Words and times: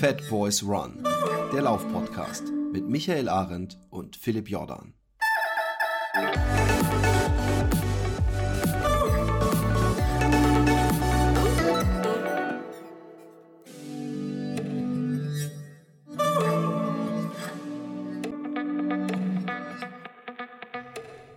Fat 0.00 0.26
Boys 0.30 0.62
Run, 0.62 1.06
der 1.52 1.60
Laufpodcast 1.60 2.44
mit 2.72 2.88
Michael 2.88 3.28
Arendt 3.28 3.76
und 3.90 4.16
Philipp 4.16 4.48
Jordan. 4.48 4.94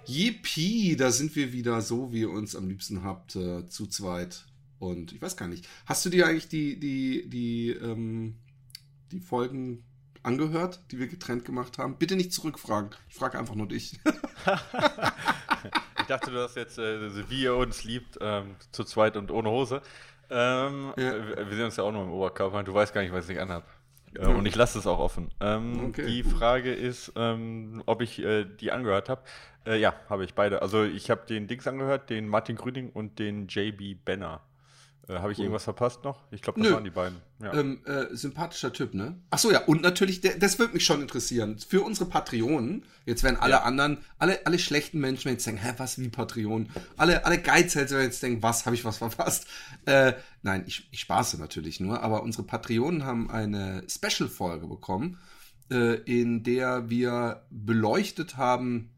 Yippie, 0.06 0.96
da 0.96 1.12
sind 1.12 1.36
wir 1.36 1.52
wieder 1.52 1.82
so, 1.82 2.14
wie 2.14 2.22
ihr 2.22 2.30
uns 2.30 2.56
am 2.56 2.70
liebsten 2.70 3.04
habt, 3.04 3.36
äh, 3.36 3.68
zu 3.68 3.88
zweit. 3.88 4.46
Und 4.80 5.12
ich 5.12 5.22
weiß 5.22 5.36
gar 5.36 5.50
nicht, 5.50 5.68
hast 5.86 6.06
du 6.06 6.10
dir 6.10 6.28
eigentlich 6.28 6.48
die, 6.48 6.80
die, 6.80 7.30
die, 7.30 7.72
ähm, 7.72 8.36
die 9.14 9.20
Folgen 9.20 9.84
angehört, 10.24 10.82
die 10.92 11.00
wir 11.00 11.08
getrennt 11.08 11.46
gemacht 11.46 11.78
haben? 11.78 11.98
Bitte 11.98 12.16
nicht 12.16 12.34
zurückfragen. 12.34 12.90
Ich 13.10 13.16
frage 13.16 13.38
einfach 13.38 13.56
nur 13.56 13.68
dich. 13.68 14.00
ich 16.00 16.06
dachte, 16.08 16.32
du 16.32 16.42
hast 16.42 16.56
jetzt, 16.56 16.78
äh, 16.78 17.30
wie 17.30 17.44
ihr 17.44 17.56
uns 17.56 17.84
liebt, 17.84 18.18
ähm, 18.22 18.56
zu 18.72 18.84
zweit 18.84 19.16
und 19.18 19.32
ohne 19.32 19.50
Hose. 19.50 19.82
Ähm, 20.30 20.94
ja. 20.98 21.14
Wir 21.38 21.56
sehen 21.56 21.66
uns 21.66 21.76
ja 21.76 21.84
auch 21.84 21.92
nur 21.92 22.04
im 22.04 22.12
Oberkörper. 22.12 22.64
Du 22.64 22.74
weißt 22.74 22.94
gar 22.94 23.02
nicht, 23.02 23.14
was 23.14 23.30
ich 23.30 23.40
anhab. 23.40 23.68
Äh, 24.16 24.28
und 24.28 24.46
ich 24.46 24.56
lasse 24.56 24.80
es 24.80 24.88
auch 24.88 25.00
offen. 25.00 25.30
Ähm, 25.40 25.88
okay. 25.88 26.06
Die 26.06 26.24
Frage 26.24 26.74
ist, 26.74 27.14
ähm, 27.16 27.84
ob 27.86 28.02
ich 28.02 28.20
äh, 28.20 28.46
die 28.46 28.72
angehört 28.72 29.10
habe. 29.10 29.22
Äh, 29.66 29.80
ja, 29.80 29.94
habe 30.10 30.26
ich 30.26 30.34
beide. 30.34 30.62
Also 30.62 30.84
ich 30.84 31.10
habe 31.10 31.26
den 31.28 31.48
Dings 31.48 31.68
angehört, 31.68 32.10
den 32.10 32.28
Martin 32.28 32.56
Grüning 32.56 32.90
und 32.90 33.20
den 33.20 33.48
JB 33.48 34.04
Benner. 34.04 34.42
Äh, 35.10 35.16
Habe 35.16 35.34
ich 35.34 35.38
cool. 35.38 35.46
irgendwas 35.46 35.66
verpasst 35.66 36.04
noch? 36.06 36.24
Ich 36.32 36.42
glaube, 36.42 36.62
das 36.62 36.70
Nö. 36.70 36.76
waren 36.76 36.84
die 36.84 36.90
beiden. 36.90 37.18
Ja. 37.42 37.54
Ähm, 37.54 37.82
äh, 37.86 38.16
sympathischer 38.16 38.72
Typ, 38.72 38.94
ne? 38.94 39.20
Achso, 39.32 39.52
ja, 39.52 39.66
und 39.66 39.82
natürlich, 39.82 40.22
das 40.22 40.60
würde 40.60 40.74
mich 40.74 40.86
schon 40.86 41.02
interessieren. 41.02 41.60
Für 41.60 41.82
unsere 41.82 42.10
Patreonen, 42.10 42.86
jetzt 43.06 43.22
werden 43.24 43.38
alle 43.38 43.54
ja. 43.54 43.64
anderen, 43.64 43.98
alle, 44.18 44.46
alle 44.46 44.58
schlechten 44.58 45.00
Menschen 45.00 45.30
jetzt 45.30 45.46
denken, 45.46 45.62
hä, 45.62 45.74
was 45.78 46.00
wie 46.00 46.08
Patreon? 46.08 46.70
Alle, 46.96 47.26
alle 47.26 47.38
Geizhälter 47.38 47.96
werden 47.96 48.06
jetzt 48.06 48.24
denken, 48.24 48.42
was, 48.44 48.66
habe 48.66 48.76
ich 48.78 48.86
was 48.86 48.98
verpasst? 48.98 49.46
Äh, 49.86 50.14
nein, 50.42 50.64
ich, 50.68 50.88
ich 50.92 51.02
spaße 51.02 51.38
natürlich 51.38 51.82
nur, 51.82 52.02
aber 52.02 52.24
unsere 52.24 52.44
Patreonen 52.44 53.04
haben 53.04 53.30
eine 53.30 53.84
Special-Folge 53.90 54.68
bekommen, 54.68 55.20
äh, 55.70 55.96
in 55.96 56.44
der 56.44 56.90
wir 56.90 57.46
beleuchtet 57.50 58.38
haben, 58.38 58.94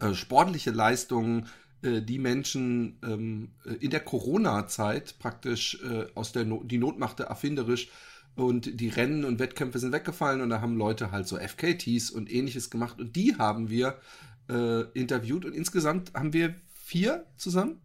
äh, 0.00 0.14
sportliche 0.14 0.70
Leistungen 0.70 1.46
die 1.82 2.18
Menschen 2.18 2.98
ähm, 3.02 3.50
äh, 3.64 3.74
in 3.74 3.90
der 3.90 4.00
Corona-Zeit 4.00 5.18
praktisch 5.18 5.78
äh, 5.82 6.06
aus 6.14 6.32
der 6.32 6.44
Not, 6.44 6.70
die 6.70 6.78
Not 6.78 6.98
machte 6.98 7.24
erfinderisch 7.24 7.88
und 8.36 8.80
die 8.80 8.88
Rennen 8.88 9.24
und 9.24 9.38
Wettkämpfe 9.38 9.78
sind 9.78 9.92
weggefallen 9.92 10.40
und 10.40 10.50
da 10.50 10.60
haben 10.60 10.76
Leute 10.76 11.10
halt 11.10 11.26
so 11.26 11.36
FKTs 11.38 12.10
und 12.10 12.30
ähnliches 12.30 12.70
gemacht 12.70 13.00
und 13.00 13.16
die 13.16 13.36
haben 13.36 13.70
wir 13.70 13.98
äh, 14.48 14.82
interviewt 14.92 15.44
und 15.44 15.54
insgesamt 15.54 16.12
haben 16.14 16.32
wir 16.32 16.54
vier 16.72 17.26
zusammen. 17.36 17.80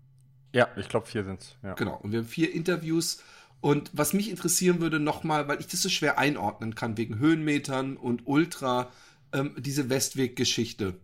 Ja, 0.53 0.67
ich 0.77 0.89
glaube 0.89 1.07
vier 1.07 1.23
sind 1.23 1.41
es. 1.41 1.55
Ja. 1.63 1.73
Genau, 1.73 1.97
und 1.97 2.11
wir 2.11 2.19
haben 2.19 2.27
vier 2.27 2.53
Interviews 2.53 3.21
und 3.61 3.91
was 3.93 4.13
mich 4.13 4.29
interessieren 4.29 4.79
würde 4.79 4.99
nochmal, 4.99 5.47
weil 5.47 5.59
ich 5.59 5.67
das 5.67 5.81
so 5.81 5.89
schwer 5.89 6.19
einordnen 6.19 6.75
kann 6.75 6.97
wegen 6.97 7.17
Höhenmetern 7.17 7.97
und 7.97 8.27
Ultra, 8.27 8.91
ähm, 9.33 9.55
diese 9.57 9.89
Westweg-Geschichte. 9.89 10.95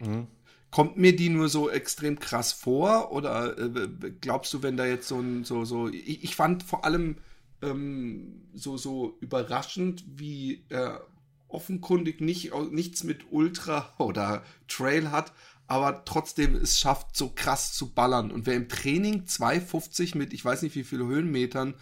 Mhm. 0.00 0.28
Kommt 0.72 0.96
mir 0.96 1.14
die 1.14 1.28
nur 1.28 1.50
so 1.50 1.68
extrem 1.68 2.18
krass 2.18 2.52
vor? 2.52 3.12
Oder 3.12 3.58
äh, 3.58 3.88
glaubst 4.20 4.52
du, 4.54 4.62
wenn 4.62 4.78
da 4.78 4.86
jetzt 4.86 5.06
so 5.06 5.20
ein, 5.20 5.44
so, 5.44 5.66
so, 5.66 5.88
ich, 5.88 6.24
ich 6.24 6.34
fand 6.34 6.62
vor 6.62 6.84
allem 6.86 7.18
ähm, 7.60 8.42
so, 8.54 8.78
so 8.78 9.16
überraschend, 9.20 10.02
wie 10.16 10.64
er 10.70 11.06
offenkundig 11.48 12.22
nicht, 12.22 12.52
nichts 12.70 13.04
mit 13.04 13.30
Ultra 13.30 13.92
oder 13.98 14.42
Trail 14.66 15.10
hat, 15.10 15.34
aber 15.66 16.06
trotzdem 16.06 16.56
es 16.56 16.80
schafft, 16.80 17.16
so 17.16 17.28
krass 17.34 17.74
zu 17.74 17.90
ballern. 17.90 18.30
Und 18.30 18.46
wer 18.46 18.54
im 18.54 18.70
Training 18.70 19.24
2,50 19.24 20.16
mit, 20.16 20.32
ich 20.32 20.42
weiß 20.42 20.62
nicht 20.62 20.74
wie 20.74 20.84
viele 20.84 21.06
Höhenmetern, 21.06 21.74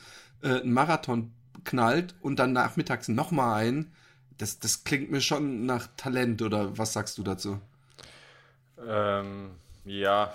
äh, 0.42 0.60
einen 0.60 0.72
Marathon 0.72 1.32
knallt 1.62 2.16
und 2.22 2.41
dann 2.41 2.53
nachmittags 2.53 3.06
nochmal 3.06 3.65
ein, 3.65 3.92
das, 4.36 4.59
das 4.59 4.82
klingt 4.82 5.12
mir 5.12 5.20
schon 5.20 5.65
nach 5.65 5.88
Talent, 5.97 6.42
oder 6.42 6.76
was 6.76 6.92
sagst 6.92 7.19
du 7.19 7.22
dazu? 7.22 7.60
Ähm, 8.86 9.50
ja, 9.84 10.32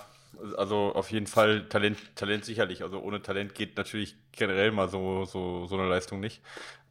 also 0.56 0.92
auf 0.94 1.10
jeden 1.10 1.26
Fall 1.26 1.68
Talent, 1.68 1.98
Talent 2.14 2.44
sicherlich. 2.44 2.82
Also 2.82 3.00
ohne 3.00 3.22
Talent 3.22 3.54
geht 3.54 3.76
natürlich 3.76 4.16
generell 4.32 4.70
mal 4.70 4.88
so, 4.88 5.24
so, 5.24 5.66
so 5.66 5.76
eine 5.76 5.88
Leistung 5.88 6.20
nicht. 6.20 6.42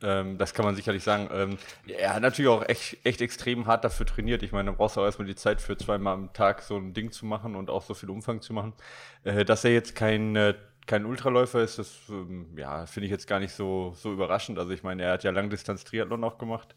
Ähm, 0.02 0.38
das 0.38 0.54
kann 0.54 0.66
man 0.66 0.76
sicherlich 0.76 1.04
sagen. 1.04 1.30
Ähm, 1.32 1.58
er 1.88 2.16
hat 2.16 2.22
natürlich 2.22 2.50
auch 2.50 2.68
echt, 2.68 2.98
echt 3.06 3.22
extrem 3.22 3.68
hart 3.68 3.84
dafür 3.84 4.06
trainiert. 4.06 4.44
Ich 4.44 4.52
meine, 4.52 4.72
da 4.72 4.76
brauchst 4.78 4.98
du 4.98 5.02
auch 5.02 5.06
erstmal 5.06 5.28
die 5.28 5.36
Zeit 5.36 5.62
für 5.62 5.78
zweimal 5.78 6.14
am 6.14 6.34
Tag 6.34 6.62
so 6.62 6.78
ein 6.78 6.94
Ding 6.94 7.12
zu 7.12 7.26
machen 7.26 7.56
und 7.56 7.70
auch 7.70 7.84
so 7.84 7.94
viel 7.94 8.10
Umfang 8.10 8.42
zu 8.42 8.54
machen. 8.54 8.74
Äh, 9.24 9.46
dass 9.46 9.64
er 9.64 9.72
jetzt 9.72 9.96
kein, 9.96 10.36
äh, 10.36 10.56
kein 10.88 11.06
Ultraläufer 11.06 11.62
ist, 11.62 11.80
das 11.80 11.98
ähm, 12.10 12.48
ja, 12.58 12.86
finde 12.86 13.06
ich 13.06 13.12
jetzt 13.12 13.28
gar 13.28 13.40
nicht 13.40 13.54
so, 13.54 13.94
so 13.96 14.12
überraschend. 14.12 14.60
Also 14.60 14.72
ich 14.72 14.84
meine, 14.84 15.04
er 15.04 15.14
hat 15.14 15.24
ja 15.24 15.32
Langdistanz-Triathlon 15.32 16.24
auch 16.24 16.38
gemacht. 16.38 16.76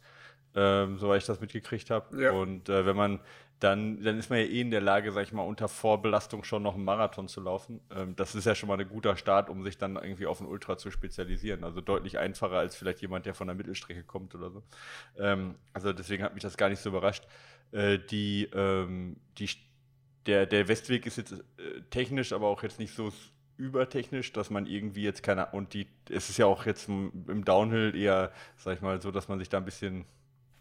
Ähm, 0.54 0.98
soweit 0.98 1.18
ich 1.20 1.26
das 1.26 1.40
mitgekriegt 1.40 1.90
habe. 1.90 2.22
Ja. 2.22 2.32
Und 2.32 2.68
äh, 2.68 2.86
wenn 2.86 2.96
man 2.96 3.20
dann, 3.60 4.02
dann 4.02 4.18
ist 4.18 4.30
man 4.30 4.38
ja 4.38 4.44
eh 4.44 4.60
in 4.60 4.70
der 4.70 4.80
Lage, 4.80 5.10
sag 5.10 5.22
ich 5.24 5.32
mal, 5.32 5.42
unter 5.42 5.68
Vorbelastung 5.68 6.44
schon 6.44 6.62
noch 6.62 6.74
einen 6.74 6.84
Marathon 6.84 7.28
zu 7.28 7.40
laufen. 7.40 7.80
Ähm, 7.90 8.14
das 8.14 8.34
ist 8.34 8.44
ja 8.44 8.54
schon 8.54 8.68
mal 8.68 8.78
ein 8.78 8.88
guter 8.88 9.16
Start, 9.16 9.50
um 9.50 9.64
sich 9.64 9.78
dann 9.78 9.96
irgendwie 9.96 10.26
auf 10.26 10.40
ein 10.40 10.46
Ultra 10.46 10.78
zu 10.78 10.90
spezialisieren. 10.90 11.64
Also 11.64 11.80
deutlich 11.80 12.18
einfacher 12.18 12.58
als 12.58 12.76
vielleicht 12.76 13.00
jemand, 13.00 13.26
der 13.26 13.34
von 13.34 13.48
der 13.48 13.56
Mittelstrecke 13.56 14.04
kommt 14.04 14.34
oder 14.34 14.50
so. 14.50 14.62
Ähm, 15.16 15.56
also 15.72 15.92
deswegen 15.92 16.22
hat 16.22 16.34
mich 16.34 16.42
das 16.42 16.56
gar 16.56 16.68
nicht 16.68 16.80
so 16.80 16.90
überrascht. 16.90 17.26
Äh, 17.72 17.98
die, 17.98 18.48
ähm, 18.54 19.16
die, 19.38 19.50
der, 20.26 20.46
der 20.46 20.68
Westweg 20.68 21.06
ist 21.06 21.18
jetzt 21.18 21.32
äh, 21.32 21.80
technisch, 21.90 22.32
aber 22.32 22.46
auch 22.46 22.62
jetzt 22.62 22.78
nicht 22.78 22.94
so 22.94 23.12
übertechnisch, 23.56 24.32
dass 24.32 24.50
man 24.50 24.66
irgendwie 24.66 25.02
jetzt 25.02 25.24
keine 25.24 25.46
und 25.46 25.74
die 25.74 25.88
es 26.08 26.30
ist 26.30 26.38
ja 26.38 26.46
auch 26.46 26.64
jetzt 26.64 26.88
im 26.88 27.44
Downhill 27.44 27.94
eher, 27.94 28.32
sag 28.56 28.76
ich 28.76 28.80
mal, 28.80 29.02
so, 29.02 29.10
dass 29.10 29.28
man 29.28 29.40
sich 29.40 29.48
da 29.48 29.58
ein 29.58 29.64
bisschen 29.64 30.06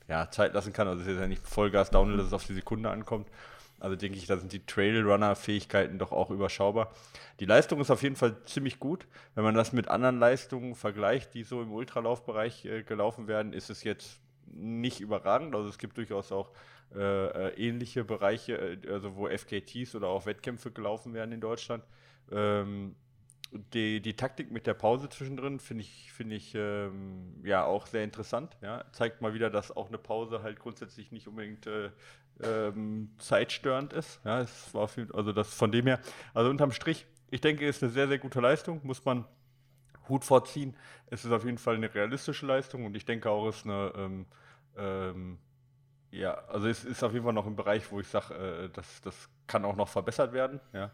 ja, 0.08 0.30
Zeit 0.32 0.54
lassen 0.54 0.74
kann. 0.74 0.88
Also 0.88 1.02
es 1.02 1.08
ist 1.08 1.20
ja 1.20 1.28
nicht 1.28 1.46
Vollgas 1.48 1.90
Downhill, 1.90 2.18
dass 2.18 2.28
es 2.28 2.34
auf 2.34 2.46
die 2.46 2.54
Sekunde 2.54 2.90
ankommt. 2.90 3.28
Also 3.80 3.96
denke 3.96 4.18
ich, 4.18 4.26
da 4.26 4.38
sind 4.38 4.52
die 4.54 4.66
Trailrunner-Fähigkeiten 4.66 6.00
doch 6.00 6.12
auch 6.12 6.32
überschaubar. 6.32 6.92
Die 7.40 7.46
Leistung 7.46 7.80
ist 7.80 7.92
auf 7.92 8.02
jeden 8.02 8.16
Fall 8.16 8.36
ziemlich 8.46 8.80
gut. 8.80 9.06
Wenn 9.36 9.44
man 9.44 9.54
das 9.54 9.72
mit 9.72 9.88
anderen 9.88 10.18
Leistungen 10.18 10.74
vergleicht, 10.74 11.34
die 11.36 11.44
so 11.44 11.62
im 11.62 11.72
Ultralaufbereich 11.72 12.66
äh, 12.66 12.84
gelaufen 12.84 13.28
werden, 13.28 13.54
ist 13.54 13.70
es 13.70 13.84
jetzt 13.84 14.20
nicht 14.48 15.00
überragend. 15.00 15.54
Also 15.54 15.70
es 15.70 15.78
gibt 15.78 15.98
durchaus 15.98 16.32
auch 16.32 16.52
äh, 16.96 17.50
äh 17.50 17.68
ähnliche 17.68 18.04
Bereiche, 18.04 18.58
äh, 18.58 18.92
also 18.92 19.16
wo 19.16 19.28
FKTs 19.28 19.94
oder 19.94 20.08
auch 20.08 20.26
Wettkämpfe 20.26 20.72
gelaufen 20.72 21.14
werden 21.14 21.32
in 21.32 21.42
Deutschland. 21.42 21.84
Ähm, 22.32 22.96
die, 23.52 24.02
die 24.02 24.16
Taktik 24.16 24.52
mit 24.52 24.68
der 24.68 24.74
Pause 24.74 25.10
zwischendrin 25.10 25.60
finde 25.60 25.84
ich, 25.84 26.12
find 26.12 26.32
ich 26.34 26.54
ähm, 26.56 27.42
ja 27.44 27.66
auch 27.66 27.88
sehr 27.88 28.04
interessant. 28.04 28.58
Ja. 28.62 28.86
Zeigt 28.92 29.22
mal 29.22 29.34
wieder, 29.34 29.50
dass 29.50 29.76
auch 29.76 29.88
eine 29.88 29.98
Pause 29.98 30.44
halt 30.44 30.60
grundsätzlich 30.60 31.12
nicht 31.12 31.28
unbedingt 31.28 31.68
äh, 31.68 31.90
ähm, 32.44 33.12
zeitstörend 33.18 33.94
ist. 33.94 34.20
Ja, 34.24 34.42
es 34.42 34.74
war 34.74 34.88
viel, 34.88 35.12
also 35.14 35.32
das 35.32 35.54
von 35.54 35.72
dem 35.72 35.88
her, 35.88 36.00
also 36.34 36.50
unterm 36.50 36.72
Strich, 36.72 37.06
ich 37.30 37.42
denke, 37.42 37.68
ist 37.68 37.84
eine 37.84 37.92
sehr, 37.92 38.08
sehr 38.08 38.20
gute 38.20 38.40
Leistung, 38.40 38.82
muss 38.84 39.04
man 39.04 39.26
Hut 40.08 40.24
vorziehen. 40.24 40.76
Es 41.08 41.26
ist 41.26 41.32
auf 41.32 41.44
jeden 41.44 41.58
Fall 41.58 41.76
eine 41.76 41.94
realistische 41.94 42.46
Leistung 42.46 42.86
und 42.86 42.96
ich 42.96 43.06
denke 43.06 43.30
auch, 43.30 43.48
es 43.48 43.58
ist 43.58 43.66
eine 43.66 43.92
ähm, 43.96 44.26
ähm, 44.78 45.40
ja, 46.12 46.34
also 46.48 46.68
es 46.68 46.86
ist 46.86 47.04
auf 47.04 47.14
jeden 47.14 47.26
Fall 47.26 47.34
noch 47.34 47.46
ein 47.46 47.56
Bereich, 47.56 47.92
wo 47.92 48.00
ich 48.00 48.08
sage, 48.08 48.34
äh, 48.34 48.70
das, 48.70 49.02
das 49.02 49.30
kann 49.46 49.66
auch 49.66 49.76
noch 49.76 49.88
verbessert 49.88 50.34
werden. 50.34 50.60
Ja. 50.74 50.92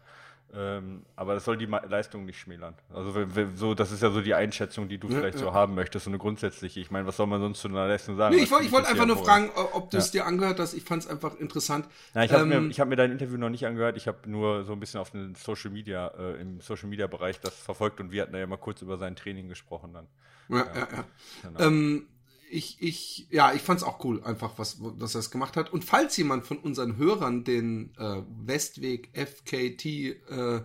Ähm, 0.56 1.04
aber 1.16 1.34
das 1.34 1.44
soll 1.44 1.56
die 1.56 1.66
Leistung 1.66 2.24
nicht 2.24 2.38
schmälern. 2.38 2.74
Also 2.92 3.26
so, 3.56 3.74
das 3.74 3.90
ist 3.90 4.02
ja 4.02 4.10
so 4.10 4.20
die 4.20 4.34
Einschätzung, 4.34 4.88
die 4.88 4.98
du 4.98 5.08
ja, 5.08 5.18
vielleicht 5.18 5.38
ja. 5.38 5.44
so 5.44 5.52
haben 5.52 5.74
möchtest, 5.74 6.04
so 6.04 6.10
eine 6.10 6.18
grundsätzliche. 6.18 6.78
Ich 6.78 6.92
meine, 6.92 7.06
was 7.06 7.16
soll 7.16 7.26
man 7.26 7.40
sonst 7.40 7.60
zu 7.60 7.68
einer 7.68 7.88
Leistung 7.88 8.16
sagen? 8.16 8.36
Nee, 8.36 8.42
ich 8.42 8.50
wollte 8.52 8.70
wollt 8.70 8.86
einfach 8.86 9.06
nur 9.06 9.16
fragen, 9.16 9.50
ob 9.72 9.90
du 9.90 9.96
es 9.96 10.12
dir 10.12 10.26
angehört 10.26 10.60
hast. 10.60 10.74
Ich 10.74 10.84
fand 10.84 11.02
es 11.02 11.08
einfach 11.08 11.34
interessant. 11.40 11.88
Na, 12.14 12.24
ich 12.24 12.32
habe 12.32 12.42
ähm, 12.52 12.68
mir, 12.68 12.74
hab 12.74 12.88
mir 12.88 12.96
dein 12.96 13.10
Interview 13.10 13.36
noch 13.36 13.50
nicht 13.50 13.66
angehört. 13.66 13.96
Ich 13.96 14.06
habe 14.06 14.30
nur 14.30 14.64
so 14.64 14.72
ein 14.72 14.80
bisschen 14.80 15.00
auf 15.00 15.10
den 15.10 15.34
Social 15.34 15.72
Media, 15.72 16.08
äh, 16.16 16.40
im 16.40 16.60
Social 16.60 16.88
Media 16.88 17.08
Bereich 17.08 17.40
das 17.40 17.56
verfolgt 17.56 18.00
und 18.00 18.12
wir 18.12 18.22
hatten 18.22 18.36
ja 18.36 18.46
mal 18.46 18.56
kurz 18.56 18.80
über 18.82 18.96
sein 18.96 19.16
Training 19.16 19.48
gesprochen 19.48 19.92
dann. 19.92 20.06
Ja, 20.48 20.58
ja, 20.58 20.74
ja. 20.76 21.04
Genau. 21.42 21.60
Ähm, 21.60 22.06
ich, 22.54 22.80
ich, 22.80 23.26
ja, 23.30 23.52
ich 23.52 23.62
fand 23.62 23.80
es 23.80 23.84
auch 23.84 24.04
cool, 24.04 24.22
einfach, 24.22 24.58
was, 24.58 24.76
was 24.78 25.14
er 25.16 25.18
es 25.18 25.32
gemacht 25.32 25.56
hat. 25.56 25.72
Und 25.72 25.84
falls 25.84 26.16
jemand 26.16 26.46
von 26.46 26.58
unseren 26.58 26.96
Hörern 26.96 27.42
den 27.42 27.92
äh, 27.98 28.22
Westweg 28.44 29.10
FKT 29.12 29.84
äh, 29.84 30.62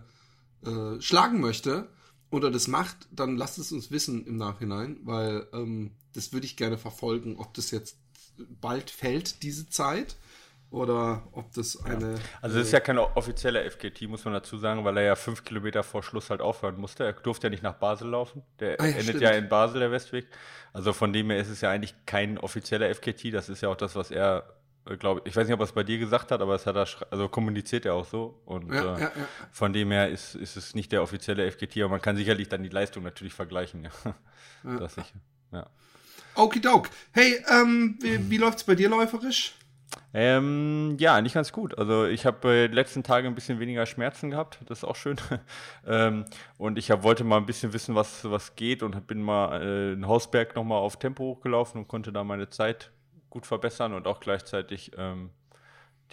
äh, 0.62 1.01
schlagen 1.01 1.39
möchte 1.39 1.89
oder 2.30 2.51
das 2.51 2.68
macht, 2.68 3.07
dann 3.12 3.38
lasst 3.38 3.57
es 3.57 3.71
uns 3.71 3.89
wissen 3.89 4.25
im 4.27 4.38
Nachhinein, 4.38 5.00
weil 5.03 5.47
ähm, 5.51 5.91
das 6.13 6.31
würde 6.31 6.45
ich 6.45 6.57
gerne 6.57 6.77
verfolgen, 6.77 7.38
ob 7.38 7.56
das 7.56 7.71
jetzt 7.71 7.97
bald 8.62 8.91
fällt, 8.91 9.41
diese 9.41 9.68
Zeit. 9.68 10.15
Oder 10.71 11.27
ob 11.31 11.51
das 11.54 11.83
eine. 11.83 12.12
Ja. 12.12 12.19
Also, 12.42 12.60
es 12.60 12.68
ist 12.68 12.74
ja 12.74 12.80
kein 12.80 13.00
offizieller 13.00 13.63
FKT, 13.69 14.04
muss 14.04 14.24
man 14.25 14.36
dazu 14.36 14.57
sagen, 14.57 14.86
weil 14.86 14.98
er 14.98 15.04
ja 15.04 15.16
fünf 15.16 15.44
Kilometer 15.44 15.81
vor 15.81 16.04
Schluss 16.04 16.30
halt 16.30 16.42
aufhören 16.42 16.77
musste. 16.77 17.06
Er 17.06 17.13
durfte 17.13 17.48
ja 17.48 17.50
nicht 17.50 17.63
nach 17.63 17.74
Basel 17.74 18.10
laufen. 18.10 18.44
Der 18.60 18.80
ah, 18.80 18.86
ja, 18.86 18.92
endet 18.92 19.04
stimmt. 19.04 19.21
ja 19.21 19.31
in 19.31 19.50
Basel, 19.50 19.80
der 19.80 19.92
Westweg. 19.92 20.27
Also, 20.71 20.94
von 20.94 21.12
dem 21.12 21.31
her 21.31 21.39
ist 21.39 21.50
es 21.50 21.62
ja 21.62 21.71
eigentlich 21.71 21.95
kein 22.06 22.38
offizieller 22.38 22.94
FKT. 22.94 23.33
Das 23.33 23.50
ist 23.50 23.62
ja 23.62 23.69
auch 23.69 23.75
das, 23.75 23.95
was 23.95 24.12
er, 24.12 24.54
äh, 24.86 24.95
glaube 24.95 25.21
ich, 25.25 25.36
weiß 25.36 25.48
nicht, 25.48 25.56
ob 25.56 25.62
er 25.62 25.66
es 25.66 25.71
bei 25.71 25.83
dir 25.83 25.98
gesagt 25.98 26.31
hat, 26.31 26.39
aber 26.39 26.54
es 26.54 26.68
hat 26.68 26.75
er, 26.75 26.88
also 27.10 27.27
kommuniziert 27.30 27.86
er 27.88 27.95
auch 27.95 28.06
so. 28.06 28.39
Und 28.45 28.72
ja, 28.72 28.95
äh, 28.98 29.10
von 29.51 29.74
dem 29.74 29.89
her 29.89 30.10
ist, 30.10 30.36
ist 30.36 30.56
es 30.56 30.75
nicht 30.75 30.92
der 30.92 31.01
offizielle 31.01 31.50
FKT, 31.50 31.77
aber 31.77 31.89
man 31.89 32.01
kann 32.01 32.15
sicherlich 32.15 32.48
dann 32.48 32.62
die 32.62 32.69
Leistung 32.69 33.04
natürlich 33.04 33.33
vergleichen. 33.33 33.88
Ja. 34.63 34.77
Das 34.77 34.94
sicher. 34.95 35.15
Ja. 35.51 35.68
Okidok. 36.36 36.89
Hey, 37.12 37.44
ähm, 37.50 37.98
wie, 38.01 38.30
wie 38.30 38.38
läuft 38.38 38.60
es 38.60 38.63
bei 38.65 38.75
dir 38.75 38.89
läuferisch? 38.89 39.56
Ähm, 40.13 40.97
ja, 41.00 41.21
nicht 41.21 41.33
ganz 41.33 41.51
gut. 41.51 41.77
Also 41.77 42.06
ich 42.06 42.25
habe 42.25 42.65
äh, 42.65 42.68
die 42.68 42.75
letzten 42.75 43.03
Tage 43.03 43.27
ein 43.27 43.36
bisschen 43.36 43.59
weniger 43.59 43.86
Schmerzen 43.86 44.31
gehabt, 44.31 44.59
das 44.68 44.80
ist 44.80 44.83
auch 44.83 44.95
schön. 44.95 45.18
ähm, 45.88 46.25
und 46.57 46.77
ich 46.77 46.91
hab, 46.91 47.03
wollte 47.03 47.24
mal 47.24 47.38
ein 47.38 47.45
bisschen 47.45 47.74
wissen, 47.74 47.95
was, 47.95 48.30
was 48.30 48.56
geht 48.56 48.81
und 48.83 49.07
bin 49.07 49.21
mal 49.21 49.62
äh, 49.62 49.94
in 49.94 50.07
Hausberg 50.07 50.56
nochmal 50.56 50.80
auf 50.80 50.97
Tempo 50.97 51.24
hochgelaufen 51.24 51.81
und 51.81 51.88
konnte 51.88 52.12
da 52.12 52.24
meine 52.24 52.50
Zeit 52.50 52.91
gut 53.30 53.45
verbessern 53.45 53.94
und 53.94 54.07
auch 54.07 54.19
gleichzeitig 54.19 54.91
ähm, 54.97 55.30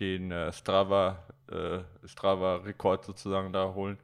den 0.00 0.31
äh, 0.31 0.52
Strava, 0.52 1.25
äh, 1.50 1.78
Strava-Rekord 2.06 3.05
sozusagen 3.05 3.52
da 3.52 3.73
holen. 3.75 3.99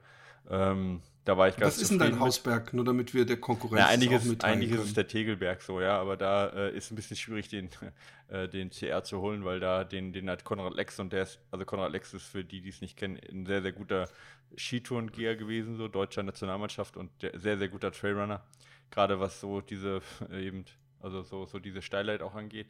Ähm, 0.51 1.03
da 1.25 1.39
war 1.39 1.49
ich 1.49 1.57
ganz 1.57 1.77
Was 1.77 1.83
ist 1.83 1.91
denn 1.91 1.99
dein 1.99 2.19
Hausberg, 2.19 2.73
nur 2.73 2.85
damit 2.85 3.15
wir 3.15 3.25
der 3.25 3.37
Konkurrenz 3.37 3.81
ja, 3.81 3.87
einiges, 3.87 4.29
auch 4.29 4.45
einiges 4.45 4.77
können. 4.77 4.89
ist 4.89 4.97
der 4.97 5.07
Tegelberg 5.07 5.63
so, 5.63 5.81
ja, 5.81 6.01
aber 6.01 6.17
da 6.17 6.49
äh, 6.49 6.77
ist 6.77 6.91
ein 6.91 6.97
bisschen 6.97 7.17
schwierig, 7.17 7.49
den, 7.49 7.71
äh, 8.29 8.49
den 8.49 8.71
CR 8.71 9.05
zu 9.05 9.21
holen, 9.21 9.45
weil 9.45 9.61
da 9.61 9.85
den, 9.85 10.13
den 10.13 10.29
hat 10.29 10.45
Konrad 10.45 10.75
Lex 10.75 10.99
und 10.99 11.13
der 11.13 11.23
ist, 11.23 11.39
also 11.51 11.65
Konrad 11.65 11.93
Lex 11.93 12.13
ist 12.13 12.27
für 12.27 12.45
die, 12.45 12.61
die 12.61 12.71
es 12.71 12.81
nicht 12.81 12.97
kennen, 12.97 13.21
ein 13.31 13.47
sehr, 13.47 13.63
sehr 13.63 13.73
guter 13.73 14.09
Skitourengeher 14.57 15.37
gewesen, 15.37 15.77
so 15.77 15.87
deutscher 15.87 16.25
Nationalmannschaft 16.25 16.97
und 16.97 17.11
der, 17.23 17.39
sehr, 17.39 17.57
sehr 17.57 17.69
guter 17.69 17.93
Trailrunner. 17.93 18.43
Gerade 18.91 19.21
was 19.21 19.41
so 19.41 19.61
diese 19.61 20.03
eben, 20.33 20.65
also 21.01 21.23
so, 21.23 21.47
so 21.47 21.61
diese 21.61 21.83
Steilheit 21.83 22.21
auch 22.21 22.35
angeht 22.35 22.67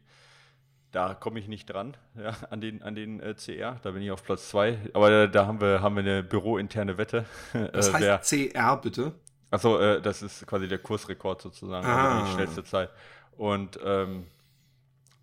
da 0.92 1.14
komme 1.14 1.40
ich 1.40 1.48
nicht 1.48 1.66
dran, 1.66 1.96
ja, 2.14 2.36
an 2.50 2.60
den, 2.60 2.82
an 2.82 2.94
den 2.94 3.20
äh, 3.20 3.34
CR. 3.34 3.80
Da 3.82 3.90
bin 3.90 4.02
ich 4.02 4.10
auf 4.10 4.22
Platz 4.22 4.50
2. 4.50 4.90
Aber 4.92 5.10
da, 5.10 5.26
da, 5.26 5.46
haben, 5.46 5.60
wir, 5.60 5.80
haben 5.80 5.96
wir 5.96 6.02
eine 6.02 6.22
bürointerne 6.22 6.98
Wette. 6.98 7.24
Was 7.72 7.88
äh, 7.88 7.92
heißt 7.92 8.32
der, 8.32 8.50
CR 8.52 8.76
bitte? 8.76 9.12
Achso, 9.50 9.78
äh, 9.78 10.00
das 10.00 10.22
ist 10.22 10.46
quasi 10.46 10.68
der 10.68 10.78
Kursrekord 10.78 11.42
sozusagen, 11.42 11.86
ah. 11.86 12.20
also 12.20 12.26
die 12.26 12.32
schnellste 12.34 12.64
Zeit. 12.64 12.90
Und 13.36 13.78
ähm, 13.84 14.26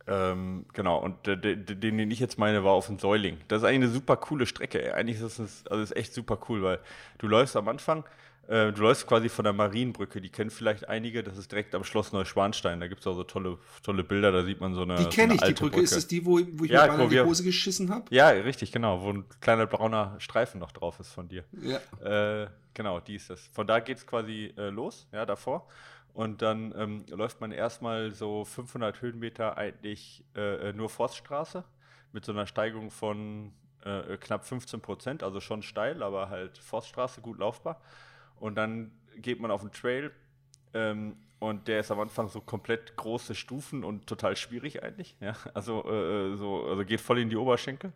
ähm, 0.08 0.66
genau, 0.74 0.98
und 0.98 1.28
den, 1.28 1.66
den 1.66 2.12
ich 2.12 2.20
jetzt 2.20 2.40
meine, 2.40 2.64
war 2.64 2.72
auf 2.72 2.88
dem 2.88 2.98
Säuling. 2.98 3.38
Das 3.48 3.62
ist 3.62 3.68
eigentlich 3.68 3.84
eine 3.84 3.90
super 3.90 4.18
coole 4.18 4.48
Strecke. 4.48 4.96
Eigentlich 4.96 5.22
ist 5.22 5.38
es 5.38 5.68
also 5.68 5.84
ist 5.84 5.96
echt 5.96 6.14
super 6.14 6.40
cool, 6.50 6.64
weil 6.64 6.80
du 7.20 7.28
läufst 7.28 7.56
am 7.56 7.68
Anfang 7.68 8.04
äh, 8.50 8.74
du 8.74 8.82
läufst 8.82 9.06
quasi 9.06 9.30
von 9.30 9.44
der 9.44 9.54
Marienbrücke, 9.54 10.20
die 10.20 10.30
kennen 10.30 10.50
vielleicht 10.50 10.90
einige, 10.90 11.22
das 11.22 11.38
ist 11.38 11.52
direkt 11.52 11.76
am 11.76 11.84
Schloss 11.84 12.12
Neuschwanstein. 12.12 12.80
Da 12.80 12.88
gibt 12.88 13.02
es 13.02 13.08
auch 13.08 13.14
so 13.14 13.24
tolle, 13.24 13.60
tolle 13.84 14.04
Bilder, 14.04 14.32
da 14.32 14.44
sieht 14.44 14.60
man 14.60 14.74
so 14.74 14.82
eine. 14.82 14.96
Die 14.96 15.06
kenne 15.06 15.34
so 15.34 15.36
ich, 15.36 15.42
die 15.42 15.54
Brücke. 15.54 15.70
Brücke. 15.70 15.84
Ist 15.84 15.96
das 15.96 16.08
die, 16.08 16.26
wo, 16.26 16.40
wo 16.54 16.64
ich 16.66 16.72
ja, 16.72 16.88
mir 16.88 17.04
in 17.04 17.10
die 17.12 17.20
Hose 17.22 17.44
geschissen 17.44 17.92
habe? 17.92 18.06
Ja, 18.10 18.30
richtig, 18.30 18.72
genau, 18.72 19.04
wo 19.04 19.12
ein 19.12 19.26
kleiner 19.40 19.68
brauner 19.68 20.16
Streifen 20.18 20.60
noch 20.60 20.72
drauf 20.72 21.00
ist 21.00 21.12
von 21.12 21.28
dir. 21.28 21.44
Ja. 21.62 22.44
Äh, 22.44 22.48
genau, 22.74 23.00
die 23.00 23.16
ist 23.18 23.30
das. 23.30 23.46
Von 23.54 23.68
da 23.68 23.80
geht 23.82 24.00
es 24.00 24.08
quasi 24.08 24.52
äh, 24.58 24.70
los, 24.70 25.08
ja, 25.12 25.28
davor. 25.28 25.68
Und 26.14 26.42
dann 26.42 26.74
ähm, 26.76 27.06
läuft 27.10 27.42
man 27.42 27.52
erstmal 27.52 28.16
so 28.16 28.46
500 28.46 29.00
Höhenmeter 29.00 29.58
eigentlich 29.58 30.26
äh, 30.36 30.70
äh, 30.70 30.74
nur 30.74 30.90
Forststraße 30.90 31.64
mit 32.14 32.26
so 32.26 32.32
einer 32.32 32.48
Steigung 32.48 32.90
von 32.90 33.52
äh, 33.86 34.18
knapp 34.18 34.44
15 34.44 34.82
Prozent, 34.82 35.22
also 35.22 35.40
schon 35.40 35.62
steil, 35.62 36.02
aber 36.02 36.30
halt 36.30 36.58
Forststraße 36.58 37.22
gut 37.22 37.38
laufbar. 37.38 37.80
Und 38.40 38.56
dann 38.56 38.92
geht 39.18 39.40
man 39.40 39.52
auf 39.52 39.62
den 39.62 39.72
Trail 39.72 40.12
ähm, 40.74 41.18
und 41.40 41.70
der 41.70 41.80
ist 41.80 41.90
am 41.90 42.02
Anfang 42.02 42.28
so 42.28 42.42
komplett 42.42 42.98
große 42.98 43.34
Stufen 43.34 43.86
und 43.86 44.08
total 44.08 44.36
schwierig 44.36 44.84
eigentlich. 44.84 45.16
Ja? 45.22 45.36
Also, 45.54 45.90
äh, 45.90 46.36
so, 46.36 46.66
also 46.66 46.84
geht 46.84 47.00
voll 47.00 47.20
in 47.20 47.30
die 47.30 47.38
Oberschenkel. 47.38 47.94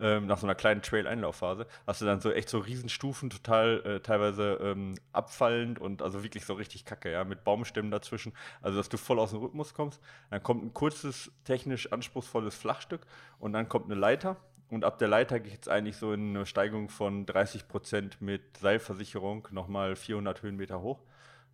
Ähm, 0.00 0.26
nach 0.26 0.38
so 0.38 0.46
einer 0.46 0.56
kleinen 0.56 0.82
Trail-Einlaufphase 0.82 1.66
hast 1.86 2.00
du 2.00 2.04
dann 2.04 2.20
so 2.20 2.32
echt 2.32 2.48
so 2.48 2.58
Riesenstufen, 2.58 3.30
total 3.30 3.80
äh, 3.84 4.00
teilweise 4.00 4.58
ähm, 4.60 4.96
abfallend 5.12 5.78
und 5.78 6.02
also 6.02 6.24
wirklich 6.24 6.44
so 6.44 6.54
richtig 6.54 6.84
kacke, 6.84 7.12
ja, 7.12 7.22
mit 7.22 7.44
Baumstämmen 7.44 7.92
dazwischen. 7.92 8.32
Also, 8.60 8.78
dass 8.78 8.88
du 8.88 8.96
voll 8.96 9.20
aus 9.20 9.30
dem 9.30 9.38
Rhythmus 9.38 9.72
kommst. 9.72 10.02
Dann 10.30 10.42
kommt 10.42 10.64
ein 10.64 10.74
kurzes, 10.74 11.30
technisch 11.44 11.92
anspruchsvolles 11.92 12.56
Flachstück 12.56 13.02
und 13.38 13.52
dann 13.52 13.68
kommt 13.68 13.86
eine 13.86 13.94
Leiter 13.94 14.36
und 14.70 14.84
ab 14.84 14.98
der 14.98 15.08
Leiter 15.08 15.40
geht 15.40 15.62
es 15.62 15.68
eigentlich 15.68 15.96
so 15.96 16.12
in 16.12 16.30
eine 16.30 16.46
Steigung 16.46 16.88
von 16.88 17.26
30 17.26 17.66
Prozent 17.66 18.20
mit 18.20 18.56
Seilversicherung 18.58 19.48
nochmal 19.50 19.96
400 19.96 20.42
Höhenmeter 20.42 20.80
hoch, 20.80 21.02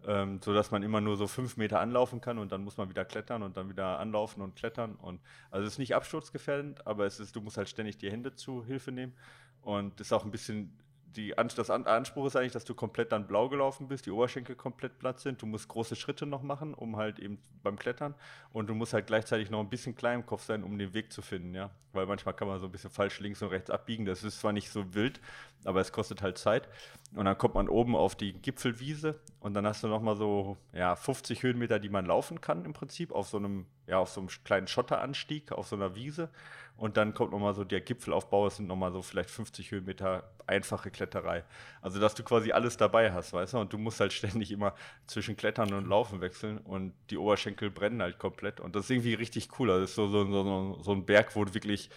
ähm, 0.07 0.41
sodass 0.43 0.71
man 0.71 0.83
immer 0.83 1.01
nur 1.01 1.17
so 1.17 1.27
fünf 1.27 1.57
Meter 1.57 1.81
anlaufen 1.81 2.21
kann 2.21 2.39
und 2.39 2.53
dann 2.53 2.63
muss 2.63 2.77
man 2.77 2.91
wieder 2.91 3.07
klettern 3.07 3.43
und 3.43 3.57
dann 3.57 3.71
wieder 3.71 3.99
anlaufen 3.99 4.43
und 4.43 4.55
klettern. 4.55 4.97
Und, 4.97 5.21
also 5.51 5.67
es 5.67 5.75
ist 5.75 5.79
nicht 5.79 5.95
absturzgefährdend, 5.95 6.87
aber 6.87 7.07
es 7.07 7.19
ist, 7.19 7.35
du 7.35 7.41
musst 7.41 7.57
halt 7.57 7.71
ständig 7.71 7.97
die 7.97 8.11
Hände 8.11 8.35
zu 8.35 8.65
Hilfe 8.65 8.93
nehmen 8.93 9.15
und 9.63 9.99
ist 9.99 10.13
auch 10.13 10.25
ein 10.25 10.31
bisschen 10.31 10.77
die, 11.17 11.35
das 11.37 11.71
Anspruch 11.71 12.27
ist 12.27 12.37
eigentlich, 12.37 12.53
dass 12.53 12.65
du 12.65 12.75
komplett 12.75 13.13
dann 13.13 13.27
blau 13.27 13.49
gelaufen 13.49 13.89
bist, 13.89 14.07
die 14.07 14.11
Oberschenkel 14.11 14.55
komplett 14.55 14.99
platt 14.99 15.21
sind. 15.21 15.41
Du 15.43 15.47
musst 15.47 15.69
große 15.69 15.97
Schritte 15.97 16.27
noch 16.27 16.43
machen, 16.43 16.75
um 16.75 16.97
halt 16.97 17.19
eben 17.19 17.39
beim 17.63 17.79
Klettern. 17.79 18.15
Und 18.53 18.69
du 18.69 18.75
musst 18.75 18.93
halt 18.93 19.07
gleichzeitig 19.07 19.51
noch 19.51 19.61
ein 19.61 19.71
bisschen 19.71 19.95
klein 19.95 20.21
im 20.21 20.27
Kopf 20.27 20.45
sein, 20.45 20.63
um 20.63 20.79
den 20.79 20.95
Weg 20.95 21.13
zu 21.13 21.23
finden, 21.23 21.55
ja. 21.55 21.71
Weil 21.93 22.07
manchmal 22.07 22.35
kann 22.35 22.49
man 22.49 22.61
so 22.61 22.67
ein 22.67 22.73
bisschen 22.73 22.91
falsch 22.91 23.21
links 23.21 23.43
und 23.43 23.49
rechts 23.49 23.71
abbiegen. 23.71 24.05
Das 24.05 24.23
ist 24.23 24.41
zwar 24.41 24.53
nicht 24.53 24.71
so 24.71 24.95
wild, 24.95 25.21
aber 25.67 25.81
es 25.81 25.93
kostet 25.93 26.23
halt 26.23 26.39
Zeit. 26.39 26.69
Und 27.15 27.25
dann 27.25 27.39
kommt 27.39 27.55
man 27.55 27.69
oben 27.69 27.97
auf 27.97 28.15
die 28.15 28.33
Gipfelwiese 28.33 29.21
und 29.41 29.55
dann 29.55 29.67
hast 29.67 29.83
du 29.83 29.89
nochmal 29.89 30.17
so 30.17 30.57
ja, 30.73 30.97
50 30.97 31.43
Höhenmeter, 31.43 31.79
die 31.79 31.89
man 31.89 32.07
laufen 32.07 32.41
kann 32.41 32.65
im 32.65 32.73
Prinzip, 32.73 33.13
auf 33.13 33.29
so 33.29 33.37
einem, 33.37 33.67
ja, 33.87 33.99
auf 33.99 34.11
so 34.11 34.21
einem 34.21 34.29
kleinen 34.45 34.67
Schotteranstieg, 34.67 35.53
auf 35.53 35.67
so 35.69 35.77
einer 35.77 35.95
Wiese. 35.95 36.31
Und 36.77 36.99
dann 36.99 37.15
kommt 37.15 37.33
nochmal 37.33 37.55
so 37.55 37.65
der 37.65 37.81
Gipfelaufbau, 37.81 38.49
es 38.49 38.57
sind 38.57 38.67
nochmal 38.67 38.93
so 38.93 39.01
vielleicht 39.01 39.31
50 39.31 39.71
Höhenmeter 39.71 40.31
einfache 40.47 40.91
Kletterei. 40.91 41.43
Also, 41.81 42.01
dass 42.01 42.15
du 42.15 42.23
quasi 42.23 42.53
alles 42.53 42.77
dabei 42.77 43.13
hast, 43.13 43.33
weißt 43.33 43.55
du? 43.55 43.59
Und 43.59 43.73
du 43.73 43.79
musst 43.79 43.99
halt 43.99 44.13
ständig 44.13 44.51
immer 44.53 44.75
zwischen 45.07 45.37
Klettern 45.37 45.73
und 45.73 45.87
Laufen 45.87 46.21
wechseln 46.21 46.59
und 46.59 46.93
die 47.09 47.17
Oberschenkel 47.17 47.71
brennen 47.71 48.03
halt 48.03 48.19
komplett. 48.19 48.61
Und 48.61 48.77
das 48.77 48.85
ist 48.85 48.91
irgendwie 48.91 49.15
richtig 49.15 49.59
cool. 49.59 49.71
Also, 49.71 49.81
das 49.83 49.91
ist 49.91 49.97
so, 49.97 50.09
so, 50.09 50.27
so, 50.31 50.83
so 50.83 50.93
ein 50.93 51.07
Berg, 51.07 51.35
wo 51.35 51.45
du 51.45 51.55
wirklich 51.55 51.89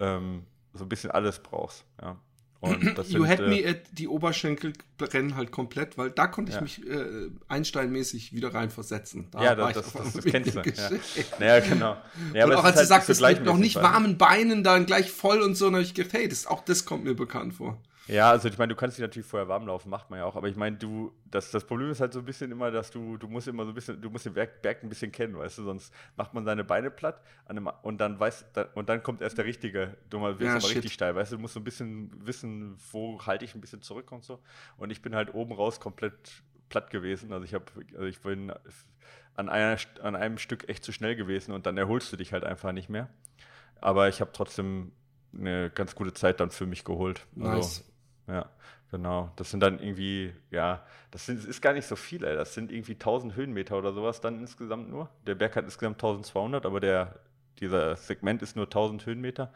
ähm, 0.00 0.46
so 0.72 0.84
ein 0.84 0.88
bisschen 0.88 1.10
alles 1.10 1.40
brauchst, 1.40 1.84
ja. 2.00 2.16
you 3.08 3.26
had 3.26 3.40
me 3.40 3.66
at 3.66 3.78
die 3.92 4.06
Oberschenkel 4.06 4.72
brennen 4.96 5.34
halt 5.34 5.50
komplett, 5.50 5.98
weil 5.98 6.10
da 6.10 6.28
konnte 6.28 6.50
ich 6.50 6.56
ja. 6.56 6.62
mich 6.62 6.86
äh, 6.86 7.28
einsteinmäßig 7.48 8.32
wieder 8.32 8.54
reinversetzen. 8.54 9.26
Da 9.32 9.42
ja, 9.42 9.54
das, 9.54 9.74
das, 9.74 9.92
das, 9.92 10.12
das 10.12 10.24
kennst 10.24 10.54
du. 10.54 10.60
Ja. 10.60 10.90
Naja, 11.40 11.60
genau. 11.60 11.96
Ja, 12.34 12.44
und 12.44 12.52
auch 12.52 12.64
als 12.64 12.76
halt 12.76 12.84
du 12.84 12.88
sagtest, 12.88 13.20
mit 13.20 13.44
noch 13.44 13.56
nicht 13.56 13.76
warmen 13.76 14.16
Beinen, 14.16 14.62
dann 14.62 14.86
gleich 14.86 15.10
voll 15.10 15.42
und 15.42 15.56
so, 15.56 15.66
dann 15.66 15.74
habe 15.74 15.84
ich 15.84 15.94
gedacht, 15.94 16.12
hey, 16.12 16.28
das, 16.28 16.46
auch 16.46 16.64
das 16.64 16.84
kommt 16.84 17.04
mir 17.04 17.14
bekannt 17.14 17.54
vor. 17.54 17.78
Ja, 18.08 18.30
also 18.30 18.48
ich 18.48 18.58
meine, 18.58 18.72
du 18.72 18.76
kannst 18.76 18.98
dich 18.98 19.02
natürlich 19.02 19.26
vorher 19.26 19.48
warm 19.48 19.66
laufen, 19.66 19.88
macht 19.88 20.10
man 20.10 20.18
ja 20.18 20.24
auch, 20.24 20.34
aber 20.34 20.48
ich 20.48 20.56
meine, 20.56 20.76
du, 20.76 21.12
das, 21.24 21.52
das 21.52 21.64
Problem 21.64 21.90
ist 21.90 22.00
halt 22.00 22.12
so 22.12 22.18
ein 22.18 22.24
bisschen 22.24 22.50
immer, 22.50 22.70
dass 22.72 22.90
du, 22.90 23.16
du 23.16 23.28
musst 23.28 23.46
immer 23.46 23.64
so 23.64 23.70
ein 23.70 23.74
bisschen, 23.74 24.00
du 24.00 24.10
musst 24.10 24.26
den 24.26 24.34
Berg, 24.34 24.60
Berg 24.60 24.82
ein 24.82 24.88
bisschen 24.88 25.12
kennen, 25.12 25.38
weißt 25.38 25.58
du, 25.58 25.64
sonst 25.64 25.94
macht 26.16 26.34
man 26.34 26.44
seine 26.44 26.64
Beine 26.64 26.90
platt 26.90 27.22
einem, 27.46 27.70
und 27.82 28.00
dann 28.00 28.18
weiß, 28.18 28.46
da, 28.54 28.66
und 28.74 28.88
dann 28.88 29.04
kommt 29.04 29.22
erst 29.22 29.38
der 29.38 29.44
richtige, 29.44 29.96
du 30.10 30.18
mal 30.18 30.40
wirst 30.40 30.54
ja, 30.54 30.56
aber 30.56 30.68
richtig 30.68 30.92
steil, 30.92 31.14
weißt 31.14 31.30
du, 31.30 31.36
du 31.36 31.42
musst 31.42 31.54
so 31.54 31.60
ein 31.60 31.64
bisschen 31.64 32.10
wissen, 32.26 32.76
wo 32.90 33.24
halte 33.24 33.44
ich 33.44 33.54
ein 33.54 33.60
bisschen 33.60 33.82
zurück 33.82 34.10
und 34.10 34.24
so. 34.24 34.40
Und 34.76 34.90
ich 34.90 35.00
bin 35.00 35.14
halt 35.14 35.32
oben 35.32 35.52
raus 35.52 35.78
komplett 35.78 36.42
platt 36.70 36.90
gewesen, 36.90 37.32
also 37.32 37.44
ich 37.44 37.54
habe, 37.54 37.66
also 37.94 38.06
ich 38.06 38.20
bin 38.20 38.52
an, 39.36 39.48
einer, 39.48 39.78
an 40.02 40.16
einem 40.16 40.38
Stück 40.38 40.68
echt 40.68 40.82
zu 40.82 40.92
schnell 40.92 41.14
gewesen 41.14 41.52
und 41.52 41.66
dann 41.66 41.78
erholst 41.78 42.12
du 42.12 42.16
dich 42.16 42.32
halt 42.32 42.42
einfach 42.42 42.72
nicht 42.72 42.88
mehr. 42.88 43.08
Aber 43.80 44.08
ich 44.08 44.20
habe 44.20 44.32
trotzdem 44.32 44.92
eine 45.36 45.70
ganz 45.70 45.94
gute 45.94 46.12
Zeit 46.12 46.40
dann 46.40 46.50
für 46.50 46.66
mich 46.66 46.84
geholt. 46.84 47.26
Also 47.38 47.50
nice. 47.50 47.78
Also, 47.78 47.91
ja, 48.28 48.46
genau. 48.90 49.30
Das 49.36 49.50
sind 49.50 49.60
dann 49.60 49.78
irgendwie, 49.80 50.32
ja, 50.50 50.84
das 51.10 51.26
sind, 51.26 51.44
ist 51.44 51.60
gar 51.60 51.72
nicht 51.72 51.86
so 51.86 51.96
viel, 51.96 52.24
ey. 52.24 52.34
Das 52.34 52.54
sind 52.54 52.72
irgendwie 52.72 52.92
1000 52.92 53.34
Höhenmeter 53.36 53.78
oder 53.78 53.92
sowas 53.92 54.20
dann 54.20 54.40
insgesamt 54.40 54.90
nur. 54.90 55.08
Der 55.26 55.34
Berg 55.34 55.56
hat 55.56 55.64
insgesamt 55.64 55.96
1200, 55.96 56.66
aber 56.66 56.80
der, 56.80 57.20
dieser 57.60 57.96
Segment 57.96 58.42
ist 58.42 58.56
nur 58.56 58.66
1000 58.66 59.06
Höhenmeter. 59.06 59.52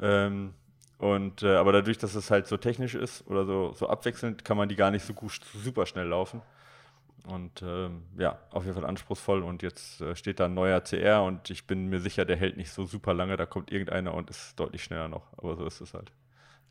Ähm, 0.00 0.54
und, 0.98 1.42
äh, 1.42 1.56
aber 1.56 1.72
dadurch, 1.72 1.98
dass 1.98 2.14
es 2.14 2.30
halt 2.30 2.46
so 2.46 2.56
technisch 2.56 2.94
ist 2.94 3.26
oder 3.26 3.44
so, 3.44 3.72
so 3.74 3.88
abwechselnd, 3.88 4.44
kann 4.44 4.56
man 4.56 4.68
die 4.68 4.76
gar 4.76 4.90
nicht 4.92 5.04
so 5.04 5.14
gut, 5.14 5.40
super 5.54 5.86
schnell 5.86 6.06
laufen. 6.06 6.42
Und 7.26 7.62
ähm, 7.62 8.02
ja, 8.18 8.38
auf 8.50 8.64
jeden 8.64 8.74
Fall 8.74 8.86
anspruchsvoll. 8.86 9.42
Und 9.42 9.62
jetzt 9.62 10.00
äh, 10.00 10.16
steht 10.16 10.40
da 10.40 10.46
ein 10.46 10.54
neuer 10.54 10.80
CR 10.80 11.22
und 11.24 11.50
ich 11.50 11.66
bin 11.66 11.88
mir 11.88 12.00
sicher, 12.00 12.24
der 12.24 12.36
hält 12.36 12.56
nicht 12.56 12.70
so 12.72 12.84
super 12.86 13.14
lange. 13.14 13.36
Da 13.36 13.46
kommt 13.46 13.70
irgendeiner 13.72 14.14
und 14.14 14.30
ist 14.30 14.58
deutlich 14.58 14.82
schneller 14.84 15.08
noch. 15.08 15.26
Aber 15.38 15.56
so 15.56 15.64
ist 15.66 15.80
es 15.80 15.94
halt. 15.94 16.12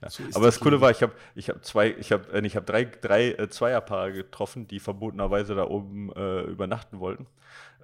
Ja. 0.02 0.10
So 0.10 0.24
Aber 0.34 0.46
das 0.46 0.60
Coole 0.60 0.82
war, 0.82 0.92
ich 0.92 1.02
habe 1.04 1.14
ich 1.36 1.50
hab 1.50 1.64
zwei, 1.64 1.90
ich 1.92 2.12
habe 2.12 2.32
äh, 2.34 2.46
ich 2.46 2.56
habe 2.56 2.66
drei, 2.66 2.86
drei 2.86 3.32
äh, 3.32 3.50
Zweierpaare 3.50 4.14
getroffen, 4.14 4.68
die 4.68 4.80
verbotenerweise 4.80 5.56
da 5.56 5.66
oben 5.66 6.12
äh, 6.14 6.42
übernachten 6.42 7.00
wollten. 7.00 7.28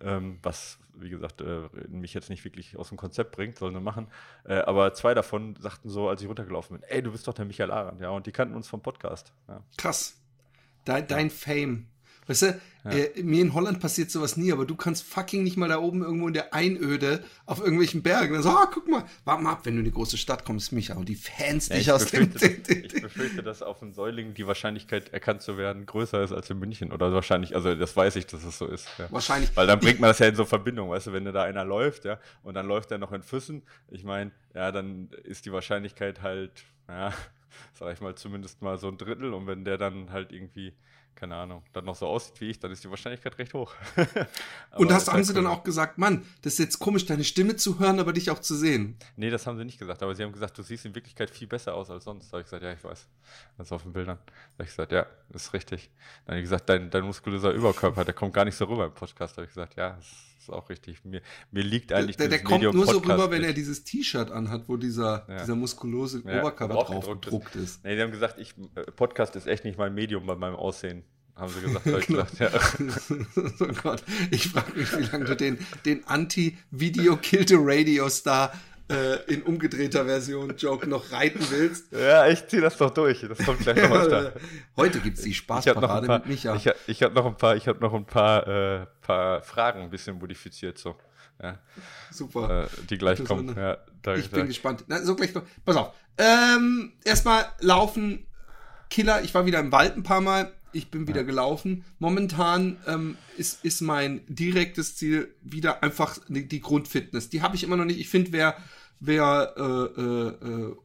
Ähm, 0.02 0.40
was, 0.44 0.80
wie 0.96 1.10
gesagt, 1.10 1.42
äh, 1.42 1.64
mich 1.88 2.14
jetzt 2.14 2.30
nicht 2.30 2.44
wirklich 2.44 2.78
aus 2.78 2.90
dem 2.90 2.98
Konzept 2.98 3.32
bringt, 3.32 3.58
sollen 3.58 3.74
wir 3.74 3.82
machen. 3.82 4.08
Äh, 4.44 4.60
aber 4.60 4.94
zwei 4.94 5.14
davon 5.14 5.56
sagten 5.60 5.90
so, 5.90 6.08
als 6.10 6.22
ich 6.22 6.28
runtergelaufen 6.28 6.80
bin, 6.80 6.90
ey, 6.90 7.02
du 7.02 7.12
bist 7.12 7.28
doch 7.28 7.34
der 7.34 7.46
Michael 7.46 7.72
Arendt, 7.72 8.02
ja, 8.02 8.10
und 8.10 8.28
die 8.28 8.32
kannten 8.32 8.56
uns 8.56 8.68
vom 8.68 8.82
Podcast. 8.82 9.34
Ja. 9.48 9.64
Krass. 9.78 10.20
Dein, 10.86 11.08
dein 11.08 11.30
Fame. 11.30 11.88
Weißt 12.28 12.42
du, 12.42 12.60
ja. 12.84 12.92
äh, 12.92 13.24
mir 13.24 13.42
in 13.42 13.54
Holland 13.54 13.80
passiert 13.80 14.12
sowas 14.12 14.36
nie, 14.36 14.52
aber 14.52 14.66
du 14.66 14.76
kannst 14.76 15.04
fucking 15.04 15.44
nicht 15.44 15.56
mal 15.56 15.70
da 15.70 15.80
oben 15.80 16.04
irgendwo 16.04 16.28
in 16.28 16.34
der 16.34 16.54
Einöde 16.54 17.24
auf 17.46 17.60
irgendwelchen 17.60 18.04
Bergen. 18.04 18.34
Dann 18.34 18.44
so, 18.44 18.50
ah, 18.50 18.70
guck 18.72 18.88
mal, 18.88 19.06
warte 19.24 19.44
mal 19.44 19.54
ab, 19.54 19.62
wenn 19.64 19.76
du 19.76 19.80
in 19.80 19.86
eine 19.86 19.94
große 19.94 20.18
Stadt 20.18 20.44
kommst, 20.44 20.74
Micha, 20.74 20.96
und 20.96 21.08
die 21.08 21.16
Fans 21.16 21.70
ja, 21.70 21.78
dich 21.78 21.92
aus 21.92 22.08
dem. 22.08 22.32
Ich 22.34 23.02
befürchte, 23.02 23.44
dass 23.44 23.62
auf 23.62 23.80
dem 23.80 23.94
Säuling 23.94 24.34
die 24.34 24.46
Wahrscheinlichkeit, 24.46 25.14
erkannt 25.14 25.42
zu 25.42 25.58
werden, 25.58 25.86
größer 25.86 26.22
ist 26.22 26.34
als 26.34 26.50
in 26.50 26.60
München. 26.60 26.92
Oder 26.92 27.14
wahrscheinlich, 27.14 27.56
also 27.56 27.74
das 27.76 27.96
weiß 27.96 28.18
ich, 28.18 28.28
dass 28.28 28.44
es 28.44 28.58
so 28.58 28.68
ist. 28.68 28.88
Ja. 28.98 29.10
Wahrscheinlich. 29.10 29.56
Weil 29.56 29.68
dann 29.68 29.80
bringt 29.80 30.00
man 30.00 30.10
das 30.10 30.20
ja 30.20 30.28
in 30.28 30.36
so 30.36 30.46
Verbindung, 30.46 30.90
weißt 30.90 31.08
du, 31.08 31.14
wenn 31.14 31.26
da 31.26 31.44
einer 31.44 31.64
läuft, 31.64 32.06
ja, 32.06 32.20
und 32.44 32.56
dann 32.56 32.68
läuft 32.68 32.92
er 32.92 32.98
noch 32.98 33.14
in 33.14 33.24
Füssen. 33.24 33.64
Ich 33.90 34.04
meine, 34.04 34.32
ja, 34.54 34.72
dann 34.72 35.10
ist 35.24 35.46
die 35.46 35.52
Wahrscheinlichkeit 35.54 36.22
halt, 36.22 36.66
ja, 36.90 37.14
sag 37.74 37.94
ich 37.94 38.02
mal, 38.02 38.16
zumindest 38.16 38.62
mal 38.62 38.78
so 38.78 38.90
ein 38.90 38.98
Drittel. 38.98 39.34
Und 39.34 39.48
wenn 39.48 39.64
der 39.64 39.78
dann 39.78 40.12
halt 40.12 40.32
irgendwie 40.32 40.74
keine 41.18 41.36
Ahnung, 41.36 41.64
dann 41.74 41.84
noch 41.86 41.96
so 41.96 42.08
aussieht 42.08 42.40
wie 42.40 42.50
ich, 42.50 42.60
dann 42.60 42.72
ist 42.72 42.84
die 42.84 42.90
Wahrscheinlichkeit 42.90 43.38
recht 43.40 43.54
hoch. 43.54 43.74
und 44.76 44.90
das 44.90 45.08
haben 45.08 45.16
halt 45.16 45.26
sie 45.26 45.34
cool. 45.34 45.44
dann 45.44 45.48
auch 45.48 45.64
gesagt, 45.64 45.98
Mann, 45.98 46.26
das 46.44 46.54
ist 46.54 46.60
jetzt 46.60 46.80
komisch, 46.80 47.06
deine 47.06 47.24
Stimme 47.24 47.56
zu 47.56 47.80
hören, 47.80 48.00
aber 48.00 48.14
dich 48.14 48.30
auch 48.30 48.40
zu 48.40 48.56
sehen. 48.56 48.98
Nee, 49.16 49.30
das 49.30 49.48
haben 49.48 49.58
sie 49.58 49.66
nicht 49.66 49.80
gesagt, 49.80 50.04
aber 50.04 50.16
sie 50.16 50.24
haben 50.24 50.32
gesagt, 50.32 50.58
du 50.58 50.62
siehst 50.62 50.86
in 50.86 50.96
Wirklichkeit 50.96 51.30
viel 51.30 51.48
besser 51.48 51.74
aus 51.74 51.90
als 51.90 52.04
sonst. 52.04 52.28
Da 52.28 52.34
habe 52.34 52.42
ich 52.42 52.46
gesagt, 52.46 52.64
ja, 52.64 52.72
ich 52.72 52.84
weiß. 52.84 53.08
Das 53.58 53.68
ist 53.68 53.72
auf 53.72 53.84
den 53.84 53.94
Bildern. 53.94 54.20
Da 54.26 54.34
habe 54.54 54.64
ich 54.64 54.70
gesagt, 54.70 54.92
ja, 54.92 55.08
ist 55.34 55.54
richtig. 55.54 55.90
Dann 56.26 56.34
habe 56.34 56.40
ich 56.40 56.46
gesagt, 56.46 56.70
dein, 56.70 56.90
dein 56.90 57.04
muskulöser 57.04 57.52
Überkörper, 57.52 58.06
der 58.06 58.14
kommt 58.14 58.34
gar 58.34 58.46
nicht 58.46 58.56
so 58.56 58.66
rüber 58.66 58.86
im 58.86 58.94
Podcast. 58.94 59.34
Da 59.34 59.38
habe 59.38 59.46
ich 59.46 59.54
gesagt, 59.54 59.76
ja, 59.76 59.92
das 59.92 60.08
ist 60.38 60.50
auch 60.50 60.70
richtig. 60.70 61.04
Mir, 61.04 61.22
mir 61.52 61.64
liegt 61.64 61.92
eigentlich 61.92 62.18
Der, 62.18 62.28
der 62.28 62.44
kommt 62.44 62.64
nur 62.64 62.86
so 62.86 63.00
rüber, 63.00 63.32
wenn 63.32 63.44
er 63.44 63.54
dieses 63.54 63.84
T-Shirt 63.84 64.32
anhat, 64.32 64.68
wo 64.68 64.78
dieser, 64.78 65.26
ja. 65.28 65.40
dieser 65.40 65.56
muskulose 65.56 66.22
ja, 66.26 66.40
Oberkörper 66.40 66.74
drauf 66.74 67.08
gedruckt 67.08 67.56
ist. 67.56 67.64
ist. 67.64 67.84
Nee, 67.84 67.96
die 67.96 68.02
haben 68.02 68.12
gesagt, 68.12 68.40
ich, 68.40 68.56
äh, 68.76 68.84
Podcast 68.92 69.36
ist 69.36 69.48
echt 69.48 69.64
nicht 69.64 69.78
mein 69.78 69.94
Medium 69.94 70.26
bei 70.26 70.36
meinem 70.36 70.56
Aussehen 70.56 71.04
haben 71.38 71.54
sie 71.54 71.62
gesagt. 71.62 71.86
ich 72.00 72.08
genau. 72.08 72.24
gesagt 72.24 72.40
ja. 72.40 72.50
oh 73.60 73.74
Gott, 73.84 74.02
ich 74.32 74.48
frage 74.48 74.76
mich, 74.78 74.92
wie 74.98 75.04
lange 75.04 75.26
du 75.26 75.36
den, 75.36 75.60
den 75.86 76.08
Anti-Video-Kill-to-Radio-Star 76.08 78.54
äh, 78.90 79.34
in 79.34 79.44
umgedrehter 79.44 80.06
Version 80.06 80.56
Joke 80.58 80.88
noch 80.88 81.12
reiten 81.12 81.46
willst. 81.50 81.92
Ja, 81.92 82.28
ich 82.28 82.48
ziehe 82.48 82.62
das 82.62 82.78
doch 82.78 82.90
durch. 82.90 83.26
Das 83.28 83.38
kommt 83.40 83.60
gleich 83.60 83.78
noch 83.78 83.90
weiter. 83.90 84.34
Heute 84.78 85.00
gibt 85.00 85.18
es 85.18 85.24
die 85.24 85.34
Spaßparade 85.34 86.08
mit 86.08 86.26
Micha. 86.26 86.56
Ich, 86.56 86.70
ich 86.88 87.04
habe 87.04 87.14
noch 87.14 87.26
ein 87.26 87.36
paar, 87.36 87.56
ich 87.56 87.68
hab 87.68 87.82
noch 87.82 87.94
ein 87.94 88.06
paar, 88.06 88.48
äh, 88.48 88.86
paar 89.02 89.42
Fragen 89.42 89.82
ein 89.82 89.90
bisschen 89.90 90.18
modifiziert 90.18 90.78
so. 90.78 90.96
Ja. 91.42 91.60
Super. 92.12 92.64
Äh, 92.64 92.68
die 92.90 92.98
gleich 92.98 93.24
kommen. 93.24 93.56
Ja, 93.56 93.78
ich 94.16 94.32
bin 94.32 94.48
gespannt. 94.48 94.86
Na, 94.88 95.04
so 95.04 95.16
gleich. 95.16 95.34
Pass 95.66 95.76
auf. 95.76 95.94
Ähm, 96.18 96.94
erstmal 97.04 97.46
laufen. 97.60 98.26
Killer. 98.90 99.22
Ich 99.22 99.34
war 99.34 99.46
wieder 99.46 99.60
im 99.60 99.72
Wald 99.72 99.98
ein 99.98 100.04
paar 100.04 100.22
Mal 100.22 100.52
ich 100.78 100.90
bin 100.90 101.08
wieder 101.08 101.22
ja. 101.22 101.28
gelaufen. 101.28 101.84
Momentan 102.00 102.78
ähm, 102.88 103.18
ist, 103.38 103.66
ist 103.66 103.82
mein 103.82 104.22
direktes 104.28 104.96
Ziel 104.96 105.34
wieder 105.42 105.84
einfach 105.84 106.20
die, 106.28 106.48
die 106.48 106.62
Grundfitness. 106.62 107.30
Die 107.30 107.42
habe 107.42 107.56
ich 107.56 107.64
immer 107.64 107.78
noch 107.78 107.86
nicht. 107.86 108.00
Ich 108.00 108.10
finde, 108.10 108.32
wer, 108.32 108.58
wer 109.00 109.54
äh, 109.58 110.02
äh, 110.02 110.70
äh 110.70 110.76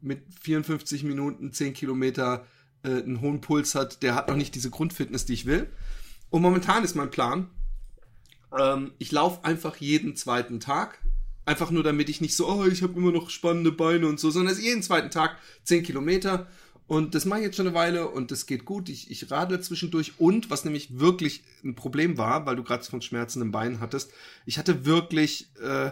mit 0.00 0.22
54 0.42 1.02
Minuten 1.02 1.52
10 1.52 1.74
Kilometer 1.74 2.46
äh, 2.84 2.90
einen 2.90 3.20
hohen 3.20 3.40
Puls 3.40 3.74
hat, 3.74 4.02
der 4.04 4.14
hat 4.14 4.28
noch 4.28 4.36
nicht 4.36 4.54
diese 4.54 4.70
Grundfitness, 4.70 5.26
die 5.26 5.32
ich 5.32 5.46
will. 5.46 5.68
Und 6.30 6.42
momentan 6.42 6.84
ist 6.84 6.94
mein 6.94 7.10
Plan, 7.10 7.50
ähm, 8.56 8.92
ich 8.98 9.12
laufe 9.12 9.44
einfach 9.44 9.76
jeden 9.76 10.16
zweiten 10.16 10.60
Tag. 10.60 11.02
Einfach 11.46 11.70
nur, 11.70 11.82
damit 11.82 12.08
ich 12.10 12.20
nicht 12.20 12.36
so, 12.36 12.48
oh, 12.48 12.66
ich 12.66 12.82
habe 12.82 12.98
immer 12.98 13.10
noch 13.10 13.30
spannende 13.30 13.72
Beine 13.72 14.06
und 14.06 14.20
so, 14.20 14.30
sondern 14.30 14.58
jeden 14.58 14.82
zweiten 14.82 15.10
Tag 15.10 15.38
10 15.64 15.82
Kilometer 15.82 16.46
und 16.88 17.14
das 17.14 17.26
mache 17.26 17.40
ich 17.40 17.44
jetzt 17.44 17.56
schon 17.56 17.66
eine 17.66 17.76
Weile 17.76 18.08
und 18.08 18.30
das 18.30 18.46
geht 18.46 18.64
gut. 18.64 18.88
Ich, 18.88 19.10
ich 19.10 19.30
radle 19.30 19.60
zwischendurch. 19.60 20.14
Und 20.18 20.48
was 20.48 20.64
nämlich 20.64 20.98
wirklich 20.98 21.44
ein 21.62 21.74
Problem 21.74 22.16
war, 22.16 22.46
weil 22.46 22.56
du 22.56 22.64
gerade 22.64 22.82
von 22.82 23.02
Schmerzen 23.02 23.42
im 23.42 23.52
Bein 23.52 23.78
hattest, 23.78 24.10
ich 24.46 24.58
hatte 24.58 24.86
wirklich 24.86 25.50
äh, 25.60 25.90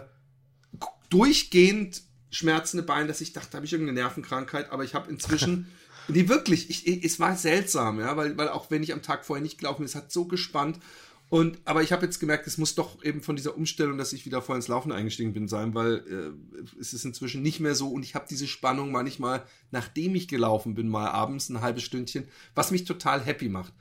durchgehend 1.09 2.01
Schmerzen 2.31 2.79
im 2.79 2.87
Bein, 2.87 3.07
dass 3.07 3.21
ich 3.21 3.31
dachte, 3.31 3.55
habe 3.55 3.65
ich 3.67 3.73
irgendeine 3.73 3.99
Nervenkrankheit, 3.99 4.71
aber 4.71 4.83
ich 4.83 4.95
habe 4.95 5.09
inzwischen. 5.09 5.71
die 6.09 6.29
wirklich, 6.29 6.69
ich, 6.69 6.87
ich, 6.87 7.03
es 7.03 7.19
war 7.19 7.35
seltsam, 7.35 7.99
ja, 7.99 8.15
weil, 8.15 8.37
weil 8.37 8.47
auch 8.47 8.71
wenn 8.71 8.81
ich 8.81 8.93
am 8.93 9.01
Tag 9.01 9.25
vorher 9.25 9.43
nicht 9.43 9.57
gelaufen 9.57 9.79
bin, 9.79 9.85
es 9.85 9.95
hat 9.95 10.11
so 10.11 10.25
gespannt. 10.25 10.79
Und, 11.29 11.59
aber 11.65 11.83
ich 11.83 11.91
habe 11.91 12.05
jetzt 12.05 12.19
gemerkt, 12.19 12.47
es 12.47 12.57
muss 12.57 12.75
doch 12.75 13.03
eben 13.03 13.21
von 13.21 13.35
dieser 13.35 13.57
Umstellung, 13.57 13.97
dass 13.97 14.13
ich 14.13 14.25
wieder 14.25 14.41
vorher 14.41 14.57
ins 14.57 14.69
Laufen 14.69 14.93
eingestiegen 14.93 15.33
bin, 15.33 15.49
sein, 15.49 15.75
weil 15.75 15.95
äh, 15.95 16.79
es 16.79 16.93
ist 16.93 17.03
inzwischen 17.03 17.41
nicht 17.41 17.59
mehr 17.59 17.75
so. 17.75 17.89
Und 17.89 18.03
ich 18.03 18.15
habe 18.15 18.27
diese 18.29 18.47
Spannung 18.47 18.91
manchmal, 18.91 19.43
nachdem 19.71 20.15
ich 20.15 20.29
gelaufen 20.29 20.73
bin, 20.73 20.87
mal 20.87 21.09
abends 21.09 21.49
ein 21.49 21.59
halbes 21.59 21.83
Stündchen, 21.83 22.27
was 22.55 22.71
mich 22.71 22.85
total 22.85 23.21
happy 23.21 23.49
macht. 23.49 23.73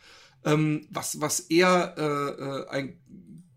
Ähm, 0.44 0.86
was, 0.90 1.20
was 1.20 1.40
eher 1.40 1.94
äh, 1.96 2.42
äh 2.42 2.68
ein, 2.68 2.98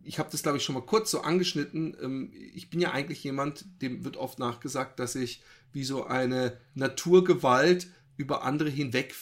ich 0.03 0.19
habe 0.19 0.29
das 0.31 0.43
glaube 0.43 0.57
ich 0.57 0.63
schon 0.63 0.75
mal 0.75 0.85
kurz 0.85 1.09
so 1.09 1.21
angeschnitten, 1.21 1.97
ähm, 2.01 2.31
ich 2.53 2.69
bin 2.69 2.79
ja 2.79 2.91
eigentlich 2.91 3.23
jemand, 3.23 3.65
dem 3.81 4.05
wird 4.05 4.17
oft 4.17 4.37
nachgesagt, 4.37 4.99
dass 4.99 5.15
ich 5.15 5.41
wie 5.71 5.83
so 5.83 6.05
eine 6.05 6.57
Naturgewalt 6.75 7.87
über 8.17 8.43
andere 8.43 8.69
hinweg 8.69 9.15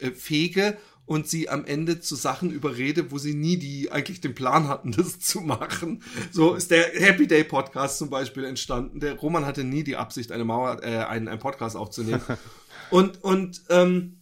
äh, 0.00 0.10
fege 0.10 0.76
und 1.04 1.28
sie 1.28 1.48
am 1.48 1.64
Ende 1.64 2.00
zu 2.00 2.14
Sachen 2.14 2.50
überrede, 2.50 3.10
wo 3.10 3.18
sie 3.18 3.34
nie 3.34 3.56
die 3.56 3.90
eigentlich 3.90 4.20
den 4.20 4.34
Plan 4.34 4.68
hatten, 4.68 4.92
das 4.96 5.20
zu 5.20 5.40
machen. 5.40 6.02
So 6.30 6.54
ist 6.54 6.70
der 6.70 6.84
Happy 6.94 7.26
Day 7.26 7.44
Podcast 7.44 7.98
zum 7.98 8.10
Beispiel 8.10 8.44
entstanden. 8.44 9.00
Der 9.00 9.14
Roman 9.14 9.44
hatte 9.44 9.64
nie 9.64 9.84
die 9.84 9.96
Absicht, 9.96 10.32
eine 10.32 10.44
Mauer, 10.44 10.82
äh, 10.82 10.98
einen, 10.98 11.28
einen 11.28 11.40
Podcast 11.40 11.76
aufzunehmen. 11.76 12.22
und 12.90 13.22
und 13.22 13.62
ähm, 13.68 14.18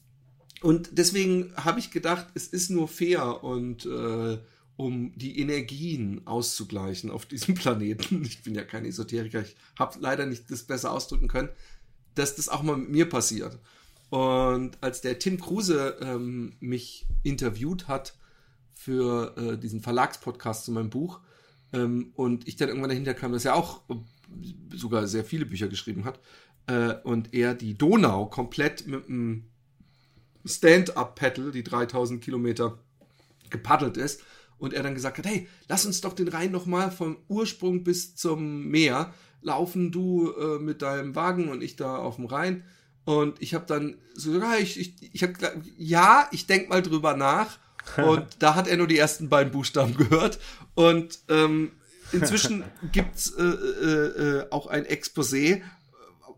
und 0.63 0.91
deswegen 0.93 1.53
habe 1.57 1.81
ich 1.81 1.91
gedacht, 1.91 2.27
es 2.35 2.47
ist 2.47 2.71
nur 2.71 2.87
fair 2.87 3.43
und 3.43 3.87
äh, 3.87 4.39
um 4.77 5.13
die 5.17 5.39
Energien 5.41 6.27
auszugleichen 6.27 7.11
auf 7.11 7.27
diesem 7.27 7.55
Planeten. 7.57 8.23
Ich 8.25 8.43
bin 8.43 8.55
ja 8.55 8.65
kein 8.65 8.85
Esoteriker, 8.85 9.43
ich 9.43 9.57
habe 9.79 9.99
leider 10.01 10.27
nicht 10.27 10.51
das 10.51 10.63
besser 10.63 10.93
ausdrücken 10.93 11.29
können, 11.29 11.51
dass 12.15 12.37
das 12.37 12.49
auch 12.49 12.63
mal 12.63 12.77
mit 12.77 12.91
mir 12.91 13.09
passiert. 13.09 13.59
Und 14.11 14.73
als 14.81 15.00
der 15.00 15.19
Tim 15.19 15.40
Kruse 15.40 15.97
ähm, 16.02 16.57
mich 16.61 17.07
interviewt 17.23 17.87
hat 17.88 18.17
für 18.75 19.37
äh, 19.37 19.59
diesen 19.59 19.81
Verlagspodcast 19.81 20.64
zu 20.64 20.73
meinem 20.73 20.90
Buch 20.90 21.21
ähm, 21.73 22.12
und 22.14 22.49
ich 22.49 22.57
dann 22.57 22.69
irgendwann 22.69 22.90
dahinter 22.90 23.14
kam, 23.14 23.33
dass 23.33 23.45
er 23.45 23.55
auch 23.55 23.83
sogar 24.75 25.07
sehr 25.07 25.25
viele 25.25 25.47
Bücher 25.47 25.69
geschrieben 25.69 26.05
hat 26.05 26.19
äh, 26.67 26.95
und 27.05 27.33
er 27.35 27.55
die 27.55 27.79
Donau 27.79 28.26
komplett 28.26 28.87
mit 28.87 29.09
einem 29.09 29.45
Stand-up-Paddle, 30.45 31.52
die 31.52 31.62
3000 31.62 32.23
Kilometer 32.23 32.79
gepaddelt 33.49 33.97
ist 33.97 34.23
und 34.59 34.73
er 34.73 34.83
dann 34.83 34.95
gesagt 34.95 35.19
hat, 35.19 35.26
hey, 35.26 35.49
lass 35.69 35.87
uns 35.87 36.00
doch 36.00 36.14
den 36.14 36.29
Rhein 36.29 36.50
nochmal 36.50 36.90
vom 36.90 37.17
Ursprung 37.29 37.85
bis 37.85 38.17
zum 38.17 38.69
Meer 38.69 39.12
laufen, 39.43 39.93
du 39.93 40.33
äh, 40.33 40.59
mit 40.59 40.83
deinem 40.83 41.14
Wagen 41.14 41.49
und 41.49 41.62
ich 41.62 41.76
da 41.76 41.97
auf 41.97 42.17
dem 42.17 42.26
Rhein 42.26 42.64
und 43.04 43.40
ich 43.40 43.54
habe 43.54 43.66
dann 43.66 43.99
so, 44.14 44.38
ja, 44.38 44.57
ich, 44.57 44.78
ich, 44.78 44.95
ich 45.14 45.23
hab, 45.23 45.30
ja, 45.76 46.28
ich 46.33 46.47
denk 46.47 46.69
mal 46.69 46.83
drüber 46.83 47.16
nach. 47.16 47.59
Und 47.97 48.26
da 48.38 48.54
hat 48.54 48.69
er 48.69 48.76
nur 48.76 48.87
die 48.87 48.99
ersten 48.99 49.28
beiden 49.28 49.52
Buchstaben 49.52 49.97
gehört. 49.97 50.38
Und 50.75 51.19
ähm, 51.28 51.73
inzwischen 52.12 52.62
gibt's 52.92 53.30
äh, 53.30 53.42
äh, 53.42 54.38
äh, 54.38 54.47
auch 54.50 54.66
ein 54.66 54.85
Exposé. 54.85 55.62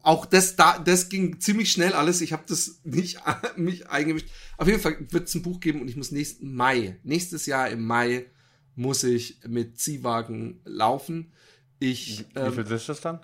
Auch 0.02 0.25
das, 0.25 0.57
da, 0.57 0.78
das 0.78 1.09
ging 1.09 1.40
ziemlich 1.40 1.71
schnell 1.73 1.92
alles. 1.92 2.21
Ich 2.21 2.33
habe 2.33 2.45
das 2.49 2.81
nicht 2.85 3.19
mich 3.57 3.88
eingemischt. 3.88 4.28
Auf 4.57 4.69
jeden 4.69 4.81
Fall 4.81 4.97
wird 5.11 5.28
es 5.28 5.35
ein 5.35 5.42
Buch 5.42 5.61
geben 5.61 5.81
und 5.81 5.88
ich 5.88 5.97
muss 5.97 6.12
nächsten 6.12 6.54
Mai, 6.54 6.99
nächstes 7.02 7.47
Jahr 7.47 7.69
im 7.69 7.85
Mai, 7.87 8.26
muss 8.75 9.02
ich 9.04 9.40
mit 9.47 9.78
Ziehwagen 9.78 10.61
laufen. 10.64 11.33
Ich, 11.78 12.25
ähm, 12.37 12.57
Wie 12.57 12.64
viel 12.64 12.73
ist 12.73 12.88
das 12.88 13.00
dann? 13.00 13.21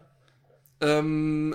Ähm, 0.81 1.55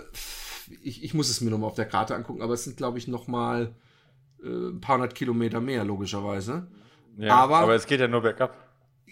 ich, 0.82 1.04
ich 1.04 1.14
muss 1.14 1.30
es 1.30 1.42
mir 1.42 1.50
nochmal 1.50 1.70
auf 1.70 1.76
der 1.76 1.86
Karte 1.86 2.16
angucken, 2.16 2.42
aber 2.42 2.54
es 2.54 2.64
sind, 2.64 2.78
glaube 2.78 2.98
ich, 2.98 3.08
nochmal 3.08 3.74
äh, 4.44 4.48
ein 4.48 4.82
paar 4.82 4.96
hundert 4.96 5.16
Kilometer 5.16 5.62
mehr, 5.62 5.84
logischerweise. 5.84 6.68
Ja, 7.18 7.36
aber, 7.36 7.60
aber 7.60 7.76
es 7.76 7.86
geht 7.86 8.00
ja 8.00 8.08
nur 8.08 8.22
bergab. 8.22 8.58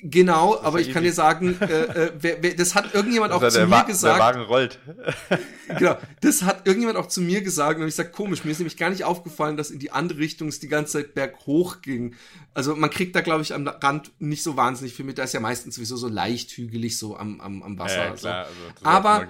Genau, 0.03 0.60
aber 0.60 0.79
ich 0.79 0.91
kann 0.91 1.03
dir 1.03 1.13
sagen, 1.13 1.55
äh, 1.62 1.65
äh, 1.65 2.12
wer, 2.20 2.41
wer, 2.41 2.55
das 2.55 2.74
hat 2.74 2.96
irgendjemand 2.96 3.34
auch 3.34 3.48
zu 3.48 3.60
mir 3.60 3.70
Wa 3.70 3.84
gesagt. 3.84 4.17
Der 4.17 4.25
Wagen 4.25 4.41
rollt. 4.41 4.79
genau, 5.77 5.96
das 6.22 6.41
hat 6.41 6.65
irgendjemand 6.65 6.98
auch 6.98 7.05
zu 7.05 7.22
mir 7.22 7.41
gesagt 7.43 7.79
und 7.79 7.88
ich 7.88 7.93
sag 7.93 8.12
komisch, 8.12 8.43
mir 8.43 8.50
ist 8.50 8.58
nämlich 8.58 8.77
gar 8.77 8.89
nicht 8.89 9.03
aufgefallen, 9.03 9.58
dass 9.58 9.70
in 9.70 9.77
die 9.77 9.91
andere 9.91 10.17
Richtung 10.17 10.48
es 10.48 10.60
die 10.60 10.70
ganze 10.70 10.93
Zeit 10.93 11.13
berghoch 11.13 11.81
ging. 11.84 12.15
Also 12.55 12.75
man 12.75 12.89
kriegt 12.89 13.15
da, 13.15 13.22
glaube 13.22 13.43
ich, 13.43 13.53
am 13.53 13.67
Rand 13.67 14.12
nicht 14.17 14.41
so 14.41 14.58
wahnsinnig 14.58 14.96
viel 14.96 15.05
mit. 15.05 15.20
Da 15.20 15.24
ist 15.24 15.34
ja 15.34 15.39
meistens 15.39 15.75
sowieso 15.75 15.98
so 15.98 16.08
leicht 16.08 16.50
hügelig 16.51 16.98
so 16.98 17.15
am, 17.15 17.39
am, 17.39 17.62
am 17.62 17.77
Wasser. 17.77 18.05
Ja, 18.05 18.13
klar, 18.13 18.46
also, 18.46 18.51
aber 18.81 19.27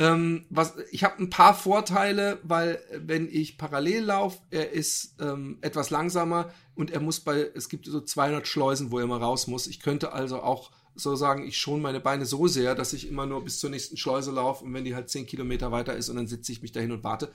Ähm, 0.00 0.46
was, 0.48 0.76
ich 0.90 1.04
habe 1.04 1.22
ein 1.22 1.28
paar 1.28 1.52
Vorteile, 1.54 2.38
weil 2.42 2.76
äh, 2.90 3.00
wenn 3.04 3.28
ich 3.30 3.58
parallel 3.58 4.04
laufe, 4.04 4.38
er 4.50 4.72
ist 4.72 5.14
ähm, 5.20 5.58
etwas 5.60 5.90
langsamer 5.90 6.50
und 6.74 6.90
er 6.90 7.00
muss 7.00 7.20
bei, 7.20 7.50
es 7.54 7.68
gibt 7.68 7.84
so 7.84 8.00
200 8.00 8.46
Schleusen, 8.48 8.90
wo 8.90 8.98
er 8.98 9.04
immer 9.04 9.20
raus 9.20 9.46
muss. 9.46 9.66
Ich 9.66 9.78
könnte 9.80 10.14
also 10.14 10.40
auch 10.40 10.70
so 10.94 11.14
sagen, 11.16 11.46
ich 11.46 11.58
schon 11.58 11.82
meine 11.82 12.00
Beine 12.00 12.24
so 12.24 12.46
sehr, 12.46 12.74
dass 12.74 12.94
ich 12.94 13.08
immer 13.08 13.26
nur 13.26 13.44
bis 13.44 13.60
zur 13.60 13.68
nächsten 13.68 13.98
Schleuse 13.98 14.30
laufe 14.32 14.64
und 14.64 14.72
wenn 14.72 14.86
die 14.86 14.94
halt 14.94 15.10
10 15.10 15.26
Kilometer 15.26 15.70
weiter 15.70 15.94
ist 15.94 16.08
und 16.08 16.16
dann 16.16 16.26
sitze 16.26 16.50
ich 16.50 16.62
mich 16.62 16.72
dahin 16.72 16.92
und 16.92 17.04
warte. 17.04 17.30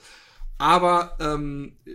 Aber 0.57 1.17
ähm, 1.19 1.77
äh, 1.85 1.91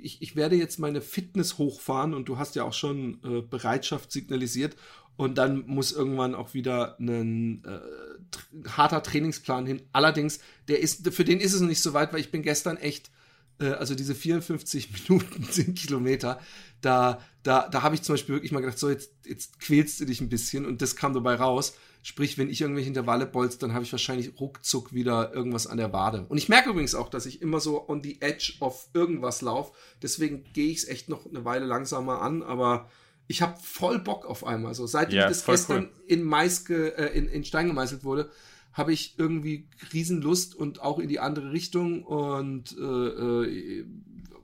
ich, 0.00 0.22
ich 0.22 0.36
werde 0.36 0.54
jetzt 0.54 0.78
meine 0.78 1.00
Fitness 1.00 1.58
hochfahren 1.58 2.14
und 2.14 2.28
du 2.28 2.38
hast 2.38 2.54
ja 2.54 2.62
auch 2.62 2.72
schon 2.72 3.18
äh, 3.24 3.40
Bereitschaft 3.42 4.12
signalisiert. 4.12 4.76
Und 5.18 5.36
dann 5.36 5.66
muss 5.66 5.90
irgendwann 5.90 6.36
auch 6.36 6.54
wieder 6.54 6.96
ein 7.00 7.64
äh, 7.64 8.68
harter 8.68 9.02
Trainingsplan 9.02 9.66
hin. 9.66 9.82
Allerdings, 9.90 10.38
der 10.68 10.78
ist, 10.78 11.12
für 11.12 11.24
den 11.24 11.40
ist 11.40 11.54
es 11.54 11.60
nicht 11.60 11.82
so 11.82 11.92
weit, 11.92 12.12
weil 12.12 12.20
ich 12.20 12.30
bin 12.30 12.42
gestern 12.42 12.76
echt, 12.76 13.10
äh, 13.58 13.70
also 13.70 13.96
diese 13.96 14.14
54 14.14 14.90
Minuten, 15.08 15.42
10 15.42 15.74
Kilometer, 15.74 16.38
da, 16.82 17.20
da, 17.42 17.66
da 17.68 17.82
habe 17.82 17.96
ich 17.96 18.02
zum 18.02 18.12
Beispiel 18.12 18.36
wirklich 18.36 18.52
mal 18.52 18.60
gedacht, 18.60 18.78
so 18.78 18.88
jetzt, 18.88 19.10
jetzt 19.26 19.58
quälst 19.58 19.98
du 19.98 20.04
dich 20.04 20.20
ein 20.20 20.28
bisschen 20.28 20.64
und 20.64 20.82
das 20.82 20.94
kam 20.94 21.14
dabei 21.14 21.34
raus. 21.34 21.74
Sprich, 22.04 22.38
wenn 22.38 22.48
ich 22.48 22.60
irgendwelche 22.60 22.88
Intervalle 22.88 23.26
bolz, 23.26 23.58
dann 23.58 23.74
habe 23.74 23.82
ich 23.82 23.90
wahrscheinlich 23.90 24.38
ruckzuck 24.38 24.94
wieder 24.94 25.34
irgendwas 25.34 25.66
an 25.66 25.78
der 25.78 25.92
Wade. 25.92 26.26
Und 26.28 26.38
ich 26.38 26.48
merke 26.48 26.70
übrigens 26.70 26.94
auch, 26.94 27.10
dass 27.10 27.26
ich 27.26 27.42
immer 27.42 27.58
so 27.58 27.88
on 27.88 28.04
the 28.04 28.18
edge 28.20 28.52
of 28.60 28.88
irgendwas 28.94 29.42
laufe. 29.42 29.72
Deswegen 30.00 30.44
gehe 30.52 30.70
ich 30.70 30.78
es 30.78 30.88
echt 30.88 31.08
noch 31.08 31.26
eine 31.26 31.44
Weile 31.44 31.66
langsamer 31.66 32.22
an, 32.22 32.44
aber 32.44 32.88
ich 33.28 33.42
habe 33.42 33.56
voll 33.62 33.98
Bock 33.98 34.24
auf 34.24 34.44
einmal. 34.44 34.74
So, 34.74 34.86
seitdem 34.86 35.18
Ja, 35.18 35.28
das 35.28 35.44
gestern 35.44 35.84
cool. 35.84 35.90
in 36.06 36.24
Mais 36.24 36.64
ge, 36.64 36.88
äh, 36.96 37.16
in, 37.16 37.28
in 37.28 37.44
Stein 37.44 37.68
gemeißelt 37.68 38.02
wurde, 38.02 38.30
habe 38.72 38.92
ich 38.92 39.18
irgendwie 39.18 39.68
Riesenlust 39.92 40.54
und 40.54 40.80
auch 40.80 40.98
in 40.98 41.08
die 41.08 41.20
andere 41.20 41.52
Richtung 41.52 42.02
und 42.04 42.76
äh, 42.78 42.82
äh, 42.82 43.84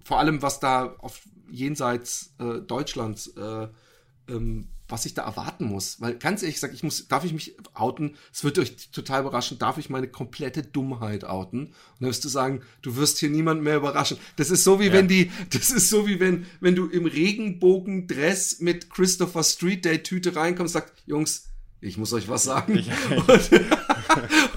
vor 0.04 0.18
allem 0.18 0.42
was 0.42 0.60
da 0.60 0.94
auf 0.98 1.22
jenseits 1.50 2.34
äh, 2.38 2.60
Deutschlands 2.60 3.28
äh, 3.28 3.68
ähm, 4.28 4.68
was 4.88 5.06
ich 5.06 5.14
da 5.14 5.22
erwarten 5.22 5.64
muss. 5.64 6.00
Weil 6.00 6.14
ganz 6.18 6.42
ehrlich 6.42 6.56
gesagt, 6.56 6.74
ich 6.74 6.82
muss, 6.82 7.08
darf 7.08 7.24
ich 7.24 7.32
mich 7.32 7.56
outen? 7.72 8.16
Es 8.32 8.44
wird 8.44 8.58
euch 8.58 8.90
total 8.92 9.22
überraschen. 9.22 9.58
Darf 9.58 9.78
ich 9.78 9.88
meine 9.90 10.08
komplette 10.08 10.62
Dummheit 10.62 11.24
outen? 11.24 11.66
Und 11.68 11.72
dann 12.00 12.08
wirst 12.10 12.24
du 12.24 12.28
sagen, 12.28 12.60
du 12.82 12.96
wirst 12.96 13.18
hier 13.18 13.30
niemanden 13.30 13.62
mehr 13.64 13.76
überraschen. 13.78 14.18
Das 14.36 14.50
ist 14.50 14.62
so 14.64 14.80
wie 14.80 14.86
Ja. 14.86 14.92
wenn 14.92 15.08
die, 15.08 15.30
das 15.50 15.70
ist 15.70 15.88
so 15.88 16.06
wie 16.06 16.20
wenn, 16.20 16.46
wenn 16.60 16.74
du 16.74 16.86
im 16.88 17.06
Regenbogen-Dress 17.06 18.60
mit 18.60 18.90
Christopher 18.90 19.42
Street 19.42 19.84
Day 19.84 20.02
Tüte 20.02 20.36
reinkommst, 20.36 20.74
und 20.76 20.82
sagst, 20.82 20.94
Jungs, 21.06 21.46
ich 21.80 21.96
muss 21.98 22.12
euch 22.12 22.28
was 22.28 22.44
sagen. 22.44 22.76
Ich- 22.78 22.88
und, 23.28 23.50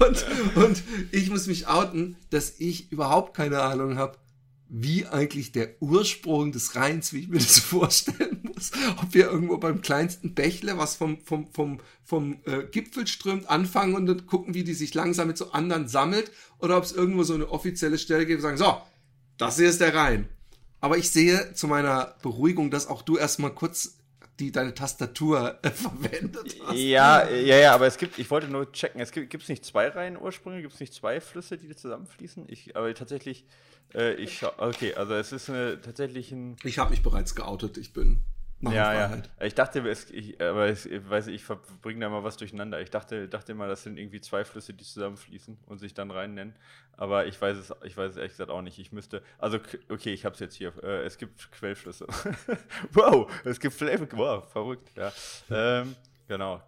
und, 0.06 0.26
und 0.56 0.82
ich 1.10 1.30
muss 1.30 1.46
mich 1.46 1.66
outen, 1.68 2.16
dass 2.30 2.54
ich 2.58 2.92
überhaupt 2.92 3.34
keine 3.36 3.60
Ahnung 3.62 3.96
habe, 3.98 4.18
wie 4.68 5.06
eigentlich 5.06 5.52
der 5.52 5.80
Ursprung 5.80 6.52
des 6.52 6.76
Rheins, 6.76 7.12
wie 7.12 7.20
ich 7.20 7.28
mir 7.28 7.38
das 7.38 7.58
vorstellen 7.58 8.40
muss. 8.42 8.70
Ob 9.02 9.14
wir 9.14 9.30
irgendwo 9.30 9.56
beim 9.58 9.80
kleinsten 9.80 10.34
Bächle, 10.34 10.76
was 10.78 10.96
vom, 10.96 11.20
vom, 11.24 11.50
vom, 11.52 11.80
vom 12.04 12.40
äh, 12.44 12.64
Gipfel 12.64 13.06
strömt, 13.06 13.48
anfangen 13.48 13.94
und 13.94 14.06
dann 14.06 14.26
gucken, 14.26 14.54
wie 14.54 14.64
die 14.64 14.74
sich 14.74 14.94
langsam 14.94 15.28
mit 15.28 15.38
so 15.38 15.52
anderen 15.52 15.88
sammelt, 15.88 16.30
oder 16.58 16.76
ob 16.76 16.84
es 16.84 16.92
irgendwo 16.92 17.22
so 17.22 17.34
eine 17.34 17.48
offizielle 17.50 17.98
Stelle 17.98 18.26
gibt 18.26 18.42
sagen, 18.42 18.58
so, 18.58 18.76
das 19.38 19.56
hier 19.56 19.68
ist 19.68 19.80
der 19.80 19.94
Rhein. 19.94 20.28
Aber 20.80 20.98
ich 20.98 21.10
sehe 21.10 21.54
zu 21.54 21.66
meiner 21.66 22.14
Beruhigung, 22.22 22.70
dass 22.70 22.86
auch 22.86 23.02
du 23.02 23.16
erstmal 23.16 23.52
kurz 23.52 23.98
die 24.38 24.52
deine 24.52 24.74
Tastatur 24.74 25.58
äh, 25.62 25.70
verwendet 25.72 26.56
hast. 26.64 26.76
Ja, 26.76 27.28
ja, 27.28 27.56
ja, 27.56 27.74
aber 27.74 27.86
es 27.86 27.98
gibt, 27.98 28.18
ich 28.18 28.30
wollte 28.30 28.48
nur 28.48 28.70
checken, 28.72 29.00
es 29.00 29.10
gibt 29.10 29.34
es 29.34 29.48
nicht 29.48 29.64
zwei 29.64 29.88
Reihenursprünge, 29.88 30.62
gibt 30.62 30.74
es 30.74 30.80
nicht 30.80 30.94
zwei 30.94 31.20
Flüsse, 31.20 31.58
die 31.58 31.74
zusammenfließen? 31.74 32.44
Ich, 32.48 32.76
aber 32.76 32.92
tatsächlich, 32.94 33.44
äh, 33.94 34.14
ich 34.14 34.42
okay, 34.44 34.94
also 34.94 35.14
es 35.14 35.32
ist 35.32 35.50
eine, 35.50 35.80
tatsächlich 35.80 36.32
ein, 36.32 36.56
Ich 36.64 36.78
habe 36.78 36.90
mich 36.90 37.02
bereits 37.02 37.34
geoutet, 37.34 37.78
ich 37.78 37.92
bin 37.92 38.20
ja, 38.60 38.70
ja, 38.70 38.82
Narrenfreiheit. 38.82 39.30
ich 39.46 39.54
dachte, 39.54 39.88
es, 39.88 40.10
ich, 40.10 40.40
aber 40.40 40.66
es, 40.66 40.84
ich 40.84 41.08
weiß, 41.08 41.28
ich 41.28 41.44
verbringe 41.44 42.00
da 42.00 42.08
mal 42.08 42.24
was 42.24 42.36
durcheinander. 42.36 42.80
Ich 42.80 42.90
dachte, 42.90 43.28
dachte 43.28 43.52
immer, 43.52 43.68
das 43.68 43.84
sind 43.84 43.98
irgendwie 43.98 44.20
zwei 44.20 44.44
Flüsse, 44.44 44.74
die 44.74 44.84
zusammenfließen 44.84 45.58
und 45.66 45.78
sich 45.78 45.94
dann 45.94 46.10
rein 46.10 46.34
nennen. 46.34 46.54
Aber 46.96 47.26
ich 47.26 47.40
weiß 47.40 47.56
es, 47.56 47.72
ich 47.84 47.96
weiß 47.96 48.12
es 48.12 48.16
ehrlich 48.16 48.32
gesagt 48.32 48.50
auch 48.50 48.62
nicht. 48.62 48.78
Ich 48.80 48.90
müsste, 48.90 49.22
also 49.38 49.58
okay, 49.88 50.12
ich 50.12 50.24
habe 50.24 50.34
es 50.34 50.40
jetzt 50.40 50.56
hier. 50.56 50.72
Äh, 50.82 51.04
es 51.04 51.18
gibt 51.18 51.52
Quellflüsse. 51.52 52.06
wow, 52.92 53.30
es 53.44 53.60
gibt 53.60 53.74
Flavor, 53.74 54.08
wow, 54.12 54.50
verrückt. 54.50 54.90
Ja, 54.96 55.12
ähm, 55.50 55.94
genau. 56.26 56.60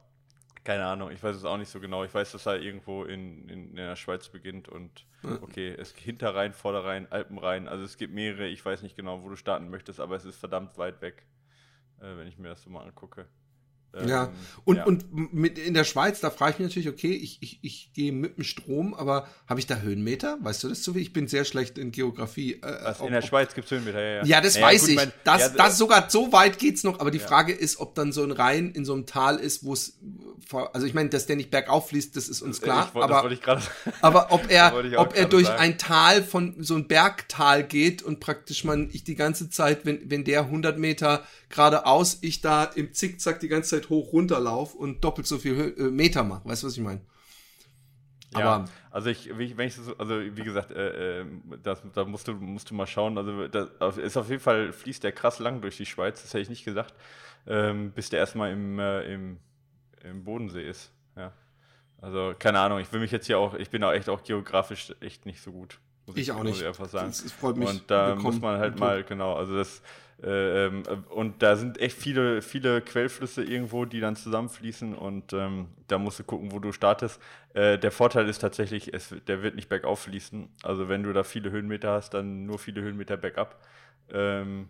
Keine 0.63 0.85
Ahnung, 0.85 1.11
ich 1.11 1.23
weiß 1.23 1.37
es 1.37 1.45
auch 1.45 1.57
nicht 1.57 1.71
so 1.71 1.81
genau. 1.81 2.05
Ich 2.05 2.13
weiß, 2.13 2.33
dass 2.33 2.47
er 2.47 2.61
irgendwo 2.61 3.05
in, 3.05 3.49
in, 3.49 3.69
in 3.71 3.77
der 3.77 3.97
Schweiz 3.97 4.29
beginnt 4.29 4.69
und 4.69 5.07
okay, 5.43 5.71
es 5.71 5.95
Hinterrhein, 5.95 6.53
Vorderrhein, 6.53 7.11
Alpenrhein, 7.11 7.67
also 7.67 7.85
es 7.85 7.97
gibt 7.97 8.13
mehrere, 8.13 8.47
ich 8.47 8.65
weiß 8.65 8.83
nicht 8.83 8.97
genau, 8.97 9.23
wo 9.23 9.31
du 9.31 9.37
starten 9.37 9.71
möchtest, 9.71 10.01
aber 10.01 10.17
es 10.17 10.25
ist 10.25 10.37
verdammt 10.37 10.77
weit 10.77 11.01
weg, 11.01 11.27
äh, 12.01 12.17
wenn 12.17 12.27
ich 12.27 12.39
mir 12.39 12.49
das 12.49 12.63
so 12.63 12.71
mal 12.71 12.85
angucke. 12.85 13.27
Ja, 14.07 14.25
Ähm, 14.27 14.31
und, 14.65 14.77
ja. 14.77 14.85
und 14.85 15.33
mit 15.35 15.59
in 15.59 15.75
der 15.75 15.83
Schweiz, 15.85 16.21
da 16.21 16.31
frage 16.31 16.53
ich 16.53 16.59
mich 16.61 16.69
natürlich, 16.69 16.89
okay, 16.89 17.13
ich, 17.13 17.39
ich, 17.43 17.59
ich 17.63 17.93
gehe 17.93 18.13
mit 18.13 18.37
dem 18.37 18.45
Strom, 18.45 18.95
aber 18.95 19.27
habe 19.49 19.59
ich 19.59 19.67
da 19.67 19.81
Höhenmeter? 19.81 20.39
Weißt 20.43 20.63
du 20.63 20.69
das 20.69 20.85
so 20.85 20.95
wie? 20.95 21.01
Ich 21.01 21.13
bin 21.13 21.27
sehr 21.27 21.45
schlecht 21.45 21.77
in 21.77 21.91
Geografie. 21.91 22.55
Äh, 22.63 22.79
Was, 22.85 23.01
ob- 23.01 23.09
in 23.09 23.13
der 23.13 23.23
Schweiz 23.23 23.53
gibt 23.55 23.65
es 23.65 23.73
Höhenmeter, 23.73 24.01
ja, 24.01 24.17
ja. 24.19 24.25
Ja, 24.25 24.41
das 24.41 24.55
Naja, 24.55 24.67
weiß 24.69 24.81
gut, 24.83 24.91
ich. 24.91 24.97
mein- 24.97 25.13
das, 25.25 25.41
ja, 25.41 25.49
das 25.49 25.77
sogar 25.79 26.09
so 26.09 26.31
weit 26.33 26.59
geht's 26.61 26.85
noch. 26.85 27.01
Aber 27.01 27.11
die 27.11 27.19
Ja. 27.19 27.27
Frage 27.27 27.53
ist, 27.53 27.81
ob 27.81 27.97
dann 27.97 28.13
so 28.13 28.23
ein 28.23 28.31
Rhein 28.31 28.71
in 28.71 28.85
so 28.85 28.93
einem 28.95 29.07
Tal 29.07 29.37
ist, 29.39 29.65
wo 29.65 29.73
es, 29.73 29.99
also 30.73 30.87
ich 30.87 30.95
meine, 30.95 31.09
dass 31.09 31.27
der 31.27 31.35
nicht 31.37 31.51
bergauf 31.51 31.89
fließt, 31.89 32.15
das 32.17 32.29
ist 32.29 32.43
uns 32.43 32.61
klar. 32.61 32.91
ich, 32.95 33.01
aber 33.03 33.29
gerade 33.37 33.63
aber 34.03 34.29
ob 34.31 34.49
er, 34.51 34.73
ob 34.99 35.17
er 35.17 35.25
durch 35.27 35.47
sagen. 35.49 35.61
ein 35.61 35.79
Tal 35.79 36.23
von 36.23 36.55
so 36.63 36.77
ein 36.77 36.87
Bergtal 36.87 37.65
geht 37.65 38.03
und 38.05 38.21
praktisch 38.21 38.63
man 38.65 38.89
ich 38.93 39.03
die 39.05 39.17
ganze 39.17 39.51
Zeit, 39.51 39.85
wenn, 39.85 40.09
wenn 40.11 40.23
der 40.25 40.43
100 40.43 40.79
Meter 40.79 41.25
geradeaus, 41.49 42.19
ich 42.21 42.41
da 42.41 42.65
im 42.65 42.93
Zickzack 42.93 43.41
die 43.41 43.49
ganze 43.49 43.71
Zeit 43.71 43.80
hoch 43.89 44.13
runterlauf 44.13 44.75
und 44.75 45.03
doppelt 45.05 45.27
so 45.27 45.39
viel 45.39 45.75
äh, 45.79 45.83
Meter 45.85 46.23
mache. 46.25 46.47
Weißt 46.47 46.63
du, 46.63 46.67
was 46.67 46.77
ich 46.77 46.83
meine? 46.83 47.01
Ja, 48.37 48.55
Aber- 48.55 48.65
also 48.93 49.09
ich, 49.11 49.37
wie 49.39 49.45
ich, 49.45 49.57
wenn 49.57 49.67
ich 49.69 49.75
so, 49.75 49.97
also 49.97 50.21
wie 50.21 50.43
gesagt, 50.45 50.71
äh, 50.71 51.21
äh, 51.23 51.27
das, 51.63 51.83
da 51.95 52.05
musst 52.05 52.29
du, 52.29 52.35
musst 52.35 52.71
du 52.71 52.75
mal 52.75 52.87
schauen. 52.87 53.19
Also 53.19 53.49
das 53.49 53.69
auf- 53.81 53.99
ist 53.99 54.17
auf 54.17 54.29
jeden 54.29 54.41
Fall 54.43 54.73
fließt 54.73 55.03
der 55.03 55.13
krass 55.13 55.39
lang 55.41 55.61
durch 55.61 55.77
die 55.77 55.87
Schweiz. 55.87 56.23
Das 56.23 56.33
hätte 56.33 56.43
ich 56.43 56.49
nicht 56.51 56.65
gesagt, 56.65 56.95
ähm, 57.47 57.91
bis 57.93 58.11
der 58.11 58.21
erstmal 58.21 58.53
im, 58.53 58.79
äh, 58.79 59.03
im, 59.13 59.39
im 60.05 60.23
Bodensee 60.23 60.63
ist. 60.69 60.93
Ja. 61.17 61.33
Also 62.01 62.35
keine 62.39 62.61
Ahnung. 62.61 62.79
Ich 62.79 62.93
will 62.93 63.01
mich 63.01 63.11
jetzt 63.11 63.27
hier 63.27 63.39
auch, 63.39 63.55
ich 63.55 63.71
bin 63.71 63.83
auch 63.83 63.93
echt 63.93 64.09
auch 64.09 64.23
geografisch 64.23 64.95
echt 65.01 65.27
nicht 65.27 65.43
so 65.43 65.51
gut. 65.51 65.81
Muss 66.07 66.17
Ich 66.17 66.31
auch 66.31 66.37
muss 66.39 66.45
nicht. 66.47 66.61
Ich 66.61 66.67
einfach 66.69 66.89
sagen. 66.89 67.09
Das- 67.09 67.23
das 67.25 67.33
freut 67.33 67.57
mich. 67.57 67.69
Und 67.69 67.91
da 67.91 68.09
Willkommen 68.09 68.23
muss 68.23 68.41
man 68.41 68.61
halt 68.61 68.79
mal 68.79 69.03
genau. 69.03 69.35
Also 69.35 69.57
das 69.57 69.83
ähm, 70.23 70.83
und 71.09 71.43
da 71.43 71.57
sind 71.57 71.81
echt 71.81 71.97
viele, 71.97 72.43
viele 72.43 72.83
Quellflüsse 72.83 73.43
irgendwo, 73.43 73.87
die 73.87 74.01
dann 74.01 74.17
zusammenfließen 74.17 74.95
und 74.95 75.33
ähm, 75.33 75.69
da 75.89 75.99
musst 75.99 76.19
du 76.19 76.25
gucken, 76.25 76.53
wo 76.53 76.59
du 76.59 76.73
startest. 76.73 77.21
Äh, 77.55 77.79
der 77.79 77.91
Vorteil 77.91 78.29
ist 78.29 78.41
tatsächlich, 78.41 78.93
es, 78.93 79.15
der 79.27 79.43
wird 79.43 79.55
nicht 79.55 79.69
bergauf 79.69 80.01
fließen. 80.01 80.49
Also 80.63 80.89
wenn 80.89 81.03
du 81.03 81.13
da 81.13 81.25
viele 81.25 81.51
Höhenmeter 81.51 81.93
hast, 81.93 82.11
dann 82.15 82.45
nur 82.45 82.59
viele 82.59 82.83
Höhenmeter 82.83 83.17
bergab. 83.17 83.65
Ähm, 84.11 84.69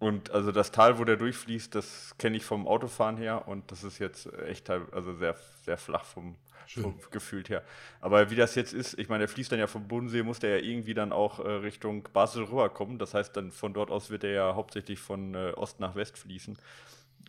und 0.00 0.30
also 0.30 0.50
das 0.50 0.72
Tal, 0.72 0.98
wo 0.98 1.04
der 1.04 1.16
durchfließt, 1.16 1.74
das 1.74 2.16
kenne 2.18 2.36
ich 2.36 2.44
vom 2.44 2.66
Autofahren 2.66 3.16
her 3.16 3.46
und 3.46 3.70
das 3.70 3.84
ist 3.84 3.98
jetzt 3.98 4.32
echt 4.48 4.70
also 4.70 5.14
sehr, 5.14 5.36
sehr 5.64 5.76
flach 5.76 6.04
vom, 6.04 6.36
vom 6.66 6.98
gefühlt 7.10 7.48
her. 7.48 7.62
Aber 8.00 8.30
wie 8.30 8.36
das 8.36 8.54
jetzt 8.54 8.72
ist, 8.72 8.98
ich 8.98 9.08
meine, 9.08 9.20
der 9.20 9.28
fließt 9.28 9.50
dann 9.52 9.58
ja 9.58 9.66
vom 9.66 9.88
Bodensee, 9.88 10.22
muss 10.22 10.38
der 10.38 10.58
ja 10.58 10.64
irgendwie 10.64 10.94
dann 10.94 11.12
auch 11.12 11.40
äh, 11.40 11.48
Richtung 11.48 12.08
Basel 12.12 12.44
rüberkommen. 12.44 12.98
Das 12.98 13.14
heißt, 13.14 13.36
dann 13.36 13.52
von 13.52 13.74
dort 13.74 13.90
aus 13.90 14.10
wird 14.10 14.24
er 14.24 14.30
ja 14.30 14.54
hauptsächlich 14.54 15.00
von 15.00 15.34
äh, 15.34 15.52
Ost 15.56 15.80
nach 15.80 15.94
West 15.94 16.18
fließen. 16.18 16.58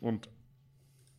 Und 0.01 0.29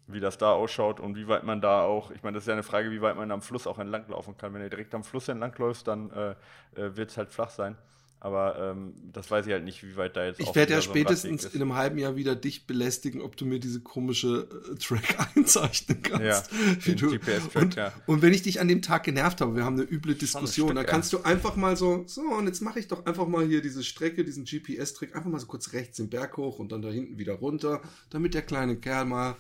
wie 0.07 0.21
das 0.21 0.39
da 0.39 0.53
ausschaut 0.53 1.01
und 1.01 1.17
wie 1.17 1.29
weit 1.29 1.45
man 1.45 1.61
da 1.61 1.83
auch, 1.83 2.11
ich 2.11 2.23
meine, 2.23 2.35
das 2.35 2.45
ist 2.45 2.49
ja 2.49 2.55
eine 2.55 2.63
Frage, 2.63 2.91
wie 2.91 3.01
weit 3.01 3.17
man 3.17 3.31
am 3.31 3.43
Fluss 3.43 3.67
auch 3.67 3.79
entlanglaufen 3.79 4.37
kann. 4.37 4.53
Wenn 4.55 4.63
du 4.63 4.71
direkt 4.71 4.95
am 4.95 5.05
Fluss 5.05 5.29
entlangläufst, 5.29 5.87
dann 5.87 6.11
äh, 6.11 6.31
äh, 6.75 6.97
wird 6.97 7.11
es 7.11 7.17
halt 7.17 7.31
flach 7.31 7.51
sein. 7.51 7.77
Aber 8.25 8.57
ähm, 8.57 8.95
das 9.13 9.29
weiß 9.33 9.47
ich 9.49 9.53
halt 9.53 9.65
nicht, 9.65 9.83
wie 9.83 9.97
weit 9.97 10.15
da 10.17 10.25
jetzt 10.25 10.39
Ich 10.39 10.55
werde 10.55 10.75
ja 10.75 10.81
so 10.81 10.91
spätestens 10.91 11.45
ist. 11.45 11.57
in 11.57 11.61
einem 11.61 11.75
halben 11.75 11.99
Jahr 11.99 12.15
wieder 12.15 12.37
dich 12.37 12.69
belästigen, 12.69 13.21
ob 13.21 13.37
du 13.37 13.45
mir 13.45 13.59
diese 13.59 13.81
komische 13.81 14.49
äh, 14.71 14.77
Track 14.77 15.17
einzeichnen 15.37 16.03
kannst. 16.03 16.23
Ja, 16.53 16.59
Wie 16.83 16.95
du, 16.95 17.19
und, 17.55 17.75
ja. 17.75 17.93
und 18.07 18.23
wenn 18.23 18.33
ich 18.33 18.43
dich 18.43 18.61
an 18.61 18.69
dem 18.69 18.81
Tag 18.81 19.03
genervt 19.03 19.41
habe, 19.41 19.57
wir 19.57 19.65
haben 19.65 19.75
eine 19.75 19.91
üble 19.91 20.15
Diskussion, 20.15 20.69
Stück, 20.69 20.79
ja. 20.79 20.85
kannst 20.85 21.13
du 21.13 21.23
einfach 21.25 21.57
mal 21.57 21.77
so, 21.77 22.05
so, 22.07 22.21
und 22.21 22.47
jetzt 22.47 22.61
mache 22.61 22.79
ich 22.79 22.87
doch 22.87 23.07
einfach 23.07 23.27
mal 23.27 23.45
hier 23.45 23.61
diese 23.61 23.83
Strecke, 23.83 24.25
diesen 24.25 24.45
GPS-Trick, 24.45 25.17
einfach 25.17 25.29
mal 25.29 25.41
so 25.41 25.49
kurz 25.49 25.73
rechts 25.73 25.97
den 25.97 26.09
Berg 26.09 26.37
hoch 26.37 26.61
und 26.61 26.71
dann 26.71 26.81
da 26.81 26.91
hinten 26.91 27.19
wieder 27.19 27.33
runter, 27.35 27.83
damit 28.11 28.35
der 28.35 28.43
kleine 28.43 28.77
Kerl 28.77 29.05
mal. 29.05 29.35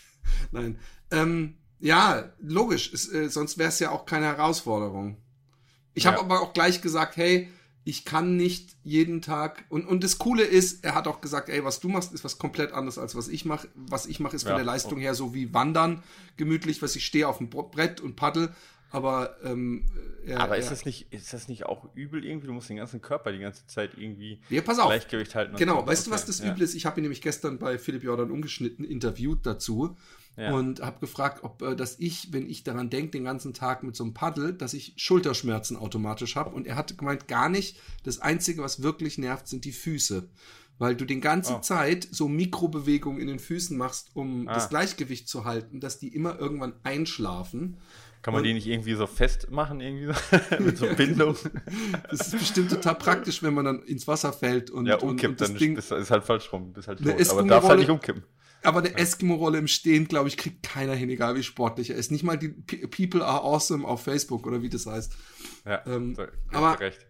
Nein. 0.52 0.78
Ähm, 1.10 1.56
ja, 1.80 2.32
logisch, 2.40 2.94
es, 2.94 3.12
äh, 3.12 3.28
sonst 3.28 3.58
wäre 3.58 3.68
es 3.68 3.78
ja 3.78 3.90
auch 3.90 4.06
keine 4.06 4.24
Herausforderung. 4.24 5.18
Ich 5.92 6.06
habe 6.06 6.16
Ja. 6.16 6.22
aber 6.22 6.40
auch 6.40 6.54
gleich 6.54 6.80
gesagt, 6.80 7.18
hey, 7.18 7.50
ich 7.84 8.04
kann 8.04 8.36
nicht 8.36 8.76
jeden 8.84 9.22
Tag 9.22 9.64
und 9.68 9.86
und 9.86 10.04
das 10.04 10.18
Coole 10.18 10.44
ist, 10.44 10.84
er 10.84 10.94
hat 10.94 11.08
auch 11.08 11.20
gesagt, 11.20 11.48
ey, 11.48 11.64
was 11.64 11.80
du 11.80 11.88
machst, 11.88 12.12
ist 12.12 12.22
was 12.24 12.38
komplett 12.38 12.72
anderes 12.72 12.96
als 12.98 13.16
was 13.16 13.28
ich 13.28 13.44
mache. 13.44 13.68
Was 13.74 14.06
ich 14.06 14.20
mache, 14.20 14.36
ist 14.36 14.42
von 14.42 14.52
Ja. 14.52 14.56
der 14.56 14.64
Leistung 14.66 14.98
her 15.00 15.14
so 15.14 15.34
wie 15.34 15.52
Wandern, 15.52 16.02
gemütlich, 16.36 16.80
was 16.82 16.94
ich 16.94 17.04
stehe 17.04 17.26
auf 17.26 17.38
dem 17.38 17.50
Brett 17.50 18.00
und 18.00 18.14
paddel. 18.16 18.54
aber 18.92 19.36
ähm, 19.42 19.84
er, 20.26 20.40
aber 20.40 20.58
ist, 20.58 20.66
er, 20.66 20.70
das 20.70 20.84
nicht, 20.84 21.12
ist 21.12 21.32
das 21.32 21.48
nicht 21.48 21.64
auch 21.64 21.88
übel 21.94 22.24
irgendwie? 22.24 22.46
Du 22.46 22.52
musst 22.52 22.68
den 22.68 22.76
ganzen 22.76 23.00
Körper 23.00 23.32
die 23.32 23.38
ganze 23.38 23.66
Zeit 23.66 23.92
irgendwie 23.96 24.40
ja, 24.50 24.60
pass 24.60 24.78
auf. 24.78 24.88
Gleichgewicht 24.88 25.34
halten. 25.34 25.56
Genau, 25.56 25.80
so. 25.80 25.86
weißt 25.86 26.02
okay. 26.02 26.10
du, 26.10 26.14
was 26.14 26.26
das 26.26 26.38
ja. 26.40 26.52
übel 26.52 26.62
ist? 26.62 26.74
Ich 26.74 26.84
habe 26.86 27.00
ihn 27.00 27.02
nämlich 27.02 27.22
gestern 27.22 27.58
bei 27.58 27.78
Philipp 27.78 28.04
Jordan 28.04 28.30
umgeschnitten 28.30 28.84
interviewt 28.84 29.40
dazu 29.44 29.96
ja. 30.36 30.52
und 30.52 30.80
habe 30.80 31.00
gefragt, 31.00 31.44
ob 31.44 31.62
äh, 31.62 31.76
dass 31.76 31.98
ich, 31.98 32.32
wenn 32.32 32.48
ich 32.48 32.64
daran 32.64 32.90
denke, 32.90 33.12
den 33.12 33.24
ganzen 33.24 33.54
Tag 33.54 33.82
mit 33.82 33.96
so 33.96 34.04
einem 34.04 34.14
Paddel, 34.14 34.52
dass 34.52 34.74
ich 34.74 34.94
Schulterschmerzen 34.96 35.76
automatisch 35.76 36.36
habe. 36.36 36.50
Und 36.50 36.66
er 36.66 36.76
hat 36.76 36.96
gemeint, 36.98 37.28
gar 37.28 37.48
nicht. 37.48 37.78
Das 38.02 38.20
Einzige, 38.20 38.62
was 38.62 38.82
wirklich 38.82 39.18
nervt, 39.18 39.48
sind 39.48 39.64
die 39.64 39.72
Füße 39.72 40.28
weil 40.78 40.96
du 40.96 41.04
den 41.04 41.20
ganze 41.20 41.54
oh. 41.54 41.60
Zeit 41.60 42.08
so 42.10 42.26
Mikrobewegungen 42.26 43.20
in 43.20 43.28
den 43.28 43.38
Füßen 43.38 43.76
machst, 43.76 44.10
um 44.14 44.48
ah. 44.48 44.54
das 44.54 44.68
Gleichgewicht 44.68 45.28
zu 45.28 45.44
halten, 45.44 45.78
dass 45.78 46.00
die 46.00 46.08
immer 46.08 46.40
irgendwann 46.40 46.74
einschlafen. 46.82 47.76
Kann 48.22 48.34
man 48.34 48.40
und, 48.40 48.48
die 48.48 48.54
nicht 48.54 48.66
irgendwie 48.66 48.94
so 48.94 49.06
festmachen, 49.06 49.80
irgendwie 49.80 50.06
so? 50.06 50.58
mit 50.58 50.78
so 50.78 50.86
Bindung? 50.86 51.36
das 52.10 52.28
ist 52.28 52.38
bestimmt 52.38 52.70
total 52.70 52.96
praktisch, 52.96 53.42
wenn 53.44 53.54
man 53.54 53.64
dann 53.64 53.82
ins 53.82 54.08
Wasser 54.08 54.32
fällt 54.32 54.70
und, 54.70 54.86
ja, 54.86 54.96
umkippt, 54.96 55.22
und, 55.22 55.28
und 55.28 55.40
das 55.40 55.48
dann 55.50 55.58
Ding, 55.58 55.76
ist 55.76 56.10
halt 56.10 56.24
falsch 56.24 56.52
rum, 56.52 56.72
bist 56.72 56.88
halt 56.88 56.98
tot. 56.98 57.30
Aber 57.30 57.42
darf 57.44 57.64
halt 57.64 57.78
nicht 57.78 57.90
umkippen. 57.90 58.24
Aber 58.62 58.78
eine 58.78 58.96
Eskimo-Rolle 58.96 59.58
im 59.58 59.68
Stehen, 59.68 60.06
glaube 60.08 60.28
ich, 60.28 60.36
kriegt 60.36 60.62
keiner 60.62 60.94
hin, 60.94 61.10
egal 61.10 61.34
wie 61.34 61.42
sportlich 61.42 61.90
er 61.90 61.96
ist. 61.96 62.10
Nicht 62.10 62.22
mal 62.22 62.38
die 62.38 62.48
People 62.48 63.24
are 63.24 63.42
awesome 63.42 63.86
auf 63.86 64.04
Facebook 64.04 64.46
oder 64.46 64.62
wie 64.62 64.68
das 64.68 64.86
heißt. 64.86 65.12
Ja, 65.66 65.82
ähm, 65.86 66.14
so, 66.14 66.24
aber 66.52 66.78
recht. 66.78 67.06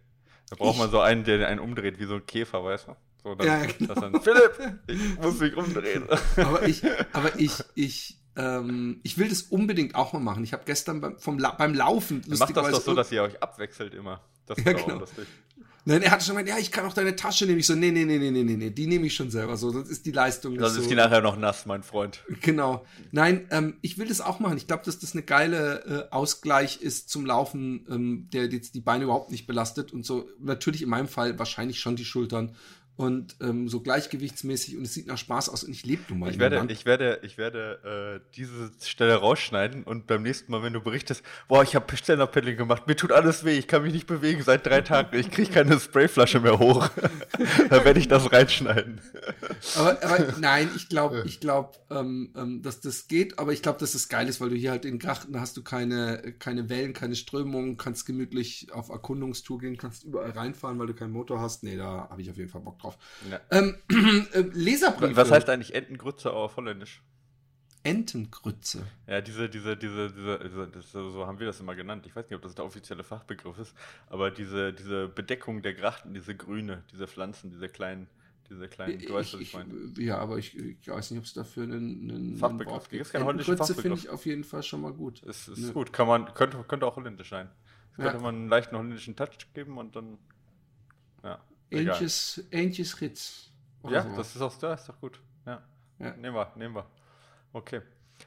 Da 0.49 0.57
braucht 0.57 0.75
ich, 0.75 0.81
man 0.81 0.91
so 0.91 1.01
einen, 1.01 1.25
der 1.25 1.49
einen 1.49 1.61
umdreht, 1.61 1.99
wie 1.99 2.05
so 2.05 2.15
ein 2.15 2.27
Käfer, 2.27 2.65
weißt 2.65 2.89
du? 2.89 2.97
So, 3.23 3.35
dann, 3.35 3.47
ja, 3.47 3.67
genau. 3.67 3.95
dann, 3.95 4.21
Philipp, 4.21 4.81
ich 4.87 5.19
muss 5.19 5.39
mich 5.39 5.57
umdrehen. 5.57 6.05
Aber 6.37 6.67
ich, 6.67 6.83
aber 7.13 7.39
ich, 7.39 7.53
ich, 7.75 8.19
ähm, 8.37 9.01
ich 9.03 9.17
will 9.17 9.29
das 9.29 9.43
unbedingt 9.43 9.95
auch 9.95 10.13
mal 10.13 10.19
machen. 10.19 10.43
Ich 10.45 10.53
habe 10.53 10.65
gestern 10.67 11.01
beim, 11.01 11.19
vom 11.19 11.37
beim 11.37 11.75
Laufen. 11.75 12.23
Macht 12.29 12.57
das 12.57 12.71
doch 12.71 12.81
so, 12.81 12.95
dass 12.95 13.13
ihr 13.13 13.23
euch 13.23 13.43
abwechselt 13.43 13.95
immer. 13.95 14.21
Das 14.47 14.59
ist 14.59 14.67
ja, 14.67 14.73
genau. 14.73 14.99
lustig. 14.99 15.27
Nein, 15.85 16.03
er 16.03 16.13
hatte 16.13 16.25
schon 16.25 16.37
gemeint, 16.37 16.49
ja, 16.49 16.59
ich 16.59 16.71
kann 16.71 16.87
auch 16.87 16.93
deine 16.93 17.17
Tasche 17.17 17.45
nehmen. 17.45 17.59
Ich 17.59 17.67
so, 17.67 17.75
nee, 17.75 17.91
nee, 17.91 18.05
nee, 18.05 18.19
nee, 18.19 18.31
nee, 18.31 18.43
nee, 18.43 18.71
die 18.71 18.87
nehme 18.87 19.07
ich 19.07 19.15
schon 19.15 19.31
selber 19.31 19.57
so. 19.57 19.73
Das 19.73 19.89
ist 19.89 20.07
die 20.07 20.13
Leistung. 20.13 20.57
Das 20.57 20.77
ist 20.77 20.85
so. 20.85 20.89
die 20.89 20.95
nachher 20.95 21.21
noch 21.21 21.37
nass, 21.37 21.67
mein 21.67 21.83
Freund. 21.83 22.23
Genau. 22.41 22.85
Nein, 23.11 23.47
ähm, 23.51 23.75
ich 23.81 23.99
will 23.99 24.07
das 24.07 24.21
auch 24.21 24.39
machen. 24.39 24.57
Ich 24.57 24.69
glaube, 24.69 24.85
dass 24.85 25.01
das 25.01 25.13
eine 25.13 25.23
geile 25.23 26.09
äh, 26.11 26.15
Ausgleich 26.15 26.81
ist 26.83 27.09
zum 27.09 27.27
Laufen, 27.27 27.85
ähm, 27.91 28.29
der 28.33 28.47
jetzt 28.47 28.75
die 28.75 28.81
Beine 28.81 29.05
überhaupt 29.05 29.33
nicht 29.33 29.47
belastet 29.47 29.93
und 29.93 30.07
so. 30.07 30.29
Natürlich 30.39 30.83
in 30.83 30.89
meinem 30.89 31.09
Fall 31.09 31.39
wahrscheinlich 31.39 31.81
schon 31.81 31.97
die 31.97 32.05
Schultern 32.05 32.55
und 32.97 33.37
ähm, 33.41 33.69
so 33.69 33.81
gleichgewichtsmäßig 33.81 34.77
und 34.77 34.85
es 34.85 34.93
sieht 34.93 35.07
nach 35.07 35.17
Spaß 35.17 35.49
aus 35.49 35.65
und 35.65 35.73
ich 35.73 35.87
lebe 35.87 36.03
nun 36.11 36.21
mal. 36.21 36.31
Ich 36.31 36.39
werde, 36.39 36.65
ich 36.71 36.85
werde, 36.85 37.21
ich 37.23 37.39
werde 37.39 38.21
äh, 38.23 38.35
diese 38.37 38.71
Stelle 38.83 39.15
rausschneiden 39.15 39.85
und 39.85 40.07
beim 40.07 40.23
nächsten 40.23 40.53
Mal, 40.53 40.63
wenn 40.63 40.75
du 40.75 40.81
berichtest, 40.81 41.23
boah, 41.49 41.63
ich 41.63 41.75
habe 41.75 41.97
Stand-Up-Paddling 41.97 42.57
gemacht, 42.57 42.87
mir 42.87 42.95
tut 42.95 43.11
alles 43.11 43.45
weh, 43.45 43.59
ich 43.59 43.67
kann 43.67 43.83
mich 43.83 43.95
nicht 43.95 44.07
bewegen 44.07 44.43
seit 44.43 44.67
drei 44.67 44.83
Tagen, 44.83 45.19
ich 45.19 45.31
kriege 45.31 45.51
keine 45.51 45.81
Sprayflasche 45.81 46.41
mehr 46.41 46.59
hoch, 46.59 46.91
da 47.71 47.85
werde 47.85 47.99
ich 47.99 48.09
das 48.09 48.31
reinschneiden. 48.31 49.01
aber, 49.75 50.03
aber 50.03 50.35
nein, 50.41 50.69
ich 50.77 50.89
glaube, 50.89 51.25
ich 51.27 51.41
glaube, 51.41 51.79
ähm, 51.91 52.33
ähm, 52.37 52.63
dass 52.63 52.81
das 52.81 53.09
geht, 53.09 53.39
aber 53.39 53.53
ich 53.53 53.63
glaube, 53.63 53.79
dass 53.79 53.93
das 53.93 54.11
geil 54.11 54.29
ist, 54.29 54.41
weil 54.41 54.51
du 54.51 54.57
hier 54.57 54.71
halt 54.71 54.85
in 54.85 54.99
Grachten 54.99 55.41
hast 55.41 55.57
du 55.57 55.63
keine, 55.63 56.35
keine 56.39 56.69
Wellen, 56.69 56.93
keine 56.93 57.17
Strömungen, 57.17 57.79
kannst 57.79 58.05
gemütlich 58.05 58.69
auf 58.73 58.91
Erkundungstour 58.91 59.61
gehen, 59.61 59.79
kannst 59.79 60.05
überall 60.05 60.31
reinfahren, 60.31 60.79
weil 60.79 60.89
du 60.89 60.95
keinen 60.95 61.13
Motor 61.13 61.41
hast. 61.41 61.63
Nee, 61.63 61.77
da 61.77 62.09
habe 62.11 62.21
ich 62.21 62.31
auf 62.31 62.37
jeden 62.37 62.51
Fall 62.51 62.61
Bock 62.61 62.82
drauf. 62.83 62.99
Ja. 63.31 63.41
Ähm, 63.51 63.77
äh, 64.33 64.41
Leserbriefe. 64.53 65.17
Was 65.17 65.31
heißt 65.31 65.49
eigentlich 65.49 65.75
Entengrütze 65.75 66.33
auf 66.33 66.57
Holländisch? 66.57 67.03
Entengrütze. 67.85 68.87
Ja, 69.07 69.21
diese, 69.21 69.49
diese, 69.49 69.77
diese, 69.77 70.11
diese, 70.13 70.39
diese 70.39 70.69
das, 70.69 70.93
so 70.93 71.27
haben 71.27 71.39
wir 71.41 71.47
das 71.47 71.61
immer 71.61 71.75
genannt. 71.75 72.07
Ich 72.07 72.15
weiß 72.15 72.27
nicht, 72.27 72.37
ob 72.37 72.43
das 72.43 72.55
der 72.55 72.65
offizielle 72.65 73.03
Fachbegriff 73.03 73.59
ist, 73.59 73.75
aber 74.09 74.31
diese, 74.31 74.73
diese 74.73 75.09
Bedeckung 75.09 75.63
der 75.63 75.75
Grachten, 75.75 76.15
diese 76.15 76.35
grüne, 76.37 76.85
diese 76.93 77.09
Pflanzen, 77.09 77.51
diese 77.51 77.69
kleinen, 77.69 78.07
diese 78.49 78.69
kleinen, 78.69 79.01
du 79.01 79.15
weißt, 79.15 79.35
was 79.35 79.41
ich, 79.41 79.49
ich 79.49 79.55
meine. 79.55 79.75
Ja, 79.99 80.19
aber 80.19 80.39
ich, 80.39 80.57
ich, 80.57 80.87
weiß 80.87 81.11
nicht, 81.11 81.19
ob 81.19 81.25
es 81.25 81.35
dafür 81.35 81.65
einen, 81.65 82.11
einen 82.11 82.37
Fachbegriff 82.37 82.89
gibt. 82.89 83.15
Entengrütze 83.15 83.75
finde 83.75 83.99
ich 83.99 84.09
auf 84.09 84.27
jeden 84.27 84.45
Fall 84.45 84.63
schon 84.63 84.83
mal 84.83 84.93
gut. 84.93 85.23
Es 85.25 85.49
ist 85.49 85.59
ne. 85.59 85.73
gut, 85.73 85.93
kann 85.93 86.07
man, 86.07 86.33
könnte, 86.35 86.63
könnte 86.69 86.87
auch 86.87 86.97
holländisch 86.97 87.31
sein. 87.31 87.51
Ja. 87.99 88.05
Könnte 88.05 88.23
man 88.23 88.35
einen 88.37 88.49
leichten 88.49 88.77
holländischen 88.77 89.17
Touch 89.17 89.53
geben 89.55 89.77
und 89.77 89.97
dann, 89.97 90.19
ja. 91.25 91.41
Ähnliches, 91.73 92.45
ähnliches 92.51 93.01
Ritz. 93.01 93.51
Ja, 93.89 94.03
so. 94.03 94.17
das 94.17 94.35
ist 94.35 94.43
auch 94.43 94.57
da, 94.59 94.75
ist 94.75 94.89
doch 94.89 95.01
gut. 95.01 95.21
Ja. 95.47 95.63
ja. 95.99 96.17
Nehmen 96.17 96.37
wir, 96.37 96.53
nehmen 96.57 96.75
wir. 96.75 96.87
Okay. 97.53 97.81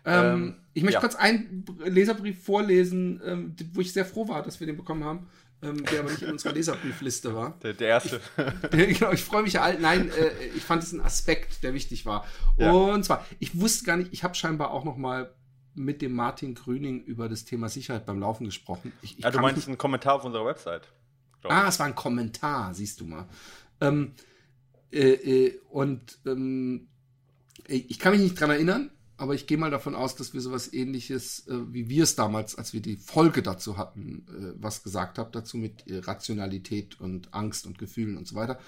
Ähm, 0.04 0.26
ähm, 0.26 0.56
ich 0.74 0.84
möchte 0.84 0.96
ja. 0.96 1.00
kurz 1.00 1.16
einen 1.16 1.66
Leserbrief 1.86 2.44
vorlesen, 2.44 3.22
ähm, 3.26 3.56
wo 3.74 3.82
ich 3.82 3.94
sehr 3.94 4.06
froh 4.06 4.28
war, 4.28 4.44
dass 4.44 4.60
wir 4.60 4.68
den 4.68 4.78
bekommen 4.78 5.04
haben, 5.04 5.28
ähm, 5.62 5.84
der 5.86 6.02
aber 6.02 6.12
nicht 6.12 6.22
in 6.22 6.32
unserer 6.32 6.54
Leserbriefliste 6.54 7.34
war. 7.34 7.58
Der, 7.64 7.74
der 7.74 7.88
erste. 7.88 8.20
Ich, 8.72 9.00
genau, 9.00 9.12
ich 9.12 9.24
freue 9.24 9.44
mich 9.44 9.54
ja. 9.54 9.72
Nein, 9.80 10.10
äh, 10.10 10.48
ich 10.56 10.64
fand 10.64 10.84
es 10.84 10.92
ein 10.92 11.02
Aspekt, 11.02 11.64
der 11.64 11.74
wichtig 11.74 12.06
war. 12.06 12.26
Ja. 12.58 12.72
Und 12.72 13.04
zwar, 13.06 13.26
ich 13.40 13.60
wusste 13.60 13.86
gar 13.86 13.98
nicht, 13.98 14.14
ich 14.14 14.24
habe 14.24 14.36
scheinbar 14.36 14.72
auch 14.72 14.84
noch 14.84 14.98
mal 14.98 15.34
mit 15.74 16.02
dem 16.02 16.14
Martin 16.14 16.56
Grüning 16.56 17.04
über 17.04 17.28
das 17.28 17.46
Thema 17.46 17.70
Sicherheit 17.70 18.06
beim 18.06 18.20
Laufen 18.20 18.46
gesprochen. 18.46 18.94
Ich, 19.02 19.18
ich 19.18 19.24
ja, 19.24 19.32
du 19.32 19.40
meinst 19.40 19.68
einen 19.68 19.78
Kommentar 19.78 20.16
auf 20.16 20.26
unserer 20.26 20.46
Website. 20.46 20.88
Ah, 21.50 21.68
es 21.68 21.80
war 21.80 21.86
ein 21.86 21.96
Kommentar, 21.96 22.74
siehst 22.74 23.02
du 23.02 23.06
mal. 23.06 23.28
Ähm, 23.82 24.14
äh, 24.92 25.12
äh, 25.12 25.60
und 25.70 26.20
ähm, 26.26 26.88
ich 27.68 28.00
kann 28.00 28.14
mich 28.14 28.22
nicht 28.22 28.40
dran 28.40 28.52
erinnern, 28.52 28.92
aber 29.18 29.34
ich 29.34 29.48
gehe 29.48 29.58
mal 29.58 29.72
davon 29.72 29.96
aus, 29.96 30.16
dass 30.16 30.34
wir 30.34 30.42
sowas 30.42 30.72
ähnliches, 30.74 31.48
äh, 31.48 31.74
wie 31.74 31.90
wir 31.90 32.04
es 32.04 32.16
damals, 32.16 32.58
als 32.58 32.74
wir 32.74 32.82
die 32.82 32.98
Folge 32.98 33.42
dazu 33.42 33.78
hatten, 33.78 34.26
äh, 34.30 34.62
was 34.62 34.84
gesagt 34.84 35.18
habt, 35.18 35.36
dazu 35.36 35.58
mit 35.58 35.88
äh, 35.88 36.00
Rationalität 36.00 37.00
und 37.00 37.34
Angst 37.34 37.66
und 37.66 37.78
Gefühlen 37.78 38.18
und 38.18 38.28
so 38.28 38.36
weiter. 38.36 38.60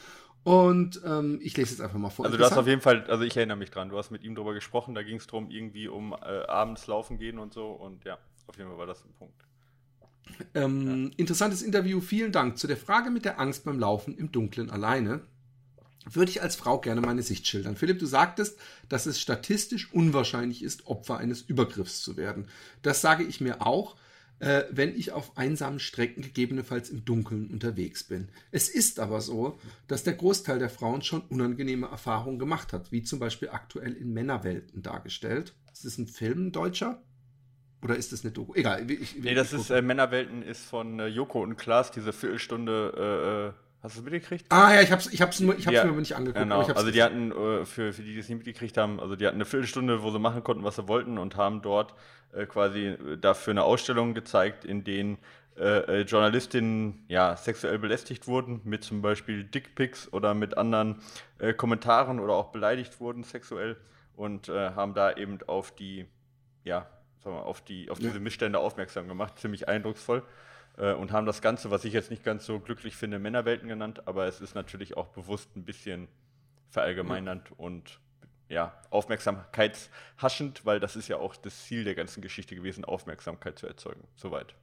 Und 0.43 1.01
ähm, 1.05 1.39
ich 1.41 1.57
lese 1.57 1.71
jetzt 1.71 1.81
einfach 1.81 1.99
mal 1.99 2.09
vor. 2.09 2.25
Also 2.25 2.37
du 2.37 2.43
hast 2.45 2.57
auf 2.57 2.67
jeden 2.67 2.79
Fall, 2.79 3.03
also 3.09 3.23
ich 3.25 3.35
erinnere 3.35 3.57
mich 3.57 3.69
dran, 3.69 3.89
du 3.89 3.97
hast 3.97 4.11
mit 4.11 4.23
ihm 4.23 4.33
darüber 4.33 4.53
gesprochen, 4.53 4.95
da 4.95 5.03
ging 5.03 5.17
es 5.17 5.27
darum, 5.27 5.49
irgendwie 5.49 5.89
um 5.89 6.13
äh, 6.13 6.45
abends 6.47 6.87
laufen 6.87 7.17
gehen 7.17 7.37
und 7.37 7.53
so 7.53 7.71
und 7.71 8.05
ja, 8.05 8.17
auf 8.47 8.57
jeden 8.57 8.69
Fall 8.69 8.77
war 8.77 8.85
das 8.85 9.03
ein 9.03 9.11
Punkt. 9.13 9.46
Ähm, 10.53 11.05
ja. 11.05 11.11
Interessantes 11.17 11.61
Interview, 11.61 12.01
vielen 12.01 12.31
Dank. 12.31 12.57
Zu 12.57 12.67
der 12.67 12.77
Frage 12.77 13.09
mit 13.09 13.25
der 13.25 13.39
Angst 13.39 13.65
beim 13.65 13.79
Laufen 13.79 14.17
im 14.17 14.31
Dunkeln 14.31 14.69
alleine 14.69 15.21
würde 16.09 16.31
ich 16.31 16.41
als 16.41 16.55
Frau 16.55 16.79
gerne 16.79 17.01
meine 17.01 17.23
Sicht 17.23 17.47
schildern. 17.47 17.75
Philipp, 17.75 17.99
du 17.99 18.05
sagtest, 18.05 18.57
dass 18.89 19.05
es 19.05 19.19
statistisch 19.19 19.91
unwahrscheinlich 19.93 20.63
ist, 20.63 20.87
Opfer 20.87 21.17
eines 21.17 21.41
Übergriffs 21.41 22.01
zu 22.01 22.17
werden. 22.17 22.47
Das 22.81 23.01
sage 23.01 23.23
ich 23.23 23.41
mir 23.41 23.65
auch, 23.65 23.97
äh, 24.39 24.63
wenn 24.71 24.95
ich 24.95 25.11
auf 25.11 25.37
einsamen 25.37 25.79
Strecken 25.79 26.21
gegebenenfalls 26.21 26.89
im 26.89 27.05
Dunkeln 27.05 27.49
unterwegs 27.49 28.03
bin. 28.03 28.29
Es 28.51 28.69
ist 28.69 28.99
aber 28.99 29.21
so, 29.21 29.59
dass 29.87 30.03
der 30.03 30.13
Großteil 30.13 30.59
der 30.59 30.69
Frauen 30.69 31.01
schon 31.01 31.21
unangenehme 31.21 31.87
Erfahrungen 31.87 32.39
gemacht 32.39 32.71
hat, 32.73 32.91
wie 32.91 33.03
zum 33.03 33.19
Beispiel 33.19 33.49
aktuell 33.49 33.93
in 33.93 34.13
Männerwelten 34.13 34.83
dargestellt. 34.83 35.53
Ist 35.73 35.85
das 35.85 35.97
ein 35.97 36.07
Film, 36.07 36.51
deutscher? 36.51 37.01
Oder 37.83 37.95
ist 37.95 38.11
das 38.11 38.23
eine 38.23 38.31
Doku? 38.31 38.53
Egal. 38.55 38.89
Ich, 38.89 39.01
ich, 39.01 39.23
nee, 39.23 39.35
das 39.35 39.53
ist 39.53 39.69
äh, 39.69 39.81
Männerwelten 39.81 40.41
ist 40.41 40.65
von 40.65 40.99
äh, 40.99 41.07
Joko 41.07 41.41
und 41.43 41.57
Klaas, 41.57 41.91
diese 41.91 42.11
Viertelstunde. 42.11 42.93
Äh, 42.97 43.47
äh 43.47 43.63
hast 43.83 43.95
du 43.95 43.99
es 43.99 44.05
mitgekriegt? 44.05 44.45
Ah 44.49 44.73
ja, 44.73 44.81
ich 44.81 44.91
hab's, 44.91 45.07
ich 45.07 45.21
hab's, 45.21 45.39
nur, 45.39 45.55
ich 45.55 45.67
hab's 45.67 45.75
ja, 45.75 45.85
mir 45.85 45.91
nicht 45.93 46.15
angeguckt. 46.15 46.41
Genau. 46.41 46.65
also 46.65 46.91
die 46.91 47.03
hatten, 47.03 47.31
äh, 47.31 47.65
für, 47.65 47.93
für 47.93 48.01
die, 48.01 48.13
die 48.13 48.19
es 48.19 48.27
nicht 48.27 48.39
mitgekriegt 48.39 48.77
haben, 48.77 48.99
also 48.99 49.15
die 49.15 49.27
hatten 49.27 49.37
eine 49.37 49.45
Viertelstunde, 49.45 50.01
wo 50.01 50.09
sie 50.09 50.19
machen 50.19 50.43
konnten, 50.43 50.63
was 50.63 50.75
sie 50.75 50.87
wollten 50.87 51.19
und 51.19 51.35
haben 51.35 51.61
dort 51.61 51.93
äh, 52.33 52.47
quasi 52.47 52.97
dafür 53.21 53.51
eine 53.51 53.63
Ausstellung 53.63 54.13
gezeigt, 54.13 54.65
in 54.65 54.83
denen 54.83 55.17
Journalistinnen 55.59 57.03
ja 57.07 57.35
sexuell 57.35 57.79
belästigt 57.79 58.27
wurden, 58.27 58.61
mit 58.63 58.83
zum 58.83 59.01
Beispiel 59.01 59.43
Dickpics 59.43 60.13
oder 60.13 60.35
mit 60.35 60.55
anderen 60.55 61.01
Kommentaren 61.57 62.19
oder 62.19 62.33
auch 62.33 62.51
beleidigt 62.51 62.99
wurden 62.99 63.23
sexuell 63.23 63.75
und 64.15 64.49
haben 64.49 64.93
da 64.93 65.13
eben 65.13 65.39
auf 65.47 65.73
die 65.73 66.05
ja 66.63 66.85
sagen 67.23 67.35
wir, 67.35 67.45
auf, 67.45 67.61
die, 67.61 67.89
auf 67.89 67.99
diese 67.99 68.19
Missstände 68.19 68.59
aufmerksam 68.59 69.07
gemacht, 69.07 69.39
ziemlich 69.39 69.67
eindrucksvoll. 69.67 70.23
Äh, 70.77 70.93
und 70.93 71.11
haben 71.11 71.25
das 71.25 71.41
Ganze, 71.41 71.71
was 71.71 71.85
ich 71.85 71.93
jetzt 71.93 72.11
nicht 72.11 72.23
ganz 72.23 72.45
so 72.45 72.59
glücklich 72.59 72.95
finde, 72.95 73.19
Männerwelten 73.19 73.67
genannt, 73.67 74.07
aber 74.07 74.25
es 74.25 74.41
ist 74.41 74.55
natürlich 74.55 74.95
auch 74.95 75.07
bewusst 75.07 75.55
ein 75.55 75.65
bisschen 75.65 76.07
verallgemeinernd 76.69 77.51
mhm. 77.51 77.57
und 77.57 77.99
ja, 78.49 78.79
aufmerksamkeitshaschend, 78.91 80.65
weil 80.65 80.79
das 80.79 80.95
ist 80.95 81.09
ja 81.09 81.17
auch 81.17 81.35
das 81.35 81.65
Ziel 81.65 81.83
der 81.83 81.95
ganzen 81.95 82.21
Geschichte 82.21 82.55
gewesen, 82.55 82.85
Aufmerksamkeit 82.85 83.59
zu 83.59 83.67
erzeugen. 83.67 84.07
Soweit. 84.15 84.55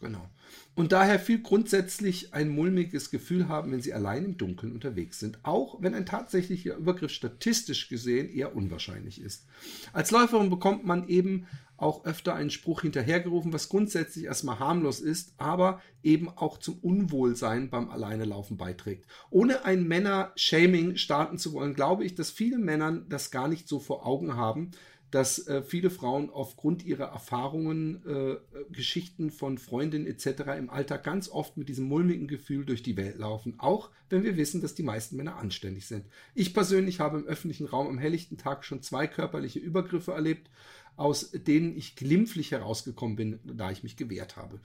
Genau. 0.00 0.28
Und 0.74 0.92
daher 0.92 1.18
viel 1.18 1.42
grundsätzlich 1.42 2.34
ein 2.34 2.48
mulmiges 2.48 3.10
Gefühl 3.10 3.48
haben, 3.48 3.72
wenn 3.72 3.80
sie 3.80 3.92
allein 3.92 4.24
im 4.24 4.36
Dunkeln 4.36 4.72
unterwegs 4.72 5.18
sind, 5.18 5.40
auch 5.42 5.82
wenn 5.82 5.94
ein 5.94 6.06
tatsächlicher 6.06 6.76
Übergriff 6.76 7.10
statistisch 7.10 7.88
gesehen 7.88 8.28
eher 8.28 8.54
unwahrscheinlich 8.54 9.20
ist. 9.20 9.46
Als 9.92 10.12
Läuferin 10.12 10.50
bekommt 10.50 10.86
man 10.86 11.08
eben 11.08 11.48
auch 11.76 12.04
öfter 12.04 12.34
einen 12.34 12.50
Spruch 12.50 12.82
hinterhergerufen, 12.82 13.52
was 13.52 13.68
grundsätzlich 13.68 14.24
erstmal 14.26 14.58
harmlos 14.58 15.00
ist, 15.00 15.32
aber 15.38 15.80
eben 16.02 16.28
auch 16.28 16.58
zum 16.58 16.78
Unwohlsein 16.78 17.70
beim 17.70 17.90
Alleinelaufen 17.90 18.56
beiträgt. 18.56 19.06
Ohne 19.30 19.64
ein 19.64 19.86
Männer-Shaming 19.86 20.96
starten 20.96 21.38
zu 21.38 21.52
wollen, 21.52 21.74
glaube 21.74 22.04
ich, 22.04 22.14
dass 22.14 22.30
viele 22.30 22.58
Männer 22.58 23.00
das 23.08 23.30
gar 23.30 23.48
nicht 23.48 23.68
so 23.68 23.78
vor 23.78 24.06
Augen 24.06 24.36
haben, 24.36 24.72
dass 25.10 25.46
äh, 25.46 25.62
viele 25.62 25.90
Frauen 25.90 26.30
aufgrund 26.30 26.84
ihrer 26.84 27.06
Erfahrungen, 27.06 28.02
äh, 28.06 28.36
Geschichten 28.70 29.30
von 29.30 29.58
Freundinnen 29.58 30.06
etc. 30.06 30.58
im 30.58 30.70
Alltag 30.70 31.04
ganz 31.04 31.28
oft 31.28 31.56
mit 31.56 31.68
diesem 31.68 31.86
mulmigen 31.86 32.28
Gefühl 32.28 32.64
durch 32.64 32.82
die 32.82 32.96
Welt 32.96 33.18
laufen, 33.18 33.54
auch 33.58 33.90
wenn 34.10 34.22
wir 34.22 34.36
wissen, 34.36 34.60
dass 34.60 34.74
die 34.74 34.82
meisten 34.82 35.16
Männer 35.16 35.36
anständig 35.36 35.86
sind. 35.86 36.06
Ich 36.34 36.52
persönlich 36.52 37.00
habe 37.00 37.18
im 37.18 37.26
öffentlichen 37.26 37.66
Raum 37.66 37.88
am 37.88 37.98
helllichten 37.98 38.36
Tag 38.36 38.64
schon 38.64 38.82
zwei 38.82 39.06
körperliche 39.06 39.58
Übergriffe 39.58 40.12
erlebt, 40.12 40.50
aus 40.96 41.30
denen 41.30 41.76
ich 41.76 41.96
glimpflich 41.96 42.50
herausgekommen 42.50 43.16
bin, 43.16 43.38
da 43.44 43.70
ich 43.70 43.82
mich 43.82 43.96
gewehrt 43.96 44.36
habe, 44.36 44.60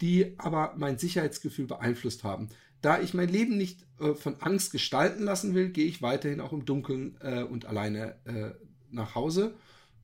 die 0.00 0.34
aber 0.38 0.74
mein 0.76 0.96
Sicherheitsgefühl 0.96 1.66
beeinflusst 1.66 2.24
haben. 2.24 2.48
Da 2.82 3.00
ich 3.00 3.14
mein 3.14 3.28
Leben 3.28 3.56
nicht 3.58 3.84
äh, 4.00 4.14
von 4.14 4.40
Angst 4.40 4.72
gestalten 4.72 5.24
lassen 5.24 5.54
will, 5.54 5.70
gehe 5.70 5.86
ich 5.86 6.00
weiterhin 6.00 6.40
auch 6.40 6.52
im 6.52 6.64
Dunkeln 6.64 7.16
äh, 7.20 7.42
und 7.42 7.66
alleine 7.66 8.16
äh, 8.24 8.50
nach 8.90 9.14
Hause 9.14 9.54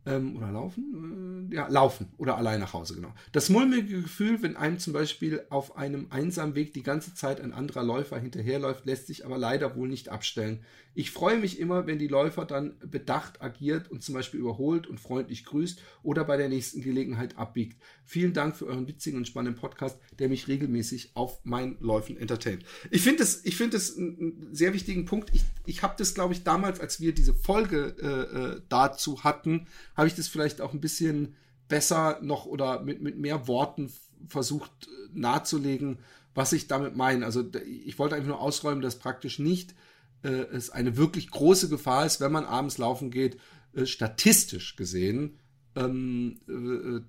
ähm, 0.08 0.36
oder 0.36 0.50
laufen? 0.50 1.48
Äh, 1.50 1.54
ja, 1.54 1.68
laufen 1.68 2.08
oder 2.16 2.36
allein 2.36 2.60
nach 2.60 2.72
Hause, 2.72 2.94
genau. 2.94 3.12
Das 3.32 3.48
mulmige 3.48 4.02
Gefühl, 4.02 4.42
wenn 4.42 4.56
einem 4.56 4.78
zum 4.78 4.92
Beispiel 4.92 5.44
auf 5.50 5.76
einem 5.76 6.06
einsamen 6.10 6.54
Weg 6.54 6.74
die 6.74 6.82
ganze 6.82 7.14
Zeit 7.14 7.40
ein 7.40 7.52
anderer 7.52 7.82
Läufer 7.82 8.18
hinterherläuft, 8.18 8.86
lässt 8.86 9.06
sich 9.06 9.24
aber 9.24 9.38
leider 9.38 9.76
wohl 9.76 9.88
nicht 9.88 10.08
abstellen. 10.08 10.60
Ich 10.98 11.12
freue 11.12 11.38
mich 11.38 11.60
immer, 11.60 11.86
wenn 11.86 12.00
die 12.00 12.08
Läufer 12.08 12.44
dann 12.44 12.76
bedacht 12.80 13.40
agiert 13.40 13.88
und 13.88 14.02
zum 14.02 14.16
Beispiel 14.16 14.40
überholt 14.40 14.88
und 14.88 14.98
freundlich 14.98 15.44
grüßt 15.44 15.80
oder 16.02 16.24
bei 16.24 16.36
der 16.36 16.48
nächsten 16.48 16.82
Gelegenheit 16.82 17.38
abbiegt. 17.38 17.80
Vielen 18.04 18.32
Dank 18.32 18.56
für 18.56 18.66
euren 18.66 18.88
witzigen 18.88 19.16
und 19.16 19.28
spannenden 19.28 19.60
Podcast, 19.60 19.96
der 20.18 20.28
mich 20.28 20.48
regelmäßig 20.48 21.12
auf 21.14 21.38
meinen 21.44 21.76
Läufen 21.78 22.16
entertaint. 22.16 22.64
Ich 22.90 23.02
finde 23.02 23.22
es 23.22 23.44
ich 23.44 23.62
einen 23.62 24.48
sehr 24.50 24.72
wichtigen 24.72 25.04
Punkt. 25.04 25.30
Ich, 25.32 25.44
ich 25.66 25.84
habe 25.84 25.94
das, 25.96 26.14
glaube 26.14 26.34
ich, 26.34 26.42
damals, 26.42 26.80
als 26.80 27.00
wir 27.00 27.14
diese 27.14 27.32
Folge 27.32 27.94
äh, 28.02 28.56
äh 28.56 28.60
dazu 28.68 29.22
hatten, 29.22 29.68
habe 29.94 30.08
ich 30.08 30.16
das 30.16 30.26
vielleicht 30.26 30.60
auch 30.60 30.72
ein 30.72 30.80
bisschen 30.80 31.36
besser 31.68 32.18
noch 32.22 32.44
oder 32.44 32.82
mit, 32.82 33.02
mit 33.02 33.16
mehr 33.16 33.46
Worten 33.46 33.92
versucht 34.26 34.72
äh, 34.88 35.10
nahezulegen, 35.12 36.00
was 36.34 36.52
ich 36.52 36.66
damit 36.66 36.96
meine. 36.96 37.24
Also 37.24 37.44
ich 37.64 38.00
wollte 38.00 38.16
einfach 38.16 38.30
nur 38.30 38.40
ausräumen, 38.40 38.82
dass 38.82 38.98
praktisch 38.98 39.38
nicht 39.38 39.76
äh, 40.22 40.28
es 40.28 40.70
eine 40.70 40.96
wirklich 40.96 41.30
große 41.30 41.68
Gefahr 41.68 42.06
ist, 42.06 42.20
wenn 42.20 42.32
man 42.32 42.44
abends 42.44 42.78
laufen 42.78 43.10
geht, 43.10 43.38
äh, 43.72 43.86
statistisch 43.86 44.76
gesehen 44.76 45.38
ähm, 45.76 46.40
äh, 46.48 46.52
äh 46.52 47.02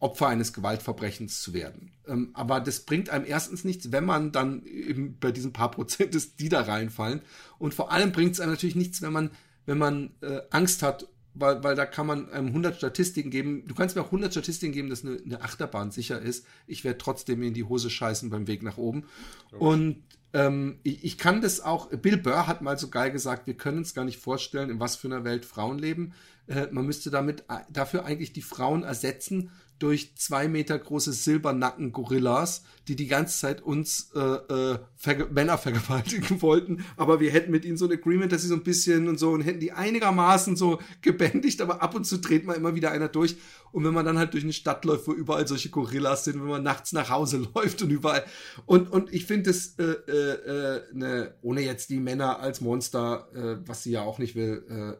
Opfer 0.00 0.28
eines 0.28 0.52
Gewaltverbrechens 0.52 1.42
zu 1.42 1.52
werden. 1.52 1.90
Ähm, 2.06 2.30
aber 2.34 2.60
das 2.60 2.80
bringt 2.80 3.10
einem 3.10 3.24
erstens 3.26 3.64
nichts, 3.64 3.90
wenn 3.90 4.04
man 4.04 4.30
dann 4.30 4.64
eben 4.64 5.18
bei 5.18 5.32
diesen 5.32 5.52
paar 5.52 5.72
Prozent 5.72 6.14
ist, 6.14 6.38
die 6.38 6.48
da 6.48 6.60
reinfallen. 6.60 7.20
Und 7.58 7.74
vor 7.74 7.90
allem 7.90 8.12
bringt 8.12 8.34
es 8.34 8.40
einem 8.40 8.52
natürlich 8.52 8.76
nichts, 8.76 9.02
wenn 9.02 9.12
man, 9.12 9.30
wenn 9.66 9.78
man 9.78 10.12
äh, 10.20 10.40
Angst 10.50 10.84
hat 10.84 11.08
weil, 11.38 11.62
weil 11.62 11.76
da 11.76 11.86
kann 11.86 12.06
man 12.06 12.30
einem 12.30 12.48
100 12.48 12.76
Statistiken 12.76 13.30
geben. 13.30 13.64
Du 13.66 13.74
kannst 13.74 13.96
mir 13.96 14.02
auch 14.02 14.06
100 14.06 14.32
Statistiken 14.32 14.72
geben, 14.72 14.90
dass 14.90 15.04
eine, 15.04 15.18
eine 15.24 15.40
Achterbahn 15.42 15.90
sicher 15.90 16.20
ist. 16.20 16.46
Ich 16.66 16.84
werde 16.84 16.98
trotzdem 16.98 17.42
in 17.42 17.54
die 17.54 17.64
Hose 17.64 17.90
scheißen 17.90 18.30
beim 18.30 18.46
Weg 18.46 18.62
nach 18.62 18.76
oben. 18.76 19.04
Okay. 19.52 19.64
Und 19.64 20.02
ähm, 20.32 20.78
ich, 20.82 21.04
ich, 21.04 21.18
kann 21.18 21.40
das 21.40 21.60
auch, 21.60 21.90
Bill 21.90 22.18
Burr 22.18 22.46
hat 22.46 22.60
mal 22.60 22.78
so 22.78 22.88
geil 22.88 23.10
gesagt, 23.10 23.46
wir 23.46 23.54
können 23.54 23.78
uns 23.78 23.94
gar 23.94 24.04
nicht 24.04 24.18
vorstellen, 24.18 24.70
in 24.70 24.80
was 24.80 24.96
für 24.96 25.08
einer 25.08 25.24
Welt 25.24 25.44
Frauen 25.44 25.78
leben. 25.78 26.12
Äh, 26.46 26.68
man 26.70 26.86
müsste 26.86 27.10
damit 27.10 27.44
äh, 27.48 27.60
dafür 27.70 28.04
eigentlich 28.04 28.32
die 28.32 28.42
Frauen 28.42 28.82
ersetzen 28.82 29.50
durch 29.78 30.16
zwei 30.16 30.48
Meter 30.48 30.78
große 30.78 31.12
Silbernacken-Gorillas, 31.12 32.64
die 32.88 32.96
die 32.96 33.06
ganze 33.06 33.38
Zeit 33.38 33.62
uns 33.62 34.10
äh, 34.14 34.20
äh, 34.20 34.78
Ver 34.96 35.28
Männer 35.30 35.56
vergewaltigen 35.56 36.42
wollten. 36.42 36.84
Aber 36.96 37.20
wir 37.20 37.30
hätten 37.30 37.52
mit 37.52 37.64
ihnen 37.64 37.76
so 37.76 37.84
ein 37.84 37.92
Agreement, 37.92 38.32
dass 38.32 38.42
sie 38.42 38.48
so 38.48 38.54
ein 38.54 38.64
bisschen 38.64 39.08
und 39.08 39.18
so 39.18 39.30
und 39.30 39.42
hätten 39.42 39.60
die 39.60 39.72
einigermaßen 39.72 40.56
so 40.56 40.80
gebändigt, 41.00 41.60
aber 41.60 41.80
ab 41.80 41.94
und 41.94 42.04
zu 42.04 42.18
dreht 42.18 42.44
man 42.44 42.56
immer 42.56 42.74
wieder 42.74 42.90
einer 42.90 43.08
durch. 43.08 43.36
Und 43.70 43.84
wenn 43.84 43.94
man 43.94 44.04
dann 44.04 44.18
halt 44.18 44.32
durch 44.32 44.42
eine 44.42 44.52
Stadt 44.52 44.84
läuft, 44.84 45.06
wo 45.06 45.12
überall 45.12 45.46
solche 45.46 45.68
Gorillas 45.68 46.24
sind, 46.24 46.40
wenn 46.40 46.48
man 46.48 46.62
nachts 46.62 46.92
nach 46.92 47.10
Hause 47.10 47.48
läuft 47.54 47.80
und 47.82 47.90
überall. 47.90 48.24
Und, 48.66 48.90
und 48.90 49.12
ich 49.12 49.26
finde 49.26 49.50
es, 49.50 49.78
äh, 49.78 49.84
äh, 49.84 50.76
äh, 50.76 50.82
ne, 50.92 51.34
ohne 51.42 51.60
jetzt 51.60 51.90
die 51.90 52.00
Männer 52.00 52.40
als 52.40 52.60
Monster, 52.60 53.28
äh, 53.34 53.68
was 53.68 53.84
sie 53.84 53.92
ja 53.92 54.02
auch 54.02 54.18
nicht 54.18 54.34
will, 54.34 54.98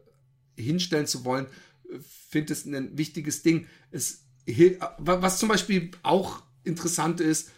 äh, 0.57 0.63
hinstellen 0.63 1.07
zu 1.07 1.25
wollen, 1.25 1.47
äh, 1.91 1.99
finde 2.31 2.53
es 2.53 2.65
ein 2.65 2.97
wichtiges 2.97 3.43
Ding. 3.43 3.67
Es 3.91 4.28
was 4.99 5.39
zum 5.39 5.49
Beispiel 5.49 5.91
auch 6.03 6.43
interessant 6.65 7.21
ist, 7.21 7.51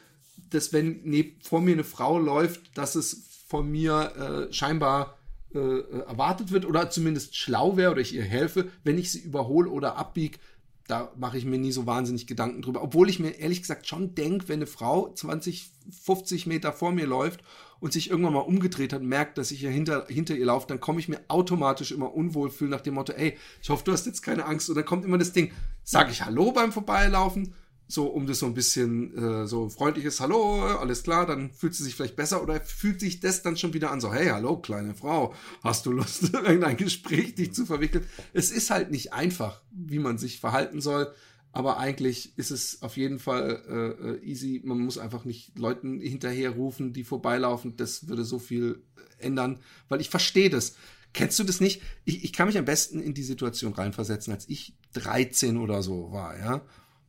dass 0.50 0.72
wenn 0.72 1.02
ne, 1.04 1.32
vor 1.42 1.60
mir 1.60 1.72
eine 1.72 1.84
Frau 1.84 2.18
läuft, 2.18 2.76
dass 2.76 2.94
es 2.94 3.28
von 3.46 3.70
mir 3.70 4.48
äh, 4.48 4.52
scheinbar 4.52 5.16
äh, 5.54 5.58
erwartet 5.58 6.52
wird 6.52 6.64
oder 6.64 6.90
zumindest 6.90 7.36
schlau 7.36 7.76
wäre 7.76 7.92
oder 7.92 8.00
ich 8.00 8.14
ihr 8.14 8.22
helfe, 8.22 8.70
wenn 8.84 8.98
ich 8.98 9.10
sie 9.10 9.20
überhole 9.20 9.70
oder 9.70 9.96
abbiege, 9.96 10.38
da 10.86 11.12
mache 11.16 11.38
ich 11.38 11.44
mir 11.44 11.58
nie 11.58 11.72
so 11.72 11.86
wahnsinnig 11.86 12.26
Gedanken 12.26 12.62
drüber. 12.62 12.82
Obwohl 12.82 13.08
ich 13.08 13.20
mir 13.20 13.30
ehrlich 13.38 13.60
gesagt 13.60 13.86
schon 13.86 14.14
denke, 14.14 14.48
wenn 14.48 14.58
eine 14.58 14.66
Frau 14.66 15.12
20, 15.12 15.70
50 16.02 16.46
Meter 16.46 16.72
vor 16.72 16.92
mir 16.92 17.06
läuft 17.06 17.44
und 17.80 17.92
sich 17.92 18.10
irgendwann 18.10 18.34
mal 18.34 18.40
umgedreht 18.40 18.92
hat, 18.92 19.02
merkt, 19.02 19.38
dass 19.38 19.50
ich 19.50 19.62
ja 19.62 19.70
hinter, 19.70 20.06
hinter 20.08 20.36
ihr 20.36 20.46
laufe, 20.46 20.66
dann 20.66 20.80
komme 20.80 21.00
ich 21.00 21.08
mir 21.08 21.20
automatisch 21.28 21.92
immer 21.92 22.14
unwohl 22.14 22.50
fühlen 22.50 22.70
nach 22.70 22.82
dem 22.82 22.94
Motto, 22.94 23.12
ey, 23.12 23.36
ich 23.62 23.70
hoffe, 23.70 23.84
du 23.84 23.92
hast 23.92 24.06
jetzt 24.06 24.22
keine 24.22 24.44
Angst. 24.44 24.68
Und 24.68 24.76
dann 24.76 24.84
kommt 24.84 25.04
immer 25.04 25.18
das 25.18 25.32
Ding, 25.32 25.50
sage 25.82 26.12
ich 26.12 26.24
Hallo 26.24 26.52
beim 26.52 26.72
Vorbeilaufen 26.72 27.54
so 27.90 28.06
um 28.06 28.26
das 28.26 28.38
so 28.38 28.46
ein 28.46 28.54
bisschen 28.54 29.16
äh, 29.16 29.46
so 29.46 29.68
freundliches 29.68 30.20
Hallo, 30.20 30.62
alles 30.62 31.02
klar, 31.02 31.26
dann 31.26 31.50
fühlt 31.50 31.74
sie 31.74 31.82
sich 31.82 31.96
vielleicht 31.96 32.16
besser 32.16 32.42
oder 32.42 32.60
fühlt 32.60 33.00
sich 33.00 33.20
das 33.20 33.42
dann 33.42 33.56
schon 33.56 33.74
wieder 33.74 33.90
an, 33.90 34.00
so 34.00 34.12
hey, 34.12 34.28
hallo, 34.28 34.58
kleine 34.58 34.94
Frau, 34.94 35.34
hast 35.62 35.86
du 35.86 35.92
Lust, 35.92 36.34
in 36.46 36.62
ein 36.62 36.76
Gespräch 36.76 37.34
dich 37.34 37.52
zu 37.52 37.66
verwickeln? 37.66 38.06
Es 38.32 38.52
ist 38.52 38.70
halt 38.70 38.90
nicht 38.90 39.12
einfach, 39.12 39.60
wie 39.72 39.98
man 39.98 40.18
sich 40.18 40.38
verhalten 40.38 40.80
soll, 40.80 41.12
aber 41.52 41.78
eigentlich 41.78 42.36
ist 42.38 42.50
es 42.50 42.82
auf 42.82 42.96
jeden 42.96 43.18
Fall 43.18 43.62
äh, 43.68 44.08
äh 44.08 44.24
easy. 44.24 44.60
Man 44.64 44.78
muss 44.78 44.98
einfach 44.98 45.24
nicht 45.24 45.58
Leuten 45.58 46.00
hinterherrufen, 46.00 46.92
die 46.92 47.04
vorbeilaufen. 47.04 47.76
Das 47.76 48.08
würde 48.08 48.24
so 48.24 48.38
viel 48.38 48.82
ändern, 49.18 49.58
weil 49.88 50.00
ich 50.00 50.10
verstehe 50.10 50.50
das. 50.50 50.76
Kennst 51.12 51.38
du 51.38 51.44
das 51.44 51.60
nicht? 51.60 51.82
Ich, 52.04 52.24
ich 52.24 52.32
kann 52.32 52.46
mich 52.46 52.56
am 52.56 52.64
besten 52.64 53.00
in 53.00 53.14
die 53.14 53.24
Situation 53.24 53.72
reinversetzen, 53.72 54.32
als 54.32 54.48
ich 54.48 54.74
13 54.92 55.56
oder 55.56 55.82
so 55.82 56.12
war, 56.12 56.38
ja. 56.38 56.62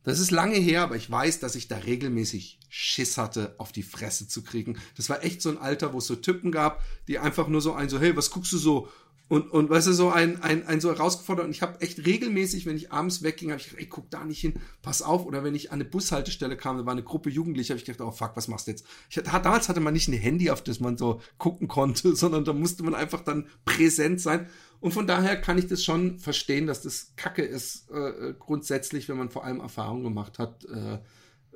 Das 0.04 0.18
ist 0.18 0.32
lange 0.32 0.56
her, 0.56 0.82
aber 0.82 0.96
ich 0.96 1.08
weiß, 1.08 1.38
dass 1.38 1.54
ich 1.54 1.68
da 1.68 1.76
regelmäßig 1.76 2.58
Schiss 2.68 3.18
hatte, 3.18 3.54
auf 3.58 3.70
die 3.70 3.84
Fresse 3.84 4.26
zu 4.26 4.42
kriegen. 4.42 4.78
Das 4.96 5.08
war 5.08 5.22
echt 5.22 5.40
so 5.40 5.50
ein 5.50 5.58
Alter, 5.58 5.92
wo 5.92 5.98
es 5.98 6.08
so 6.08 6.16
Typen 6.16 6.50
gab, 6.50 6.82
die 7.06 7.20
einfach 7.20 7.46
nur 7.46 7.60
so 7.60 7.74
ein 7.74 7.88
so, 7.88 8.00
hey, 8.00 8.16
was 8.16 8.30
guckst 8.30 8.52
du 8.52 8.58
so? 8.58 8.88
Und, 9.32 9.50
und 9.50 9.70
weißt 9.70 9.86
du, 9.86 9.94
so 9.94 10.10
ein, 10.10 10.42
ein, 10.42 10.66
ein 10.66 10.82
so 10.82 10.90
herausgefordert. 10.90 11.46
Und 11.46 11.52
ich 11.52 11.62
habe 11.62 11.80
echt 11.80 12.04
regelmäßig, 12.04 12.66
wenn 12.66 12.76
ich 12.76 12.92
abends 12.92 13.22
wegging, 13.22 13.48
habe 13.48 13.58
ich 13.58 13.70
gedacht, 13.70 13.80
ey, 13.80 13.88
guck 13.88 14.10
da 14.10 14.26
nicht 14.26 14.42
hin, 14.42 14.52
pass 14.82 15.00
auf. 15.00 15.24
Oder 15.24 15.42
wenn 15.42 15.54
ich 15.54 15.70
an 15.70 15.76
eine 15.80 15.86
Bushaltestelle 15.86 16.54
kam, 16.54 16.76
da 16.76 16.84
war 16.84 16.92
eine 16.92 17.02
Gruppe 17.02 17.30
Jugendlicher, 17.30 17.72
habe 17.72 17.78
ich 17.78 17.86
gedacht, 17.86 18.06
oh 18.06 18.10
fuck, 18.10 18.32
was 18.34 18.48
machst 18.48 18.66
du 18.66 18.72
jetzt? 18.72 18.84
Ich, 19.08 19.16
damals 19.16 19.70
hatte 19.70 19.80
man 19.80 19.94
nicht 19.94 20.06
ein 20.06 20.12
Handy, 20.12 20.50
auf 20.50 20.62
das 20.62 20.80
man 20.80 20.98
so 20.98 21.22
gucken 21.38 21.66
konnte, 21.66 22.14
sondern 22.14 22.44
da 22.44 22.52
musste 22.52 22.82
man 22.82 22.94
einfach 22.94 23.24
dann 23.24 23.46
präsent 23.64 24.20
sein. 24.20 24.50
Und 24.80 24.92
von 24.92 25.06
daher 25.06 25.40
kann 25.40 25.56
ich 25.56 25.66
das 25.66 25.82
schon 25.82 26.18
verstehen, 26.18 26.66
dass 26.66 26.82
das 26.82 27.14
Kacke 27.16 27.40
ist, 27.40 27.90
äh, 27.90 28.34
grundsätzlich, 28.38 29.08
wenn 29.08 29.16
man 29.16 29.30
vor 29.30 29.46
allem 29.46 29.60
Erfahrung 29.60 30.02
gemacht 30.02 30.38
hat, 30.38 30.66
äh, 30.66 30.98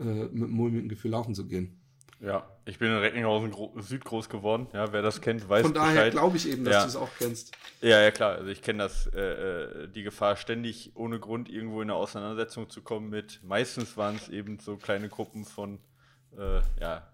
äh, 0.03 0.29
mit 0.33 0.49
mulmigen 0.49 0.89
Gefühl 0.89 1.11
laufen 1.11 1.35
zu 1.35 1.47
gehen. 1.47 1.79
Ja, 2.21 2.49
ich 2.65 2.79
bin 2.79 2.91
in 2.91 2.99
Recklinghausen 2.99 3.55
Süd 3.83 4.05
groß 4.05 4.29
geworden. 4.29 4.69
Ja, 4.73 4.93
wer 4.93 5.03
das 5.03 5.21
kennt, 5.21 5.49
weiß 5.49 5.63
Von 5.63 5.75
daher 5.75 6.11
glaube 6.11 6.37
ich 6.39 6.49
eben, 6.49 6.65
dass 6.65 6.75
ja. 6.75 6.83
du 6.83 6.89
es 6.89 6.97
auch 6.97 7.11
kennst. 7.19 7.53
Ja, 7.83 8.01
ja, 8.01 8.11
klar. 8.11 8.37
Also 8.37 8.51
ich 8.51 8.63
kenne 8.63 8.85
das, 8.85 9.07
äh, 9.09 9.21
äh, 9.21 9.89
die 9.89 10.03
Gefahr, 10.03 10.37
ständig 10.37 10.93
ohne 10.95 11.21
Grund 11.21 11.51
irgendwo 11.51 11.83
in 11.83 11.91
eine 11.91 11.99
Auseinandersetzung 11.99 12.71
zu 12.71 12.81
kommen 12.81 13.11
mit, 13.11 13.41
meistens 13.43 13.97
waren 13.97 14.17
es 14.17 14.29
eben 14.29 14.59
so 14.59 14.77
kleine 14.77 15.09
Gruppen 15.09 15.45
von, 15.45 15.79
äh, 16.39 16.61
ja, 16.81 17.07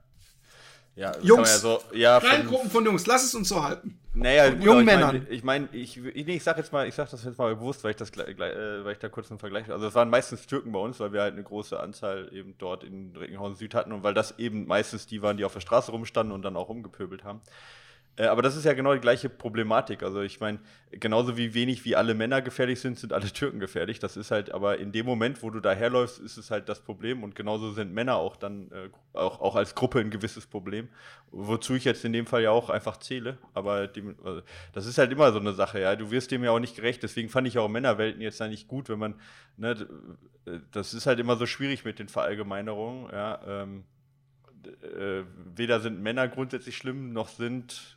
ja, 0.94 1.12
Jungs, 1.22 1.50
ja 1.50 1.59
so, 1.59 1.81
ja, 1.92 2.20
kleine 2.20 2.44
Gruppen 2.44 2.70
von 2.70 2.85
Jungs, 2.85 3.07
lass 3.07 3.24
es 3.24 3.35
uns 3.35 3.48
so 3.48 3.62
halten. 3.62 3.98
Naja, 4.14 4.48
jungen 4.48 4.85
Männern. 4.85 5.26
Ich 5.31 5.42
meine, 5.42 5.68
ich, 5.72 5.96
mein, 5.96 6.14
ich, 6.14 6.28
ich 6.28 6.42
sag 6.42 6.59
jetzt 6.59 6.70
mal, 6.70 6.87
ich 6.87 6.94
sag 6.94 7.09
das 7.11 7.24
jetzt 7.24 7.38
mal 7.38 7.55
bewusst, 7.55 7.83
weil 7.83 7.92
ich 7.92 7.96
das 7.96 8.11
äh, 8.11 8.85
weil 8.85 8.92
ich 8.92 8.98
da 8.98 9.09
kurz 9.09 9.31
einen 9.31 9.38
Vergleich. 9.38 9.70
Also 9.70 9.87
es 9.87 9.94
waren 9.94 10.11
meistens 10.11 10.46
Türken 10.46 10.70
bei 10.72 10.78
uns, 10.78 11.00
weil 11.00 11.14
wir 11.14 11.22
halt 11.22 11.33
eine 11.33 11.42
große 11.42 11.81
Anzahl 11.81 12.28
eben 12.33 12.55
dort 12.59 12.85
in 12.85 13.16
Recklinghausen 13.16 13.57
Süd 13.57 13.74
hatten 13.74 13.92
und 13.92 14.02
weil 14.02 14.12
das 14.12 14.38
eben 14.38 14.66
meistens 14.66 15.07
die 15.07 15.22
waren, 15.22 15.38
die 15.38 15.46
auf 15.46 15.55
der 15.55 15.61
Straße 15.61 15.90
rumstanden 15.92 16.35
und 16.35 16.42
dann 16.42 16.57
auch 16.57 16.68
rumgepöbelt 16.68 17.24
haben. 17.24 17.40
Äh, 18.16 18.27
aber 18.27 18.42
das 18.42 18.57
ist 18.57 18.64
ja 18.64 18.75
genau 18.75 18.92
die 18.92 19.01
gleiche 19.01 19.31
Problematik. 19.31 20.03
Also 20.03 20.20
ich 20.20 20.38
meine, 20.38 20.61
genauso 20.90 21.37
wie 21.38 21.55
wenig 21.55 21.85
wie 21.85 21.96
alle 21.96 22.14
Männer 22.14 22.42
gefährlich 22.42 22.81
sind, 22.81 22.98
sind 22.98 23.12
alle 23.12 23.33
Türken 23.33 23.59
gefährlich. 23.59 24.01
Das 24.01 24.16
ist 24.18 24.31
halt, 24.31 24.53
aber 24.53 24.79
in 24.79 24.92
dem 24.92 25.07
Moment, 25.07 25.42
wo 25.42 25.48
du 25.48 25.61
daherläufst, 25.61 26.18
ist 26.18 26.37
es 26.37 26.51
halt 26.51 26.68
das 26.68 26.81
Problem. 26.81 27.22
Und 27.22 27.35
genauso 27.35 27.72
sind 27.72 27.94
Männer 27.94 28.16
auch 28.16 28.37
dann, 28.37 28.70
äh, 28.70 28.90
auch, 29.14 29.40
auch 29.40 29.57
als 29.57 29.75
Gruppe 29.75 30.01
ein 30.01 30.11
gewisses 30.11 30.46
Problem. 30.46 30.88
Wozu 31.31 31.75
ich 31.75 31.85
jetzt 31.85 32.05
in 32.05 32.12
dem 32.12 32.27
Fall 32.27 32.42
ja 32.42 32.51
auch 32.51 32.68
einfach 32.68 32.98
zähle. 32.98 33.38
Aber 33.55 33.87
die, 33.87 34.05
also 34.22 34.42
das 34.75 34.87
ist 34.87 34.98
halt 34.98 35.11
immer 35.11 35.33
so 35.33 35.38
eine 35.38 35.55
Sache, 35.55 35.81
ja. 35.81 35.96
Du 35.96 36.11
wirst 36.11 36.31
dem 36.31 36.44
ja 36.44 36.51
auch 36.51 36.61
nicht 36.61 36.77
gerecht. 36.77 37.03
Deswegen 37.03 37.31
fand 37.31 37.48
ich 37.48 37.59
auch 37.59 37.68
Männerwelten 37.68 38.20
jetzt 38.20 38.40
da 38.40 38.48
nicht 38.48 38.68
gut, 38.68 38.90
wenn 38.90 38.98
man, 38.98 39.14
ne, 39.57 39.88
das 40.70 40.92
ist 40.92 41.07
halt 41.07 41.18
immer 41.18 41.37
so 41.37 41.46
schwierig 41.46 41.85
mit 41.85 41.98
den 41.98 42.09
Verallgemeinerungen, 42.09 43.11
ja. 43.11 43.40
Ähm, 43.46 43.85
äh, 44.83 45.25
weder 45.57 45.81
sind 45.81 46.03
Männer 46.03 46.29
grundsätzlich 46.29 46.77
schlimm, 46.77 47.12
noch 47.12 47.29
sind 47.29 47.96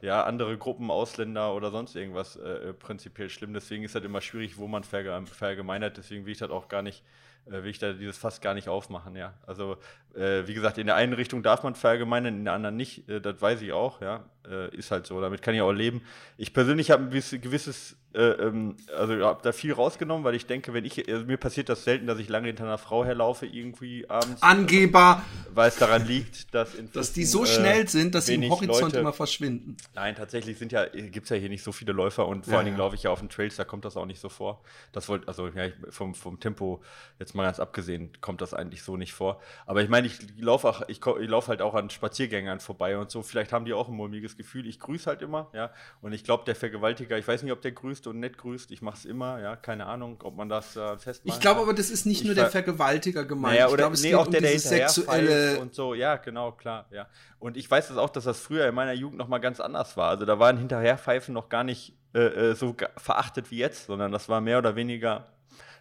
ja, 0.00 0.24
andere 0.24 0.56
Gruppen, 0.58 0.90
Ausländer 0.90 1.54
oder 1.54 1.70
sonst 1.70 1.94
irgendwas 1.94 2.36
äh, 2.36 2.72
prinzipiell 2.72 3.30
schlimm. 3.30 3.52
Deswegen 3.52 3.84
ist 3.84 3.94
das 3.94 4.04
immer 4.04 4.20
schwierig, 4.20 4.58
wo 4.58 4.66
man 4.66 4.84
verallgemeinert. 4.84 5.96
Deswegen 5.96 6.26
will 6.26 6.32
ich 6.32 6.38
das 6.38 6.50
auch 6.50 6.68
gar 6.68 6.82
nicht 6.82 7.02
äh, 7.46 7.62
will 7.62 7.70
ich 7.70 7.78
da 7.78 7.92
dieses 7.92 8.18
Fass 8.18 8.40
gar 8.40 8.54
nicht 8.54 8.68
aufmachen, 8.68 9.16
ja. 9.16 9.34
Also, 9.46 9.76
äh, 10.14 10.46
wie 10.46 10.54
gesagt, 10.54 10.78
in 10.78 10.86
der 10.86 10.96
einen 10.96 11.12
Richtung 11.12 11.42
darf 11.42 11.62
man 11.62 11.74
verallgemeinern, 11.74 12.34
in 12.34 12.44
der 12.44 12.54
anderen 12.54 12.76
nicht, 12.76 13.08
äh, 13.08 13.20
das 13.20 13.40
weiß 13.40 13.62
ich 13.62 13.72
auch, 13.72 14.00
ja. 14.00 14.24
Äh, 14.48 14.74
ist 14.76 14.90
halt 14.90 15.06
so, 15.06 15.20
damit 15.20 15.42
kann 15.42 15.54
ich 15.54 15.60
auch 15.60 15.72
leben. 15.72 16.02
Ich 16.36 16.52
persönlich 16.52 16.90
habe 16.90 17.04
ein 17.04 17.10
gewisses 17.10 17.96
äh, 18.12 18.22
ähm, 18.22 18.76
also 18.96 19.16
ich 19.16 19.22
habe 19.22 19.40
da 19.42 19.52
viel 19.52 19.72
rausgenommen, 19.72 20.24
weil 20.24 20.34
ich 20.34 20.46
denke, 20.46 20.74
wenn 20.74 20.84
ich, 20.84 21.08
also 21.08 21.24
mir 21.24 21.36
passiert 21.36 21.68
das 21.68 21.84
selten, 21.84 22.06
dass 22.06 22.18
ich 22.18 22.28
lange 22.28 22.48
hinter 22.48 22.64
einer 22.64 22.78
Frau 22.78 23.04
herlaufe, 23.04 23.46
irgendwie 23.46 24.08
abends. 24.10 24.42
Angeber! 24.42 25.22
Weil 25.54 25.68
es 25.68 25.76
daran 25.76 26.06
liegt, 26.06 26.52
dass 26.52 26.74
inzwischen, 26.74 26.92
Dass 26.92 27.12
die 27.12 27.24
so 27.24 27.46
schnell 27.46 27.88
sind, 27.88 28.14
dass 28.14 28.26
sie 28.26 28.34
im 28.34 28.50
Horizont 28.50 28.80
Leute, 28.80 28.98
immer 28.98 29.12
verschwinden. 29.12 29.76
Nein, 29.94 30.16
tatsächlich 30.16 30.58
sind 30.58 30.72
ja, 30.72 30.86
gibt 30.86 31.24
es 31.24 31.30
ja 31.30 31.36
hier 31.36 31.48
nicht 31.48 31.62
so 31.62 31.70
viele 31.72 31.92
Läufer 31.92 32.26
und 32.26 32.44
vor 32.44 32.52
ja, 32.52 32.58
allen 32.58 32.66
Dingen 32.66 32.78
ja. 32.78 32.84
laufe 32.84 32.96
ich 32.96 33.04
ja 33.04 33.10
auf 33.10 33.20
den 33.20 33.28
Trails, 33.28 33.56
da 33.56 33.64
kommt 33.64 33.84
das 33.84 33.96
auch 33.96 34.06
nicht 34.06 34.20
so 34.20 34.28
vor. 34.28 34.60
Das 34.92 35.08
wollte, 35.08 35.28
also 35.28 35.46
ja, 35.46 35.68
vom, 35.90 36.14
vom 36.14 36.40
Tempo, 36.40 36.82
jetzt 37.20 37.34
mal 37.34 37.44
ganz 37.44 37.60
abgesehen, 37.60 38.10
kommt 38.20 38.40
das 38.40 38.54
eigentlich 38.54 38.82
so 38.82 38.96
nicht 38.96 39.12
vor. 39.12 39.40
Aber 39.66 39.82
ich 39.82 39.88
meine, 39.88 40.08
ich 40.08 40.18
laufe 40.38 40.68
auch, 40.68 40.82
ich, 40.88 41.00
ich 41.04 41.28
laufe 41.28 41.48
halt 41.48 41.62
auch 41.62 41.74
an 41.74 41.90
Spaziergängern 41.90 42.58
vorbei 42.58 42.98
und 42.98 43.10
so. 43.10 43.22
Vielleicht 43.22 43.52
haben 43.52 43.64
die 43.64 43.72
auch 43.72 43.88
ein 43.88 43.94
mulmiges 43.94 44.36
Gefühl. 44.36 44.66
Ich 44.66 44.80
grüße 44.80 45.06
halt 45.06 45.22
immer, 45.22 45.48
ja. 45.52 45.70
Und 46.02 46.12
ich 46.12 46.24
glaube, 46.24 46.44
der 46.44 46.56
Vergewaltiger, 46.56 47.16
ich 47.18 47.28
weiß 47.28 47.42
nicht, 47.44 47.52
ob 47.52 47.62
der 47.62 47.72
grüßt 47.72 47.99
grüßt 48.00 48.06
und 48.06 48.20
nett 48.20 48.38
grüßt. 48.38 48.70
Ich 48.70 48.82
mache 48.82 48.96
es 48.96 49.04
immer, 49.04 49.40
ja, 49.40 49.56
keine 49.56 49.86
Ahnung, 49.86 50.18
ob 50.22 50.36
man 50.36 50.48
das 50.48 50.76
äh, 50.76 50.98
festmacht. 50.98 51.36
Ich 51.36 51.40
glaube 51.40 51.60
aber, 51.60 51.74
das 51.74 51.90
ist 51.90 52.06
nicht 52.06 52.20
ich 52.20 52.26
nur 52.26 52.34
der 52.34 52.50
Vergewaltiger 52.50 53.24
gemeint. 53.24 53.54
Naja, 53.54 53.66
oder 53.66 53.72
ich 53.72 53.78
glaube, 53.78 53.94
es 53.94 54.02
nee, 54.02 54.08
geht 54.10 54.18
auch 54.18 54.26
um 54.26 54.32
der, 54.32 54.40
der 54.40 54.58
sexuelle 54.58 55.60
und 55.60 55.74
so. 55.74 55.94
Ja, 55.94 56.16
genau, 56.16 56.52
klar, 56.52 56.86
ja. 56.90 57.06
Und 57.38 57.56
ich 57.56 57.70
weiß 57.70 57.88
das 57.88 57.96
auch, 57.96 58.10
dass 58.10 58.24
das 58.24 58.40
früher 58.40 58.68
in 58.68 58.74
meiner 58.74 58.92
Jugend 58.92 59.18
noch 59.18 59.28
mal 59.28 59.38
ganz 59.38 59.60
anders 59.60 59.96
war. 59.96 60.10
Also 60.10 60.24
da 60.24 60.38
waren 60.38 60.56
Hinterherpfeifen 60.56 61.34
noch 61.34 61.48
gar 61.48 61.64
nicht 61.64 61.94
äh, 62.14 62.50
äh 62.50 62.54
so 62.54 62.74
verachtet 62.96 63.50
wie 63.50 63.58
jetzt, 63.58 63.86
sondern 63.86 64.12
das 64.12 64.28
war 64.28 64.40
mehr 64.40 64.58
oder 64.58 64.76
weniger 64.76 65.28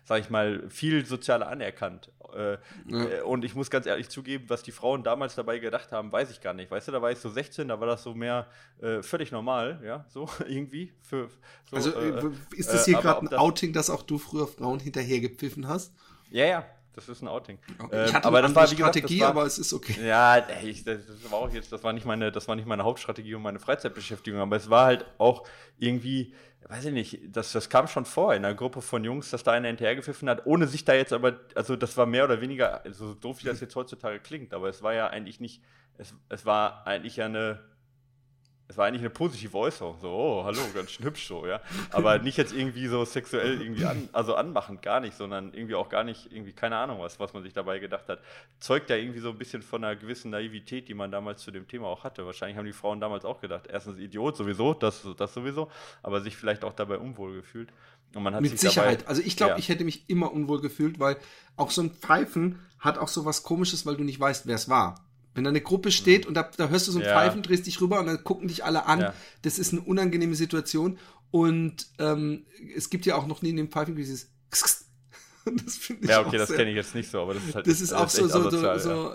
sag 0.03 0.19
ich 0.21 0.29
mal, 0.29 0.67
viel 0.69 1.05
sozialer 1.05 1.47
anerkannt. 1.47 2.11
Äh, 2.35 2.57
ja. 2.87 3.05
Äh, 3.05 3.21
und 3.21 3.43
ich 3.43 3.55
muss 3.55 3.69
ganz 3.69 3.85
ehrlich 3.85 4.09
zugeben, 4.09 4.45
was 4.47 4.63
die 4.63 4.71
Frauen 4.71 5.03
damals 5.03 5.35
dabei 5.35 5.59
gedacht 5.59 5.91
haben, 5.91 6.11
weiß 6.11 6.31
ich 6.31 6.41
gar 6.41 6.53
nicht. 6.53 6.69
Weißt 6.69 6.87
du, 6.87 6.91
da 6.91 7.01
war 7.01 7.11
ich 7.11 7.19
so 7.19 7.29
16, 7.29 7.67
da 7.67 7.79
war 7.79 7.87
das 7.87 8.03
so 8.03 8.13
mehr 8.13 8.47
äh, 8.81 9.01
völlig 9.01 9.31
normal, 9.31 9.79
ja, 9.83 10.05
so 10.09 10.29
irgendwie. 10.47 10.93
Für, 11.01 11.29
so, 11.69 11.75
also 11.75 11.91
äh, 11.91 12.31
ist 12.55 12.71
das 12.71 12.85
hier 12.85 12.99
äh, 12.99 13.01
gerade 13.01 13.21
ein 13.21 13.33
Outing, 13.33 13.73
dass 13.73 13.89
auch 13.89 14.03
du 14.03 14.17
früher 14.17 14.47
Frauen 14.47 14.79
hinterher 14.79 15.19
gepfiffen 15.19 15.67
hast? 15.67 15.93
Ja, 16.29 16.45
ja, 16.45 16.65
das 16.93 17.07
ist 17.07 17.21
ein 17.21 17.27
Outing. 17.27 17.57
Okay. 17.79 18.05
Ich 18.07 18.13
hatte 18.13 18.27
aber 18.27 18.41
das 18.41 18.53
war, 18.53 18.67
Strategie, 18.67 19.19
gesagt, 19.19 19.35
war, 19.35 19.41
aber 19.41 19.47
es 19.47 19.57
ist 19.57 19.73
okay. 19.73 19.95
Ja, 20.05 20.45
ich, 20.63 20.83
das, 20.83 20.99
war 21.29 21.39
auch 21.39 21.51
jetzt, 21.51 21.71
das 21.71 21.83
war 21.83 21.93
nicht 21.93 22.05
meine, 22.05 22.31
das 22.31 22.47
war 22.47 22.55
nicht 22.55 22.67
meine 22.67 22.83
Hauptstrategie 22.83 23.35
und 23.35 23.41
meine 23.41 23.59
Freizeitbeschäftigung, 23.59 24.39
aber 24.39 24.55
es 24.55 24.69
war 24.69 24.85
halt 24.85 25.05
auch 25.17 25.47
irgendwie, 25.77 26.33
weiß 26.67 26.85
ich 26.85 26.93
nicht, 26.93 27.19
das, 27.35 27.51
das 27.51 27.69
kam 27.69 27.87
schon 27.87 28.05
vor 28.05 28.33
in 28.33 28.43
einer 28.43 28.55
Gruppe 28.55 28.81
von 28.81 29.03
Jungs, 29.03 29.29
dass 29.29 29.43
da 29.43 29.53
einer 29.53 29.67
hinterhergepfiffen 29.67 30.29
hat, 30.29 30.45
ohne 30.45 30.67
sich 30.67 30.85
da 30.85 30.93
jetzt 30.93 31.13
aber, 31.13 31.39
also 31.55 31.75
das 31.75 31.95
war 31.97 32.05
mehr 32.05 32.25
oder 32.25 32.41
weniger, 32.41 32.83
also 32.83 33.07
so 33.07 33.13
doof 33.13 33.39
wie 33.41 33.47
das 33.47 33.61
jetzt 33.61 33.75
heutzutage 33.75 34.19
klingt, 34.19 34.53
aber 34.53 34.69
es 34.69 34.83
war 34.83 34.93
ja 34.93 35.07
eigentlich 35.07 35.39
nicht, 35.39 35.63
es, 35.97 36.13
es 36.27 36.45
war 36.45 36.85
eigentlich 36.85 37.15
ja 37.15 37.25
eine, 37.25 37.59
es 38.69 38.77
war 38.77 38.85
eigentlich 38.85 39.01
eine 39.01 39.09
positive 39.09 39.57
Äußerung, 39.57 39.97
so, 39.99 40.09
oh, 40.09 40.43
hallo, 40.43 40.59
ganz 40.75 40.91
schön 40.91 41.03
hübsch 41.03 41.27
so, 41.27 41.47
ja. 41.47 41.59
Aber 41.89 42.19
nicht 42.19 42.37
jetzt 42.37 42.53
irgendwie 42.53 42.85
so 42.85 43.03
sexuell 43.03 43.59
irgendwie 43.59 43.85
an, 43.85 44.07
also 44.11 44.35
anmachend, 44.35 44.83
gar 44.83 44.99
nicht, 44.99 45.17
sondern 45.17 45.51
irgendwie 45.55 45.73
auch 45.73 45.89
gar 45.89 46.03
nicht, 46.03 46.31
irgendwie, 46.31 46.53
keine 46.53 46.77
Ahnung, 46.77 46.99
was, 46.99 47.19
was 47.19 47.33
man 47.33 47.41
sich 47.41 47.51
dabei 47.51 47.79
gedacht 47.79 48.07
hat. 48.07 48.19
Zeugt 48.59 48.91
ja 48.91 48.95
irgendwie 48.95 49.21
so 49.21 49.29
ein 49.29 49.39
bisschen 49.39 49.63
von 49.63 49.83
einer 49.83 49.95
gewissen 49.95 50.29
Naivität, 50.29 50.87
die 50.87 50.93
man 50.93 51.11
damals 51.11 51.41
zu 51.41 51.49
dem 51.49 51.67
Thema 51.67 51.87
auch 51.87 52.03
hatte. 52.03 52.27
Wahrscheinlich 52.27 52.59
haben 52.59 52.67
die 52.67 52.73
Frauen 52.73 53.01
damals 53.01 53.25
auch 53.25 53.41
gedacht, 53.41 53.65
erstens 53.67 53.97
Idiot 53.97 54.37
sowieso, 54.37 54.75
das, 54.75 55.03
das 55.17 55.33
sowieso, 55.33 55.71
aber 56.03 56.21
sich 56.21 56.37
vielleicht 56.37 56.63
auch 56.63 56.73
dabei 56.73 56.99
unwohl 56.99 57.33
gefühlt. 57.33 57.73
Und 58.13 58.21
man 58.21 58.35
hat 58.35 58.41
Mit 58.43 58.59
Sicherheit. 58.59 59.01
Dabei, 59.01 59.09
also 59.09 59.23
ich 59.23 59.35
glaube, 59.35 59.53
ja. 59.53 59.57
ich 59.57 59.69
hätte 59.69 59.83
mich 59.83 60.07
immer 60.07 60.31
unwohl 60.31 60.61
gefühlt, 60.61 60.99
weil 60.99 61.17
auch 61.55 61.71
so 61.71 61.81
ein 61.81 61.89
Pfeifen 61.89 62.59
hat 62.77 62.99
auch 62.99 63.07
so 63.07 63.25
was 63.25 63.41
Komisches, 63.41 63.87
weil 63.87 63.97
du 63.97 64.03
nicht 64.03 64.19
weißt, 64.19 64.45
wer 64.45 64.55
es 64.55 64.69
war. 64.69 65.08
Wenn 65.39 65.45
da 65.45 65.49
eine 65.49 65.61
Gruppe 65.61 65.91
steht 65.91 66.25
und 66.25 66.33
da, 66.33 66.49
da 66.57 66.67
hörst 66.67 66.87
du 66.87 66.91
so 66.91 66.99
ein 66.99 67.05
ja. 67.05 67.13
Pfeifen, 67.13 67.41
drehst 67.41 67.65
dich 67.65 67.79
rüber 67.79 67.99
und 68.01 68.07
dann 68.07 68.23
gucken 68.23 68.49
dich 68.49 68.65
alle 68.65 68.85
an. 68.85 68.99
Ja. 68.99 69.13
Das 69.41 69.57
ist 69.57 69.71
eine 69.71 69.81
unangenehme 69.81 70.35
Situation. 70.35 70.99
Und 71.31 71.87
ähm, 71.97 72.45
es 72.75 72.89
gibt 72.89 73.05
ja 73.05 73.15
auch 73.15 73.25
noch 73.25 73.41
nie 73.41 73.51
in 73.51 73.55
dem 73.55 73.69
Pfeifen 73.69 73.95
dieses 73.95 74.27
das 75.45 75.77
finde 75.77 76.03
ich 76.03 76.09
Ja, 76.09 76.25
okay, 76.25 76.37
das 76.37 76.51
kenne 76.51 76.71
ich 76.71 76.75
jetzt 76.75 76.93
nicht 76.93 77.09
so, 77.09 77.21
aber 77.21 77.35
das 77.35 77.45
ist 77.45 77.55
halt 77.55 77.67
Das 77.67 77.79
ist 77.79 77.93
auch 77.93 78.09
so, 78.09 78.27
so, 78.27 78.49
so, 78.49 78.77
so 78.77 79.13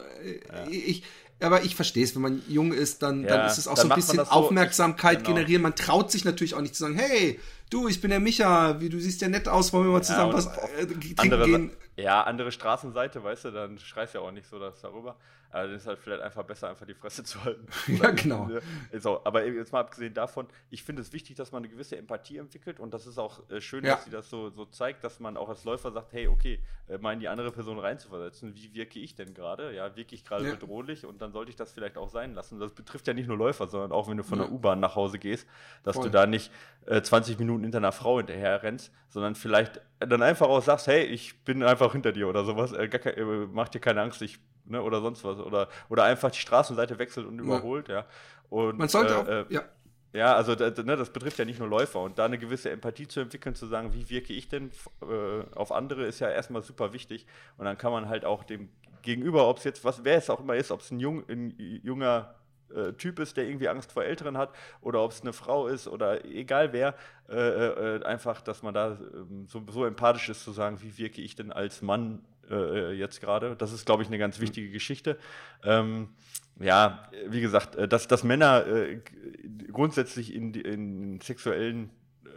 ja. 0.52 0.70
ich, 0.70 1.02
aber 1.40 1.64
ich 1.64 1.74
verstehe 1.74 2.04
es, 2.04 2.14
wenn 2.14 2.22
man 2.22 2.42
jung 2.48 2.72
ist, 2.72 3.02
dann, 3.02 3.24
dann 3.24 3.46
ist 3.46 3.58
es 3.58 3.68
auch 3.68 3.76
so 3.76 3.88
ein 3.88 3.94
bisschen 3.94 4.16
so, 4.16 4.24
Aufmerksamkeit 4.24 5.24
genau. 5.24 5.37
generieren. 5.37 5.62
Man 5.62 5.74
traut 5.74 6.10
sich 6.10 6.24
natürlich 6.24 6.54
auch 6.54 6.62
nicht 6.62 6.74
zu 6.74 6.84
sagen, 6.84 6.94
hey, 6.94 7.38
du, 7.74 7.88
ich 7.88 8.00
bin 8.00 8.10
der 8.10 8.20
Micha, 8.20 8.80
wie 8.80 8.88
du 8.88 8.98
siehst 8.98 9.20
ja 9.20 9.28
nett 9.28 9.48
aus, 9.48 9.72
wollen 9.72 9.87
wir 9.87 9.92
mal 9.92 10.02
zusammen 10.02 10.30
ja, 10.30 10.37
was 10.37 10.46
äh, 10.46 10.87
trinken 10.87 11.18
andere, 11.18 11.44
gehen? 11.44 11.76
Ja, 11.96 12.22
andere 12.22 12.52
Straßenseite, 12.52 13.22
weißt 13.22 13.46
du, 13.46 13.50
dann 13.50 13.78
schreist 13.78 14.14
ja 14.14 14.20
auch 14.20 14.30
nicht 14.30 14.46
so 14.46 14.58
das 14.58 14.80
darüber. 14.80 15.16
Also 15.54 15.72
das 15.72 15.82
ist 15.82 15.87
halt 15.87 16.00
vielleicht 16.00 16.20
einfach 16.20 16.42
besser, 16.42 16.68
einfach 16.68 16.84
die 16.84 16.94
Fresse 16.94 17.22
zu 17.22 17.44
halten. 17.44 17.68
ja, 18.02 18.10
genau. 18.10 18.50
So, 18.98 19.20
aber 19.24 19.46
jetzt 19.46 19.72
mal 19.72 19.80
abgesehen 19.80 20.12
davon, 20.12 20.48
ich 20.70 20.82
finde 20.82 21.00
es 21.00 21.12
wichtig, 21.12 21.37
dass 21.37 21.52
man 21.52 21.62
eine 21.62 21.72
gewisse 21.72 21.96
Empathie 21.96 22.38
entwickelt 22.38 22.80
und 22.80 22.92
das 22.92 23.06
ist 23.06 23.18
auch 23.18 23.48
äh, 23.50 23.60
schön, 23.60 23.84
ja. 23.84 23.94
dass 23.94 24.04
sie 24.04 24.10
das 24.10 24.28
so, 24.28 24.50
so 24.50 24.64
zeigt, 24.64 25.04
dass 25.04 25.20
man 25.20 25.37
auch 25.37 25.48
als 25.48 25.62
Läufer 25.62 25.92
sagt, 25.92 26.12
hey, 26.12 26.26
okay, 26.26 26.58
äh, 26.88 26.98
mal 26.98 27.12
in 27.12 27.20
die 27.20 27.28
andere 27.28 27.52
Person 27.52 27.78
reinzuversetzen, 27.78 28.56
wie 28.56 28.74
wirke 28.74 28.98
ich 28.98 29.14
denn 29.14 29.32
gerade? 29.32 29.72
Ja, 29.72 29.94
wirke 29.94 30.16
ich 30.16 30.24
gerade 30.24 30.44
ja. 30.44 30.54
bedrohlich 30.54 31.06
und 31.06 31.22
dann 31.22 31.30
sollte 31.30 31.50
ich 31.50 31.56
das 31.56 31.70
vielleicht 31.70 31.98
auch 31.98 32.08
sein 32.08 32.34
lassen. 32.34 32.58
Das 32.58 32.72
betrifft 32.72 33.06
ja 33.06 33.14
nicht 33.14 33.28
nur 33.28 33.37
Läufer, 33.37 33.68
sondern 33.68 33.92
auch 33.92 34.08
wenn 34.08 34.16
du 34.16 34.24
von 34.24 34.38
der 34.38 34.50
U-Bahn 34.50 34.80
nach 34.80 34.96
Hause 34.96 35.20
gehst, 35.20 35.46
dass 35.84 35.94
Voll. 35.94 36.06
du 36.06 36.10
da 36.10 36.26
nicht 36.26 36.50
äh, 36.87 37.00
20 37.00 37.38
Minuten 37.38 37.63
hinter 37.64 37.79
einer 37.79 37.92
Frau 37.92 38.18
hinterher 38.18 38.62
rennst, 38.62 38.92
sondern 39.09 39.35
vielleicht 39.35 39.81
dann 39.98 40.22
einfach 40.22 40.48
auch 40.48 40.62
sagst, 40.62 40.87
hey, 40.87 41.05
ich 41.05 41.44
bin 41.44 41.62
einfach 41.62 41.92
hinter 41.92 42.12
dir 42.12 42.29
oder 42.29 42.44
sowas, 42.44 42.72
äh, 42.72 42.88
kein, 42.88 43.14
äh, 43.14 43.46
mach 43.53 43.68
dir 43.68 43.81
keine 43.81 44.03
Angst, 44.03 44.22
ich 44.22 44.38
ne, 44.66 44.83
oder 44.83 45.00
sonst 45.00 45.24
was. 45.24 45.38
Oder, 45.38 45.68
oder 45.88 46.05
einfach 46.05 46.31
die 46.31 46.38
Straßenseite 46.38 46.98
wechselt 46.98 47.27
und 47.27 47.38
überholt, 47.38 47.88
ja. 47.88 48.07
Und, 48.50 48.79
Man 48.79 48.88
sollte 48.88 49.18
auch, 49.18 49.27
äh, 49.27 49.44
ja. 49.48 49.62
Ja, 50.12 50.37
also 50.37 50.55
das, 50.55 50.77
ne, 50.85 50.96
das 50.96 51.11
betrifft 51.11 51.40
ja 51.40 51.44
nicht 51.44 51.59
nur 51.59 51.68
Läufer 51.68 52.00
und 52.00 52.20
da 52.20 52.27
eine 52.27 52.38
gewisse 52.38 52.70
Empathie 52.70 53.09
zu 53.09 53.18
entwickeln, 53.18 53.57
zu 53.57 53.66
sagen, 53.66 53.92
wie 53.94 54.09
wirke 54.09 54.33
ich 54.33 54.48
denn 54.48 54.70
äh, 55.03 55.57
auf 55.57 55.72
andere, 55.72 56.05
ist 56.05 56.20
ja 56.20 56.31
erstmal 56.31 56.62
super 56.62 56.92
wichtig. 56.92 57.27
Und 57.59 57.64
dann 57.64 57.77
kann 57.77 57.90
man 57.90 58.09
halt 58.09 58.24
auch 58.24 58.44
dem 58.44 58.68
Gegenüber, 59.03 59.48
ob 59.48 59.59
es 59.59 59.64
jetzt 59.64 59.85
was, 59.85 60.05
wer 60.05 60.16
es 60.16 60.31
auch 60.31 60.38
immer 60.38 60.55
ist, 60.55 60.70
ob 60.70 60.83
es 60.83 60.92
ein, 60.92 61.00
jung, 61.00 61.29
ein 61.29 61.53
junger 61.83 62.37
äh, 62.74 62.92
Typ 62.92 63.18
ist, 63.18 63.37
der 63.37 63.46
irgendwie 63.46 63.68
Angst 63.68 63.92
vor 63.92 64.05
Älteren 64.05 64.37
hat, 64.37 64.55
oder 64.81 65.03
ob 65.03 65.12
es 65.12 65.20
eine 65.22 65.33
Frau 65.33 65.66
ist 65.66 65.88
oder 65.88 66.24
egal 66.24 66.72
wer, 66.72 66.94
äh, 67.29 67.37
äh, 67.37 68.05
einfach, 68.05 68.40
dass 68.40 68.62
man 68.62 68.74
da 68.74 68.98
ähm, 69.14 69.46
so, 69.48 69.62
so 69.70 69.85
empathisch 69.85 70.29
ist, 70.29 70.44
zu 70.44 70.53
sagen, 70.53 70.81
wie 70.83 70.98
wirke 70.98 71.22
ich 71.22 71.35
denn 71.37 71.53
als 71.53 71.83
Mann 71.83 72.24
äh, 72.50 72.92
jetzt 72.92 73.20
gerade. 73.20 73.57
Das 73.57 73.72
ist, 73.72 73.87
glaube 73.87 74.03
ich, 74.03 74.09
eine 74.09 74.18
ganz 74.18 74.40
wichtige 74.40 74.70
Geschichte. 74.70 75.18
Ähm, 75.62 76.09
ja, 76.61 77.09
wie 77.27 77.40
gesagt, 77.40 77.77
äh, 77.77 77.88
dass, 77.88 78.09
dass 78.09 78.24
Männer 78.24 78.66
äh, 78.66 79.00
grundsätzlich 79.72 80.35
in, 80.35 80.55
in 80.55 81.20
sexuellen 81.20 81.90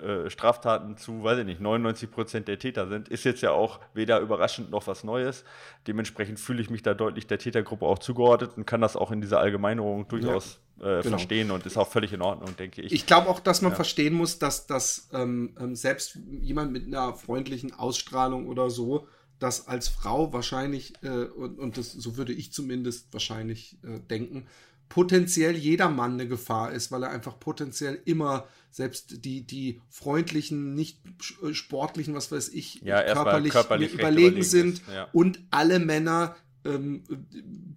äh, 0.03 0.29
Straftaten 0.29 0.97
zu, 0.97 1.23
weiß 1.23 1.39
ich 1.39 1.45
nicht, 1.45 1.61
99 1.61 2.11
Prozent 2.11 2.47
der 2.47 2.59
Täter 2.59 2.87
sind, 2.87 3.09
ist 3.09 3.23
jetzt 3.23 3.41
ja 3.41 3.51
auch 3.51 3.79
weder 3.93 4.19
überraschend 4.19 4.69
noch 4.69 4.87
was 4.87 5.03
Neues. 5.03 5.43
Dementsprechend 5.87 6.39
fühle 6.39 6.61
ich 6.61 6.69
mich 6.69 6.83
da 6.83 6.93
deutlich 6.93 7.27
der 7.27 7.39
Tätergruppe 7.39 7.85
auch 7.85 7.99
zugeordnet 7.99 8.51
und 8.55 8.65
kann 8.65 8.81
das 8.81 8.95
auch 8.95 9.11
in 9.11 9.21
dieser 9.21 9.39
Allgemeinerung 9.39 10.07
durchaus 10.07 10.59
ja, 10.79 10.99
äh, 10.99 11.01
genau. 11.01 11.17
verstehen 11.17 11.51
und 11.51 11.65
ist 11.65 11.77
auch 11.77 11.89
völlig 11.89 12.13
in 12.13 12.21
Ordnung, 12.21 12.55
denke 12.57 12.81
ich. 12.81 12.91
Ich 12.91 13.05
glaube 13.05 13.29
auch, 13.29 13.39
dass 13.39 13.61
man 13.61 13.71
ja. 13.71 13.75
verstehen 13.75 14.13
muss, 14.13 14.39
dass, 14.39 14.67
dass 14.67 15.09
ähm, 15.13 15.55
ähm 15.59 15.75
selbst 15.75 16.17
jemand 16.41 16.71
mit 16.71 16.85
einer 16.85 17.13
freundlichen 17.13 17.73
Ausstrahlung 17.73 18.47
oder 18.47 18.69
so 18.69 19.07
dass 19.39 19.67
als 19.67 19.87
Frau 19.87 20.33
wahrscheinlich, 20.33 20.93
äh, 21.03 21.09
und, 21.09 21.59
und 21.59 21.77
das, 21.77 21.91
so 21.91 22.17
würde 22.17 22.33
ich 22.33 22.51
zumindest 22.51 23.13
wahrscheinlich 23.13 23.77
äh, 23.83 23.99
denken, 23.99 24.47
potenziell 24.89 25.55
jeder 25.55 25.89
Mann 25.89 26.13
eine 26.13 26.27
Gefahr 26.27 26.71
ist, 26.71 26.91
weil 26.91 27.03
er 27.03 27.09
einfach 27.09 27.39
potenziell 27.39 28.01
immer 28.05 28.47
selbst 28.71 29.25
die, 29.25 29.45
die 29.45 29.81
freundlichen, 29.89 30.73
nicht 30.75 30.99
äh, 31.43 31.53
sportlichen, 31.53 32.13
was 32.13 32.31
weiß 32.31 32.49
ich, 32.49 32.81
ja, 32.81 33.01
körperlich, 33.13 33.51
körperlich 33.51 33.93
überlegen 33.93 34.43
sind 34.43 34.81
ja. 34.93 35.07
und 35.13 35.39
alle 35.51 35.79
Männer, 35.79 36.35
ähm, 36.63 37.03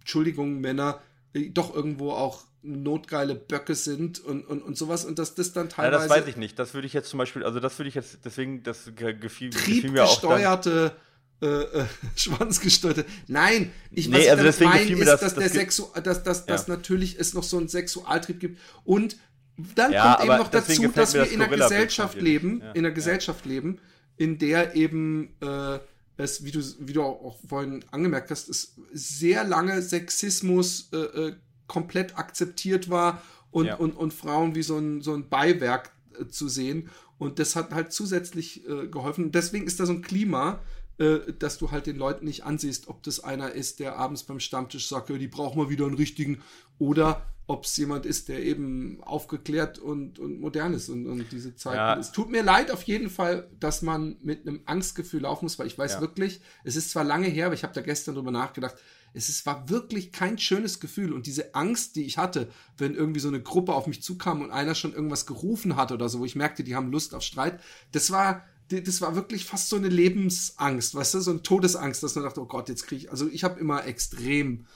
Entschuldigung, 0.00 0.60
Männer, 0.60 1.00
äh, 1.32 1.50
doch 1.50 1.74
irgendwo 1.74 2.12
auch 2.12 2.44
notgeile 2.62 3.34
Böcke 3.34 3.74
sind 3.74 4.20
und, 4.20 4.46
und, 4.46 4.62
und 4.62 4.76
sowas 4.76 5.06
und 5.06 5.18
dass 5.18 5.34
das 5.34 5.52
dann 5.52 5.70
teilweise. 5.70 6.02
Ja, 6.02 6.08
das 6.08 6.10
weiß 6.10 6.26
ich 6.28 6.36
nicht. 6.36 6.58
Das 6.58 6.74
würde 6.74 6.86
ich 6.86 6.92
jetzt 6.92 7.08
zum 7.08 7.18
Beispiel, 7.18 7.42
also 7.42 7.58
das 7.58 7.78
würde 7.78 7.88
ich 7.88 7.94
jetzt, 7.94 8.18
deswegen, 8.24 8.62
das 8.62 8.92
gefiel, 8.94 9.50
gefiel 9.50 9.90
mir 9.90 10.04
auch. 10.04 10.20
Dann, 10.20 10.90
äh, 11.42 11.46
äh, 11.46 11.86
Schwanzgesteuerte. 12.16 13.04
Nein, 13.26 13.72
ich 13.90 14.08
nee, 14.08 14.18
was 14.18 14.38
also 14.38 14.48
ich 14.48 14.60
meine, 14.60 14.90
ist, 14.90 15.06
das, 15.06 15.20
dass, 15.20 15.34
das 15.34 15.34
der 15.34 15.48
Sexu 15.48 15.86
dass, 16.02 16.22
dass, 16.22 16.40
ja. 16.40 16.46
dass 16.46 16.68
natürlich 16.68 17.18
es 17.18 17.34
noch 17.34 17.42
so 17.42 17.58
einen 17.58 17.68
Sexualtrieb 17.68 18.40
gibt. 18.40 18.60
Und 18.84 19.16
dann 19.74 19.92
ja, 19.92 20.14
kommt 20.14 20.28
eben 20.28 20.38
noch 20.38 20.48
dazu, 20.48 20.88
dass 20.88 21.14
wir 21.14 21.30
in 21.30 21.42
einer 21.42 21.54
Gesellschaft 21.54 22.20
leben, 22.20 22.60
ja. 22.60 22.72
in 22.72 22.84
einer 22.84 22.94
Gesellschaft 22.94 23.46
leben, 23.46 23.78
in 24.16 24.38
der 24.38 24.74
eben 24.74 25.34
äh, 25.40 25.78
es, 26.16 26.44
wie 26.44 26.50
du, 26.50 26.60
wie 26.80 26.92
du 26.92 27.02
auch 27.02 27.38
vorhin 27.48 27.84
angemerkt 27.90 28.30
hast, 28.30 28.48
es 28.48 28.74
sehr 28.92 29.44
lange 29.44 29.80
Sexismus 29.82 30.90
äh, 30.92 30.96
äh 30.96 31.32
komplett 31.66 32.18
akzeptiert 32.18 32.90
war 32.90 33.22
und, 33.52 33.70
und, 33.78 33.92
und 33.92 34.12
Frauen 34.12 34.56
wie 34.56 34.62
so 34.64 34.76
ein, 34.76 35.02
so 35.02 35.14
ein 35.14 35.28
Beiwerk 35.28 35.92
äh, 36.18 36.26
zu 36.26 36.48
sehen. 36.48 36.90
Und 37.16 37.38
das 37.38 37.54
hat 37.54 37.72
halt 37.72 37.92
zusätzlich 37.92 38.68
äh, 38.68 38.88
geholfen. 38.88 39.30
Deswegen 39.30 39.68
ist 39.68 39.78
da 39.78 39.86
so 39.86 39.92
ein 39.92 40.02
Klima, 40.02 40.60
dass 41.38 41.56
du 41.56 41.70
halt 41.70 41.86
den 41.86 41.96
Leuten 41.96 42.26
nicht 42.26 42.44
ansiehst, 42.44 42.88
ob 42.88 43.02
das 43.02 43.20
einer 43.20 43.52
ist, 43.52 43.80
der 43.80 43.96
abends 43.96 44.24
beim 44.24 44.38
Stammtisch 44.38 44.86
sagt, 44.86 45.08
ja, 45.08 45.16
die 45.16 45.28
brauchen 45.28 45.58
mal 45.58 45.70
wieder 45.70 45.86
einen 45.86 45.94
richtigen, 45.94 46.42
oder 46.78 47.26
ob 47.46 47.64
es 47.64 47.76
jemand 47.78 48.06
ist, 48.06 48.28
der 48.28 48.44
eben 48.44 49.02
aufgeklärt 49.02 49.78
und, 49.78 50.18
und 50.18 50.40
modern 50.40 50.72
ist 50.72 50.88
und, 50.88 51.06
und 51.06 51.32
diese 51.32 51.56
Zeit. 51.56 51.76
Ja. 51.76 51.98
Es 51.98 52.12
tut 52.12 52.30
mir 52.30 52.42
leid 52.44 52.70
auf 52.70 52.82
jeden 52.84 53.10
Fall, 53.10 53.48
dass 53.58 53.82
man 53.82 54.18
mit 54.22 54.46
einem 54.46 54.60
Angstgefühl 54.66 55.22
laufen 55.22 55.46
muss, 55.46 55.58
weil 55.58 55.66
ich 55.66 55.76
weiß 55.76 55.94
Ja. 55.94 56.00
wirklich, 56.00 56.40
es 56.64 56.76
ist 56.76 56.90
zwar 56.90 57.02
lange 57.02 57.26
her, 57.26 57.46
aber 57.46 57.54
ich 57.54 57.64
habe 57.64 57.74
da 57.74 57.80
gestern 57.80 58.14
drüber 58.14 58.30
nachgedacht, 58.30 58.76
es 59.14 59.28
ist, 59.28 59.46
war 59.46 59.68
wirklich 59.68 60.12
kein 60.12 60.38
schönes 60.38 60.78
Gefühl 60.78 61.12
und 61.12 61.26
diese 61.26 61.54
Angst, 61.56 61.96
die 61.96 62.04
ich 62.04 62.18
hatte, 62.18 62.48
wenn 62.78 62.94
irgendwie 62.94 63.20
so 63.20 63.28
eine 63.28 63.42
Gruppe 63.42 63.74
auf 63.74 63.88
mich 63.88 64.02
zukam 64.02 64.42
und 64.42 64.52
einer 64.52 64.76
schon 64.76 64.92
irgendwas 64.94 65.26
gerufen 65.26 65.74
hat 65.74 65.90
oder 65.90 66.08
so, 66.08 66.20
wo 66.20 66.24
ich 66.24 66.36
merkte, 66.36 66.62
die 66.62 66.76
haben 66.76 66.92
Lust 66.92 67.14
auf 67.14 67.22
Streit, 67.22 67.58
das 67.90 68.12
war, 68.12 68.44
das 68.70 69.00
war 69.00 69.16
wirklich 69.16 69.44
fast 69.44 69.68
so 69.68 69.76
eine 69.76 69.88
Lebensangst, 69.88 70.94
weißt 70.94 71.14
du, 71.14 71.20
so 71.20 71.30
eine 71.32 71.42
Todesangst, 71.42 72.02
dass 72.02 72.14
man 72.14 72.24
dachte, 72.24 72.40
oh 72.40 72.46
Gott, 72.46 72.68
jetzt 72.68 72.86
kriege 72.86 73.04
ich, 73.04 73.10
also 73.10 73.28
ich 73.28 73.42
habe 73.42 73.58
immer 73.58 73.84
extrem 73.86 74.66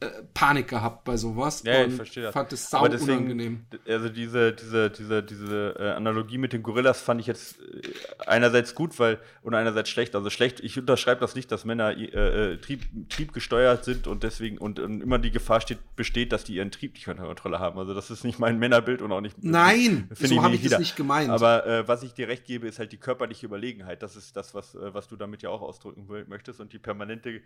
äh, 0.00 0.06
Panik 0.34 0.68
gehabt 0.68 1.04
bei 1.04 1.16
sowas 1.16 1.62
Ja, 1.64 1.84
und 1.84 1.90
ich 1.90 1.94
verstehe 1.94 2.24
das. 2.24 2.32
fand 2.32 2.52
es 2.52 2.68
sau 2.68 2.86
deswegen, 2.88 3.18
unangenehm. 3.18 3.64
Also 3.86 4.08
diese, 4.08 4.52
diese, 4.52 4.90
diese, 4.90 5.22
diese 5.22 5.76
äh, 5.78 5.90
Analogie 5.90 6.38
mit 6.38 6.52
den 6.52 6.64
Gorillas 6.64 7.00
fand 7.00 7.20
ich 7.20 7.28
jetzt 7.28 7.60
äh, 7.60 7.82
einerseits 8.26 8.74
gut, 8.74 8.98
weil 8.98 9.20
und 9.42 9.54
einerseits 9.54 9.88
schlecht. 9.90 10.16
Also 10.16 10.30
schlecht, 10.30 10.58
ich 10.60 10.76
unterschreibe 10.76 11.20
das 11.20 11.36
nicht, 11.36 11.52
dass 11.52 11.64
Männer 11.64 11.96
äh, 11.96 12.56
trieb, 12.58 12.82
triebgesteuert 13.08 13.84
sind 13.84 14.08
und 14.08 14.24
deswegen 14.24 14.58
und, 14.58 14.80
und 14.80 15.00
immer 15.00 15.20
die 15.20 15.30
Gefahr 15.30 15.60
steht, 15.60 15.78
besteht, 15.94 16.32
dass 16.32 16.42
die 16.42 16.56
ihren 16.56 16.72
Trieb 16.72 16.94
nicht 16.94 17.06
unter 17.06 17.24
Kontrolle 17.24 17.60
haben. 17.60 17.78
Also 17.78 17.94
das 17.94 18.10
ist 18.10 18.24
nicht 18.24 18.40
mein 18.40 18.58
Männerbild 18.58 19.00
und 19.00 19.12
auch 19.12 19.20
nicht. 19.20 19.42
Nein, 19.42 20.08
so 20.14 20.24
ich 20.24 20.38
habe 20.38 20.50
nicht 20.50 20.64
ich 20.64 20.70
das 20.70 20.80
nicht 20.80 20.96
gemeint. 20.96 21.30
Aber 21.30 21.84
was 21.86 22.02
ich 22.02 22.14
dir 22.14 22.26
recht 22.26 22.44
gebe, 22.46 22.66
ist 22.66 22.78
halt 22.78 22.90
die 22.90 22.96
körperliche 22.96 23.46
Überlegenheit. 23.46 24.02
Das 24.02 24.16
ist 24.16 24.36
das, 24.36 24.54
was, 24.54 24.76
was 24.78 25.06
du 25.08 25.16
damit 25.16 25.42
ja 25.42 25.50
auch 25.50 25.62
ausdrücken 25.62 26.06
möchtest. 26.28 26.60
Und 26.60 26.72
die 26.72 26.78
permanente, 26.78 27.40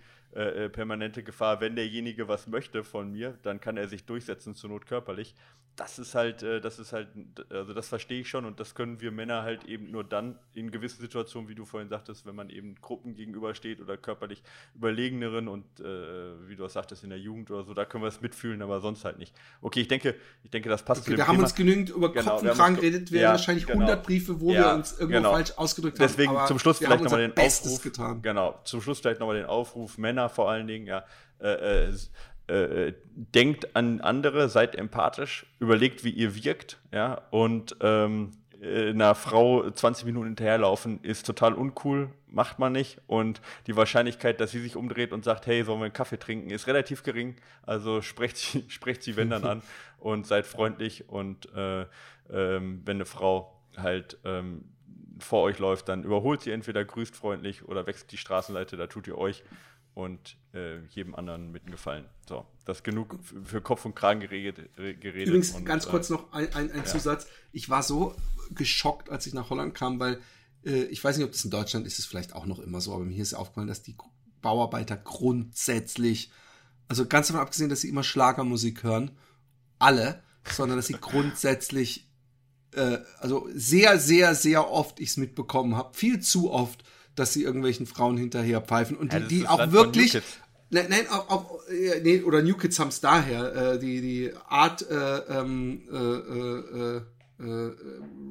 permanente 0.73 1.23
Gefahr, 1.23 1.61
wenn 1.61 1.77
derjenige 1.77 2.27
was 2.29 2.38
möchte 2.47 2.85
von 2.85 3.11
mir, 3.13 3.39
dann 3.43 3.61
kann 3.61 3.77
er 3.77 3.89
sich 3.89 4.05
durchsetzen, 4.05 4.55
zur 4.55 4.71
Not 4.71 4.87
körperlich. 4.87 5.35
Das 5.77 6.01
ist 6.01 6.17
halt, 6.17 6.43
äh, 6.43 6.61
das 6.61 6.81
ist 6.81 6.93
halt, 6.93 7.07
also 7.51 7.73
das 7.73 7.87
verstehe 7.87 8.23
ich 8.23 8.29
schon 8.29 8.45
und 8.45 8.59
das 8.59 8.75
können 8.75 9.01
wir 9.01 9.13
Männer 9.13 9.43
halt 9.43 9.63
eben 9.65 9.93
nur 9.93 10.03
dann 10.03 10.37
in 10.53 10.73
gewissen 10.73 11.01
Situationen, 11.01 11.49
wie 11.49 11.55
du 11.55 11.65
vorhin 11.65 11.89
sagtest, 11.89 12.27
wenn 12.27 12.35
man 12.35 12.51
eben 12.51 12.75
Gruppen 12.81 13.15
gegenübersteht 13.15 13.81
oder 13.81 13.97
körperlich 13.97 14.43
überlegeneren 14.75 15.47
und 15.47 15.65
äh, 15.79 16.49
wie 16.49 16.57
du 16.57 16.65
auch 16.65 16.71
sagtest, 16.71 17.05
in 17.05 17.11
der 17.11 17.21
Jugend 17.21 17.53
oder 17.53 17.63
so, 17.63 17.75
da 17.75 17.85
können 17.85 18.03
wir 18.03 18.09
es 18.09 18.21
mitfühlen, 18.21 18.61
aber 18.61 18.81
sonst 18.81 19.05
halt 19.05 19.19
nicht. 19.19 19.33
Okay, 19.61 19.83
ich 19.83 19.87
denke, 19.89 20.17
ich 20.43 20.51
denke, 20.51 20.69
das 20.69 20.83
passt 20.85 21.07
Okay, 21.07 21.17
wir 21.17 21.29
haben 21.29 21.39
uns 21.39 21.55
genügend 21.55 21.91
über 21.91 22.13
Genau, 22.13 22.33
Kopf 22.33 22.43
wir 22.43 22.51
und 22.51 22.59
haben 22.59 22.75
Kragen 22.75 22.75
geredet, 22.77 23.13
wären 23.13 23.23
ja, 23.23 23.31
wahrscheinlich 23.31 23.67
genau. 23.67 23.79
100 23.83 24.03
Briefe, 24.05 24.41
wo 24.41 24.51
Ja, 24.51 24.73
wir 24.73 24.75
uns 24.75 24.93
irgendwo 24.99 25.19
genau. 25.19 25.31
falsch 25.31 25.53
ausgedrückt 25.57 25.99
Deswegen 26.01 26.31
haben. 26.31 26.39
Aber 26.39 26.47
zum 26.49 26.59
Schluss 26.59 26.81
wir 26.81 26.87
vielleicht 26.89 26.99
haben 26.99 27.05
nochmal 27.05 27.21
den 27.21 27.35
Bestes 27.35 27.73
Aufruf. 27.75 27.83
getan. 27.85 28.23
Genau, 28.23 28.59
zum 28.65 28.83
Schluss 28.83 28.99
vielleicht 28.99 29.21
nochmal 29.21 29.37
den 29.37 29.47
Aufruf, 29.47 29.97
Männer 29.97 30.29
vor 30.29 30.51
allen 30.51 30.67
Dingen, 30.67 30.87
ja. 30.89 31.05
Äh, 31.41 31.87
äh, 31.87 31.97
äh, 32.49 32.95
denkt 33.15 33.77
an 33.77 34.01
andere, 34.01 34.49
seid 34.49 34.75
empathisch, 34.75 35.47
überlegt, 35.61 36.05
wie 36.05 36.11
ihr 36.11 36.35
wirkt, 36.35 36.79
ja, 36.93 37.23
und 37.31 37.77
ähm, 37.81 38.33
äh, 38.61 38.91
einer 38.91 39.15
Frau 39.15 39.69
20 39.71 40.07
Minuten 40.07 40.27
hinterherlaufen 40.29 41.01
ist 41.03 41.27
total 41.27 41.55
uncool, 41.55 42.11
macht 42.27 42.59
man 42.59 42.73
nicht. 42.73 43.01
Und 43.07 43.41
die 43.67 43.77
Wahrscheinlichkeit, 43.77 44.41
dass 44.41 44.51
sie 44.51 44.61
sich 44.61 44.77
umdreht 44.77 45.13
und 45.13 45.25
sagt, 45.25 45.47
hey, 45.47 45.63
sollen 45.65 45.81
wir 45.81 45.85
einen 45.85 45.93
Kaffee 45.93 46.19
trinken, 46.19 46.51
ist 46.51 46.67
relativ 46.67 47.03
gering. 47.03 47.37
Also 47.63 48.03
sprecht 48.03 48.37
sie, 48.37 48.65
sprecht 48.69 49.03
sie 49.03 49.17
wenn 49.17 49.31
dann 49.31 49.45
an 49.45 49.63
und 49.99 50.27
seid 50.27 50.47
freundlich. 50.47 51.09
Und 51.09 51.53
äh, 51.55 51.87
ähm, 52.31 52.83
wenn 52.85 52.97
eine 52.97 53.07
Frau 53.07 53.61
halt 53.77 54.19
ähm, 54.25 54.65
vor 55.19 55.43
euch 55.43 55.59
läuft, 55.59 55.89
dann 55.89 56.05
überholt 56.05 56.43
sie 56.43 56.51
entweder, 56.51 56.85
grüßt 56.85 57.15
freundlich 57.15 57.65
oder 57.67 57.87
wechselt 57.87 58.13
die 58.13 58.19
Straßenseite, 58.19 58.77
da 58.77 58.87
tut 58.87 59.07
ihr 59.09 59.19
euch 59.19 59.43
und 59.99 60.37
äh, 60.55 60.79
jedem 60.91 61.17
anderen 61.17 61.51
mit 61.51 61.67
Gefallen. 61.67 62.05
So, 62.29 62.47
das 62.65 62.85
genug 62.85 63.19
für 63.43 63.61
Kopf 63.61 63.85
und 63.85 63.97
Kragen 63.97 64.21
geredet. 64.21 64.71
geredet 64.77 65.27
Übrigens, 65.27 65.51
und, 65.51 65.65
ganz 65.65 65.87
äh, 65.87 65.91
kurz 65.91 66.09
noch 66.09 66.33
ein, 66.33 66.55
ein, 66.55 66.71
ein 66.71 66.87
Zusatz. 66.87 67.27
Ich 67.51 67.69
war 67.69 67.83
so 67.83 68.15
geschockt, 68.55 69.11
als 69.11 69.27
ich 69.27 69.35
nach 69.35 69.51
Holland 69.51 69.75
kam, 69.75 69.99
weil 69.99 70.21
äh, 70.65 70.85
ich 70.85 71.03
weiß 71.03 71.17
nicht, 71.17 71.27
ob 71.27 71.33
das 71.33 71.45
in 71.45 71.51
Deutschland 71.51 71.85
ist, 71.85 71.99
es 71.99 72.07
vielleicht 72.07 72.33
auch 72.33 72.47
noch 72.47 72.61
immer 72.61 72.81
so, 72.81 72.95
aber 72.95 73.05
mir 73.05 73.21
ist 73.21 73.35
aufgefallen, 73.35 73.67
dass 73.67 73.83
die 73.83 73.97
Bauarbeiter 74.41 74.97
grundsätzlich, 74.97 76.31
also 76.87 77.05
ganz 77.05 77.27
davon 77.27 77.43
abgesehen, 77.43 77.69
dass 77.69 77.81
sie 77.81 77.89
immer 77.89 78.05
Schlagermusik 78.05 78.85
hören, 78.85 79.11
alle, 79.81 80.23
sondern 80.49 80.79
dass 80.79 80.87
sie 80.87 80.93
grundsätzlich, 81.01 82.09
äh, 82.73 82.99
also 83.19 83.49
sehr, 83.53 83.99
sehr, 83.99 84.37
sehr 84.37 84.71
oft 84.71 85.01
ich 85.01 85.09
es 85.09 85.17
mitbekommen 85.17 85.75
habe, 85.75 85.93
viel 85.93 86.21
zu 86.21 86.53
oft, 86.53 86.85
dass 87.19 87.33
sie 87.33 87.43
irgendwelchen 87.43 87.87
Frauen 87.87 88.17
hinterher 88.17 88.61
pfeifen. 88.61 88.97
Und 88.97 89.13
Ja, 89.13 89.19
die, 89.21 89.25
das 89.25 89.39
die 89.39 89.49
auch 89.49 89.73
wirklich, 89.73 90.13
Kids. 90.13 90.27
Nein, 90.71 90.87
nein 90.91 91.09
auch, 91.09 91.31
auch, 91.31 91.61
nee, 92.03 92.21
oder 92.23 92.43
New 92.43 92.55
Kids 92.57 92.79
haben 92.79 92.89
es 92.89 93.01
daher, 93.01 93.55
äh, 93.75 93.79
die, 93.79 94.01
die 94.03 94.33
Art 94.49 94.83
äh, 94.91 95.19
ähm, 95.41 95.83
äh, 95.91 95.97
äh, 95.97 97.01
äh, 97.41 97.73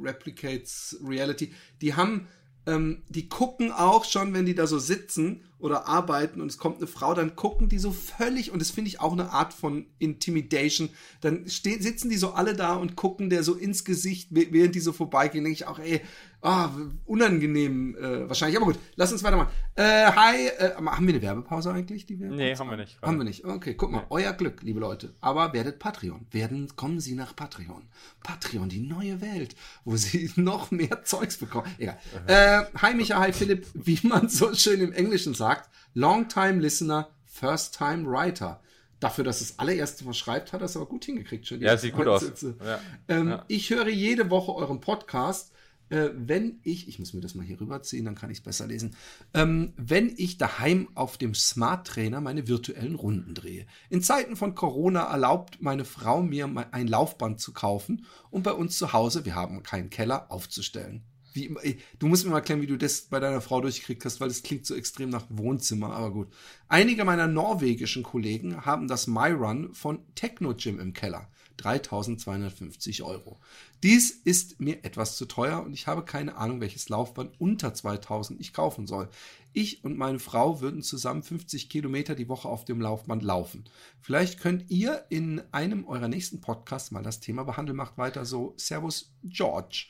Replicates 0.04 0.98
Reality, 1.04 1.54
die 1.82 1.96
haben, 1.96 2.28
ähm, 2.66 3.02
die 3.10 3.28
gucken 3.30 3.72
auch 3.72 4.06
schon, 4.06 4.34
wenn 4.34 4.46
die 4.46 4.54
da 4.56 4.68
so 4.68 4.78
sitzen 4.78 5.42
oder 5.58 5.88
arbeiten 5.88 6.40
und 6.42 6.52
es 6.52 6.58
kommt 6.58 6.78
eine 6.78 6.86
Frau, 6.88 7.14
dann 7.16 7.36
gucken 7.36 7.70
die 7.70 7.80
so 7.80 7.92
völlig, 7.92 8.52
und 8.52 8.60
das 8.60 8.70
finde 8.70 8.90
ich 8.90 9.00
auch 9.00 9.14
eine 9.14 9.32
Art 9.32 9.54
von 9.54 9.88
Intimidation, 9.98 10.90
dann 11.22 11.50
stehen, 11.50 11.82
sitzen 11.82 12.10
die 12.10 12.18
so 12.18 12.32
alle 12.34 12.56
da 12.56 12.76
und 12.76 12.96
gucken 12.96 13.30
der 13.32 13.42
so 13.44 13.56
ins 13.56 13.84
Gesicht, 13.84 14.32
wäh- 14.32 14.50
während 14.52 14.76
die 14.76 14.80
so 14.80 14.92
vorbeigehen, 14.94 15.44
denke 15.44 15.56
ich 15.56 15.66
auch, 15.68 15.80
ey, 15.80 16.02
ah, 16.48 16.72
unangenehm 17.06 17.96
äh, 17.96 18.28
wahrscheinlich, 18.28 18.58
aber 18.58 18.68
gut, 18.68 18.80
lass 18.96 19.12
uns 19.12 19.24
weitermachen. 19.24 19.50
Äh, 19.76 19.84
hi, 20.12 20.48
äh, 20.48 20.76
haben 20.76 21.06
wir 21.08 21.14
eine 21.14 21.22
Werbepause 21.22 21.72
eigentlich? 21.72 22.06
Die 22.06 22.20
wir 22.20 22.30
Nee, 22.30 22.56
haben 22.56 22.70
wir 22.70 22.78
nicht. 22.78 23.02
Haben 23.02 23.18
wir 23.18 23.24
nicht. 23.24 23.46
Okay, 23.46 23.74
guck 23.76 23.92
mal, 23.92 24.06
euer 24.10 24.34
Glück, 24.34 24.62
liebe 24.64 24.80
Leute. 24.80 25.14
Aber 25.22 25.54
werdet 25.54 25.80
Patreon. 25.80 26.26
Werden, 26.32 26.76
kommen 26.76 27.00
Sie 27.00 27.16
nach 27.16 27.36
Patreon. 27.36 27.84
Patreon, 28.24 28.70
die 28.70 28.80
neue 28.80 29.22
Welt, 29.22 29.56
wo 29.86 29.96
Sie 29.96 30.32
noch 30.36 30.72
mehr 30.72 31.04
Zeugs 31.04 31.38
bekommen. 31.38 31.68
Egal. 31.78 31.98
Äh, 32.28 32.64
hi 32.82 32.94
Micha, 32.94 33.20
hi 33.20 33.34
Philipp, 33.34 33.68
wie 33.74 34.00
man 34.04 34.30
so 34.30 34.54
schön 34.54 34.82
im 34.82 34.94
Englischen 34.94 35.34
sagt. 35.34 35.70
Long 35.94 36.28
time 36.28 36.60
listener, 36.62 37.10
first 37.26 37.78
time 37.78 38.06
writer. 38.10 38.62
Dafür, 39.00 39.24
dass 39.24 39.40
das 39.40 39.60
allererste 39.60 40.06
was 40.08 40.18
schreibt, 40.18 40.54
hat 40.54 40.62
er 40.62 40.66
es 40.66 40.76
aber 40.76 40.88
gut 40.88 41.06
hingekriegt. 41.06 41.46
Schon 41.46 41.62
Ja, 41.62 41.78
sieht 41.78 41.94
gut 41.94 42.08
aus. 42.08 42.24
Ja. 42.42 42.80
Ähm, 43.08 43.30
Ja. 43.30 43.46
Ich 43.48 43.70
höre 43.70 43.90
jede 43.90 44.32
Woche 44.32 44.56
euren 44.56 44.82
Podcast. 44.82 45.52
Äh, 45.90 46.10
wenn 46.16 46.60
ich, 46.64 46.88
ich 46.88 47.00
muss 47.00 47.14
mir 47.14 47.22
das 47.22 47.36
mal 47.36 47.46
hier 47.46 47.60
rüberziehen, 47.60 48.06
dann 48.06 48.16
kann 48.16 48.30
ich 48.30 48.40
es 48.40 48.44
besser 48.44 48.68
lesen. 48.68 48.96
Ähm, 49.34 49.74
wenn 49.78 50.14
ich 50.18 50.38
daheim 50.38 50.90
auf 50.96 51.18
dem 51.18 51.34
Smart 51.34 51.88
Trainer 51.88 52.22
meine 52.22 52.48
virtuellen 52.48 52.96
Runden 52.96 53.34
drehe. 53.34 53.66
In 53.90 54.02
Zeiten 54.02 54.36
von 54.36 54.56
Corona 54.56 55.04
erlaubt 55.04 55.62
meine 55.62 55.86
Frau 55.86 56.22
mir 56.22 56.50
ein 56.72 56.88
Laufband 56.88 57.40
zu 57.40 57.54
kaufen 57.54 58.06
und 58.30 58.44
bei 58.44 58.54
uns 58.54 58.78
zu 58.78 58.94
Hause, 58.94 59.26
wir 59.26 59.36
haben 59.36 59.64
keinen 59.64 59.90
Keller, 59.90 60.32
aufzustellen. 60.32 61.04
Wie, 61.34 61.56
du 62.00 62.08
musst 62.08 62.26
mir 62.26 62.32
mal 62.32 62.38
erklären, 62.38 62.62
wie 62.62 62.68
du 62.68 62.78
das 62.78 63.02
bei 63.02 63.20
deiner 63.20 63.42
Frau 63.42 63.62
durchgekriegt 63.62 64.04
hast, 64.06 64.20
weil 64.20 64.28
das 64.28 64.42
klingt 64.42 64.66
so 64.66 64.74
extrem 64.76 65.10
nach 65.10 65.26
Wohnzimmer, 65.30 65.94
aber 65.94 66.12
gut. 66.12 66.28
Einige 66.68 67.06
meiner 67.06 67.28
norwegischen 67.28 68.02
Kollegen 68.02 68.66
haben 68.66 68.88
das 68.88 69.06
MyRun 69.06 69.74
von 69.74 70.00
Techno 70.16 70.56
Gym 70.56 70.80
im 70.80 70.94
Keller. 70.94 71.30
3250 71.58 73.04
Euro. 73.04 73.40
Dies 73.84 74.12
ist 74.12 74.60
mir 74.60 74.84
etwas 74.86 75.18
zu 75.18 75.26
teuer 75.26 75.62
und 75.64 75.74
ich 75.74 75.88
habe 75.88 76.04
keine 76.04 76.36
Ahnung, 76.38 76.62
welches 76.62 76.90
Laufband 76.90 77.40
unter 77.40 77.74
2000 77.74 78.40
ich 78.40 78.54
kaufen 78.54 78.88
soll. 78.88 79.10
Ich 79.54 79.84
und 79.84 79.98
meine 79.98 80.20
Frau 80.20 80.62
würden 80.62 80.82
zusammen 80.84 81.24
50 81.24 81.70
Kilometer 81.70 82.16
die 82.16 82.30
Woche 82.30 82.48
auf 82.48 82.66
dem 82.66 82.80
Laufband 82.80 83.24
laufen. 83.24 83.66
Vielleicht 84.02 84.40
könnt 84.40 84.70
ihr 84.70 85.06
in 85.10 85.42
einem 85.52 85.86
eurer 85.86 86.08
nächsten 86.08 86.42
Podcasts 86.42 86.92
mal 86.92 87.04
das 87.04 87.20
Thema 87.20 87.44
behandeln. 87.44 87.76
Macht 87.78 87.98
weiter 87.98 88.26
so. 88.26 88.54
Servus, 88.58 89.12
George. 89.24 89.88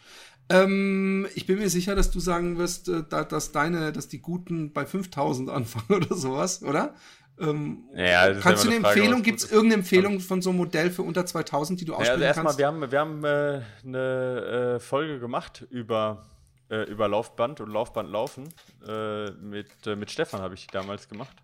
Ähm, 0.50 1.28
ich 1.36 1.46
bin 1.46 1.58
mir 1.60 1.70
sicher, 1.70 1.96
dass 1.96 2.12
du 2.12 2.20
sagen 2.22 2.58
wirst, 2.58 2.88
äh, 2.88 3.04
da- 3.08 3.26
dass 3.26 3.52
deine, 3.52 3.92
dass 3.92 4.08
die 4.08 4.22
Guten 4.22 4.72
bei 4.72 4.86
5000 4.86 5.50
anfangen 5.50 5.94
oder 6.02 6.16
sowas, 6.16 6.64
oder? 6.64 6.96
Ähm, 7.40 7.84
Ja, 7.96 8.34
kannst 8.34 8.64
du 8.64 8.70
eine 8.70 8.78
eine 8.78 8.88
Empfehlung, 8.88 9.22
gibt 9.24 9.40
es 9.40 9.52
irgendeine 9.52 9.82
Empfehlung 9.82 10.20
von 10.20 10.42
so 10.42 10.50
einem 10.50 10.58
Modell 10.58 10.90
für 10.90 11.04
unter 11.04 11.26
2000, 11.26 11.80
die 11.82 11.86
du 11.86 11.92
Ja, 11.94 11.98
aussprechen 12.00 12.24
also 12.24 12.26
erstmal, 12.26 12.46
kannst? 12.46 12.60
wir 12.60 12.68
haben, 12.68 12.92
wir 12.92 13.00
haben 13.00 13.24
äh, 13.24 13.62
eine 13.86 14.76
äh, 14.76 14.80
Folge 14.80 15.20
gemacht 15.20 15.66
über, 15.70 16.26
äh, 16.70 16.84
über 16.90 17.08
Laufband 17.08 17.62
und 17.62 17.70
Laufbandlaufen. 17.72 18.50
Äh, 18.88 19.32
mit, 19.32 19.68
äh, 19.86 19.96
mit 19.96 20.10
Stefan 20.12 20.42
habe 20.42 20.56
ich 20.56 20.68
die 20.68 20.72
damals 20.72 21.08
gemacht. 21.10 21.36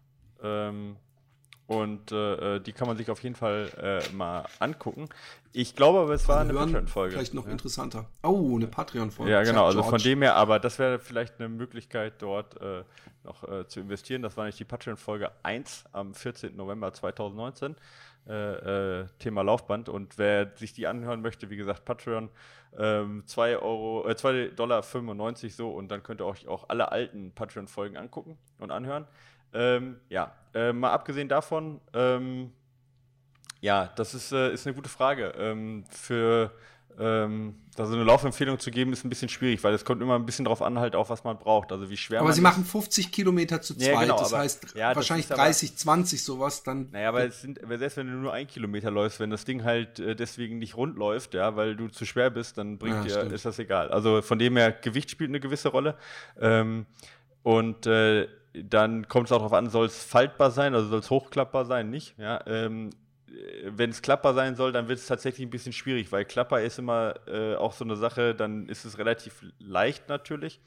Ähm, 0.42 0.96
und 1.82 2.12
äh, 2.12 2.56
äh, 2.56 2.60
die 2.60 2.74
kann 2.74 2.88
man 2.88 2.98
sich 2.98 3.10
auf 3.10 3.22
jeden 3.24 3.36
Fall 3.36 3.70
äh, 3.82 4.14
mal 4.14 4.46
angucken. 4.60 5.10
Ich 5.52 5.76
glaube 5.76 6.00
aber, 6.00 6.14
es 6.14 6.28
war 6.28 6.42
eine 6.42 6.54
Hören 6.54 6.72
Patreon-Folge. 6.72 7.14
Vielleicht 7.14 7.34
noch 7.34 7.46
ja. 7.46 7.52
interessanter. 7.52 8.06
Oh, 8.24 8.56
eine 8.56 8.68
Patreon-Folge. 8.68 9.32
Ja, 9.32 9.44
genau, 9.44 9.66
also 9.66 9.84
von 9.84 10.00
dem 10.00 10.22
her, 10.22 10.36
aber 10.36 10.60
das 10.60 10.80
wäre 10.80 11.00
vielleicht 11.00 11.40
eine 11.40 11.50
Möglichkeit, 11.50 12.14
dort 12.20 12.60
äh, 12.62 12.84
noch 13.24 13.44
äh, 13.44 13.68
zu 13.68 13.82
investieren. 13.82 14.22
Das 14.22 14.36
war 14.38 14.46
nicht 14.46 14.60
die 14.60 14.66
Patreon-Folge 14.66 15.32
1 15.44 15.86
am 15.92 16.14
14. 16.14 16.56
November 16.56 16.94
2019. 16.94 17.76
äh, 18.26 19.06
Thema 19.20 19.42
Laufband. 19.44 19.90
Und 19.90 20.18
wer 20.18 20.52
sich 20.56 20.74
die 20.74 20.88
anhören 20.88 21.22
möchte, 21.22 21.50
wie 21.50 21.58
gesagt, 21.58 21.84
Patreon, 21.84 22.30
ähm, 22.78 23.24
2 23.26 23.58
Euro, 23.58 24.08
äh, 24.08 24.16
2 24.16 24.48
Dollar 24.56 24.84
95 24.84 25.56
so 25.56 25.72
und 25.72 25.90
dann 25.90 26.04
könnt 26.04 26.22
ihr 26.22 26.26
euch 26.26 26.48
auch 26.48 26.70
alle 26.70 26.92
alten 26.92 27.32
Patreon-Folgen 27.34 27.98
angucken 27.98 28.38
und 28.60 28.72
anhören. 28.72 29.08
Ähm, 29.54 29.98
ja, 30.10 30.34
äh, 30.54 30.74
mal 30.74 30.92
abgesehen 30.92 31.30
davon, 31.30 31.80
ähm, 31.94 32.52
ja, 33.62 33.92
das 33.96 34.14
ist, 34.14 34.32
äh, 34.32 34.52
ist 34.54 34.66
eine 34.68 34.76
gute 34.76 34.90
Frage. 34.90 35.34
Ähm, 35.38 35.86
für 35.90 36.52
ähm, 37.00 37.56
da 37.76 37.88
so 37.88 37.96
eine 37.96 38.04
Laufempfehlung 38.04 38.60
zu 38.60 38.70
geben, 38.70 38.94
ist 38.94 39.04
ein 39.04 39.10
bisschen 39.10 39.30
schwierig, 39.30 39.64
weil 39.64 39.74
es 39.74 39.84
kommt 39.84 40.00
immer 40.04 40.14
ein 40.16 40.28
bisschen 40.28 40.46
drauf 40.46 40.62
an, 40.62 40.78
halt 40.78 40.96
auch, 40.96 41.10
was 41.10 41.24
man 41.24 41.40
braucht. 41.40 41.72
Also 41.72 41.90
wie 41.90 41.98
schwer 41.98 42.20
aber 42.22 42.34
sie 42.34 42.42
machen 42.42 42.64
50 42.66 43.12
Kilometer 43.12 43.62
zu 43.64 43.74
zweit, 43.74 43.88
Ja, 43.94 44.02
genau, 44.02 44.20
das 44.20 44.32
aber- 44.32 44.44
heißt 44.44 44.76
ja, 44.76 44.90
das 44.90 44.98
wahrscheinlich 44.98 45.26
ist 45.26 45.32
aber- 45.32 45.42
30, 45.44 45.76
20 45.76 46.24
sowas, 46.24 46.62
dann 46.62 46.90
Naja, 46.92 47.10
aber 47.10 47.26
es 47.26 47.42
sind, 47.42 47.64
aber 47.64 47.80
selbst 47.80 47.98
wenn 47.98 48.06
du 48.08 48.14
nur 48.14 48.32
ein 48.32 48.46
Kilometer 48.46 48.92
läufst, 48.92 49.20
wenn 49.20 49.32
das 49.32 49.44
Ding 49.44 49.64
halt 49.64 49.98
äh, 50.00 50.16
deswegen 50.16 50.60
nicht 50.60 50.78
rund 50.78 50.96
läuft, 50.98 51.34
ja, 51.34 51.56
weil 51.56 51.76
du 51.76 51.88
zu 51.88 52.06
schwer 52.06 52.30
bist, 52.30 52.60
dann 52.60 52.78
bringt 52.78 52.98
Ja, 52.98 53.04
dir, 53.04 53.10
stimmt. 53.12 53.32
ist 53.32 53.46
das 53.46 53.58
egal. 53.58 53.90
Also 53.90 54.22
von 54.22 54.38
dem 54.38 54.56
her, 54.56 54.72
Gewicht 54.72 55.10
spielt 55.10 55.32
eine 55.32 55.40
gewisse 55.40 55.70
Rolle. 55.70 55.96
Ähm, 56.40 56.86
und 57.42 57.88
äh, 57.88 58.28
dann 58.54 59.08
kommt 59.08 59.28
es 59.28 59.32
auch 59.32 59.38
darauf 59.38 59.54
an, 59.54 59.70
soll 59.70 59.88
es 59.88 60.04
faltbar 60.04 60.52
sein, 60.52 60.76
also 60.76 60.90
soll 60.90 61.00
es 61.00 61.10
hochklappbar 61.10 61.66
sein, 61.66 61.90
nicht? 61.90 62.18
Ja, 62.18 62.42
ähm, 62.46 62.92
äh, 63.28 63.72
wenn 63.72 63.90
es 63.90 64.02
klappbar 64.02 64.34
sein 64.34 64.56
soll, 64.56 64.72
dann 64.72 64.88
wird 64.88 65.00
es 65.00 65.08
tatsächlich 65.08 65.48
ein 65.48 65.52
bisschen 65.52 65.74
schwierig, 65.74 66.12
weil 66.12 66.26
Klapper 66.26 66.62
ist 66.62 66.80
immer 66.80 67.16
äh, 67.28 67.56
auch 67.56 67.74
so 67.74 67.84
eine 67.84 67.96
Sache, 67.96 68.36
dann 68.36 68.68
ist 68.68 68.86
es 68.86 68.98
relativ 68.98 69.44
leicht 69.60 70.10
natürlich. 70.10 70.60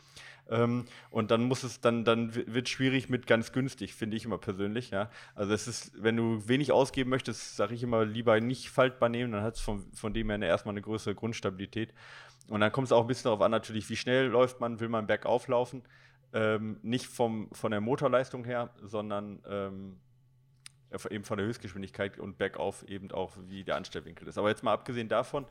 Ähm, 0.48 0.84
und 1.10 1.30
dann 1.30 1.44
muss 1.44 1.64
es, 1.64 1.80
dann, 1.80 2.04
dann 2.04 2.34
wird 2.34 2.68
schwierig 2.68 3.08
mit 3.08 3.26
ganz 3.26 3.52
günstig, 3.52 3.94
finde 3.94 4.16
ich 4.16 4.24
immer 4.24 4.38
persönlich, 4.38 4.90
ja. 4.90 5.10
Also 5.34 5.52
es 5.52 5.66
ist, 5.66 5.92
wenn 5.96 6.16
du 6.16 6.48
wenig 6.48 6.72
ausgeben 6.72 7.10
möchtest, 7.10 7.56
sage 7.56 7.74
ich 7.74 7.82
immer 7.82 8.04
lieber 8.04 8.40
nicht 8.40 8.68
faltbar 8.70 9.08
nehmen, 9.08 9.32
dann 9.32 9.42
hat 9.42 9.56
es 9.56 9.60
von, 9.60 9.84
von 9.92 10.12
dem 10.14 10.30
her 10.30 10.40
erstmal 10.42 10.72
eine 10.72 10.82
größere 10.82 11.14
Grundstabilität. 11.14 11.92
Und 12.48 12.60
dann 12.60 12.70
kommt 12.70 12.86
es 12.86 12.92
auch 12.92 13.02
ein 13.02 13.06
bisschen 13.08 13.24
darauf 13.24 13.42
an, 13.42 13.50
natürlich, 13.50 13.88
wie 13.90 13.96
schnell 13.96 14.26
läuft 14.26 14.60
man, 14.60 14.78
will 14.78 14.88
man 14.88 15.08
bergauf 15.08 15.48
laufen. 15.48 15.82
Ähm, 16.32 16.78
nicht 16.82 17.06
vom, 17.06 17.48
von 17.52 17.70
der 17.70 17.80
Motorleistung 17.80 18.44
her, 18.44 18.70
sondern 18.82 19.42
ähm, 19.48 19.96
äh, 20.90 21.14
eben 21.14 21.24
von 21.24 21.38
der 21.38 21.46
Höchstgeschwindigkeit 21.46 22.18
und 22.18 22.36
bergauf 22.38 22.82
eben 22.88 23.10
auch, 23.12 23.36
wie 23.48 23.64
der 23.64 23.76
Anstellwinkel 23.76 24.28
ist. 24.28 24.36
Aber 24.38 24.48
jetzt 24.48 24.62
mal 24.62 24.72
abgesehen 24.72 25.08
davon, 25.08 25.46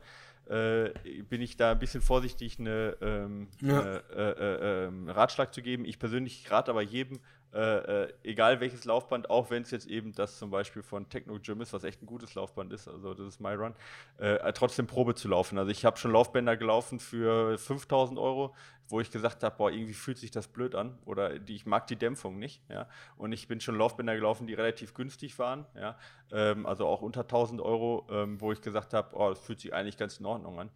äh, 0.48 0.90
bin 1.28 1.40
ich 1.40 1.56
da 1.56 1.72
ein 1.72 1.78
bisschen 1.78 2.00
vorsichtig, 2.02 2.60
eine, 2.60 2.96
ähm, 3.00 3.48
Ja. 3.60 3.80
äh, 3.80 4.30
äh, 4.30 4.86
ähm, 4.86 5.08
Ratschlag 5.08 5.52
zu 5.52 5.60
geben. 5.62 5.84
Ich 5.84 5.98
persönlich 5.98 6.48
rate 6.50 6.70
aber 6.70 6.82
jedem, 6.82 7.18
äh, 7.52 8.04
äh, 8.04 8.12
egal 8.22 8.60
welches 8.60 8.84
Laufband, 8.84 9.30
auch 9.30 9.50
wenn 9.50 9.62
es 9.62 9.70
jetzt 9.70 9.86
eben 9.86 10.12
das 10.12 10.38
zum 10.38 10.50
Beispiel 10.50 10.82
von 10.82 11.08
Techno 11.08 11.38
Gym 11.40 11.60
ist, 11.62 11.72
was 11.72 11.84
echt 11.84 12.02
ein 12.02 12.06
gutes 12.06 12.34
Laufband 12.34 12.72
ist, 12.72 12.86
also 12.86 13.14
das 13.14 13.26
ist 13.26 13.40
MyRun, 13.40 13.74
äh, 14.18 14.52
trotzdem 14.52 14.86
Probe 14.86 15.14
zu 15.14 15.28
laufen. 15.28 15.56
Also 15.58 15.70
ich 15.70 15.84
habe 15.84 15.96
schon 15.96 16.12
Laufbänder 16.12 16.56
gelaufen 16.56 17.00
für 17.00 17.56
5000 17.56 18.18
Euro, 18.18 18.54
wo 18.88 19.00
ich 19.00 19.10
gesagt 19.10 19.42
habe, 19.42 19.56
boah, 19.56 19.70
irgendwie 19.70 19.94
fühlt 19.94 20.18
sich 20.18 20.30
das 20.30 20.48
blöd 20.48 20.74
an 20.74 20.98
oder 21.06 21.38
die, 21.38 21.56
ich 21.56 21.66
mag 21.66 21.86
die 21.86 21.96
Dämpfung 21.96 22.38
nicht. 22.38 22.62
Ja? 22.68 22.88
Und 23.16 23.32
ich 23.32 23.48
bin 23.48 23.60
schon 23.60 23.76
Laufbänder 23.76 24.14
gelaufen, 24.14 24.46
die 24.46 24.54
relativ 24.54 24.92
günstig 24.92 25.38
waren, 25.38 25.64
ja? 25.74 25.96
ähm, 26.32 26.66
also 26.66 26.86
auch 26.86 27.00
unter 27.00 27.22
1000 27.22 27.60
Euro, 27.60 28.06
ähm, 28.10 28.40
wo 28.40 28.52
ich 28.52 28.60
gesagt 28.60 28.92
habe, 28.92 29.16
oh, 29.16 29.30
das 29.30 29.40
fühlt 29.40 29.60
sich 29.60 29.72
eigentlich 29.72 29.96
ganz 29.96 30.18
in 30.18 30.26
Ordnung 30.26 30.60
an. 30.60 30.70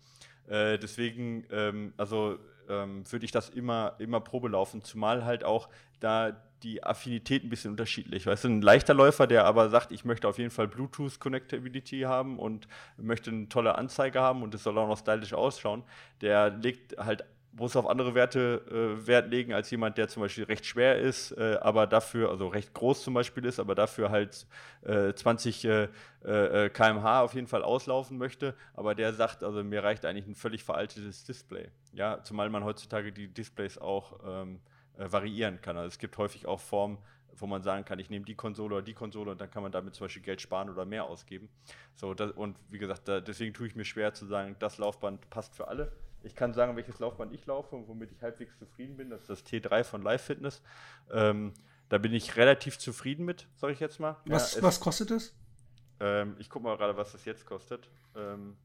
Äh, 0.48 0.78
deswegen, 0.78 1.46
ähm, 1.50 1.92
also 1.96 2.38
ähm, 2.68 3.04
würde 3.10 3.24
ich 3.24 3.32
das 3.32 3.50
immer, 3.50 3.96
immer 3.98 4.20
Probe 4.20 4.48
laufen, 4.48 4.82
zumal 4.82 5.24
halt 5.24 5.44
auch 5.44 5.68
da 6.00 6.40
die 6.62 6.82
Affinität 6.84 7.44
ein 7.44 7.50
bisschen 7.50 7.72
unterschiedlich. 7.72 8.26
Weißt 8.26 8.44
du, 8.44 8.48
ein 8.48 8.62
leichter 8.62 8.94
Läufer, 8.94 9.26
der 9.26 9.44
aber 9.44 9.70
sagt, 9.70 9.92
ich 9.92 10.04
möchte 10.04 10.28
auf 10.28 10.38
jeden 10.38 10.50
Fall 10.50 10.68
Bluetooth-Connectivity 10.68 12.02
haben 12.02 12.38
und 12.38 12.68
möchte 12.96 13.30
eine 13.30 13.48
tolle 13.48 13.76
Anzeige 13.76 14.20
haben 14.20 14.42
und 14.42 14.54
es 14.54 14.62
soll 14.62 14.76
auch 14.78 14.88
noch 14.88 14.98
stylisch 14.98 15.34
ausschauen, 15.34 15.82
der 16.20 16.50
legt 16.50 16.96
halt 16.98 17.24
muss 17.52 17.76
auf 17.76 17.86
andere 17.86 18.14
Werte 18.14 18.62
äh, 18.70 19.06
Wert 19.06 19.30
legen 19.30 19.52
als 19.52 19.70
jemand, 19.70 19.98
der 19.98 20.08
zum 20.08 20.22
Beispiel 20.22 20.44
recht 20.44 20.64
schwer 20.64 20.98
ist, 20.98 21.32
äh, 21.32 21.58
aber 21.60 21.86
dafür, 21.86 22.30
also 22.30 22.48
recht 22.48 22.72
groß 22.74 23.02
zum 23.02 23.14
Beispiel 23.14 23.44
ist, 23.44 23.58
aber 23.58 23.74
dafür 23.74 24.10
halt 24.10 24.46
äh, 24.82 25.12
20 25.12 25.64
äh, 25.64 25.88
äh, 26.22 26.70
kmh 26.70 27.20
auf 27.20 27.34
jeden 27.34 27.48
Fall 27.48 27.62
auslaufen 27.62 28.18
möchte, 28.18 28.54
aber 28.74 28.94
der 28.94 29.12
sagt, 29.14 29.42
also 29.42 29.64
mir 29.64 29.82
reicht 29.82 30.04
eigentlich 30.04 30.26
ein 30.26 30.34
völlig 30.34 30.62
veraltetes 30.62 31.24
Display. 31.24 31.68
Ja, 31.92 32.22
zumal 32.22 32.50
man 32.50 32.64
heutzutage 32.64 33.12
die 33.12 33.28
Displays 33.28 33.78
auch 33.78 34.20
ähm, 34.24 34.60
äh, 34.98 35.10
variieren 35.10 35.60
kann. 35.60 35.76
Also 35.76 35.88
es 35.88 35.98
gibt 35.98 36.16
häufig 36.18 36.46
auch 36.46 36.60
Formen, 36.60 36.98
wo 37.36 37.46
man 37.46 37.62
sagen 37.62 37.84
kann, 37.84 37.98
ich 37.98 38.10
nehme 38.10 38.24
die 38.24 38.34
Konsole 38.34 38.76
oder 38.76 38.84
die 38.84 38.94
Konsole 38.94 39.30
und 39.30 39.40
dann 39.40 39.50
kann 39.50 39.62
man 39.62 39.72
damit 39.72 39.94
zum 39.94 40.04
Beispiel 40.04 40.22
Geld 40.22 40.40
sparen 40.40 40.68
oder 40.68 40.84
mehr 40.84 41.04
ausgeben. 41.04 41.48
So, 41.94 42.14
das, 42.14 42.32
und 42.32 42.56
wie 42.68 42.78
gesagt, 42.78 43.08
da, 43.08 43.20
deswegen 43.20 43.54
tue 43.54 43.66
ich 43.66 43.76
mir 43.76 43.84
schwer 43.84 44.12
zu 44.14 44.26
sagen, 44.26 44.56
das 44.58 44.78
Laufband 44.78 45.28
passt 45.30 45.54
für 45.54 45.68
alle. 45.68 45.92
Ich 46.22 46.34
kann 46.34 46.52
sagen, 46.52 46.76
welches 46.76 46.98
Laufband 46.98 47.32
ich 47.32 47.46
laufe 47.46 47.74
und 47.74 47.88
womit 47.88 48.12
ich 48.12 48.22
halbwegs 48.22 48.58
zufrieden 48.58 48.96
bin. 48.96 49.08
Das 49.10 49.22
ist 49.22 49.30
das 49.30 49.46
T3 49.46 49.84
von 49.84 50.02
Live 50.02 50.22
Fitness. 50.22 50.62
Ähm, 51.10 51.54
da 51.88 51.98
bin 51.98 52.12
ich 52.12 52.36
relativ 52.36 52.78
zufrieden 52.78 53.24
mit, 53.24 53.48
sage 53.56 53.72
ich 53.72 53.80
jetzt 53.80 54.00
mal. 54.00 54.16
was, 54.26 54.52
ja, 54.52 54.58
es, 54.58 54.62
was 54.62 54.80
kostet 54.80 55.10
das? 55.10 55.34
ähm, 56.00 56.36
ich 56.38 56.50
gucke 56.50 56.64
mal 56.64 56.76
gerade, 56.76 56.96
was 56.96 57.12
das 57.12 57.24
jetzt 57.24 57.46
kostet. 57.46 57.88
Ähm, 58.16 58.56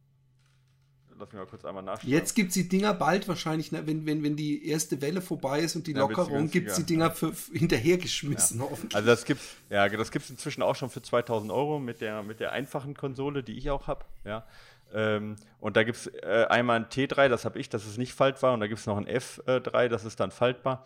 lass 1.17 1.31
mich 1.31 1.39
mal 1.39 1.45
kurz 1.47 1.65
einmal 1.65 1.83
nachschauen. 1.83 2.09
Jetzt 2.11 2.33
gibt 2.35 2.49
es 2.49 2.53
die 2.55 2.67
Dinger 2.67 2.93
bald 2.93 3.27
wahrscheinlich, 3.27 3.71
ne, 3.71 3.85
wenn, 3.87 4.05
wenn, 4.05 4.23
wenn 4.23 4.35
die 4.35 4.67
erste 4.67 5.01
Welle 5.01 5.21
vorbei 5.21 5.61
ist 5.61 5.75
und 5.75 5.87
die 5.87 5.93
Ja, 5.93 5.99
Lockerung, 5.99 6.49
gibt 6.49 6.69
es 6.69 6.75
die. 6.77 6.83
Dinger 6.83 7.11
für, 7.11 7.33
für 7.33 7.53
hinterhergeschmissen, 7.57 8.61
hoffentlich. 8.61 8.95
Also 8.95 9.07
das 9.07 9.25
gibt 9.25 9.41
ja, 9.69 9.87
das 9.89 10.11
gibt's 10.11 10.29
inzwischen 10.29 10.61
auch 10.61 10.75
schon 10.75 10.89
für 10.89 11.01
2000 11.01 11.51
Euro 11.51 11.79
mit 11.79 12.01
der, 12.01 12.23
mit 12.23 12.39
der 12.39 12.51
einfachen 12.51 12.93
Konsole, 12.95 13.43
die 13.43 13.57
ich 13.57 13.69
auch 13.69 13.87
habe. 13.87 14.05
Ja. 14.23 14.45
Ähm, 14.93 15.35
und 15.59 15.75
da 15.77 15.83
gibt 15.83 15.97
es 15.97 16.07
äh, 16.07 16.45
einmal 16.49 16.77
ein 16.77 16.85
T3, 16.85 17.27
das 17.27 17.43
habe 17.45 17.59
ich, 17.59 17.69
das 17.69 17.85
ist 17.85 17.97
nicht 17.97 18.13
faltbar. 18.13 18.53
Und 18.53 18.59
da 18.59 18.67
gibt 18.67 18.79
es 18.79 18.85
noch 18.85 18.97
ein 18.97 19.07
F3, 19.07 19.87
das 19.87 20.05
ist 20.05 20.19
dann 20.19 20.31
faltbar. 20.31 20.85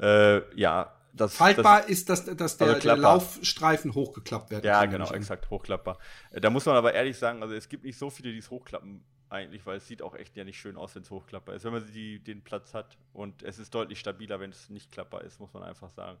Äh, 0.00 0.40
ja, 0.58 0.92
das 1.14 1.36
Faltbar 1.36 1.88
ist, 1.88 2.08
dass, 2.08 2.24
dass 2.24 2.56
der, 2.56 2.68
Also 2.68 2.80
der. 2.88 2.96
Laufstreifen 2.96 3.94
hochgeklappt 3.94 4.50
werden 4.50 4.64
Ja, 4.64 4.80
kann, 4.80 4.90
genau, 4.92 5.10
exakt, 5.12 5.50
hochklappbar. 5.50 5.98
Äh, 6.30 6.40
Da 6.40 6.48
muss 6.48 6.64
man 6.64 6.76
aber 6.76 6.94
ehrlich 6.94 7.18
sagen, 7.18 7.42
also 7.42 7.54
es 7.54 7.68
gibt 7.68 7.84
nicht 7.84 7.98
so 7.98 8.08
viele, 8.08 8.32
die 8.32 8.38
es 8.38 8.50
hochklappen 8.50 9.04
eigentlich, 9.32 9.66
weil 9.66 9.78
es 9.78 9.86
sieht 9.88 10.02
auch 10.02 10.14
echt 10.14 10.36
ja 10.36 10.44
nicht 10.44 10.60
schön 10.60 10.76
aus, 10.76 10.94
wenn 10.94 11.02
es 11.02 11.10
hochklappbar 11.10 11.54
ist. 11.54 11.64
Wenn 11.64 11.72
man 11.72 11.86
die, 11.92 12.18
den 12.18 12.42
Platz 12.42 12.74
hat 12.74 12.98
und 13.12 13.42
es 13.42 13.58
ist 13.58 13.74
deutlich 13.74 13.98
stabiler, 13.98 14.38
wenn 14.40 14.50
es 14.50 14.70
nicht 14.70 14.92
klappbar 14.92 15.22
ist, 15.22 15.40
muss 15.40 15.52
man 15.52 15.62
einfach 15.62 15.90
sagen. 15.90 16.18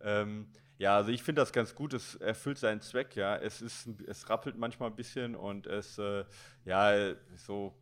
Ähm, 0.00 0.48
ja, 0.78 0.96
also 0.96 1.10
ich 1.10 1.22
finde 1.22 1.42
das 1.42 1.52
ganz 1.52 1.74
gut, 1.74 1.94
es 1.94 2.16
erfüllt 2.16 2.58
seinen 2.58 2.80
Zweck, 2.80 3.16
ja. 3.16 3.36
Es 3.36 3.62
ist, 3.62 3.88
es 4.06 4.28
rappelt 4.28 4.56
manchmal 4.58 4.90
ein 4.90 4.96
bisschen 4.96 5.34
und 5.36 5.66
es, 5.66 5.98
äh, 5.98 6.24
ja, 6.64 7.14
so, 7.36 7.74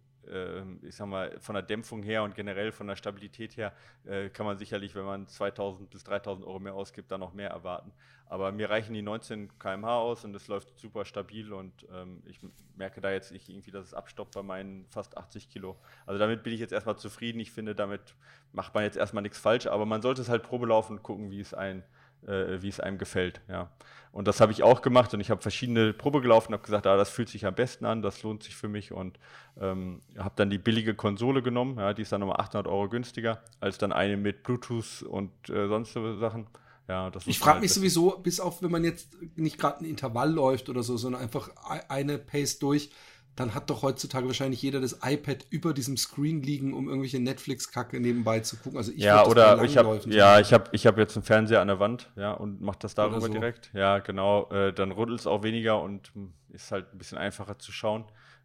ich 0.83 0.95
sag 0.95 1.07
mal, 1.07 1.39
von 1.41 1.55
der 1.55 1.63
Dämpfung 1.63 2.03
her 2.03 2.23
und 2.23 2.35
generell 2.35 2.73
von 2.73 2.87
der 2.87 2.97
Stabilität 2.97 3.57
her 3.57 3.73
äh, 4.05 4.29
kann 4.29 4.47
man 4.47 4.59
sicherlich, 4.59 4.95
wenn 4.95 5.05
man 5.05 5.27
2000 5.27 5.91
bis 5.91 6.05
3000 6.05 6.47
Euro 6.47 6.61
mehr 6.61 6.75
ausgibt, 6.75 7.11
da 7.11 7.19
noch 7.19 7.33
mehr 7.33 7.51
erwarten. 7.51 7.93
Aber 8.27 8.53
mir 8.53 8.71
reichen 8.71 8.95
die 8.95 9.03
19 9.03 9.59
km/h 9.59 9.99
aus 9.99 10.25
und 10.25 10.35
es 10.37 10.47
läuft 10.47 10.79
super 10.79 11.05
stabil 11.05 11.53
und 11.53 11.87
ähm, 11.93 12.23
ich 12.27 12.39
merke 12.77 13.01
da 13.01 13.11
jetzt 13.11 13.33
nicht 13.33 13.49
irgendwie, 13.49 13.73
dass 13.73 13.87
es 13.87 13.95
abstoppt 13.95 14.35
bei 14.35 14.43
meinen 14.43 14.87
fast 14.87 15.17
80 15.17 15.49
Kilo. 15.49 15.77
Also 16.07 16.19
damit 16.19 16.43
bin 16.43 16.53
ich 16.53 16.61
jetzt 16.61 16.73
erstmal 16.73 16.97
zufrieden. 16.97 17.41
Ich 17.41 17.51
finde, 17.51 17.75
damit 17.75 18.15
macht 18.53 18.75
man 18.75 18.85
jetzt 18.85 18.97
erstmal 18.97 19.23
nichts 19.23 19.39
falsch, 19.39 19.67
aber 19.67 19.87
man 19.87 20.03
sollte 20.03 20.23
es 20.23 20.29
halt 20.29 20.43
Probe 20.43 20.67
laufen 20.67 20.99
und 20.99 21.03
gucken, 21.03 21.31
wie 21.31 21.41
es 21.41 21.55
ein 21.55 21.83
äh, 22.27 22.61
wie 22.63 22.69
es 22.69 22.81
einem 22.81 22.99
gefällt. 22.99 23.41
Ja. 23.49 23.71
Und 24.13 24.27
das 24.27 24.41
habe 24.41 24.51
ich 24.51 24.63
auch 24.65 24.83
gemacht 24.83 25.15
und 25.15 25.21
ich 25.21 25.31
habe 25.31 25.41
verschiedene 25.41 25.93
Probe 25.93 26.21
gelaufen, 26.21 26.53
habe 26.53 26.65
gesagt, 26.65 26.87
ah, 26.87 26.97
das 26.97 27.11
fühlt 27.11 27.29
sich 27.29 27.47
am 27.47 27.55
besten 27.55 27.85
an, 27.85 28.03
das 28.03 28.23
lohnt 28.25 28.43
sich 28.43 28.57
für 28.57 28.67
mich 28.69 28.91
und 28.93 29.19
ähm, 29.61 30.01
habe 30.19 30.33
dann 30.35 30.51
die 30.51 30.59
billige 30.59 30.95
Konsole 30.95 31.43
genommen, 31.43 31.79
ja, 31.79 31.95
die 31.95 32.03
ist 32.03 32.11
dann 32.11 32.21
nochmal 32.21 32.41
800 32.41 32.67
Euro 32.67 32.89
günstiger 32.89 33.41
als 33.61 33.79
dann 33.79 33.93
eine 33.93 34.17
mit 34.17 34.43
Bluetooth 34.43 35.03
und 35.03 35.31
äh, 35.49 35.69
sonst 35.69 35.93
so 35.93 36.17
Sachen. 36.19 36.49
Ja, 36.89 37.09
das 37.09 37.25
Ich 37.29 37.39
frage 37.39 37.53
halt 37.55 37.63
mich 37.63 37.73
sowieso, 37.73 38.19
bis 38.19 38.41
auf 38.41 38.63
wenn 38.63 38.73
man 38.73 38.83
jetzt 38.83 39.17
nicht 39.37 39.59
gerade 39.59 39.85
ein 39.85 39.85
Intervall 39.85 40.33
läuft 40.33 40.69
oder 40.69 40.83
so, 40.83 40.97
sondern 40.97 41.23
einfach 41.23 41.49
ei- 41.69 41.89
eine 41.89 42.19
Pace 42.19 42.59
durch, 42.59 42.91
dann 43.37 43.55
hat 43.55 43.71
doch 43.71 43.83
heutzutage 43.83 44.27
wahrscheinlich 44.27 44.61
jeder 44.61 44.81
das 44.81 44.99
iPad 45.03 45.47
über 45.51 45.73
diesem 45.73 45.97
Screen 45.97 46.43
liegen, 46.43 46.75
um 46.75 46.89
irgendwelche 46.89 47.21
Netflix-Kacke 47.21 48.01
nebenbei 48.01 48.41
zu 48.41 48.57
gucken. 48.57 48.79
Also 48.79 48.93
ich 48.93 48.99
ja, 48.99 49.25
oder 49.25 49.63
ich 49.63 49.73
so 49.73 50.11
ja, 50.11 50.41
ich 50.41 50.53
habe 50.53 50.65
ich 50.73 50.87
habe 50.87 51.01
jetzt 51.01 51.17
einen 51.17 51.25
Fernseher 51.25 51.61
an 51.61 51.69
der 51.69 51.81
Wand, 51.81 52.11
ja, 52.17 52.33
und 52.33 52.61
mache 52.61 52.79
das 52.81 52.95
darüber 52.95 53.21
so. 53.21 53.29
direkt. 53.29 53.71
Ja, 53.73 53.99
genau, 53.99 54.51
äh, 54.51 54.73
dann 54.73 54.93
rüttelt 54.93 55.21
es 55.21 55.27
auch 55.27 55.43
weniger 55.43 55.81
und 55.81 56.15
mh, 56.15 56.29
ist 56.51 56.73
halt 56.73 56.93
ein 56.93 56.99
bisschen 56.99 57.19
einfacher 57.19 57.59
zu 57.59 57.73
schauen. 57.73 58.05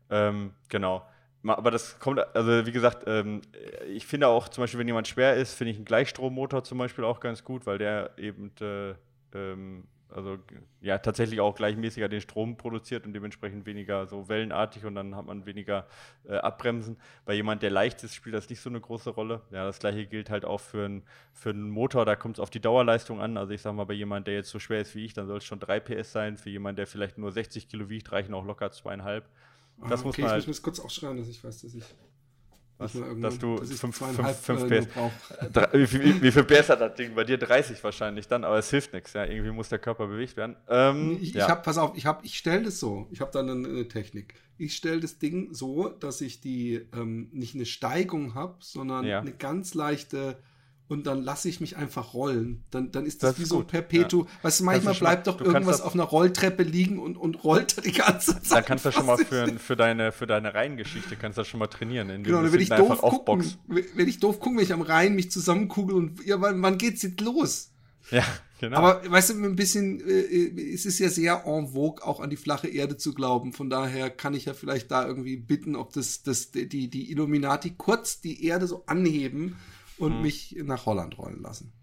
Ähm, 0.09 0.53
genau. 0.69 1.05
Aber 1.43 1.69
das 1.69 1.99
kommt, 1.99 2.19
also 2.35 2.65
wie 2.65 2.71
gesagt, 2.71 3.03
ähm, 3.05 3.41
ich 3.87 4.07
finde 4.07 4.27
auch 4.27 4.49
zum 4.49 4.63
Beispiel, 4.63 4.79
wenn 4.79 4.87
jemand 4.87 5.07
schwer 5.07 5.35
ist, 5.35 5.53
finde 5.53 5.71
ich 5.71 5.77
einen 5.77 5.85
Gleichstrommotor 5.85 6.63
zum 6.63 6.79
Beispiel 6.79 7.03
auch 7.03 7.19
ganz 7.19 7.43
gut, 7.43 7.67
weil 7.67 7.77
der 7.77 8.17
eben 8.17 8.51
äh, 8.61 8.95
ähm, 9.33 9.87
also 10.15 10.37
ja 10.81 10.97
tatsächlich 10.97 11.41
auch 11.41 11.55
gleichmäßiger 11.55 12.07
den 12.07 12.21
Strom 12.21 12.57
produziert 12.57 13.05
und 13.05 13.13
dementsprechend 13.13 13.65
weniger 13.65 14.07
so 14.07 14.29
wellenartig 14.29 14.85
und 14.85 14.95
dann 14.95 15.15
hat 15.15 15.25
man 15.25 15.45
weniger 15.45 15.87
äh, 16.27 16.35
Abbremsen. 16.35 16.97
Bei 17.25 17.33
jemand, 17.33 17.61
der 17.63 17.69
leicht 17.69 18.03
ist, 18.03 18.15
spielt 18.15 18.35
das 18.35 18.49
nicht 18.49 18.61
so 18.61 18.69
eine 18.69 18.79
große 18.79 19.09
Rolle. 19.09 19.41
Ja, 19.51 19.65
das 19.65 19.79
gleiche 19.79 20.05
gilt 20.05 20.29
halt 20.29 20.45
auch 20.45 20.59
für, 20.59 20.85
ein, 20.85 21.03
für 21.33 21.49
einen 21.49 21.69
Motor, 21.69 22.05
da 22.05 22.15
kommt 22.15 22.37
es 22.37 22.39
auf 22.39 22.49
die 22.49 22.61
Dauerleistung 22.61 23.19
an. 23.19 23.37
Also 23.37 23.53
ich 23.53 23.61
sag 23.61 23.73
mal, 23.73 23.85
bei 23.85 23.93
jemand, 23.93 24.27
der 24.27 24.35
jetzt 24.35 24.49
so 24.49 24.59
schwer 24.59 24.81
ist 24.81 24.95
wie 24.95 25.05
ich, 25.05 25.13
dann 25.13 25.27
soll 25.27 25.37
es 25.37 25.45
schon 25.45 25.59
3 25.59 25.79
PS 25.79 26.11
sein. 26.11 26.37
Für 26.37 26.49
jemand, 26.49 26.79
der 26.79 26.87
vielleicht 26.87 27.17
nur 27.17 27.31
60 27.31 27.67
Kilo 27.67 27.89
wiegt, 27.89 28.11
reichen 28.11 28.33
auch 28.33 28.45
locker 28.45 28.71
zweieinhalb. 28.71 29.27
Das 29.77 29.91
ah, 29.91 29.93
okay, 29.93 30.05
muss 30.05 30.17
man 30.19 30.29
halt 30.31 30.41
ich 30.41 30.47
muss 30.47 30.61
kurz 30.61 30.79
aufschreiben, 30.79 31.17
dass 31.17 31.27
ich 31.27 31.43
weiß, 31.43 31.61
dass 31.61 31.73
ich 31.73 31.83
was, 32.77 32.91
dass 33.21 33.39
du 33.39 33.57
5 33.57 33.99
PS. 33.99 34.87
Wie, 35.71 35.93
wie, 35.93 36.21
wie 36.21 36.31
viel 36.31 36.43
PS 36.43 36.69
hat 36.69 36.81
das 36.81 36.95
Ding? 36.95 37.15
Bei 37.15 37.23
dir 37.23 37.37
30 37.37 37.81
wahrscheinlich 37.81 38.27
dann, 38.27 38.43
aber 38.43 38.57
es 38.57 38.69
hilft 38.69 38.91
nichts. 38.91 39.13
Ja, 39.13 39.25
irgendwie 39.25 39.51
muss 39.51 39.69
der 39.69 39.79
Körper 39.79 40.07
bewegt 40.07 40.35
werden. 40.35 40.57
Ähm, 40.67 41.17
ich, 41.21 41.33
ja. 41.33 41.45
ich 41.45 41.49
habe, 41.49 41.61
pass 41.61 41.77
auf, 41.77 41.95
ich 41.95 42.05
habe, 42.05 42.25
ich 42.25 42.37
stelle 42.37 42.63
das 42.63 42.79
so. 42.79 43.07
Ich 43.11 43.21
habe 43.21 43.31
dann 43.31 43.49
eine, 43.49 43.67
eine, 43.67 43.87
Technik. 43.87 44.33
Ich 44.57 44.75
stelle 44.75 44.99
das 44.99 45.19
Ding 45.19 45.53
so, 45.53 45.87
dass 45.87 46.19
ich 46.19 46.41
die 46.41 46.85
ähm, 46.93 47.29
nicht 47.31 47.55
eine 47.55 47.65
Steigung 47.65 48.35
habe, 48.35 48.57
sondern 48.59 49.05
ja. 49.05 49.19
eine 49.19 49.31
ganz 49.31 49.73
leichte 49.73 50.37
und 50.87 51.07
dann 51.07 51.23
lasse 51.23 51.49
ich 51.49 51.59
mich 51.59 51.77
einfach 51.77 52.13
rollen. 52.13 52.63
Dann, 52.69 52.91
dann 52.91 53.05
ist 53.05 53.23
das, 53.23 53.31
das 53.31 53.39
wie 53.39 53.43
ist 53.43 53.49
so 53.49 53.59
ein 53.59 53.67
Perpetuum. 53.67 54.25
Ja. 54.25 54.43
Weißt 54.43 54.59
du, 54.59 54.63
manchmal 54.65 54.93
bleibt 54.93 55.27
doch 55.27 55.41
irgendwas 55.41 55.81
auf 55.81 55.95
einer 55.95 56.03
Rolltreppe 56.03 56.63
liegen 56.63 56.99
und, 56.99 57.17
und 57.17 57.43
rollt 57.43 57.83
die 57.85 57.91
ganze 57.91 58.41
Zeit. 58.41 58.59
Dann 58.59 58.65
kannst 58.65 58.85
du 58.85 58.91
schon 58.91 59.07
mal 59.07 59.17
für, 59.17 59.47
für, 59.57 59.75
deine, 59.75 60.11
für 60.11 60.27
deine 60.27 60.53
Reihengeschichte 60.53 61.15
kannst 61.15 61.37
du 61.37 61.43
schon 61.43 61.59
mal 61.59 61.67
trainieren. 61.67 62.23
Genau, 62.23 62.43
wenn 62.43 62.59
ich 62.59 62.69
doof 62.69 63.01
gucken, 63.01 63.51
wenn 63.67 64.07
ich 64.07 64.19
doof 64.19 64.39
gucke, 64.39 64.57
wenn 64.57 64.63
ich 64.63 64.73
am 64.73 64.81
Rhein 64.81 65.15
mich 65.15 65.31
zusammenkugel 65.31 65.95
und 65.95 66.23
ja, 66.25 66.39
wann, 66.39 66.61
wann 66.61 66.77
geht's 66.77 67.01
jetzt 67.01 67.19
los? 67.21 67.71
Ja, 68.11 68.23
genau. 68.59 68.77
Aber 68.77 69.09
weißt 69.09 69.31
du, 69.31 69.43
ein 69.43 69.55
bisschen, 69.55 69.99
äh, 70.07 70.73
es 70.73 70.85
ist 70.85 70.99
ja 70.99 71.09
sehr 71.09 71.43
en 71.47 71.69
vogue, 71.69 72.05
auch 72.05 72.19
an 72.19 72.29
die 72.29 72.37
flache 72.37 72.67
Erde 72.67 72.97
zu 72.97 73.15
glauben. 73.15 73.53
Von 73.53 73.71
daher 73.71 74.11
kann 74.11 74.35
ich 74.35 74.45
ja 74.45 74.53
vielleicht 74.53 74.91
da 74.91 75.07
irgendwie 75.07 75.37
bitten, 75.37 75.75
ob 75.75 75.93
das, 75.93 76.21
das 76.21 76.51
die, 76.51 76.67
die 76.67 77.11
Illuminati 77.11 77.71
kurz 77.75 78.21
die 78.21 78.45
Erde 78.45 78.67
so 78.67 78.83
anheben 78.85 79.55
und 79.97 80.13
hm. 80.13 80.21
mich 80.21 80.55
nach 80.63 80.85
Holland 80.85 81.17
rollen 81.17 81.41
lassen. 81.41 81.73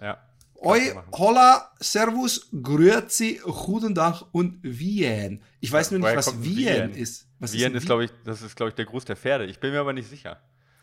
Ja. 0.00 0.18
Oi, 0.58 0.80
holla, 1.12 1.70
servus, 1.80 2.48
grüezi, 2.62 3.40
guten 3.44 3.94
Tag 3.94 4.22
und 4.32 4.58
Wien. 4.62 5.42
Ich 5.60 5.70
weiß 5.70 5.90
nur 5.90 6.00
nicht, 6.00 6.16
was 6.16 6.42
Wien, 6.42 6.56
Wien, 6.56 6.90
ist. 6.92 7.28
Was 7.38 7.52
Wien 7.52 7.72
ist, 7.72 7.82
ist 7.82 7.86
glaube 7.86 8.06
ich, 8.06 8.10
das 8.24 8.40
ist, 8.40 8.56
glaube 8.56 8.70
ich, 8.70 8.74
der 8.74 8.86
Gruß 8.86 9.04
der 9.04 9.16
Pferde. 9.16 9.44
Ich 9.44 9.60
bin 9.60 9.72
mir 9.72 9.80
aber 9.80 9.92
nicht 9.92 10.08
sicher. 10.08 10.40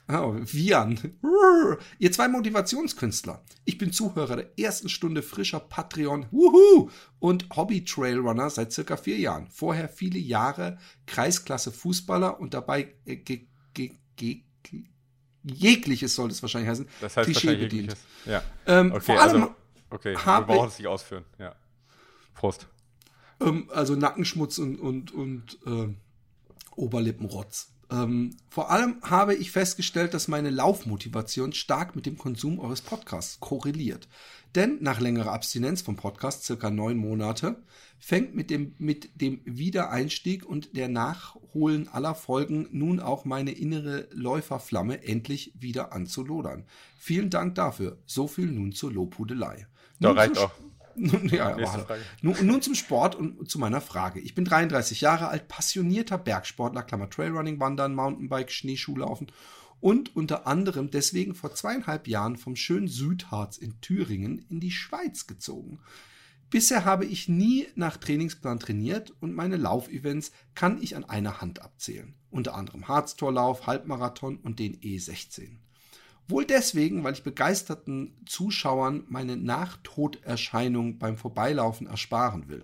Oh, 0.10 0.36
Vian. 0.36 1.00
Ihr 2.00 2.12
zwei 2.12 2.28
Motivationskünstler. 2.28 3.42
Ich 3.64 3.78
bin 3.78 3.94
Zuhörer 3.94 4.36
der 4.36 4.60
ersten 4.60 4.90
Stunde 4.90 5.22
frischer 5.22 5.62
Patreon 5.62 6.26
Wuhu, 6.30 6.90
und 7.20 7.48
Hobby-Trailrunner 7.56 8.50
seit 8.50 8.74
circa 8.74 8.98
vier 8.98 9.18
Jahren. 9.18 9.48
Vorher 9.48 9.88
viele 9.88 10.20
Jahre 10.20 10.78
Kreisklasse 11.06 11.72
Fußballer 11.72 12.40
und 12.40 12.54
dabei 12.54 12.94
äh, 13.06 13.16
ge, 13.16 13.48
ge, 13.74 13.94
ge, 14.18 14.44
jegliches 15.44 16.16
soll 16.16 16.30
es 16.32 16.42
wahrscheinlich 16.42 16.70
heißen, 16.70 16.88
das 17.02 17.18
heißt 17.18 17.26
Klischee 17.26 17.56
bedient. 17.56 17.96
Ja. 18.26 18.44
Ähm, 18.66 18.92
okay, 18.92 19.02
vor 19.02 19.22
allem 19.22 19.44
also, 19.44 19.56
okay, 19.90 20.16
wir 20.16 20.42
brauchen 20.42 20.70
es 20.70 20.78
nicht 20.80 20.88
ausführen. 20.88 21.26
Ja. 21.40 21.56
Prost. 22.36 22.68
Ähm, 23.42 23.70
also 23.74 23.96
Nackenschmutz 23.96 24.58
und, 24.58 24.78
und, 24.78 25.12
und 25.12 25.58
äh, 25.66 25.94
Oberlippenrotz. 26.76 27.73
Ähm, 27.94 28.36
vor 28.50 28.72
allem 28.72 28.96
habe 29.04 29.36
ich 29.36 29.52
festgestellt, 29.52 30.14
dass 30.14 30.28
meine 30.28 30.50
Laufmotivation 30.50 31.54
stark 31.54 31.96
mit 31.96 32.06
dem 32.08 32.18
Konsum 32.18 32.60
eures 32.60 32.82
Podcasts 32.82 33.40
korreliert. 33.40 34.08
Denn 34.56 34.80
nach 34.82 35.00
längerer 35.00 35.32
Abstinenz 35.32 35.82
vom 35.82 35.96
Podcast, 35.96 36.44
circa 36.44 36.72
neun 36.72 36.98
Monate, 36.98 37.62
fängt 38.00 38.36
mit 38.36 38.50
dem, 38.50 38.74
mit 38.80 39.22
dem 39.22 39.42
Wiedereinstieg 39.46 40.46
und 40.46 40.76
der 40.76 40.90
Nachholen 40.90 41.88
aller 41.88 42.16
Folgen 42.16 42.68
nun 42.72 43.00
auch 43.00 43.26
meine 43.26 43.52
innere 43.52 44.08
Läuferflamme 44.12 45.04
endlich 45.04 45.54
wieder 45.56 45.94
an 45.94 46.08
zu 46.08 46.24
lodern. 46.24 46.66
Vielen 46.98 47.30
Dank 47.30 47.56
dafür. 47.56 47.98
So 48.06 48.28
viel 48.28 48.48
nun 48.48 48.72
zur 48.72 48.92
Lobhudelei. 48.92 49.68
Da 50.00 50.12
reicht 50.12 50.38
auch. 50.38 50.52
Nun, 50.96 51.28
ja, 51.30 51.58
nun, 52.22 52.36
nun, 52.46 52.62
zum 52.62 52.76
Sport 52.76 53.16
und 53.16 53.50
zu 53.50 53.60
meiner 53.60 53.82
Frage. 53.82 54.20
Ich 54.20 54.36
bin 54.36 54.46
33 54.46 55.02
Jahre 55.02 55.28
alt, 55.28 55.48
passionierter 55.48 56.18
Bergsportler, 56.18 56.84
Klammer 56.84 57.10
Trailrunning, 57.10 57.60
Wandern, 57.60 57.96
Mountainbike, 57.96 58.52
Schneeschuhlaufen 58.52 59.28
und 59.80 60.16
unter 60.16 60.48
anderem 60.48 60.92
deswegen 60.92 61.36
vor 61.36 61.54
zweieinhalb 61.54 62.08
Jahren 62.08 62.38
vom 62.38 62.56
schönen 62.56 62.88
Südharz 62.88 63.58
in 63.58 63.82
Thüringen 63.82 64.46
in 64.50 64.60
die 64.60 64.72
Schweiz 64.72 65.28
gezogen. 65.28 65.80
Bisher 66.50 66.86
habe 66.86 67.06
ich 67.06 67.28
nie 67.28 67.68
nach 67.76 67.98
Trainingsplan 67.98 68.60
trainiert 68.60 69.12
und 69.22 69.34
meine 69.34 69.58
Laufevents 69.58 70.32
kann 70.54 70.82
ich 70.82 70.96
an 70.96 71.04
einer 71.04 71.42
Hand 71.42 71.62
abzählen. 71.62 72.14
Unter 72.30 72.54
anderem 72.54 72.88
Harztorlauf, 72.88 73.66
Halbmarathon 73.66 74.38
und 74.38 74.60
den 74.60 74.80
E16. 74.80 75.58
Wohl 76.28 76.46
deswegen, 76.46 77.04
weil 77.04 77.14
ich 77.14 77.24
begeisterten 77.24 78.16
Zuschauern 78.26 79.04
meine 79.08 79.36
Nachtoderscheinung 79.38 80.98
beim 80.98 81.18
Vorbeilaufen 81.18 81.88
ersparen 81.88 82.48
will. 82.48 82.64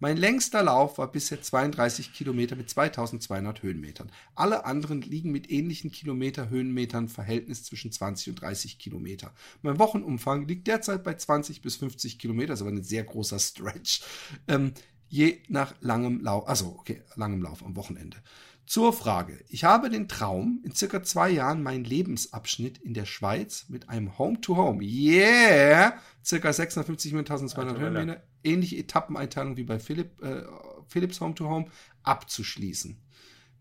Mein 0.00 0.16
längster 0.16 0.62
Lauf 0.62 0.98
war 0.98 1.10
bisher 1.10 1.40
32 1.40 2.12
Kilometer 2.12 2.56
mit 2.56 2.68
2200 2.68 3.62
Höhenmetern. 3.62 4.10
Alle 4.34 4.64
anderen 4.64 5.00
liegen 5.00 5.30
mit 5.30 5.50
ähnlichen 5.50 5.92
Kilometer-Höhenmetern 5.92 7.08
Verhältnis 7.08 7.62
zwischen 7.64 7.92
20 7.92 8.30
und 8.30 8.40
30 8.40 8.78
Kilometer. 8.78 9.32
Mein 9.62 9.78
Wochenumfang 9.78 10.46
liegt 10.48 10.66
derzeit 10.66 11.04
bei 11.04 11.14
20 11.14 11.62
bis 11.62 11.76
50 11.76 12.18
Kilometer, 12.18 12.48
das 12.48 12.60
ist 12.60 12.66
aber 12.66 12.76
ein 12.76 12.82
sehr 12.82 13.04
großer 13.04 13.38
Stretch. 13.38 14.02
Ähm, 14.48 14.72
je 15.08 15.38
nach 15.48 15.74
langem 15.80 16.20
Lauf, 16.20 16.48
also 16.48 16.76
okay, 16.78 17.02
langem 17.14 17.40
Lauf 17.40 17.64
am 17.64 17.76
Wochenende. 17.76 18.16
Zur 18.66 18.94
Frage. 18.94 19.44
Ich 19.48 19.64
habe 19.64 19.90
den 19.90 20.08
Traum, 20.08 20.60
in 20.64 20.74
circa 20.74 21.02
zwei 21.02 21.30
Jahren 21.30 21.62
meinen 21.62 21.84
Lebensabschnitt 21.84 22.78
in 22.78 22.94
der 22.94 23.04
Schweiz 23.04 23.66
mit 23.68 23.90
einem 23.90 24.16
Home-to-Home, 24.18 24.80
-Home, 24.80 24.82
yeah, 24.82 25.94
circa 26.24 26.52
650 26.52 27.12
mit 27.12 27.30
1200 27.30 27.78
Höhenmeter, 27.78 28.22
ähnliche 28.42 28.76
Etappeneinteilung 28.76 29.56
wie 29.58 29.64
bei 29.64 29.78
Philipp, 29.78 30.22
äh, 30.22 30.44
Philips 30.88 31.20
Home-to-Home, 31.20 31.66
abzuschließen. 32.04 32.96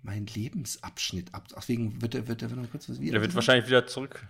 Mein 0.03 0.25
Lebensabschnitt 0.25 1.33
ab. 1.33 1.47
Ach, 1.55 1.67
wegen 1.67 2.01
wird 2.01 2.15
er, 2.15 2.27
wird 2.27 2.41
er 2.41 2.49
noch 2.49 2.71
kurz 2.71 2.89
was 2.89 2.99
wieder. 2.99 3.15
Er 3.15 3.21
wird 3.21 3.35
wahrscheinlich 3.35 3.67
wieder 3.67 3.87
zurück. 3.87 4.25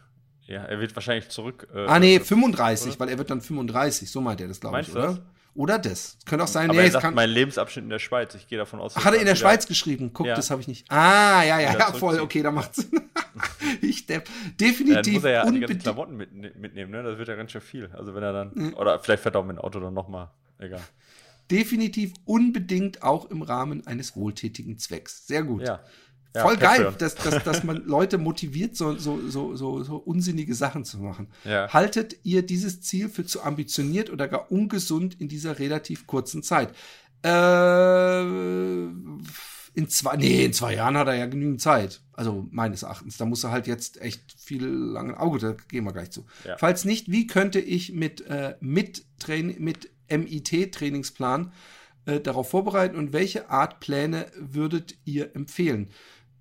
Ja, 0.46 0.64
er 0.64 0.80
wird 0.80 0.96
wahrscheinlich 0.96 1.30
zurück. 1.30 1.68
Äh, 1.74 1.86
ah, 1.86 2.00
nee, 2.00 2.20
35, 2.20 2.92
oder? 2.92 3.00
weil 3.00 3.10
er 3.10 3.18
wird 3.18 3.30
dann 3.30 3.42
35. 3.42 4.10
So 4.10 4.22
meint 4.22 4.42
er 4.42 4.48
das, 4.48 4.60
glaube 4.60 4.82
ich, 4.82 4.92
oder? 4.92 5.08
Das? 5.08 5.22
Oder 5.56 5.78
das. 5.78 6.18
Könnte 6.26 6.44
auch 6.44 6.48
sein, 6.48 6.70
Aber 6.70 6.80
nee, 6.80 6.86
er 6.86 6.92
sagt, 6.92 7.04
kann... 7.04 7.14
mein 7.14 7.30
Lebensabschnitt 7.30 7.84
in 7.84 7.90
der 7.90 8.00
Schweiz. 8.00 8.34
Ich 8.34 8.48
gehe 8.48 8.58
davon 8.58 8.80
aus. 8.80 8.96
Hat 8.96 9.14
er 9.14 9.20
in 9.20 9.26
der 9.26 9.36
Schweiz 9.36 9.68
geschrieben? 9.68 10.12
Guck, 10.12 10.26
ja. 10.26 10.36
das 10.36 10.50
habe 10.50 10.62
ich 10.62 10.68
nicht. 10.68 10.90
Ah, 10.92 11.44
ja, 11.44 11.60
ja, 11.60 11.78
ja, 11.78 11.94
voll. 11.94 12.20
Okay, 12.20 12.42
da 12.42 12.52
macht's 12.52 12.78
Sinn. 12.78 13.02
ich 13.82 14.08
depp. 14.08 14.28
Definitiv. 14.60 15.04
Dann 15.04 15.14
muss 15.14 15.24
er 15.26 15.32
ja 15.32 15.52
die 15.52 15.60
ganzen 15.60 15.80
Klamotten 15.80 16.18
mit, 16.18 16.34
mitnehmen, 16.58 16.92
ne? 16.92 17.04
Das 17.04 17.20
wird 17.20 17.28
ja 17.28 17.36
ganz 17.36 17.52
schön 17.52 17.62
viel. 17.62 17.92
Also 17.94 18.16
wenn 18.16 18.24
er 18.24 18.34
dann. 18.34 18.52
Mhm. 18.54 18.74
Oder 18.74 19.00
vielleicht 19.00 19.22
fährt 19.22 19.36
er 19.36 19.42
auch 19.42 19.46
mit 19.46 19.58
dem 19.58 19.62
Auto 19.62 19.80
dann 19.80 19.94
nochmal. 19.94 20.32
Egal. 20.58 20.82
Definitiv 21.52 22.14
unbedingt 22.26 23.04
auch 23.04 23.30
im 23.30 23.44
Rahmen 23.44 23.86
eines 23.86 24.16
wohltätigen 24.16 24.80
Zwecks. 24.80 25.28
Sehr 25.28 25.44
gut. 25.44 25.68
Ja. 25.68 25.82
Ja, 26.36 26.42
Voll 26.42 26.58
geil, 26.58 26.94
dass, 26.98 27.14
dass, 27.16 27.44
dass 27.44 27.64
man 27.64 27.84
Leute 27.86 28.18
motiviert, 28.18 28.76
so, 28.76 28.98
so, 28.98 29.20
so, 29.28 29.56
so, 29.56 29.84
so 29.84 29.98
unsinnige 29.98 30.56
Sachen 30.56 30.84
zu 30.84 30.98
machen. 30.98 31.28
Ja. 31.44 31.72
Haltet 31.72 32.18
ihr 32.24 32.42
dieses 32.42 32.82
Ziel 32.82 33.08
für 33.08 33.24
zu 33.24 33.44
ambitioniert 33.44 34.10
oder 34.10 34.28
gar 34.28 34.52
ungesund 34.52 35.20
in 35.22 35.28
dieser 35.28 35.60
relativ 35.60 36.08
kurzen 36.08 36.42
Zeit? 36.42 36.74
Äh, 37.24 38.22
in 39.76 39.90
zwei, 39.90 40.18
nee, 40.18 40.46
in 40.46 40.54
zwei 40.54 40.76
Jahren 40.76 40.98
hat 40.98 41.08
er 41.08 41.16
ja 41.16 41.26
genügend 41.26 41.62
Zeit. 41.62 42.02
Also 42.14 42.48
meines 42.52 42.84
Erachtens. 42.84 43.18
Da 43.18 43.26
muss 43.26 43.44
er 43.44 43.52
halt 43.52 43.68
jetzt 43.68 44.02
echt 44.02 44.36
viel 44.38 44.66
lange 44.66 45.20
Auge, 45.20 45.40
da 45.40 45.56
gehen 45.70 45.84
wir 45.84 45.94
gleich 45.94 46.12
zu. 46.12 46.26
Ja. 46.46 46.58
Falls 46.58 46.86
nicht, 46.86 47.12
wie 47.12 47.28
könnte 47.28 47.60
ich 47.60 47.92
mit, 47.92 48.22
äh, 48.28 48.56
mit, 48.60 49.06
Train 49.20 49.56
mit 49.60 49.90
MIT-Trainingsplan 50.10 51.52
äh, 52.06 52.20
darauf 52.20 52.50
vorbereiten 52.50 52.96
und 52.96 53.14
welche 53.14 53.50
Art 53.50 53.80
Pläne 53.80 54.28
würdet 54.38 54.96
ihr 55.06 55.36
empfehlen? 55.36 55.90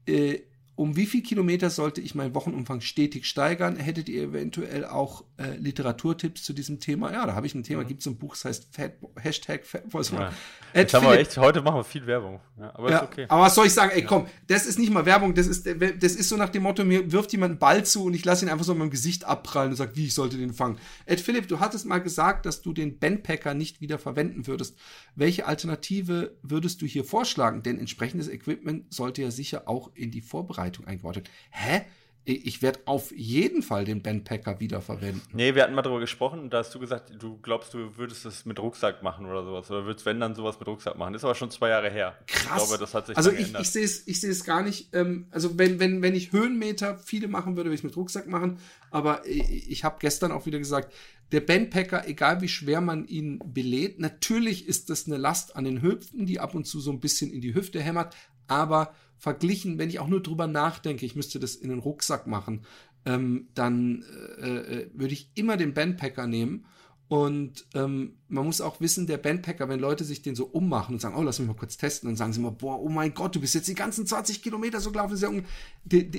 Äh, 0.07 0.43
um 0.83 0.97
wie 0.97 1.07
viel 1.07 1.23
Kilometer 1.23 1.71
sollte 1.71 2.01
ich 2.01 2.17
meinen 2.17 2.35
Wochenumfang 2.35 2.81
stetig 2.81 3.27
steigern? 3.27 3.77
Hättet 3.77 4.09
ihr 4.09 4.25
eventuell 4.25 4.85
auch 4.85 5.23
äh, 5.37 5.57
Literaturtipps 5.57 6.43
zu 6.43 6.53
diesem 6.53 6.81
Thema? 6.81 7.13
Ja, 7.13 7.25
da 7.25 7.37
habe 7.37 7.47
ich 7.47 7.55
ein 7.55 7.63
Thema, 7.63 7.85
mhm. 7.85 7.87
gibt 7.87 8.01
es 8.01 8.07
ein 8.09 8.17
Buch, 8.17 8.33
das 8.35 8.47
heißt 8.47 8.75
Fat, 8.75 8.95
Hashtag 9.15 9.65
Fat, 9.65 9.85
ja. 10.11 10.33
Jetzt 10.75 10.93
haben 10.93 11.07
wir 11.07 11.13
echt, 11.13 11.37
heute 11.37 11.63
machen 11.63 11.77
wir 11.77 11.85
viel 11.85 12.05
Werbung. 12.05 12.41
Ja, 12.59 12.75
aber 12.75 12.91
ja, 12.91 12.99
ist 12.99 13.05
okay. 13.05 13.27
Aber 13.29 13.43
was 13.43 13.55
soll 13.55 13.67
ich 13.67 13.73
sagen? 13.73 13.93
Ey, 13.95 14.03
komm, 14.03 14.27
das 14.49 14.67
ist 14.67 14.81
nicht 14.81 14.93
mal 14.93 15.07
Werbung, 15.07 15.35
das 15.35 15.47
ist, 15.47 15.67
das 15.67 16.17
ist 16.17 16.29
so 16.29 16.37
nach 16.37 16.49
dem 16.49 16.65
Motto, 16.65 16.83
mir 16.85 17.13
wirft 17.13 17.31
jemand 17.31 17.53
einen 17.53 17.59
Ball 17.61 17.85
zu 17.85 18.07
und 18.07 18.15
ich 18.15 18.25
lasse 18.25 18.45
ihn 18.45 18.51
einfach 18.51 18.65
so 18.65 18.73
in 18.73 18.79
meinem 18.79 18.91
Gesicht 18.91 19.25
abprallen 19.25 19.71
und 19.71 19.77
sage, 19.77 19.93
wie 19.95 20.07
ich 20.07 20.15
sollte 20.15 20.37
den 20.37 20.53
fangen. 20.53 20.79
Ed 21.07 21.21
Philipp, 21.21 21.47
du 21.47 21.61
hattest 21.61 21.87
mal 21.87 21.99
gesagt, 21.99 22.45
dass 22.45 22.61
du 22.61 22.73
den 22.73 22.99
Bandpacker 22.99 23.55
nicht 23.55 23.81
wieder 23.81 24.01
verwenden 24.01 24.49
würdest. 24.49 24.77
Welche 25.15 25.47
Alternative 25.47 26.37
würdest 26.43 26.83
du 26.83 26.87
hier 26.87 27.05
vorschlagen? 27.05 27.63
Denn 27.63 27.79
entsprechendes 27.79 28.29
Equipment 28.29 28.93
sollte 28.93 29.23
ja 29.23 29.31
sicher 29.31 29.69
auch 29.69 29.93
in 29.95 30.11
die 30.11 30.23
Vorbereitung 30.23 30.72
eingebaut 30.87 31.17
werden. 31.17 31.29
Hä? 31.51 31.83
ich 32.25 32.63
werde 32.63 32.81
auf 32.85 33.11
jeden 33.11 33.63
Fall 33.63 33.85
den 33.85 34.01
Bandpacker 34.01 34.61
wiederverwenden. 34.61 35.23
Nee, 35.33 35.57
wir 35.57 35.65
hatten 35.65 35.75
mal 35.75 35.83
darüber 35.83 35.99
gesprochen, 35.99 36.51
da 36.51 36.59
hast 36.59 36.73
du 36.73 36.79
gesagt, 36.79 37.13
du 37.19 37.39
glaubst, 37.39 37.75
du 37.75 37.97
würdest 37.97 38.25
es 38.25 38.47
mit 38.47 38.61
Rucksack 38.61 39.03
machen 39.03 39.27
oder 39.27 39.45
sowas. 39.45 39.69
Oder 39.73 39.87
würdest, 39.87 40.07
wenn 40.07 40.21
dann 40.21 40.37
sowas 40.37 40.57
mit 40.61 40.69
Rucksack 40.69 40.97
machen. 40.97 41.13
Das 41.13 41.23
ist 41.23 41.25
aber 41.25 41.35
schon 41.35 41.51
zwei 41.51 41.71
Jahre 41.71 41.91
her. 41.91 42.17
Krass. 42.29 42.63
Ich 42.63 42.69
glaube, 42.69 42.79
das 42.79 42.95
hat 42.95 43.07
sich 43.09 43.17
Also 43.17 43.33
ich, 43.33 43.53
ich 43.53 43.71
sehe 43.71 43.85
es 43.85 44.07
ich 44.07 44.45
gar 44.45 44.63
nicht. 44.63 44.95
Ähm, 44.95 45.27
also 45.33 45.59
wenn, 45.59 45.81
wenn, 45.81 46.01
wenn 46.01 46.15
ich 46.15 46.31
Höhenmeter 46.31 46.97
viele 46.97 47.27
machen 47.27 47.57
würde, 47.57 47.71
würde 47.71 47.75
ich 47.75 47.81
es 47.81 47.85
mit 47.85 47.97
Rucksack 47.97 48.29
machen. 48.29 48.59
Aber 48.93 49.27
ich, 49.27 49.69
ich 49.69 49.85
habe 49.85 49.97
gestern 49.99 50.31
auch 50.31 50.47
wieder 50.47 50.59
gesagt, 50.59 50.95
der 51.33 51.41
Bandpacker, 51.41 52.07
egal 52.07 52.41
wie 52.41 52.49
schwer 52.49 52.81
man 52.81 53.05
ihn 53.09 53.41
belädt, 53.45 53.99
natürlich 53.99 54.69
ist 54.69 54.91
das 54.91 55.07
eine 55.07 55.17
Last 55.17 55.57
an 55.57 55.65
den 55.65 55.83
Hüften, 55.83 56.27
die 56.27 56.39
ab 56.39 56.55
und 56.55 56.67
zu 56.67 56.79
so 56.79 56.93
ein 56.93 57.01
bisschen 57.01 57.33
in 57.33 57.41
die 57.41 57.55
Hüfte 57.55 57.81
hämmert. 57.81 58.15
Aber 58.47 58.95
verglichen, 59.23 59.79
wenn 59.79 59.89
ich 59.89 60.01
auch 60.01 60.09
nur 60.09 60.21
drüber 60.21 60.49
nachdenke, 60.49 61.07
ich 61.07 61.15
müsste 61.15 61.39
das 61.39 61.55
in 61.55 61.69
den 61.69 61.79
Rucksack 61.79 62.27
machen, 62.27 62.67
ähm, 63.05 63.47
dann 63.55 64.05
äh, 64.41 64.49
äh, 64.49 64.91
würde 64.95 65.15
ich 65.15 65.31
immer 65.37 65.57
den 65.57 65.75
Bandpacker 65.75 66.27
nehmen. 66.27 66.67
Und 67.07 67.67
ähm, 67.75 68.17
man 68.27 68.45
muss 68.47 68.61
auch 68.61 68.81
wissen, 68.81 69.07
der 69.07 69.19
Bandpacker, 69.19 69.69
wenn 69.69 69.79
Leute 69.79 70.03
sich 70.03 70.23
den 70.23 70.35
so 70.35 70.47
ummachen 70.47 70.97
und 70.97 71.01
sagen, 71.01 71.15
oh, 71.17 71.23
lass 71.23 71.39
mich 71.39 71.47
mal 71.47 71.55
kurz 71.55 71.77
testen, 71.77 72.09
dann 72.09 72.17
sagen 72.17 72.33
sie 72.33 72.41
immer, 72.41 72.51
boah, 72.51 72.81
oh 72.81 72.89
mein 72.89 73.15
Gott, 73.15 73.37
du 73.37 73.41
bist 73.41 73.55
jetzt 73.55 73.69
die 73.69 73.75
ganzen 73.75 74.09
20 74.09 74.43
Kilometer 74.43 74.81
so 74.81 74.91
gelaufen. 74.91 75.17
Ja 75.17 75.31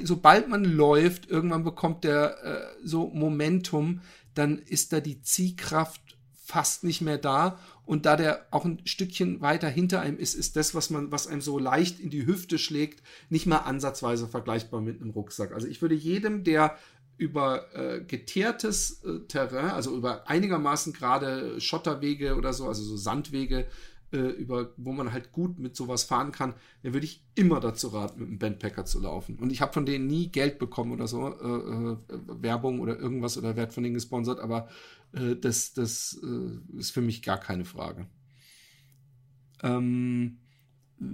sobald 0.06 0.48
man 0.48 0.64
läuft, 0.64 1.30
irgendwann 1.30 1.66
bekommt 1.66 2.06
der 2.06 2.42
äh, 2.42 2.88
so 2.88 3.10
Momentum, 3.10 4.00
dann 4.34 4.60
ist 4.60 4.94
da 4.94 5.02
die 5.02 5.22
Ziehkraft 5.22 6.00
fast 6.32 6.86
nicht 6.86 7.02
mehr 7.02 7.18
da 7.18 7.60
und 7.86 8.06
da 8.06 8.16
der 8.16 8.46
auch 8.52 8.66
ein 8.66 8.82
Stückchen 8.86 9.42
weiter 9.42 9.70
hinter 9.70 10.02
einem 10.02 10.18
ist, 10.18 10.36
ist 10.36 10.56
das, 10.56 10.74
was 10.74 10.90
man, 10.90 11.12
was 11.12 11.28
einem 11.28 11.42
so 11.42 11.60
leicht 11.60 12.00
in 12.00 12.10
die 12.10 12.26
Hüfte 12.26 12.58
schlägt, 12.58 13.04
nicht 13.30 13.46
mal 13.46 13.58
ansatzweise 13.58 14.28
vergleichbar 14.28 14.82
mit 14.82 15.02
einem 15.02 15.12
Rucksack. 15.12 15.52
Also 15.54 15.68
ich 15.68 15.82
würde 15.82 15.96
jedem, 15.96 16.44
der 16.44 16.78
über 17.18 17.74
äh, 17.76 18.02
geteertes 18.02 19.04
äh, 19.04 19.20
Terrain, 19.28 19.72
also 19.72 19.96
über 19.96 20.30
einigermaßen 20.30 20.94
gerade 20.94 21.60
Schotterwege 21.62 22.36
oder 22.36 22.54
so, 22.54 22.68
also 22.68 22.84
so 22.84 22.98
Sandwege, 22.98 23.68
äh, 24.14 24.18
über, 24.18 24.72
wo 24.78 24.92
man 24.92 25.12
halt 25.12 25.32
gut 25.32 25.60
mit 25.60 25.76
sowas 25.76 26.04
fahren 26.04 26.32
kann, 26.32 26.54
dann 26.84 26.94
würde 26.94 27.06
ich 27.06 27.24
immer 27.36 27.60
dazu 27.60 27.88
raten, 27.88 28.20
mit 28.20 28.30
einem 28.30 28.40
Bandpacker 28.40 28.86
zu 28.86 29.02
laufen. 29.02 29.38
Und 29.38 29.52
ich 29.52 29.62
habe 29.62 29.74
von 29.74 29.86
denen 29.86 30.08
nie 30.08 30.30
Geld 30.30 30.60
bekommen 30.60 30.92
oder 30.92 31.08
so, 31.08 31.28
äh, 31.28 31.94
äh, 31.94 31.98
Werbung 32.42 32.80
oder 32.80 32.98
irgendwas 32.98 33.38
oder 33.38 33.56
Wert 33.56 33.74
von 33.74 33.84
denen 33.84 33.96
gesponsert, 33.96 34.40
aber 34.40 34.70
äh, 35.14 35.36
das, 35.36 35.74
das 35.74 36.20
äh, 36.24 36.78
ist 36.78 36.92
für 36.92 37.02
mich 37.02 37.24
gar 37.24 37.40
keine 37.40 37.66
Frage. 37.66 38.06
Ähm, 39.64 40.38
äh, 41.02 41.06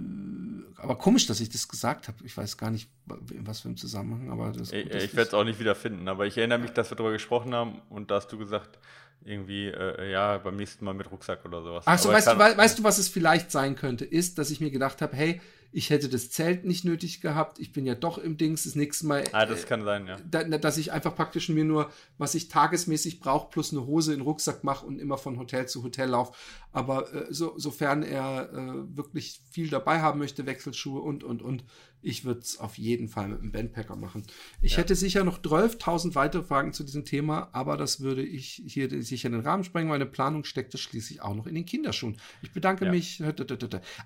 aber 0.76 0.96
komisch, 0.96 1.26
dass 1.26 1.40
ich 1.40 1.48
das 1.48 1.68
gesagt 1.68 2.08
habe. 2.08 2.18
Ich 2.24 2.36
weiß 2.36 2.56
gar 2.56 2.70
nicht, 2.70 2.90
in 3.32 3.46
was 3.46 3.60
für 3.60 3.68
einem 3.68 3.76
Zusammenhang, 3.76 4.30
aber 4.30 4.52
das. 4.52 4.72
Ich, 4.72 4.86
ich 4.86 5.16
werde 5.16 5.28
es 5.28 5.34
auch 5.34 5.44
nicht 5.44 5.58
wieder 5.58 5.74
finden, 5.74 6.08
aber 6.08 6.26
ich 6.26 6.36
erinnere 6.38 6.58
mich, 6.58 6.70
dass 6.70 6.90
wir 6.90 6.96
darüber 6.96 7.12
gesprochen 7.12 7.54
haben 7.54 7.80
und 7.88 8.10
da 8.10 8.16
hast 8.16 8.28
du 8.28 8.38
gesagt, 8.38 8.78
irgendwie, 9.24 9.66
äh, 9.66 10.10
ja, 10.10 10.38
beim 10.38 10.56
nächsten 10.56 10.84
Mal 10.84 10.94
mit 10.94 11.10
Rucksack 11.10 11.44
oder 11.44 11.62
sowas. 11.62 11.86
Achso, 11.86 12.08
weißt, 12.08 12.28
du, 12.28 12.38
weißt 12.38 12.78
du, 12.78 12.84
was 12.84 12.98
es 12.98 13.08
vielleicht 13.08 13.50
sein 13.50 13.76
könnte? 13.76 14.04
Ist, 14.04 14.38
dass 14.38 14.50
ich 14.50 14.60
mir 14.60 14.70
gedacht 14.70 15.02
habe, 15.02 15.16
hey, 15.16 15.40
ich 15.72 15.90
hätte 15.90 16.08
das 16.08 16.30
Zelt 16.30 16.64
nicht 16.64 16.84
nötig 16.84 17.20
gehabt, 17.20 17.58
ich 17.60 17.72
bin 17.72 17.86
ja 17.86 17.94
doch 17.94 18.18
im 18.18 18.36
Dings, 18.36 18.64
das 18.64 18.74
nächste 18.74 19.06
Mal. 19.06 19.24
Ah, 19.32 19.46
das 19.46 19.64
äh, 19.64 19.66
kann 19.66 19.84
sein, 19.84 20.06
ja. 20.06 20.16
Da, 20.28 20.42
dass 20.42 20.78
ich 20.78 20.90
einfach 20.90 21.14
praktisch 21.14 21.48
mir 21.48 21.64
nur, 21.64 21.90
was 22.18 22.34
ich 22.34 22.48
tagesmäßig 22.48 23.20
brauche, 23.20 23.50
plus 23.50 23.72
eine 23.72 23.86
Hose 23.86 24.12
in 24.12 24.18
den 24.18 24.26
Rucksack 24.26 24.64
mache 24.64 24.84
und 24.84 24.98
immer 24.98 25.16
von 25.16 25.38
Hotel 25.38 25.66
zu 25.68 25.84
Hotel 25.84 26.08
laufe. 26.08 26.32
Aber 26.72 27.12
äh, 27.14 27.26
so, 27.32 27.54
sofern 27.56 28.02
er 28.02 28.52
äh, 28.52 28.96
wirklich 28.96 29.42
viel 29.50 29.70
dabei 29.70 30.00
haben 30.00 30.18
möchte, 30.18 30.46
Wechselschuhe 30.46 31.00
und, 31.00 31.22
und, 31.22 31.40
und, 31.40 31.64
ich 32.02 32.24
würde 32.24 32.40
es 32.40 32.58
auf 32.58 32.78
jeden 32.78 33.08
Fall 33.08 33.28
mit 33.28 33.40
einem 33.40 33.52
Bandpacker 33.52 33.96
machen. 33.96 34.22
Ich 34.62 34.72
ja. 34.72 34.78
hätte 34.78 34.94
sicher 34.94 35.24
noch 35.24 35.40
12.000 35.40 36.14
weitere 36.14 36.42
Fragen 36.42 36.72
zu 36.72 36.84
diesem 36.84 37.04
Thema, 37.04 37.48
aber 37.52 37.76
das 37.76 38.00
würde 38.00 38.22
ich 38.22 38.62
hier 38.66 39.02
sicher 39.02 39.26
in 39.26 39.32
den 39.32 39.42
Rahmen 39.42 39.64
sprengen. 39.64 39.88
Meine 39.88 40.06
Planung 40.06 40.44
steckt 40.44 40.74
das 40.74 40.80
schließlich 40.80 41.22
auch 41.22 41.34
noch 41.34 41.46
in 41.46 41.54
den 41.54 41.66
Kinderschuhen. 41.66 42.16
Ich 42.42 42.52
bedanke 42.52 42.86
ja. 42.86 42.90
mich. 42.90 43.22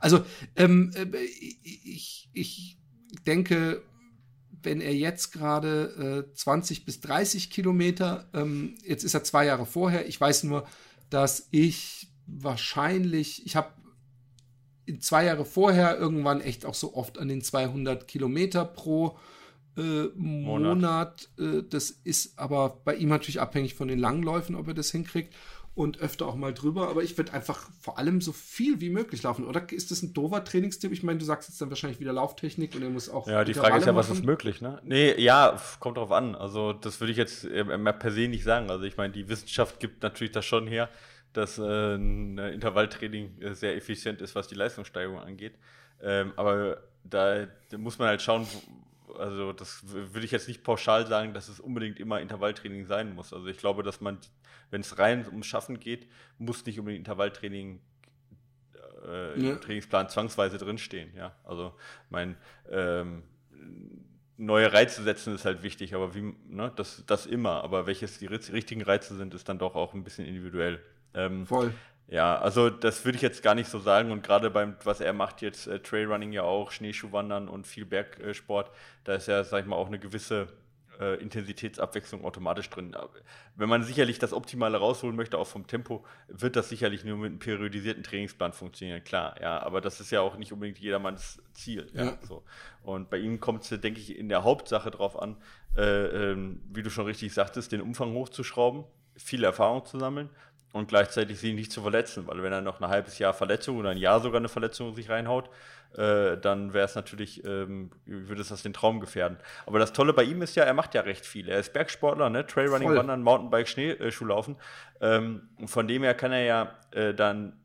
Also, 0.01 0.24
ähm, 0.57 0.90
äh, 0.95 1.16
ich, 1.62 2.30
ich 2.32 2.78
denke, 3.26 3.82
wenn 4.62 4.80
er 4.80 4.95
jetzt 4.95 5.32
gerade 5.32 6.26
äh, 6.30 6.34
20 6.34 6.84
bis 6.84 7.01
30 7.01 7.51
Kilometer, 7.51 8.28
ähm, 8.32 8.76
jetzt 8.84 9.05
ist 9.05 9.14
er 9.14 9.24
zwei 9.24 9.47
Jahre 9.47 9.66
vorher, 9.66 10.09
ich 10.09 10.20
weiß 10.20 10.45
nur, 10.45 10.66
dass 11.11 11.49
ich 11.51 12.09
wahrscheinlich, 12.26 13.45
ich 13.47 13.57
habe 13.57 13.72
zwei 15.01 15.24
Jahre 15.24 15.45
vorher 15.45 15.99
irgendwann 15.99 16.41
echt 16.41 16.66
auch 16.66 16.74
so 16.74 16.95
oft 16.95 17.18
an 17.18 17.28
den 17.28 17.43
200 17.43 18.07
Kilometer 18.07 18.64
pro 18.64 19.18
äh, 19.76 20.09
Monat. 20.14 20.74
Monat. 20.76 21.28
Äh, 21.39 21.62
das 21.68 21.91
ist 21.91 22.39
aber 22.39 22.80
bei 22.85 22.95
ihm 22.95 23.09
natürlich 23.09 23.41
abhängig 23.41 23.74
von 23.74 23.89
den 23.89 23.99
Langläufen, 23.99 24.55
ob 24.55 24.68
er 24.68 24.74
das 24.74 24.91
hinkriegt 24.91 25.35
und 25.74 25.99
öfter 25.99 26.26
auch 26.26 26.37
mal 26.37 26.55
drüber. 26.55 26.89
Aber 26.89 27.03
ich 27.03 27.16
würde 27.16 27.32
einfach 27.32 27.68
vor 27.80 27.99
allem 27.99 28.20
so 28.20 28.32
viel 28.32 28.80
wie 28.80 28.91
möglich 28.91 29.22
laufen. 29.22 29.45
Oder 29.45 29.70
ist 29.72 29.91
das 29.91 30.03
ein 30.03 30.14
dover 30.14 30.45
Trainingstipp? 30.45 30.93
Ich 30.93 31.03
meine, 31.03 31.18
du 31.18 31.24
sagst 31.24 31.49
jetzt 31.49 31.61
dann 31.61 31.70
wahrscheinlich 31.70 31.99
wieder 31.99 32.12
Lauftechnik 32.12 32.74
und 32.74 32.82
er 32.82 32.91
muss 32.91 33.09
auch. 33.09 33.26
Ja, 33.26 33.45
die 33.45 33.55
Frage 33.55 33.78
ist 33.78 33.87
ja, 33.87 33.97
was 33.97 34.11
ist 34.11 34.24
möglich, 34.24 34.61
ne? 34.61 34.80
Nee, 34.85 35.20
ja, 35.20 35.61
kommt 35.80 35.97
drauf 35.97 36.12
an. 36.12 36.35
Also, 36.35 36.72
das 36.72 37.01
würde 37.01 37.11
ich 37.11 37.18
jetzt 37.18 37.45
äh, 37.45 37.64
per 37.64 38.12
se 38.12 38.28
nicht 38.28 38.45
sagen. 38.45 38.70
Also, 38.70 38.85
ich 38.85 38.97
meine, 38.97 39.12
die 39.12 39.28
Wissenschaft 39.28 39.80
gibt 39.80 40.03
natürlich 40.03 40.32
das 40.32 40.45
schon 40.45 40.66
her 40.66 40.89
dass 41.35 41.59
äh, 41.59 41.95
ein 41.97 42.39
Intervalltraining 42.39 43.43
äh, 43.43 43.55
sehr 43.55 43.76
effizient 43.76 44.22
ist, 44.22 44.35
was 44.35 44.49
die 44.49 44.55
Leistungssteigerung 44.55 45.18
angeht. 45.18 45.59
Ähm, 46.01 46.32
aber 46.37 46.82
da, 47.05 47.47
da, 47.70 47.78
muss 47.78 47.99
man 47.99 48.09
halt 48.09 48.22
schauen, 48.22 48.47
also 49.18 49.53
das 49.53 49.82
würde 49.85 50.24
ich 50.24 50.30
jetzt 50.30 50.49
nicht 50.49 50.62
pauschal 50.62 51.07
sagen, 51.07 51.35
dass 51.35 51.49
es 51.49 51.61
unbedingt 51.61 52.01
immer 52.01 52.20
Intervalltraining 52.20 52.87
sein 52.87 53.14
muss. 53.14 53.32
Also 53.32 53.47
ich 53.49 53.59
glaube, 53.59 53.82
dass 53.82 54.01
man, 54.01 54.18
wenn 54.70 54.80
es 54.80 54.99
rein 54.99 55.26
ums 55.26 55.47
Schaffen 55.47 55.78
geht, 55.78 56.09
muss 56.39 56.64
nicht 56.66 56.78
unbedingt 56.78 57.07
Intervalltraining 57.07 57.80
äh, 59.07 59.41
ja. 59.41 59.53
im 59.53 59.61
Trainingsplan 59.61 60.09
zwangsweise 60.09 60.59
drinstehen. 60.59 61.12
Ja, 61.16 61.35
also 61.45 61.74
mein 62.11 62.37
ähm, 62.70 63.24
neue 64.37 64.72
Reize 64.72 65.03
setzen 65.03 65.35
ist 65.35 65.45
halt 65.45 65.62
wichtig, 65.62 65.95
aber 65.95 66.14
wie, 66.14 66.35
ne, 66.49 66.72
das, 66.76 67.05
das 67.07 67.26
immer. 67.26 67.62
Aber 67.62 67.87
welches 67.87 68.18
die 68.18 68.26
richtigen 68.26 68.82
Reize 68.82 69.16
sind, 69.16 69.35
ist 69.35 69.49
dann 69.49 69.59
doch 69.59 69.74
auch 69.74 69.95
ein 69.95 70.05
bisschen 70.05 70.26
individuell. 70.26 70.80
Ähm, 71.15 71.47
Voll. 71.47 71.73
Ja, 72.07 72.37
also 72.39 72.69
das 72.69 73.05
würde 73.05 73.17
ich 73.17 73.23
jetzt 73.23 73.43
gar 73.43 73.55
nicht 73.55 73.69
so 73.69 73.79
sagen. 73.79 74.11
Und 74.11 74.23
gerade 74.23 74.51
beim, 74.51 74.77
was 74.85 75.01
er 75.01 75.12
macht 75.12 75.43
jetzt, 75.43 75.67
äh, 75.67 75.81
Trailrunning 75.81 76.33
ja 76.33 76.43
auch, 76.43 76.71
Schneeschuhwandern 76.71 77.49
und 77.49 77.67
viel 77.67 77.87
Bergsport, 77.87 78.71
da 79.05 79.15
ist 79.15 79.27
ja, 79.27 79.43
sag 79.45 79.62
ich 79.62 79.67
mal, 79.67 79.77
auch 79.77 79.87
eine 79.87 79.99
gewisse 79.99 80.49
äh, 81.01 81.21
Intensitätsabwechslung 81.21 82.25
automatisch 82.25 82.69
drin. 82.71 82.95
Wenn 83.57 83.69
man 83.69 83.83
sicherlich 83.83 84.19
das 84.19 84.33
Optimale 84.33 84.79
rausholen 84.79 85.17
möchte, 85.17 85.39
auch 85.39 85.47
vom 85.47 85.67
Tempo, 85.67 86.05
wird 86.29 86.57
das 86.57 86.69
sicherlich 86.69 87.05
nur 87.05 87.17
mit 87.17 87.31
einem 87.31 87.39
periodisierten 87.39 88.03
Trainingsplan 88.03 88.53
funktionieren, 88.53 89.03
klar, 89.03 89.41
ja. 89.41 89.61
Aber 89.62 89.81
das 89.81 90.01
ist 90.01 90.11
ja 90.11 90.21
auch 90.21 90.37
nicht 90.37 90.53
unbedingt 90.53 90.79
jedermanns 90.79 91.43
Ziel. 91.53 91.91
Ja. 91.95 92.05
ja 92.05 92.19
so. 92.23 92.45
Und 92.83 93.11
bei 93.11 93.19
ihm 93.19 93.41
kommt 93.41 93.62
es, 93.62 93.81
denke 93.81 93.99
ich, 93.99 94.17
in 94.17 94.29
der 94.29 94.45
Hauptsache 94.45 94.91
darauf 94.91 95.21
an, 95.21 95.37
äh, 95.77 96.33
ähm, 96.33 96.61
wie 96.73 96.83
du 96.83 96.91
schon 96.91 97.07
richtig 97.07 97.33
sagtest, 97.33 97.73
den 97.73 97.81
Umfang 97.81 98.12
hochzuschrauben, 98.12 98.85
viel 99.17 99.43
Erfahrung 99.43 99.85
zu 99.87 99.99
sammeln 99.99 100.31
und 100.75 100.89
gleichzeitig 100.89 101.39
sie 101.39 101.53
nicht 101.53 101.70
zu 101.70 101.83
verletzen, 101.83 102.27
weil 102.27 102.43
wenn 102.43 102.53
er 102.53 102.61
noch 102.61 102.81
ein 102.81 102.89
halbes 102.89 103.20
Jahr 103.20 103.33
Verletzung 103.33 103.77
oder 103.77 103.91
ein 103.91 103.97
Jahr 103.97 104.18
sogar 104.18 104.41
eine 104.41 104.49
Verletzung 104.49 104.93
sich 104.93 105.09
reinhaut, 105.09 105.49
äh, 105.97 106.37
dann 106.37 106.75
wäre 106.75 106.85
es 106.85 106.97
natürlich, 106.97 107.45
ähm, 107.45 107.93
würde 108.07 108.43
es 108.43 108.49
das 108.49 108.64
den 108.64 108.72
Traum 108.72 108.99
gefährden. 108.99 109.39
Aber 109.66 109.79
das 109.79 109.93
Tolle 109.93 110.12
bei 110.12 110.25
ihm 110.25 110.43
ist 110.43 110.57
ja, 110.57 110.64
er 110.64 110.75
macht 110.75 110.95
ja 110.95 111.03
recht 111.03 111.27
viel. 111.27 111.49
Er 111.49 111.61
ist 111.61 111.72
Bergsportler, 111.72 112.29
ne? 112.29 112.45
Trailrunning, 112.45 112.89
Voll. 112.89 112.97
Wandern, 112.97 113.22
Mountainbike, 113.22 113.68
Schneeschuhlaufen. 113.68 114.57
Ähm, 115.01 115.49
von 115.64 115.87
dem 115.87 116.03
her 116.03 116.14
kann 116.14 116.33
er 116.33 116.43
ja 116.43 116.75
äh, 116.91 117.14
dann 117.14 117.57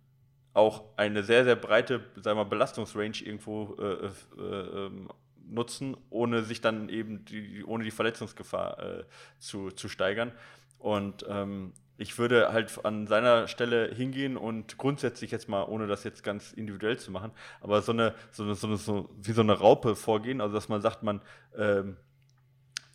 auch 0.54 0.96
eine 0.96 1.24
sehr, 1.24 1.46
sehr 1.46 1.56
breite, 1.56 2.02
sagen 2.18 2.38
wir 2.38 2.44
mal, 2.44 2.50
Belastungsrange 2.50 3.24
irgendwo 3.24 3.76
äh, 3.80 4.06
äh 4.06 4.86
ähm, 4.86 5.10
nutzen, 5.48 5.98
ohne 6.12 6.44
sich 6.44 6.62
dann 6.62 6.90
eben 6.90 7.26
die, 7.26 7.64
ohne 7.64 7.84
die 7.84 7.90
Verletzungsgefahr 7.90 8.80
äh, 8.80 9.04
zu, 9.40 9.72
zu 9.72 9.90
steigern. 9.90 10.32
Und 10.78 11.26
ähm, 11.28 11.74
ich 12.00 12.18
würde 12.18 12.54
halt 12.54 12.86
an 12.86 13.08
seiner 13.08 13.48
Stelle 13.48 13.94
hingehen 13.94 14.38
und 14.38 14.78
grundsätzlich 14.78 15.32
jetzt 15.32 15.50
mal, 15.50 15.64
ohne 15.64 15.86
das 15.86 16.06
jetzt 16.06 16.24
ganz 16.24 16.54
individuell 16.54 16.98
zu 16.98 17.12
machen, 17.12 17.32
aber 17.62 17.82
so 17.82 17.92
eine, 17.92 18.16
so 18.32 18.44
eine, 18.44 18.56
so 18.56 18.68
eine 18.68 18.78
so, 18.78 19.10
wie 19.22 19.34
so 19.34 19.42
eine 19.42 19.54
Raupe 19.54 19.96
vorgehen, 19.96 20.40
also 20.40 20.56
dass 20.56 20.70
man 20.70 20.82
sagt, 20.82 21.04
man, 21.04 21.22
ähm, 21.58 21.98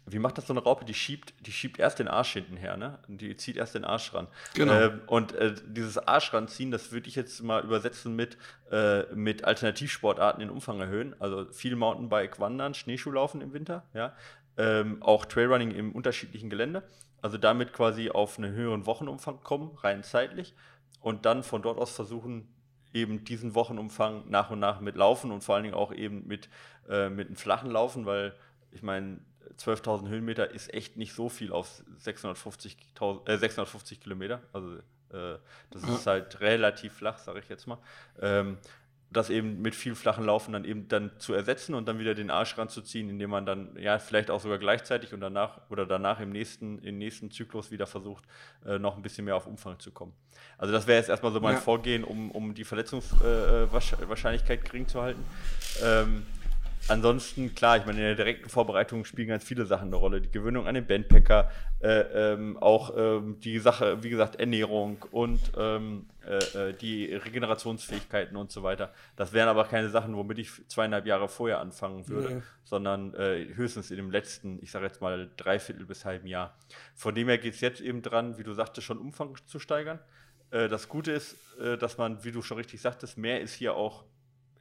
wie 0.06 0.18
macht 0.18 0.38
das 0.38 0.46
so 0.46 0.52
eine 0.52 0.62
Raupe? 0.62 0.84
Die 0.84 0.94
schiebt, 0.94 1.34
die 1.40 1.52
schiebt 1.52 1.78
erst 1.78 1.98
den 1.98 2.08
Arsch 2.08 2.32
hinten 2.34 2.56
her, 2.56 2.76
ne? 2.76 2.98
Die 3.08 3.36
zieht 3.36 3.56
erst 3.56 3.74
den 3.74 3.84
Arsch 3.84 4.12
ran. 4.12 4.26
Genau. 4.52 4.74
Ähm, 4.74 5.00
und 5.06 5.32
äh, 5.34 5.54
dieses 5.66 5.96
Arsch 5.96 6.34
ranziehen, 6.34 6.70
das 6.70 6.92
würde 6.92 7.08
ich 7.08 7.14
jetzt 7.14 7.42
mal 7.42 7.62
übersetzen 7.64 8.14
mit, 8.14 8.36
äh, 8.70 9.04
mit 9.14 9.44
Alternativsportarten 9.44 10.40
den 10.40 10.50
Umfang 10.50 10.78
erhöhen. 10.78 11.16
Also 11.20 11.46
viel 11.52 11.74
Mountainbike, 11.74 12.38
Wandern, 12.38 12.74
Schneeschuhlaufen 12.74 13.40
im 13.40 13.54
Winter, 13.54 13.84
ja. 13.94 14.14
Ähm, 14.56 15.02
auch 15.02 15.24
Trailrunning 15.24 15.72
im 15.72 15.92
unterschiedlichen 15.92 16.48
Gelände 16.48 16.84
also 17.24 17.38
damit 17.38 17.72
quasi 17.72 18.10
auf 18.10 18.36
einen 18.36 18.52
höheren 18.52 18.84
Wochenumfang 18.84 19.40
kommen, 19.42 19.78
rein 19.78 20.02
zeitlich, 20.02 20.54
und 21.00 21.24
dann 21.24 21.42
von 21.42 21.62
dort 21.62 21.78
aus 21.78 21.90
versuchen, 21.90 22.54
eben 22.92 23.24
diesen 23.24 23.54
Wochenumfang 23.54 24.28
nach 24.28 24.50
und 24.50 24.60
nach 24.60 24.80
mit 24.80 24.94
Laufen 24.94 25.30
und 25.30 25.42
vor 25.42 25.54
allen 25.54 25.64
Dingen 25.64 25.74
auch 25.74 25.90
eben 25.90 26.26
mit, 26.26 26.50
äh, 26.86 27.08
mit 27.08 27.28
einem 27.28 27.36
flachen 27.36 27.70
Laufen, 27.70 28.04
weil 28.04 28.34
ich 28.72 28.82
meine, 28.82 29.20
12.000 29.56 30.08
Höhenmeter 30.08 30.50
ist 30.50 30.74
echt 30.74 30.98
nicht 30.98 31.14
so 31.14 31.30
viel 31.30 31.50
auf 31.50 31.82
650, 31.96 32.76
äh, 33.24 33.38
650 33.38 34.00
Kilometer. 34.00 34.42
Also 34.52 34.76
äh, 35.10 35.38
das 35.70 35.82
ist 35.82 36.06
halt 36.06 36.42
relativ 36.42 36.92
flach, 36.92 37.16
sage 37.16 37.38
ich 37.38 37.48
jetzt 37.48 37.66
mal. 37.66 37.78
Ähm, 38.20 38.58
das 39.10 39.30
eben 39.30 39.62
mit 39.62 39.74
viel 39.74 39.94
flachen 39.94 40.24
Laufen 40.24 40.52
dann 40.52 40.64
eben 40.64 40.88
dann 40.88 41.12
zu 41.18 41.34
ersetzen 41.34 41.74
und 41.74 41.86
dann 41.86 41.98
wieder 41.98 42.14
den 42.14 42.30
Arsch 42.30 42.58
ranzuziehen, 42.58 43.08
indem 43.08 43.30
man 43.30 43.46
dann 43.46 43.76
ja 43.78 43.98
vielleicht 43.98 44.30
auch 44.30 44.40
sogar 44.40 44.58
gleichzeitig 44.58 45.14
und 45.14 45.20
danach 45.20 45.60
oder 45.70 45.86
danach 45.86 46.20
im 46.20 46.30
nächsten, 46.30 46.78
im 46.80 46.98
nächsten 46.98 47.30
Zyklus 47.30 47.70
wieder 47.70 47.86
versucht, 47.86 48.24
äh, 48.66 48.78
noch 48.78 48.96
ein 48.96 49.02
bisschen 49.02 49.24
mehr 49.24 49.36
auf 49.36 49.46
Umfang 49.46 49.78
zu 49.78 49.92
kommen. 49.92 50.12
Also 50.58 50.72
das 50.72 50.86
wäre 50.86 50.98
jetzt 50.98 51.08
erstmal 51.08 51.32
so 51.32 51.40
mein 51.40 51.54
ja. 51.54 51.60
Vorgehen, 51.60 52.04
um, 52.04 52.30
um 52.30 52.54
die 52.54 52.64
Verletzungswahrscheinlichkeit 52.64 54.60
äh, 54.60 54.62
gering 54.62 54.88
zu 54.88 55.00
halten. 55.00 55.24
Ähm, 55.82 56.26
ansonsten, 56.88 57.54
klar, 57.54 57.76
ich 57.76 57.86
meine, 57.86 57.98
in 57.98 58.04
der 58.04 58.14
direkten 58.16 58.48
Vorbereitung 58.48 59.04
spielen 59.04 59.28
ganz 59.28 59.44
viele 59.44 59.66
Sachen 59.66 59.88
eine 59.88 59.96
Rolle. 59.96 60.20
Die 60.20 60.30
Gewöhnung 60.30 60.66
an 60.66 60.74
den 60.74 60.86
Bandpacker, 60.86 61.50
äh, 61.80 62.32
ähm, 62.32 62.56
auch 62.56 62.92
ähm, 62.96 63.38
die 63.40 63.58
Sache, 63.58 64.02
wie 64.02 64.10
gesagt, 64.10 64.36
Ernährung 64.36 65.04
und 65.10 65.40
ähm, 65.56 66.06
äh, 66.26 66.70
äh, 66.70 66.72
die 66.72 67.14
Regenerationsfähigkeiten 67.14 68.36
und 68.36 68.50
so 68.50 68.62
weiter. 68.62 68.92
Das 69.16 69.32
wären 69.32 69.48
aber 69.48 69.64
keine 69.64 69.88
Sachen, 69.90 70.16
womit 70.16 70.38
ich 70.38 70.50
zweieinhalb 70.68 71.06
Jahre 71.06 71.28
vorher 71.28 71.60
anfangen 71.60 72.08
würde, 72.08 72.36
nee. 72.36 72.42
sondern 72.64 73.14
äh, 73.14 73.46
höchstens 73.54 73.90
in 73.90 73.96
dem 73.96 74.10
letzten, 74.10 74.62
ich 74.62 74.70
sage 74.70 74.86
jetzt 74.86 75.00
mal, 75.00 75.30
dreiviertel 75.36 75.86
bis 75.86 76.04
halben 76.04 76.26
Jahr. 76.26 76.56
Von 76.94 77.14
dem 77.14 77.28
her 77.28 77.38
geht 77.38 77.54
es 77.54 77.60
jetzt 77.60 77.80
eben 77.80 78.02
dran, 78.02 78.38
wie 78.38 78.44
du 78.44 78.52
sagtest, 78.54 78.86
schon 78.86 78.98
Umfang 78.98 79.36
zu 79.46 79.58
steigern. 79.58 79.98
Äh, 80.50 80.68
das 80.68 80.88
Gute 80.88 81.12
ist, 81.12 81.36
äh, 81.58 81.76
dass 81.76 81.98
man, 81.98 82.24
wie 82.24 82.32
du 82.32 82.42
schon 82.42 82.56
richtig 82.56 82.80
sagtest, 82.80 83.18
mehr 83.18 83.40
ist 83.40 83.54
hier 83.54 83.74
auch 83.74 84.04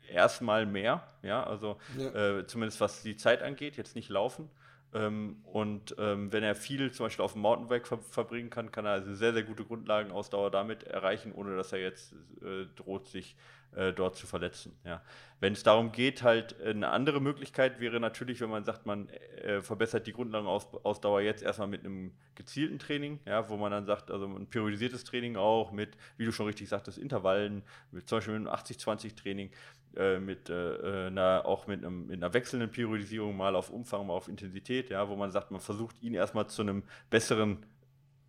erstmal 0.09 0.65
mehr, 0.65 1.07
ja, 1.21 1.43
also 1.43 1.77
ja. 1.97 2.39
Äh, 2.39 2.47
zumindest 2.47 2.81
was 2.81 3.03
die 3.03 3.15
Zeit 3.15 3.41
angeht, 3.41 3.77
jetzt 3.77 3.95
nicht 3.95 4.09
laufen. 4.09 4.49
Ähm, 4.93 5.37
und 5.45 5.95
ähm, 5.97 6.31
wenn 6.31 6.43
er 6.43 6.55
viel 6.55 6.91
zum 6.91 7.07
Beispiel 7.07 7.25
auf 7.25 7.33
dem 7.33 7.41
Mountainbike 7.41 7.87
ver 7.87 7.97
verbringen 7.97 8.49
kann, 8.49 8.71
kann 8.71 8.85
er 8.85 8.91
also 8.91 9.13
sehr, 9.15 9.33
sehr 9.33 9.43
gute 9.43 9.65
Grundlagenausdauer 9.65 10.51
damit 10.51 10.83
erreichen, 10.83 11.31
ohne 11.33 11.55
dass 11.55 11.73
er 11.73 11.79
jetzt 11.79 12.13
äh, 12.41 12.65
droht, 12.75 13.07
sich 13.07 13.35
äh, 13.75 13.91
dort 13.91 14.15
zu 14.15 14.27
verletzen. 14.27 14.77
Ja. 14.85 15.01
Wenn 15.39 15.53
es 15.53 15.63
darum 15.63 15.91
geht, 15.91 16.21
halt 16.21 16.61
eine 16.61 16.89
andere 16.89 17.19
Möglichkeit 17.19 17.79
wäre 17.79 17.99
natürlich, 17.99 18.39
wenn 18.39 18.49
man 18.49 18.63
sagt, 18.63 18.85
man 18.85 19.09
äh, 19.09 19.61
verbessert 19.61 20.05
die 20.05 20.13
Grundlagenausdauer 20.13 21.21
jetzt 21.21 21.41
erstmal 21.41 21.67
mit 21.67 21.83
einem 21.83 22.13
gezielten 22.35 22.77
Training, 22.77 23.19
ja, 23.25 23.49
wo 23.49 23.57
man 23.57 23.71
dann 23.71 23.85
sagt, 23.85 24.11
also 24.11 24.25
ein 24.27 24.47
periodisiertes 24.47 25.03
Training 25.03 25.37
auch 25.37 25.71
mit, 25.71 25.97
wie 26.17 26.25
du 26.25 26.31
schon 26.31 26.45
richtig 26.45 26.69
sagtest, 26.69 26.97
Intervallen, 26.97 27.63
mit, 27.91 28.07
zum 28.07 28.17
Beispiel 28.17 28.39
mit 28.39 28.47
einem 28.47 28.55
80-20-Training, 28.55 29.51
äh, 29.97 30.19
mit 30.19 30.49
äh, 30.49 31.07
einer, 31.07 31.43
auch 31.45 31.67
mit, 31.67 31.83
einem, 31.83 32.07
mit, 32.07 32.17
einer 32.17 32.33
wechselnden 32.33 32.71
Priorisierung 32.71 33.35
mal 33.35 33.55
auf 33.55 33.69
Umfang, 33.69 34.07
mal 34.07 34.13
auf 34.13 34.27
Intensität, 34.27 34.89
ja, 34.89 35.07
wo 35.07 35.15
man 35.15 35.31
sagt, 35.31 35.51
man 35.51 35.61
versucht 35.61 36.01
ihn 36.01 36.13
erstmal 36.13 36.47
zu 36.47 36.61
einem 36.61 36.83
besseren 37.09 37.65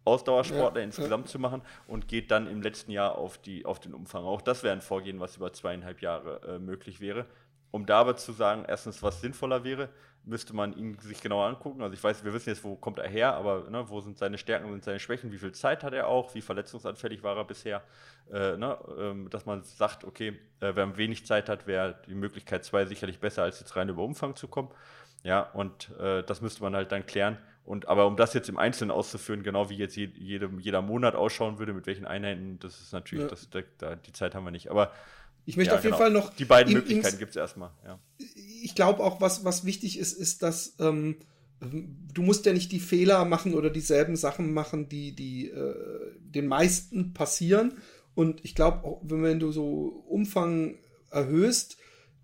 Ausdauersportler 0.04 0.80
ja, 0.80 0.84
insgesamt 0.84 1.26
ja. 1.26 1.32
zu 1.32 1.38
machen 1.38 1.62
und 1.86 2.08
geht 2.08 2.30
dann 2.30 2.46
im 2.46 2.62
letzten 2.62 2.90
Jahr 2.90 3.16
auf, 3.16 3.38
die, 3.38 3.64
auf 3.64 3.80
den 3.80 3.94
Umfang. 3.94 4.24
Auch 4.24 4.42
das 4.42 4.62
wäre 4.62 4.74
ein 4.74 4.82
Vorgehen, 4.82 5.20
was 5.20 5.36
über 5.36 5.52
zweieinhalb 5.52 6.02
Jahre 6.02 6.40
äh, 6.46 6.58
möglich 6.58 7.00
wäre. 7.00 7.26
Um 7.70 7.86
da 7.86 8.00
aber 8.00 8.16
zu 8.16 8.32
sagen, 8.32 8.64
erstens, 8.68 9.02
was 9.02 9.20
sinnvoller 9.20 9.64
wäre, 9.64 9.88
müsste 10.26 10.54
man 10.54 10.76
ihn 10.76 10.98
sich 10.98 11.20
genauer 11.20 11.46
angucken. 11.46 11.82
Also 11.82 11.94
ich 11.94 12.02
weiß, 12.02 12.24
wir 12.24 12.32
wissen 12.32 12.48
jetzt, 12.48 12.64
wo 12.64 12.76
kommt 12.76 12.98
er 12.98 13.08
her, 13.08 13.34
aber 13.34 13.68
ne, 13.70 13.88
wo 13.88 14.00
sind 14.00 14.18
seine 14.18 14.38
Stärken, 14.38 14.66
wo 14.66 14.72
sind 14.72 14.84
seine 14.84 14.98
Schwächen, 14.98 15.32
wie 15.32 15.38
viel 15.38 15.52
Zeit 15.52 15.84
hat 15.84 15.92
er 15.92 16.08
auch, 16.08 16.34
wie 16.34 16.40
verletzungsanfällig 16.40 17.22
war 17.22 17.36
er 17.36 17.44
bisher, 17.44 17.82
äh, 18.32 18.56
ne, 18.56 18.78
ähm, 18.98 19.30
dass 19.30 19.46
man 19.46 19.62
sagt, 19.62 20.04
okay, 20.04 20.38
äh, 20.60 20.72
wer 20.74 20.96
wenig 20.96 21.26
Zeit 21.26 21.48
hat, 21.48 21.66
wäre 21.66 22.00
die 22.06 22.14
Möglichkeit 22.14 22.64
zwei 22.64 22.86
sicherlich 22.86 23.20
besser, 23.20 23.42
als 23.42 23.60
jetzt 23.60 23.76
rein 23.76 23.88
über 23.88 24.02
Umfang 24.02 24.36
zu 24.36 24.48
kommen. 24.48 24.70
Ja, 25.22 25.40
und 25.40 25.90
äh, 25.98 26.22
das 26.22 26.42
müsste 26.42 26.62
man 26.62 26.74
halt 26.74 26.92
dann 26.92 27.06
klären. 27.06 27.38
Und 27.64 27.88
aber 27.88 28.06
um 28.06 28.16
das 28.16 28.34
jetzt 28.34 28.50
im 28.50 28.58
Einzelnen 28.58 28.90
auszuführen, 28.90 29.42
genau 29.42 29.70
wie 29.70 29.76
jetzt 29.76 29.96
je, 29.96 30.10
jede, 30.14 30.50
jeder 30.58 30.82
Monat 30.82 31.14
ausschauen 31.14 31.58
würde, 31.58 31.72
mit 31.72 31.86
welchen 31.86 32.04
Einheiten, 32.04 32.58
das 32.58 32.78
ist 32.78 32.92
natürlich, 32.92 33.24
ja. 33.24 33.30
das, 33.30 33.48
da, 33.78 33.96
die 33.96 34.12
Zeit 34.12 34.34
haben 34.34 34.44
wir 34.44 34.50
nicht. 34.50 34.70
Aber 34.70 34.92
ich 35.46 35.56
möchte 35.56 35.72
ja, 35.72 35.78
auf 35.78 35.84
jeden 35.84 35.96
genau. 35.96 36.04
Fall 36.04 36.12
noch. 36.12 36.34
Die 36.34 36.44
beiden 36.44 36.72
Möglichkeiten 36.72 37.18
gibt 37.18 37.30
es 37.30 37.36
erstmal, 37.36 37.70
ja. 37.84 37.98
Ich 38.62 38.74
glaube 38.74 39.02
auch, 39.02 39.20
was, 39.20 39.44
was 39.44 39.64
wichtig 39.64 39.98
ist, 39.98 40.12
ist, 40.14 40.42
dass 40.42 40.74
ähm, 40.78 41.16
du 41.60 42.22
musst 42.22 42.46
ja 42.46 42.52
nicht 42.52 42.72
die 42.72 42.80
Fehler 42.80 43.24
machen 43.24 43.54
oder 43.54 43.70
dieselben 43.70 44.16
Sachen 44.16 44.52
machen, 44.52 44.88
die, 44.88 45.14
die 45.14 45.48
äh, 45.48 45.74
den 46.20 46.46
meisten 46.46 47.12
passieren. 47.12 47.74
Und 48.14 48.44
ich 48.44 48.54
glaube, 48.54 48.98
wenn 49.02 49.40
du 49.40 49.52
so 49.52 50.04
Umfang 50.08 50.78
erhöhst, 51.10 51.76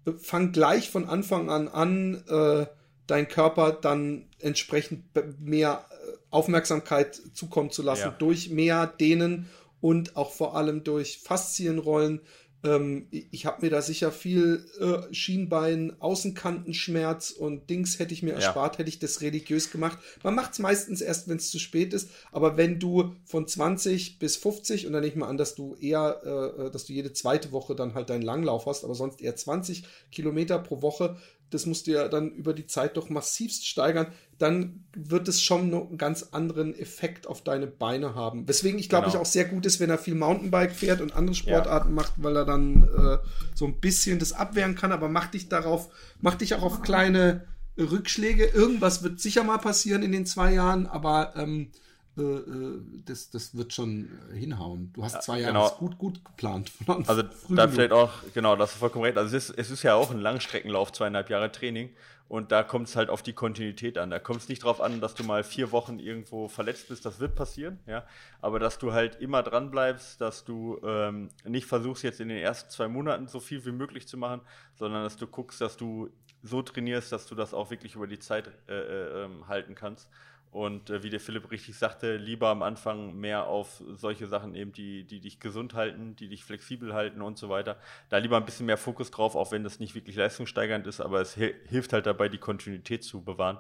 äh, 0.06 0.12
fang 0.12 0.52
gleich 0.52 0.90
von 0.90 1.06
Anfang 1.06 1.50
an 1.50 1.68
an, 1.68 2.22
äh, 2.28 2.66
dein 3.06 3.28
Körper 3.28 3.72
dann 3.72 4.28
entsprechend 4.38 5.04
mehr 5.40 5.84
äh, 5.90 6.16
Aufmerksamkeit 6.30 7.20
zukommen 7.34 7.70
zu 7.70 7.82
lassen 7.82 8.00
ja. 8.00 8.16
durch 8.18 8.50
mehr 8.50 8.86
Dehnen 8.86 9.48
und 9.80 10.16
auch 10.16 10.32
vor 10.32 10.56
allem 10.56 10.84
durch 10.84 11.18
Faszienrollen 11.18 12.20
ähm, 12.62 13.06
ich 13.10 13.46
habe 13.46 13.62
mir 13.62 13.70
da 13.70 13.80
sicher 13.80 14.12
viel 14.12 14.66
äh, 14.78 15.14
Schienbein, 15.14 15.96
Außenkantenschmerz 16.00 17.30
und 17.30 17.70
Dings 17.70 17.98
hätte 17.98 18.12
ich 18.12 18.22
mir 18.22 18.34
erspart, 18.34 18.78
hätte 18.78 18.90
ich 18.90 18.98
das 18.98 19.22
religiös 19.22 19.70
gemacht. 19.70 19.98
Man 20.22 20.34
macht 20.34 20.52
es 20.52 20.58
meistens 20.58 21.00
erst, 21.00 21.28
wenn 21.28 21.38
es 21.38 21.50
zu 21.50 21.58
spät 21.58 21.94
ist. 21.94 22.10
Aber 22.32 22.56
wenn 22.56 22.78
du 22.78 23.14
von 23.24 23.46
20 23.46 24.18
bis 24.18 24.36
50 24.36 24.86
und 24.86 24.92
dann 24.92 25.00
nehme 25.00 25.12
ich 25.12 25.18
mal 25.18 25.28
an, 25.28 25.38
dass 25.38 25.54
du 25.54 25.74
eher, 25.80 26.20
äh, 26.24 26.66
äh, 26.66 26.70
dass 26.70 26.84
du 26.84 26.92
jede 26.92 27.12
zweite 27.12 27.52
Woche 27.52 27.74
dann 27.74 27.94
halt 27.94 28.10
deinen 28.10 28.22
Langlauf 28.22 28.66
hast, 28.66 28.84
aber 28.84 28.94
sonst 28.94 29.22
eher 29.22 29.36
20 29.36 29.84
Kilometer 30.12 30.58
pro 30.58 30.82
Woche, 30.82 31.16
das 31.50 31.66
musst 31.66 31.86
du 31.86 31.92
ja 31.92 32.08
dann 32.08 32.32
über 32.32 32.54
die 32.54 32.66
Zeit 32.66 32.96
doch 32.96 33.10
massivst 33.10 33.66
steigern, 33.66 34.06
dann 34.38 34.84
wird 34.94 35.28
es 35.28 35.42
schon 35.42 35.68
noch 35.68 35.88
einen 35.88 35.98
ganz 35.98 36.28
anderen 36.32 36.78
Effekt 36.78 37.26
auf 37.26 37.42
deine 37.42 37.66
Beine 37.66 38.14
haben. 38.14 38.48
Weswegen 38.48 38.78
ich 38.78 38.88
glaube 38.88 39.06
genau. 39.06 39.16
ich 39.16 39.20
auch 39.20 39.30
sehr 39.30 39.44
gut 39.44 39.66
ist, 39.66 39.80
wenn 39.80 39.90
er 39.90 39.98
viel 39.98 40.14
Mountainbike 40.14 40.72
fährt 40.72 41.00
und 41.00 41.14
andere 41.14 41.34
Sportarten 41.34 41.90
ja. 41.90 41.94
macht, 41.94 42.14
weil 42.16 42.36
er 42.36 42.44
dann 42.44 42.84
äh, 42.84 43.18
so 43.54 43.66
ein 43.66 43.80
bisschen 43.80 44.18
das 44.18 44.32
abwehren 44.32 44.74
kann, 44.74 44.92
aber 44.92 45.08
mach 45.08 45.26
dich 45.26 45.48
darauf, 45.48 45.88
mach 46.20 46.36
dich 46.36 46.54
auch 46.54 46.62
auf 46.62 46.82
kleine 46.82 47.46
Rückschläge. 47.78 48.46
Irgendwas 48.46 49.02
wird 49.02 49.20
sicher 49.20 49.44
mal 49.44 49.58
passieren 49.58 50.02
in 50.02 50.12
den 50.12 50.26
zwei 50.26 50.54
Jahren, 50.54 50.86
aber 50.86 51.34
ähm, 51.36 51.60
äh, 51.62 51.66
äh, 51.66 51.89
das, 52.16 53.30
das 53.30 53.56
wird 53.56 53.72
schon 53.72 54.10
hinhauen. 54.32 54.92
Du 54.92 55.04
hast 55.04 55.22
zwei 55.22 55.40
Jahre 55.40 55.52
genau. 55.52 55.70
gut, 55.70 55.98
gut 55.98 56.24
geplant. 56.24 56.72
Also 57.06 57.22
da 57.48 57.68
vielleicht 57.68 57.92
auch, 57.92 58.10
genau, 58.34 58.56
das 58.56 58.72
ist 58.72 58.78
vollkommen 58.78 59.04
recht. 59.04 59.16
Also 59.16 59.36
es 59.36 59.48
ist, 59.48 59.58
es 59.58 59.70
ist 59.70 59.82
ja 59.82 59.94
auch 59.94 60.10
ein 60.10 60.20
Langstreckenlauf, 60.20 60.92
zweieinhalb 60.92 61.30
Jahre 61.30 61.50
Training. 61.52 61.90
Und 62.30 62.52
da 62.52 62.62
kommt 62.62 62.86
es 62.86 62.94
halt 62.94 63.10
auf 63.10 63.24
die 63.24 63.32
Kontinuität 63.32 63.98
an. 63.98 64.08
Da 64.08 64.20
kommt 64.20 64.40
es 64.40 64.48
nicht 64.48 64.62
darauf 64.62 64.80
an, 64.80 65.00
dass 65.00 65.16
du 65.16 65.24
mal 65.24 65.42
vier 65.42 65.72
Wochen 65.72 65.98
irgendwo 65.98 66.46
verletzt 66.46 66.88
bist. 66.88 67.04
Das 67.04 67.18
wird 67.18 67.34
passieren, 67.34 67.80
ja. 67.88 68.06
Aber 68.40 68.60
dass 68.60 68.78
du 68.78 68.92
halt 68.92 69.20
immer 69.20 69.42
dran 69.42 69.72
bleibst, 69.72 70.20
dass 70.20 70.44
du 70.44 70.78
ähm, 70.84 71.30
nicht 71.44 71.66
versuchst, 71.66 72.04
jetzt 72.04 72.20
in 72.20 72.28
den 72.28 72.38
ersten 72.38 72.70
zwei 72.70 72.86
Monaten 72.86 73.26
so 73.26 73.40
viel 73.40 73.64
wie 73.66 73.72
möglich 73.72 74.06
zu 74.06 74.16
machen, 74.16 74.42
sondern 74.74 75.02
dass 75.02 75.16
du 75.16 75.26
guckst, 75.26 75.60
dass 75.60 75.76
du 75.76 76.08
so 76.40 76.62
trainierst, 76.62 77.10
dass 77.10 77.26
du 77.26 77.34
das 77.34 77.52
auch 77.52 77.72
wirklich 77.72 77.96
über 77.96 78.06
die 78.06 78.20
Zeit 78.20 78.48
äh, 78.68 78.74
äh, 78.74 79.24
ähm, 79.24 79.48
halten 79.48 79.74
kannst. 79.74 80.08
Und 80.52 80.90
äh, 80.90 81.04
wie 81.04 81.10
der 81.10 81.20
Philipp 81.20 81.50
richtig 81.52 81.78
sagte, 81.78 82.16
lieber 82.16 82.48
am 82.48 82.62
Anfang 82.62 83.14
mehr 83.14 83.46
auf 83.46 83.82
solche 83.94 84.26
Sachen 84.26 84.56
eben, 84.56 84.72
die, 84.72 85.04
die 85.04 85.20
dich 85.20 85.38
gesund 85.38 85.74
halten, 85.74 86.16
die 86.16 86.28
dich 86.28 86.44
flexibel 86.44 86.92
halten 86.92 87.22
und 87.22 87.38
so 87.38 87.48
weiter. 87.48 87.76
Da 88.08 88.18
lieber 88.18 88.36
ein 88.36 88.44
bisschen 88.44 88.66
mehr 88.66 88.76
Fokus 88.76 89.12
drauf, 89.12 89.36
auch 89.36 89.52
wenn 89.52 89.62
das 89.62 89.78
nicht 89.78 89.94
wirklich 89.94 90.16
leistungssteigernd 90.16 90.88
ist, 90.88 91.00
aber 91.00 91.20
es 91.20 91.34
hilft 91.34 91.92
halt 91.92 92.06
dabei, 92.06 92.28
die 92.28 92.38
Kontinuität 92.38 93.04
zu 93.04 93.22
bewahren. 93.22 93.58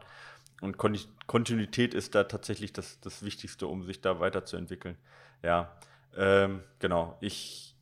Und 0.60 0.78
Kon 0.78 0.98
Kontinuität 1.26 1.94
ist 1.94 2.16
da 2.16 2.24
tatsächlich 2.24 2.72
das, 2.72 3.00
das 3.00 3.24
Wichtigste, 3.24 3.68
um 3.68 3.84
sich 3.84 4.00
da 4.00 4.18
weiterzuentwickeln. 4.18 4.96
Ja, 5.44 5.76
ähm, 6.16 6.64
genau. 6.80 7.16
Ich, 7.20 7.76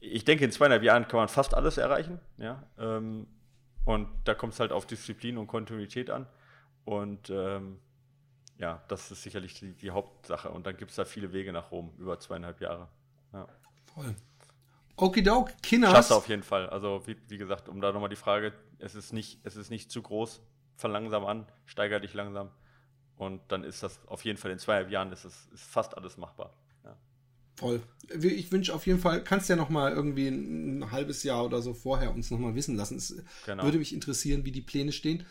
ich 0.00 0.24
denke, 0.24 0.44
in 0.44 0.50
zweieinhalb 0.50 0.82
Jahren 0.82 1.06
kann 1.06 1.18
man 1.18 1.28
fast 1.28 1.54
alles 1.54 1.78
erreichen. 1.78 2.18
Ja, 2.36 2.64
ähm, 2.78 3.28
und 3.84 4.08
da 4.24 4.34
kommt 4.34 4.54
es 4.54 4.60
halt 4.60 4.72
auf 4.72 4.86
Disziplin 4.86 5.38
und 5.38 5.46
Kontinuität 5.46 6.10
an. 6.10 6.26
Und 6.84 7.30
ähm, 7.30 7.78
ja, 8.60 8.82
das 8.88 9.10
ist 9.10 9.22
sicherlich 9.22 9.54
die, 9.54 9.72
die 9.72 9.90
Hauptsache. 9.90 10.50
Und 10.50 10.66
dann 10.66 10.76
gibt 10.76 10.90
es 10.90 10.96
da 10.96 11.06
viele 11.06 11.32
Wege 11.32 11.50
nach 11.52 11.70
Rom, 11.70 11.92
über 11.98 12.20
zweieinhalb 12.20 12.60
Jahre. 12.60 12.88
Ja. 13.32 13.48
Voll. 13.94 14.14
Okidok, 14.96 15.50
Kinners. 15.62 15.92
Schaffst 15.92 16.12
auf 16.12 16.28
jeden 16.28 16.42
Fall. 16.42 16.68
Also, 16.68 17.02
wie, 17.06 17.16
wie 17.28 17.38
gesagt, 17.38 17.70
um 17.70 17.80
da 17.80 17.90
nochmal 17.90 18.10
die 18.10 18.16
Frage, 18.16 18.52
es 18.78 18.94
ist, 18.94 19.14
nicht, 19.14 19.40
es 19.44 19.56
ist 19.56 19.70
nicht 19.70 19.90
zu 19.90 20.02
groß, 20.02 20.42
fang 20.76 20.92
langsam 20.92 21.24
an, 21.24 21.46
steiger 21.64 22.00
dich 22.00 22.12
langsam. 22.12 22.50
Und 23.16 23.40
dann 23.48 23.64
ist 23.64 23.82
das 23.82 23.98
auf 24.06 24.24
jeden 24.26 24.38
Fall 24.38 24.50
in 24.50 24.58
zweieinhalb 24.58 24.90
Jahren 24.90 25.10
ist, 25.10 25.24
es, 25.24 25.48
ist 25.54 25.64
fast 25.64 25.96
alles 25.96 26.18
machbar. 26.18 26.52
Ja. 26.84 26.96
Voll. 27.56 27.82
Ich 28.20 28.52
wünsche 28.52 28.74
auf 28.74 28.86
jeden 28.86 28.98
Fall, 28.98 29.24
kannst 29.24 29.48
ja 29.48 29.56
noch 29.56 29.70
mal 29.70 29.90
irgendwie 29.90 30.28
ein, 30.28 30.80
ein 30.80 30.90
halbes 30.90 31.22
Jahr 31.22 31.46
oder 31.46 31.62
so 31.62 31.72
vorher 31.72 32.14
uns 32.14 32.30
noch 32.30 32.38
mal 32.38 32.54
wissen 32.54 32.76
lassen. 32.76 32.98
Es 32.98 33.22
genau. 33.46 33.64
würde 33.64 33.78
mich 33.78 33.94
interessieren, 33.94 34.44
wie 34.44 34.52
die 34.52 34.60
Pläne 34.60 34.92
stehen. 34.92 35.24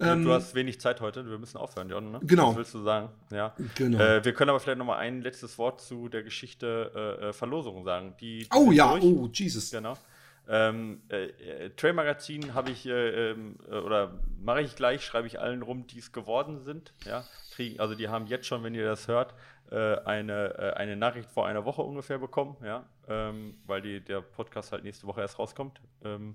Ähm, 0.00 0.24
du 0.24 0.32
hast 0.32 0.54
wenig 0.54 0.80
Zeit 0.80 1.00
heute, 1.00 1.28
wir 1.28 1.38
müssen 1.38 1.58
aufhören, 1.58 1.88
John. 1.88 2.12
Ne? 2.12 2.20
Genau. 2.22 2.50
Was 2.50 2.56
willst 2.56 2.74
du 2.74 2.82
sagen? 2.82 3.10
Ja. 3.30 3.54
Genau. 3.76 3.98
Äh, 3.98 4.24
wir 4.24 4.32
können 4.32 4.50
aber 4.50 4.60
vielleicht 4.60 4.78
noch 4.78 4.86
mal 4.86 4.98
ein 4.98 5.22
letztes 5.22 5.58
Wort 5.58 5.80
zu 5.80 6.08
der 6.08 6.22
Geschichte 6.22 7.18
äh, 7.20 7.28
äh 7.28 7.32
Verlosung 7.32 7.84
sagen. 7.84 8.14
Die, 8.20 8.46
oh 8.54 8.72
ja, 8.72 8.92
durch. 8.92 9.04
oh 9.04 9.28
Jesus. 9.32 9.70
Genau. 9.70 9.96
Ähm, 10.48 11.02
äh, 11.08 11.26
äh, 11.26 11.70
Trail 11.70 11.92
Magazin 11.92 12.54
habe 12.54 12.70
ich 12.70 12.84
äh, 12.86 13.30
ähm, 13.30 13.56
äh, 13.70 13.76
oder 13.76 14.18
mache 14.40 14.62
ich 14.62 14.74
gleich, 14.74 15.04
schreibe 15.04 15.26
ich 15.28 15.40
allen 15.40 15.62
rum, 15.62 15.86
die 15.86 16.00
es 16.00 16.10
geworden 16.12 16.58
sind. 16.58 16.92
Ja, 17.04 17.24
kriegen, 17.52 17.78
also 17.78 17.94
die 17.94 18.08
haben 18.08 18.26
jetzt 18.26 18.46
schon, 18.46 18.64
wenn 18.64 18.74
ihr 18.74 18.86
das 18.86 19.08
hört, 19.08 19.34
eine, 19.70 20.74
eine 20.76 20.96
Nachricht 20.96 21.30
vor 21.30 21.46
einer 21.46 21.64
Woche 21.64 21.80
ungefähr 21.80 22.18
bekommen, 22.18 22.58
ja, 22.62 22.84
ähm, 23.08 23.54
weil 23.64 23.80
die, 23.80 24.00
der 24.02 24.20
Podcast 24.20 24.70
halt 24.70 24.84
nächste 24.84 25.06
Woche 25.06 25.22
erst 25.22 25.38
rauskommt. 25.38 25.80
Ähm, 26.04 26.34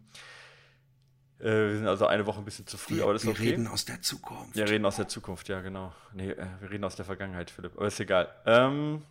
wir 1.39 1.75
sind 1.75 1.87
also 1.87 2.07
eine 2.07 2.25
Woche 2.25 2.39
ein 2.39 2.45
bisschen 2.45 2.65
zu 2.65 2.77
früh, 2.77 2.97
wir, 2.97 3.03
aber 3.03 3.13
das 3.13 3.23
ist 3.23 3.29
okay. 3.29 3.43
Wir 3.43 3.51
reden 3.51 3.67
aus 3.67 3.85
der 3.85 4.01
Zukunft. 4.01 4.55
Wir 4.55 4.69
reden 4.69 4.85
aus 4.85 4.95
der 4.95 5.07
Zukunft, 5.07 5.47
ja, 5.49 5.61
genau. 5.61 5.93
Nee, 6.13 6.35
wir 6.59 6.71
reden 6.71 6.83
aus 6.83 6.95
der 6.95 7.05
Vergangenheit, 7.05 7.51
Philipp. 7.51 7.73
Aber 7.75 7.87
ist 7.87 7.99
egal. 7.99 8.29
Ähm, 8.45 9.03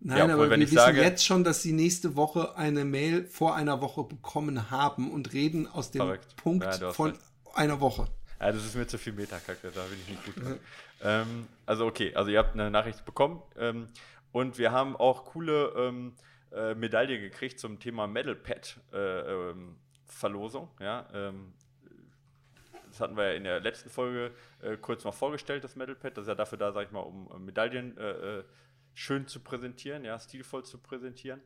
Nein, 0.00 0.18
ja, 0.28 0.34
aber 0.34 0.50
wir 0.50 0.58
wissen 0.58 0.74
sage, 0.74 1.00
jetzt 1.02 1.24
schon, 1.24 1.44
dass 1.44 1.62
sie 1.62 1.72
nächste 1.72 2.14
Woche 2.16 2.56
eine 2.56 2.84
Mail 2.84 3.24
vor 3.24 3.56
einer 3.56 3.80
Woche 3.80 4.04
bekommen 4.04 4.70
haben 4.70 5.10
und 5.10 5.32
reden 5.32 5.66
aus 5.66 5.90
dem 5.90 6.02
verrückt. 6.02 6.36
Punkt 6.36 6.80
ja, 6.80 6.92
von 6.92 7.10
recht. 7.10 7.20
einer 7.54 7.80
Woche. 7.80 8.06
Ja, 8.40 8.52
das 8.52 8.64
ist 8.64 8.76
mir 8.76 8.86
zu 8.86 8.98
viel 8.98 9.12
Metakacke, 9.12 9.70
da 9.74 9.82
bin 9.82 9.98
ich 10.00 10.08
nicht 10.08 10.24
gut 10.24 10.58
ähm, 11.00 11.46
also 11.66 11.86
okay, 11.86 12.14
also 12.14 12.30
ihr 12.30 12.38
habt 12.38 12.54
eine 12.54 12.70
Nachricht 12.70 13.04
bekommen 13.04 13.42
ähm, 13.56 13.88
und 14.32 14.58
wir 14.58 14.72
haben 14.72 14.96
auch 14.96 15.26
coole 15.26 15.72
ähm, 15.76 16.14
äh, 16.52 16.74
Medaille 16.74 17.20
gekriegt 17.20 17.60
zum 17.60 17.78
Thema 17.78 18.06
Medal 18.06 18.34
Pad 18.34 18.80
äh, 18.92 18.98
ähm, 19.50 19.76
Verlosung. 20.06 20.68
Ja, 20.80 21.08
ähm, 21.14 21.52
das 22.98 23.04
hatten 23.04 23.16
wir 23.16 23.28
ja 23.28 23.32
in 23.34 23.44
der 23.44 23.60
letzten 23.60 23.90
Folge 23.90 24.32
äh, 24.60 24.76
kurz 24.76 25.04
mal 25.04 25.12
vorgestellt, 25.12 25.62
das 25.62 25.76
Medal 25.76 25.94
Pad. 25.94 26.16
Das 26.16 26.22
ist 26.22 26.28
ja 26.28 26.34
dafür 26.34 26.58
da, 26.58 26.72
sag 26.72 26.86
ich 26.86 26.90
mal, 26.90 27.00
um 27.00 27.44
Medaillen 27.44 27.96
äh, 27.96 28.38
äh 28.38 28.44
schön 28.94 29.28
zu 29.28 29.38
präsentieren, 29.38 30.04
ja, 30.04 30.18
stilvoll 30.18 30.64
zu 30.64 30.78
präsentieren. 30.78 31.40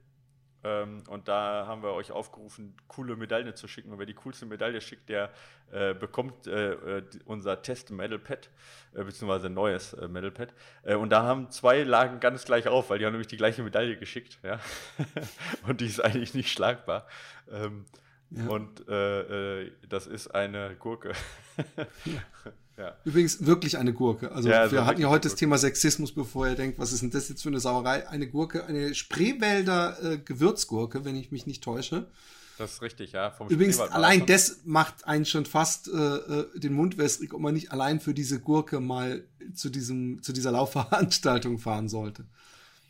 Ähm, 0.64 1.02
und 1.08 1.28
da 1.28 1.66
haben 1.66 1.82
wir 1.82 1.92
euch 1.92 2.10
aufgerufen, 2.10 2.74
coole 2.88 3.16
Medaillen 3.16 3.54
zu 3.54 3.68
schicken. 3.68 3.92
Und 3.92 3.98
wer 3.98 4.06
die 4.06 4.14
coolste 4.14 4.46
Medaille 4.46 4.80
schickt, 4.80 5.10
der 5.10 5.30
äh, 5.70 5.92
bekommt 5.92 6.46
äh, 6.46 6.72
äh 6.72 7.02
unser 7.26 7.60
Test 7.60 7.90
Medal 7.90 8.18
Pad, 8.18 8.48
äh, 8.94 9.04
beziehungsweise 9.04 9.50
neues 9.50 9.92
äh, 9.92 10.08
Medal 10.08 10.30
Pad. 10.30 10.54
Äh, 10.84 10.94
und 10.94 11.10
da 11.10 11.24
haben 11.24 11.50
zwei 11.50 11.82
lagen 11.82 12.20
ganz 12.20 12.46
gleich 12.46 12.68
auf, 12.68 12.88
weil 12.88 12.98
die 12.98 13.04
haben 13.04 13.12
nämlich 13.12 13.28
die 13.28 13.36
gleiche 13.36 13.62
Medaille 13.62 13.98
geschickt. 13.98 14.38
Ja? 14.42 14.58
und 15.68 15.82
die 15.82 15.86
ist 15.86 16.00
eigentlich 16.00 16.32
nicht 16.32 16.50
schlagbar. 16.50 17.06
Ähm, 17.50 17.84
ja. 18.36 18.48
Und 18.48 18.84
das 18.86 20.06
ist 20.06 20.34
eine 20.34 20.76
Gurke. 20.78 21.12
Ja. 22.78 22.96
Übrigens 23.04 23.44
wirklich 23.44 23.76
eine 23.76 23.92
Gurke. 23.92 24.32
Also, 24.32 24.48
ja, 24.48 24.62
also 24.62 24.76
wir 24.76 24.86
hatten 24.86 25.00
ja 25.00 25.08
heute 25.08 25.28
das 25.28 25.36
Thema 25.36 25.58
Sexismus, 25.58 26.12
bevor 26.12 26.48
ihr 26.48 26.54
denkt, 26.54 26.78
was 26.78 26.92
ist 26.92 27.02
denn 27.02 27.10
das 27.10 27.28
jetzt 27.28 27.42
für 27.42 27.50
eine 27.50 27.60
Sauerei? 27.60 28.08
Eine 28.08 28.26
Gurke, 28.26 28.64
eine 28.64 28.94
Spreewälder 28.94 30.02
äh, 30.02 30.18
Gewürzgurke, 30.18 31.04
wenn 31.04 31.14
ich 31.14 31.30
mich 31.30 31.46
nicht 31.46 31.62
täusche. 31.62 32.06
Das 32.58 32.74
ist 32.74 32.82
richtig, 32.82 33.12
ja. 33.12 33.30
Vom 33.30 33.48
Übrigens, 33.48 33.78
allein 33.80 34.24
das 34.26 34.62
macht 34.64 35.06
einen 35.06 35.24
schon 35.26 35.46
fast 35.46 35.88
äh, 35.88 35.96
äh, 35.96 36.58
den 36.58 36.72
Mund 36.72 36.96
wässrig, 36.96 37.34
ob 37.34 37.40
man 37.40 37.54
nicht 37.54 37.72
allein 37.72 38.00
für 38.00 38.14
diese 38.14 38.40
Gurke 38.40 38.80
mal 38.80 39.24
zu, 39.54 39.68
diesem, 39.68 40.22
zu 40.22 40.32
dieser 40.32 40.52
Laufveranstaltung 40.52 41.58
fahren 41.58 41.88
sollte. 41.88 42.24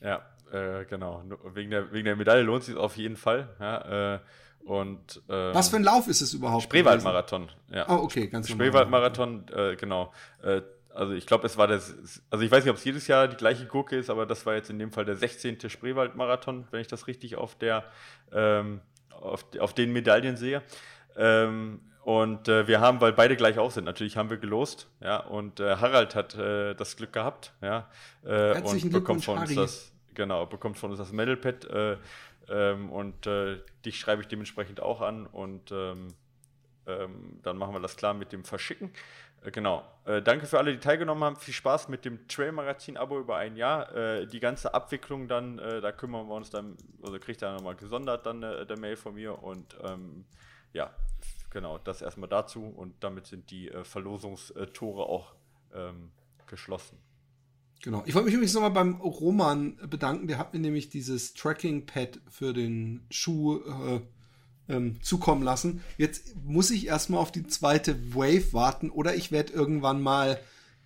Ja, 0.01 0.23
äh, 0.53 0.85
genau. 0.85 1.25
Wegen 1.55 1.71
der, 1.71 1.93
wegen 1.93 2.05
der 2.05 2.17
Medaille 2.17 2.43
lohnt 2.43 2.61
es 2.61 2.67
sich 2.67 2.77
auf 2.77 2.97
jeden 2.97 3.17
Fall. 3.17 3.49
Ja, 3.61 4.15
äh, 4.15 4.21
und, 4.65 5.23
ähm, 5.29 5.55
Was 5.55 5.69
für 5.69 5.77
ein 5.77 5.85
Lauf 5.85 6.09
ist 6.09 6.21
es 6.21 6.35
überhaupt? 6.35 6.65
Spreewaldmarathon, 6.65 7.51
ja. 7.71 7.87
Oh, 7.89 8.05
okay, 8.05 8.29
ganz 8.29 8.49
Spreewaldmarathon, 8.49 9.47
äh, 9.55 9.77
genau. 9.77 10.13
Äh, 10.43 10.63
also 10.95 11.15
ich 11.15 11.27
glaube, 11.27 11.47
es 11.47 11.57
war 11.57 11.67
das, 11.67 11.95
also 12.31 12.45
ich 12.45 12.51
weiß 12.51 12.65
nicht, 12.65 12.71
ob 12.71 12.77
es 12.77 12.85
jedes 12.85 13.07
Jahr 13.07 13.29
die 13.29 13.37
gleiche 13.37 13.67
Gurke 13.67 13.97
ist, 13.97 14.11
aber 14.11 14.27
das 14.27 14.45
war 14.47 14.55
jetzt 14.55 14.71
in 14.71 14.79
dem 14.79 14.93
Fall 14.93 15.05
der 15.05 15.17
16. 15.17 15.59
Spreewaldmarathon, 15.69 16.67
wenn 16.71 16.81
ich 16.81 16.89
das 16.89 17.07
richtig 17.07 17.37
auf 17.37 17.55
der, 17.57 17.85
ähm, 18.33 18.81
auf, 19.11 19.47
auf 19.59 19.75
den 19.75 19.93
Medaillen 19.93 20.37
sehe. 20.37 20.63
Ähm, 21.17 21.81
und 22.05 22.49
äh, 22.49 22.67
wir 22.67 22.81
haben, 22.81 23.01
weil 23.01 23.13
beide 23.13 23.37
gleich 23.37 23.59
auf 23.59 23.73
sind, 23.73 23.85
natürlich 23.85 24.17
haben 24.17 24.29
wir 24.29 24.37
gelost, 24.37 24.89
ja, 25.01 25.19
und 25.19 25.61
äh, 25.61 25.77
Harald 25.77 26.17
hat 26.17 26.35
äh, 26.35 26.75
das 26.75 26.97
Glück 26.97 27.13
gehabt, 27.13 27.53
ja, 27.63 27.89
äh, 28.25 28.61
und 28.61 28.91
bekommt 28.91 29.25
von 29.25 29.39
uns 29.39 29.55
das, 29.55 29.93
genau, 30.15 30.47
bekommt 30.47 30.79
von 30.79 30.91
uns 30.91 30.99
das 30.99 31.13
Medalpad, 31.13 31.65
äh, 31.67 31.97
ähm, 32.53 32.91
und 32.91 33.27
äh, 33.27 33.59
dich 33.85 33.99
schreibe 33.99 34.23
ich 34.23 34.29
dementsprechend 34.29 34.81
auch 34.81 35.01
an 35.01 35.27
und 35.27 35.73
ähm, 35.73 36.09
ähm, 36.87 37.41
dann 37.43 37.57
machen 37.57 37.75
wir 37.75 37.81
das 37.81 37.97
klar 37.97 38.15
mit 38.15 38.33
dem 38.33 38.45
Verschicken. 38.45 38.93
Äh, 39.43 39.51
genau. 39.51 39.85
Äh, 40.05 40.21
danke 40.21 40.47
für 40.47 40.59
alle, 40.59 40.73
die 40.73 40.79
teilgenommen 40.79 41.25
haben. 41.25 41.37
Viel 41.37 41.55
Spaß 41.55 41.89
mit 41.89 42.05
dem 42.05 42.29
Trail-Magazin-Abo 42.29 43.19
über 43.19 43.37
ein 43.37 43.57
Jahr. 43.57 43.95
Äh, 43.95 44.27
die 44.27 44.41
ganze 44.41 44.75
Abwicklung 44.75 45.29
dann, 45.29 45.59
äh, 45.59 45.81
da 45.81 45.93
kümmern 45.93 46.29
wir 46.29 46.35
uns 46.35 46.51
dann, 46.51 46.77
also 47.03 47.19
kriegt 47.19 47.43
ihr 47.43 47.53
nochmal 47.53 47.77
gesondert 47.77 48.27
dann 48.27 48.43
äh, 48.43 48.67
der 48.67 48.79
Mail 48.79 48.97
von 48.97 49.15
mir 49.15 49.43
und 49.43 49.77
ähm, 49.83 50.25
ja, 50.73 50.91
genau, 51.51 51.79
das 51.79 52.03
erstmal 52.03 52.29
dazu 52.29 52.65
und 52.65 53.03
damit 53.03 53.27
sind 53.27 53.51
die 53.51 53.71
Verlosungstore 53.83 55.05
auch 55.05 55.35
ähm, 55.75 56.11
geschlossen. 56.47 56.99
Genau. 57.83 58.05
Ich 58.07 58.15
wollte 58.15 58.27
mich 58.27 58.35
übrigens 58.35 58.55
nochmal 58.55 58.71
beim 58.71 58.95
Roman 58.95 59.77
bedanken. 59.91 60.29
Der 60.29 60.39
hat 60.39 60.55
mir 60.55 60.61
nämlich 60.61 60.89
dieses 60.89 61.35
Tracking-Pad 61.35 62.21
für 62.31 62.53
den 62.53 63.01
Schuh 63.11 63.57
äh, 63.59 64.01
ähm, 64.69 65.03
zukommen 65.03 65.43
lassen. 65.43 65.83
Jetzt 65.99 66.37
muss 66.45 66.71
ich 66.71 66.87
erstmal 66.87 67.21
auf 67.21 67.33
die 67.33 67.47
zweite 67.47 68.15
Wave 68.15 68.53
warten 68.53 68.89
oder 68.89 69.17
ich 69.17 69.33
werde 69.33 69.53
irgendwann 69.53 70.01
mal 70.01 70.39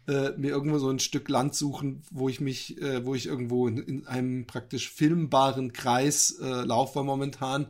äh, 0.09 0.31
mir 0.39 0.51
irgendwo 0.51 0.79
so 0.79 0.89
ein 0.89 0.99
Stück 0.99 1.29
Land 1.29 1.55
suchen, 1.55 2.03
wo 2.11 2.31
ich 2.31 2.41
mich, 2.41 2.81
äh, 2.81 3.05
wo 3.05 3.15
ich 3.15 3.27
irgendwo 3.27 3.69
in, 3.69 3.79
in, 3.79 4.07
einem 4.07 4.47
praktisch 4.47 4.91
filmbaren 4.91 5.75
Kreis 5.75 6.39
äh, 6.41 6.63
laufe, 6.63 7.03
momentan 7.03 7.67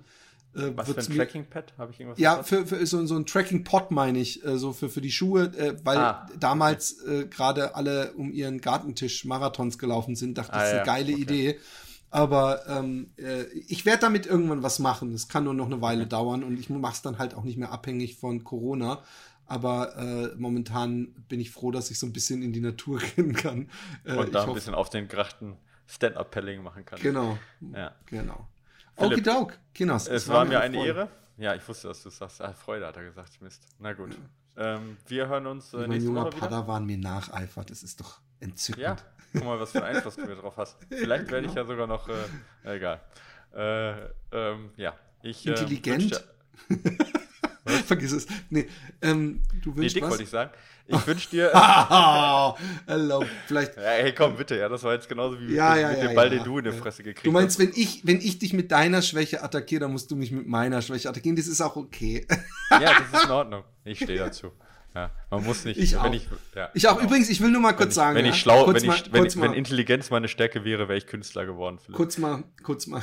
äh, 0.56 0.76
Was 0.76 0.90
für 0.90 0.98
ein 0.98 1.16
Tracking-Pad? 1.16 1.74
Habe 1.78 1.92
ich 1.92 2.00
irgendwas 2.00 2.18
Ja, 2.18 2.42
für, 2.42 2.66
für 2.66 2.84
so, 2.86 3.04
so 3.06 3.16
ein 3.16 3.26
Tracking-Pod 3.26 3.90
meine 3.90 4.18
ich, 4.18 4.44
äh, 4.44 4.58
so 4.58 4.72
für, 4.72 4.88
für 4.88 5.00
die 5.00 5.12
Schuhe, 5.12 5.44
äh, 5.56 5.76
weil 5.84 5.98
ah, 5.98 6.26
damals 6.38 7.00
okay. 7.02 7.20
äh, 7.20 7.26
gerade 7.26 7.74
alle 7.74 8.12
um 8.12 8.32
ihren 8.32 8.60
Gartentisch 8.60 9.24
Marathons 9.24 9.78
gelaufen 9.78 10.16
sind, 10.16 10.38
dachte 10.38 10.54
ah, 10.54 10.56
ich, 10.56 10.60
das 10.60 10.68
ist 10.68 10.74
eine 10.74 10.80
ja, 10.80 10.84
geile 10.84 11.12
okay. 11.12 11.22
Idee. 11.22 11.60
Aber 12.10 12.66
ähm, 12.68 13.10
äh, 13.18 13.44
ich 13.68 13.84
werde 13.84 14.00
damit 14.00 14.26
irgendwann 14.26 14.62
was 14.62 14.78
machen. 14.78 15.12
Das 15.12 15.28
kann 15.28 15.44
nur 15.44 15.54
noch 15.54 15.66
eine 15.66 15.82
Weile 15.82 16.02
okay. 16.02 16.10
dauern 16.10 16.44
und 16.44 16.58
ich 16.58 16.70
mache 16.70 16.94
es 16.94 17.02
dann 17.02 17.18
halt 17.18 17.34
auch 17.34 17.44
nicht 17.44 17.58
mehr 17.58 17.72
abhängig 17.72 18.16
von 18.16 18.44
Corona. 18.44 19.02
Aber 19.46 19.96
äh, 19.96 20.34
momentan 20.36 21.08
bin 21.28 21.40
ich 21.40 21.50
froh, 21.50 21.70
dass 21.70 21.90
ich 21.90 21.98
so 21.98 22.06
ein 22.06 22.12
bisschen 22.12 22.42
in 22.42 22.52
die 22.52 22.60
Natur 22.60 23.00
gehen 23.16 23.32
kann. 23.32 23.68
Äh, 24.04 24.16
und 24.16 24.34
da 24.34 24.44
ein 24.44 24.54
bisschen 24.54 24.74
auf 24.74 24.90
den 24.90 25.08
Grachten 25.08 25.56
Stand-Up-Pelling 25.86 26.62
machen 26.62 26.84
kann. 26.84 27.00
Genau. 27.00 27.38
Ja. 27.72 27.92
Genau. 28.06 28.46
Okidauk, 28.96 29.58
Kinos. 29.74 30.08
Es, 30.08 30.28
war, 30.28 30.36
war 30.36 30.44
mir 30.44 30.60
eine 30.60 30.84
Ehre. 30.84 31.08
Ja, 31.36 31.54
ich 31.54 31.66
wusste, 31.68 31.88
dass 31.88 32.02
du 32.02 32.08
es 32.08 32.16
sagst. 32.16 32.40
Ah, 32.40 32.52
Freude 32.52 32.86
hat 32.86 32.96
er 32.96 33.04
gesagt. 33.04 33.40
Mist. 33.42 33.66
Na 33.78 33.92
gut. 33.92 34.14
Ja. 34.56 34.76
Ähm, 34.76 34.96
wir 35.06 35.28
hören 35.28 35.46
uns 35.46 35.74
äh, 35.74 35.86
nächste 35.86 36.06
junger 36.08 36.24
Woche 36.24 36.38
Padawan 36.38 36.86
mir 36.86 36.96
nacheifert. 36.96 37.70
Das 37.70 37.82
ist 37.82 38.00
doch 38.00 38.20
entzückend. 38.40 38.82
Ja, 38.82 38.96
guck 39.34 39.44
mal, 39.44 39.60
was 39.60 39.72
für 39.72 39.84
einen 39.84 39.96
Einfluss 39.96 40.16
du 40.16 40.24
mir 40.24 40.36
drauf 40.36 40.56
hast. 40.56 40.78
Vielleicht 40.88 41.24
genau. 41.24 41.32
werde 41.32 41.46
ich 41.46 41.54
ja 41.54 41.64
sogar 41.64 41.86
noch, 41.86 42.08
äh, 42.08 42.14
egal. 42.64 43.00
Äh, 43.54 44.06
ähm, 44.32 44.70
ja, 44.76 44.94
ich. 45.22 45.46
Ähm, 45.46 45.52
Intelligent. 45.52 46.24
Vergiss 47.86 48.12
es. 48.12 48.26
Nee, 48.48 48.66
ähm, 49.02 49.42
du 49.62 49.76
wünschst 49.76 49.96
nee, 49.96 50.00
dick 50.00 50.02
was? 50.02 50.10
wollte 50.10 50.22
ich 50.22 50.30
sagen. 50.30 50.50
Ich 50.88 51.06
wünsche 51.06 51.30
dir. 51.30 51.50
Hello, 52.86 53.24
vielleicht. 53.46 53.76
Ja, 53.76 53.82
hey, 53.82 54.14
komm, 54.14 54.36
bitte, 54.36 54.56
ja, 54.56 54.68
das 54.68 54.84
war 54.84 54.94
jetzt 54.94 55.08
genauso 55.08 55.40
wie 55.40 55.54
ja, 55.54 55.76
ja, 55.76 55.88
mit 55.88 55.98
ja, 55.98 56.06
dem 56.06 56.14
Ball, 56.14 56.30
den 56.30 56.44
du 56.44 56.58
in 56.58 56.64
der 56.64 56.72
Fresse 56.72 57.02
gekriegt 57.02 57.18
hast. 57.18 57.26
Du 57.26 57.32
meinst, 57.32 57.58
wenn 57.58 57.72
ich, 57.74 58.06
wenn 58.06 58.20
ich 58.20 58.38
dich 58.38 58.52
mit 58.52 58.70
deiner 58.70 59.02
Schwäche 59.02 59.42
attackiere, 59.42 59.80
dann 59.80 59.92
musst 59.92 60.10
du 60.10 60.16
mich 60.16 60.30
mit 60.30 60.46
meiner 60.46 60.80
Schwäche 60.82 61.08
attackieren. 61.08 61.36
Das 61.36 61.48
ist 61.48 61.60
auch 61.60 61.74
okay. 61.74 62.26
ja, 62.70 62.80
das 62.80 63.20
ist 63.20 63.24
in 63.24 63.30
Ordnung. 63.32 63.64
Ich 63.84 63.98
stehe 63.98 64.18
dazu. 64.18 64.52
Ja, 64.94 65.10
man 65.30 65.44
muss 65.44 65.64
nicht. 65.66 65.78
Ich 65.78 65.96
auch. 65.96 66.10
Ich, 66.10 66.26
ja, 66.54 66.70
ich 66.72 66.88
auch. 66.88 66.96
Genau. 66.96 67.08
Übrigens, 67.08 67.28
ich 67.28 67.42
will 67.42 67.50
nur 67.50 67.60
mal 67.60 67.74
kurz 67.74 67.88
wenn 67.88 67.94
sagen. 67.94 68.16
wenn 68.16 68.24
ich 68.24 68.36
schlau, 68.36 68.72
wenn, 68.72 68.86
mal, 68.86 68.96
ich, 68.96 69.12
wenn, 69.12 69.26
ich, 69.26 69.38
wenn 69.38 69.52
Intelligenz 69.52 70.08
meine 70.08 70.26
Stärke 70.26 70.64
wäre, 70.64 70.88
wäre 70.88 70.96
ich 70.96 71.06
Künstler 71.06 71.44
geworden. 71.44 71.78
Vielleicht. 71.78 71.96
Kurz 71.96 72.16
mal, 72.16 72.44
kurz 72.62 72.86
mal, 72.86 73.02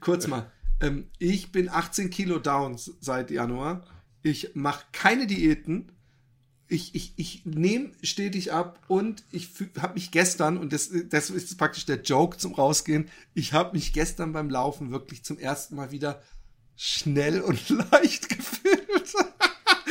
kurz 0.00 0.26
mal. 0.26 0.50
Ähm, 0.80 1.08
ich 1.18 1.52
bin 1.52 1.68
18 1.68 2.10
Kilo 2.10 2.38
down 2.38 2.78
seit 3.00 3.30
Januar. 3.30 3.86
Ich 4.22 4.50
mache 4.54 4.84
keine 4.92 5.26
Diäten 5.26 5.92
ich, 6.68 6.94
ich, 6.94 7.12
ich 7.16 7.42
nehme 7.44 7.90
stetig 8.02 8.52
ab 8.52 8.80
und 8.88 9.24
ich 9.30 9.50
habe 9.80 9.94
mich 9.94 10.10
gestern, 10.10 10.56
und 10.56 10.72
das, 10.72 10.90
das 11.08 11.30
ist 11.30 11.56
praktisch 11.58 11.86
der 11.86 12.02
Joke 12.02 12.38
zum 12.38 12.54
Rausgehen, 12.54 13.08
ich 13.34 13.52
habe 13.52 13.76
mich 13.76 13.92
gestern 13.92 14.32
beim 14.32 14.50
Laufen 14.50 14.90
wirklich 14.90 15.24
zum 15.24 15.38
ersten 15.38 15.76
Mal 15.76 15.90
wieder 15.90 16.22
schnell 16.76 17.40
und 17.40 17.68
leicht 17.92 18.28
gefühlt. 18.28 19.14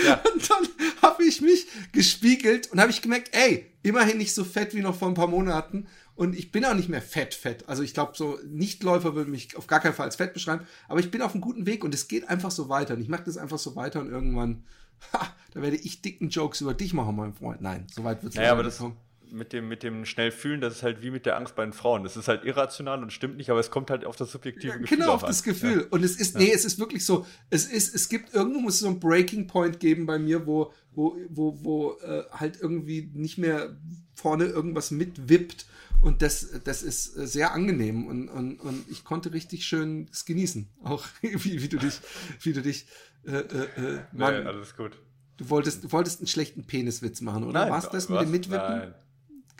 Ja. 0.03 0.15
Und 0.33 0.49
dann 0.49 0.67
habe 1.01 1.23
ich 1.23 1.39
mich 1.39 1.65
gespiegelt 1.93 2.71
und 2.71 2.81
habe 2.81 2.91
ich 2.91 3.01
gemerkt, 3.01 3.29
ey, 3.33 3.71
immerhin 3.83 4.17
nicht 4.17 4.33
so 4.33 4.43
fett 4.43 4.73
wie 4.73 4.81
noch 4.81 4.97
vor 4.97 5.07
ein 5.07 5.13
paar 5.13 5.27
Monaten. 5.27 5.87
Und 6.15 6.35
ich 6.37 6.51
bin 6.51 6.63
auch 6.65 6.75
nicht 6.75 6.89
mehr 6.89 7.01
fett, 7.01 7.33
fett. 7.33 7.67
Also 7.67 7.81
ich 7.81 7.93
glaube, 7.93 8.13
so 8.15 8.37
Nichtläufer 8.45 9.15
würden 9.15 9.31
mich 9.31 9.57
auf 9.57 9.67
gar 9.67 9.79
keinen 9.79 9.95
Fall 9.95 10.05
als 10.05 10.17
fett 10.17 10.33
beschreiben. 10.33 10.65
Aber 10.87 10.99
ich 10.99 11.09
bin 11.09 11.21
auf 11.21 11.33
einem 11.33 11.41
guten 11.41 11.65
Weg 11.65 11.83
und 11.83 11.93
es 11.93 12.07
geht 12.07 12.29
einfach 12.29 12.51
so 12.51 12.69
weiter. 12.69 12.93
Und 12.93 13.01
ich 13.01 13.09
mache 13.09 13.23
das 13.23 13.37
einfach 13.37 13.57
so 13.57 13.75
weiter 13.75 13.99
und 13.99 14.09
irgendwann 14.09 14.63
ha, 15.11 15.35
da 15.53 15.61
werde 15.61 15.77
ich 15.77 16.01
dicken 16.01 16.29
Jokes 16.29 16.61
über 16.61 16.73
dich 16.73 16.93
machen, 16.93 17.15
mein 17.15 17.33
Freund. 17.33 17.61
Nein, 17.61 17.87
so 17.93 18.03
weit 18.03 18.23
wird 18.23 18.33
es 18.33 18.37
naja, 18.37 18.51
aber 18.51 18.63
das, 18.63 18.77
kommen. 18.77 18.97
mit 19.31 19.53
dem, 19.53 19.67
mit 19.67 19.83
dem 19.83 20.05
schnell 20.05 20.31
fühlen, 20.31 20.61
das 20.61 20.75
ist 20.75 20.83
halt 20.83 21.01
wie 21.01 21.11
mit 21.11 21.25
der 21.25 21.37
Angst 21.37 21.55
bei 21.55 21.63
den 21.63 21.73
Frauen. 21.73 22.03
Das 22.03 22.15
ist 22.15 22.27
halt 22.27 22.45
irrational 22.45 23.01
und 23.03 23.11
stimmt 23.11 23.37
nicht, 23.37 23.49
aber 23.49 23.59
es 23.59 23.71
kommt 23.71 23.89
halt 23.89 24.05
auf 24.05 24.15
das 24.15 24.31
subjektive 24.31 24.73
ja, 24.73 24.77
Gefühl. 24.77 24.97
Genau, 24.97 25.13
auf 25.13 25.23
das 25.23 25.43
Gefühl. 25.43 25.81
Ja. 25.81 25.87
Und 25.89 26.03
es 26.03 26.15
ist, 26.15 26.37
nee, 26.37 26.51
es 26.51 26.65
ist 26.65 26.79
wirklich 26.79 27.05
so, 27.05 27.25
es 27.49 27.65
ist, 27.65 27.93
es 27.93 28.09
gibt, 28.09 28.33
irgendwo 28.33 28.59
muss 28.59 28.75
es 28.75 28.79
so 28.81 28.87
ein 28.87 28.99
Breaking 28.99 29.47
Point 29.47 29.79
geben 29.79 30.05
bei 30.05 30.19
mir, 30.19 30.45
wo, 30.45 30.71
wo, 30.91 31.17
wo, 31.29 31.57
wo 31.63 31.97
äh, 32.01 32.23
halt 32.31 32.59
irgendwie 32.61 33.09
nicht 33.13 33.37
mehr 33.37 33.75
vorne 34.15 34.45
irgendwas 34.45 34.91
mitwippt. 34.91 35.65
Und 36.03 36.21
das, 36.21 36.61
das 36.65 36.83
ist 36.83 37.05
sehr 37.05 37.53
angenehm 37.53 38.07
und, 38.07 38.27
und, 38.27 38.59
und 38.59 38.85
ich 38.89 39.05
konnte 39.05 39.31
richtig 39.31 39.65
schön 39.65 40.09
es 40.11 40.25
genießen. 40.25 40.67
Auch 40.83 41.05
wie, 41.21 41.61
wie 41.61 41.69
du 41.69 41.77
dich, 41.77 41.99
wie 42.41 42.51
du 42.51 42.61
dich, 42.61 42.87
äh, 43.25 43.31
äh, 43.31 43.37
äh 43.37 43.99
Mann, 44.11 44.43
nee, 44.43 44.47
alles 44.47 44.75
gut. 44.75 44.91
Du 45.37 45.49
wolltest, 45.49 45.83
du 45.83 45.91
wolltest 45.91 46.19
einen 46.19 46.27
schlechten 46.27 46.65
Peniswitz 46.65 47.21
machen, 47.21 47.45
oder? 47.45 47.61
Nein, 47.61 47.71
War's 47.71 47.89
das 47.89 48.09
mit 48.09 48.21
dem 48.21 48.31
Mitwippen? 48.31 48.67
Nein. 48.67 48.93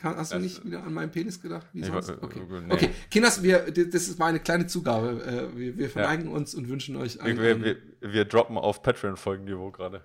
Hast 0.02 0.34
du 0.34 0.38
nicht 0.38 0.62
wieder 0.64 0.84
an 0.84 0.92
meinen 0.92 1.10
Penis 1.10 1.40
gedacht? 1.40 1.66
Wie 1.72 1.82
sonst? 1.82 2.10
Okay. 2.10 2.42
Nee. 2.46 2.74
okay, 2.74 2.90
Kinders, 3.10 3.42
wir, 3.42 3.70
das 3.70 4.08
ist 4.08 4.18
meine 4.18 4.38
kleine 4.38 4.66
Zugabe. 4.66 5.22
Äh, 5.24 5.58
wir, 5.58 5.78
wir 5.78 5.88
verneigen 5.88 6.26
ja. 6.26 6.36
uns 6.36 6.54
und 6.54 6.68
wünschen 6.68 6.96
euch 6.96 7.22
einen. 7.22 7.40
Wir, 7.40 7.62
wir, 7.62 7.76
wir 8.00 8.24
droppen 8.26 8.58
auf 8.58 8.82
Patreon-Folgenniveau 8.82 9.70
gerade. 9.70 10.02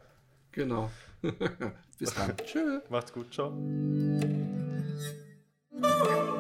Genau. 0.54 0.90
Bis 2.00 2.14
dann. 2.14 2.38
Tschö. 2.46 2.80
Macht's 2.90 3.12
gut. 3.12 3.34
Ciao. 3.34 3.52
Oh. 5.82 6.39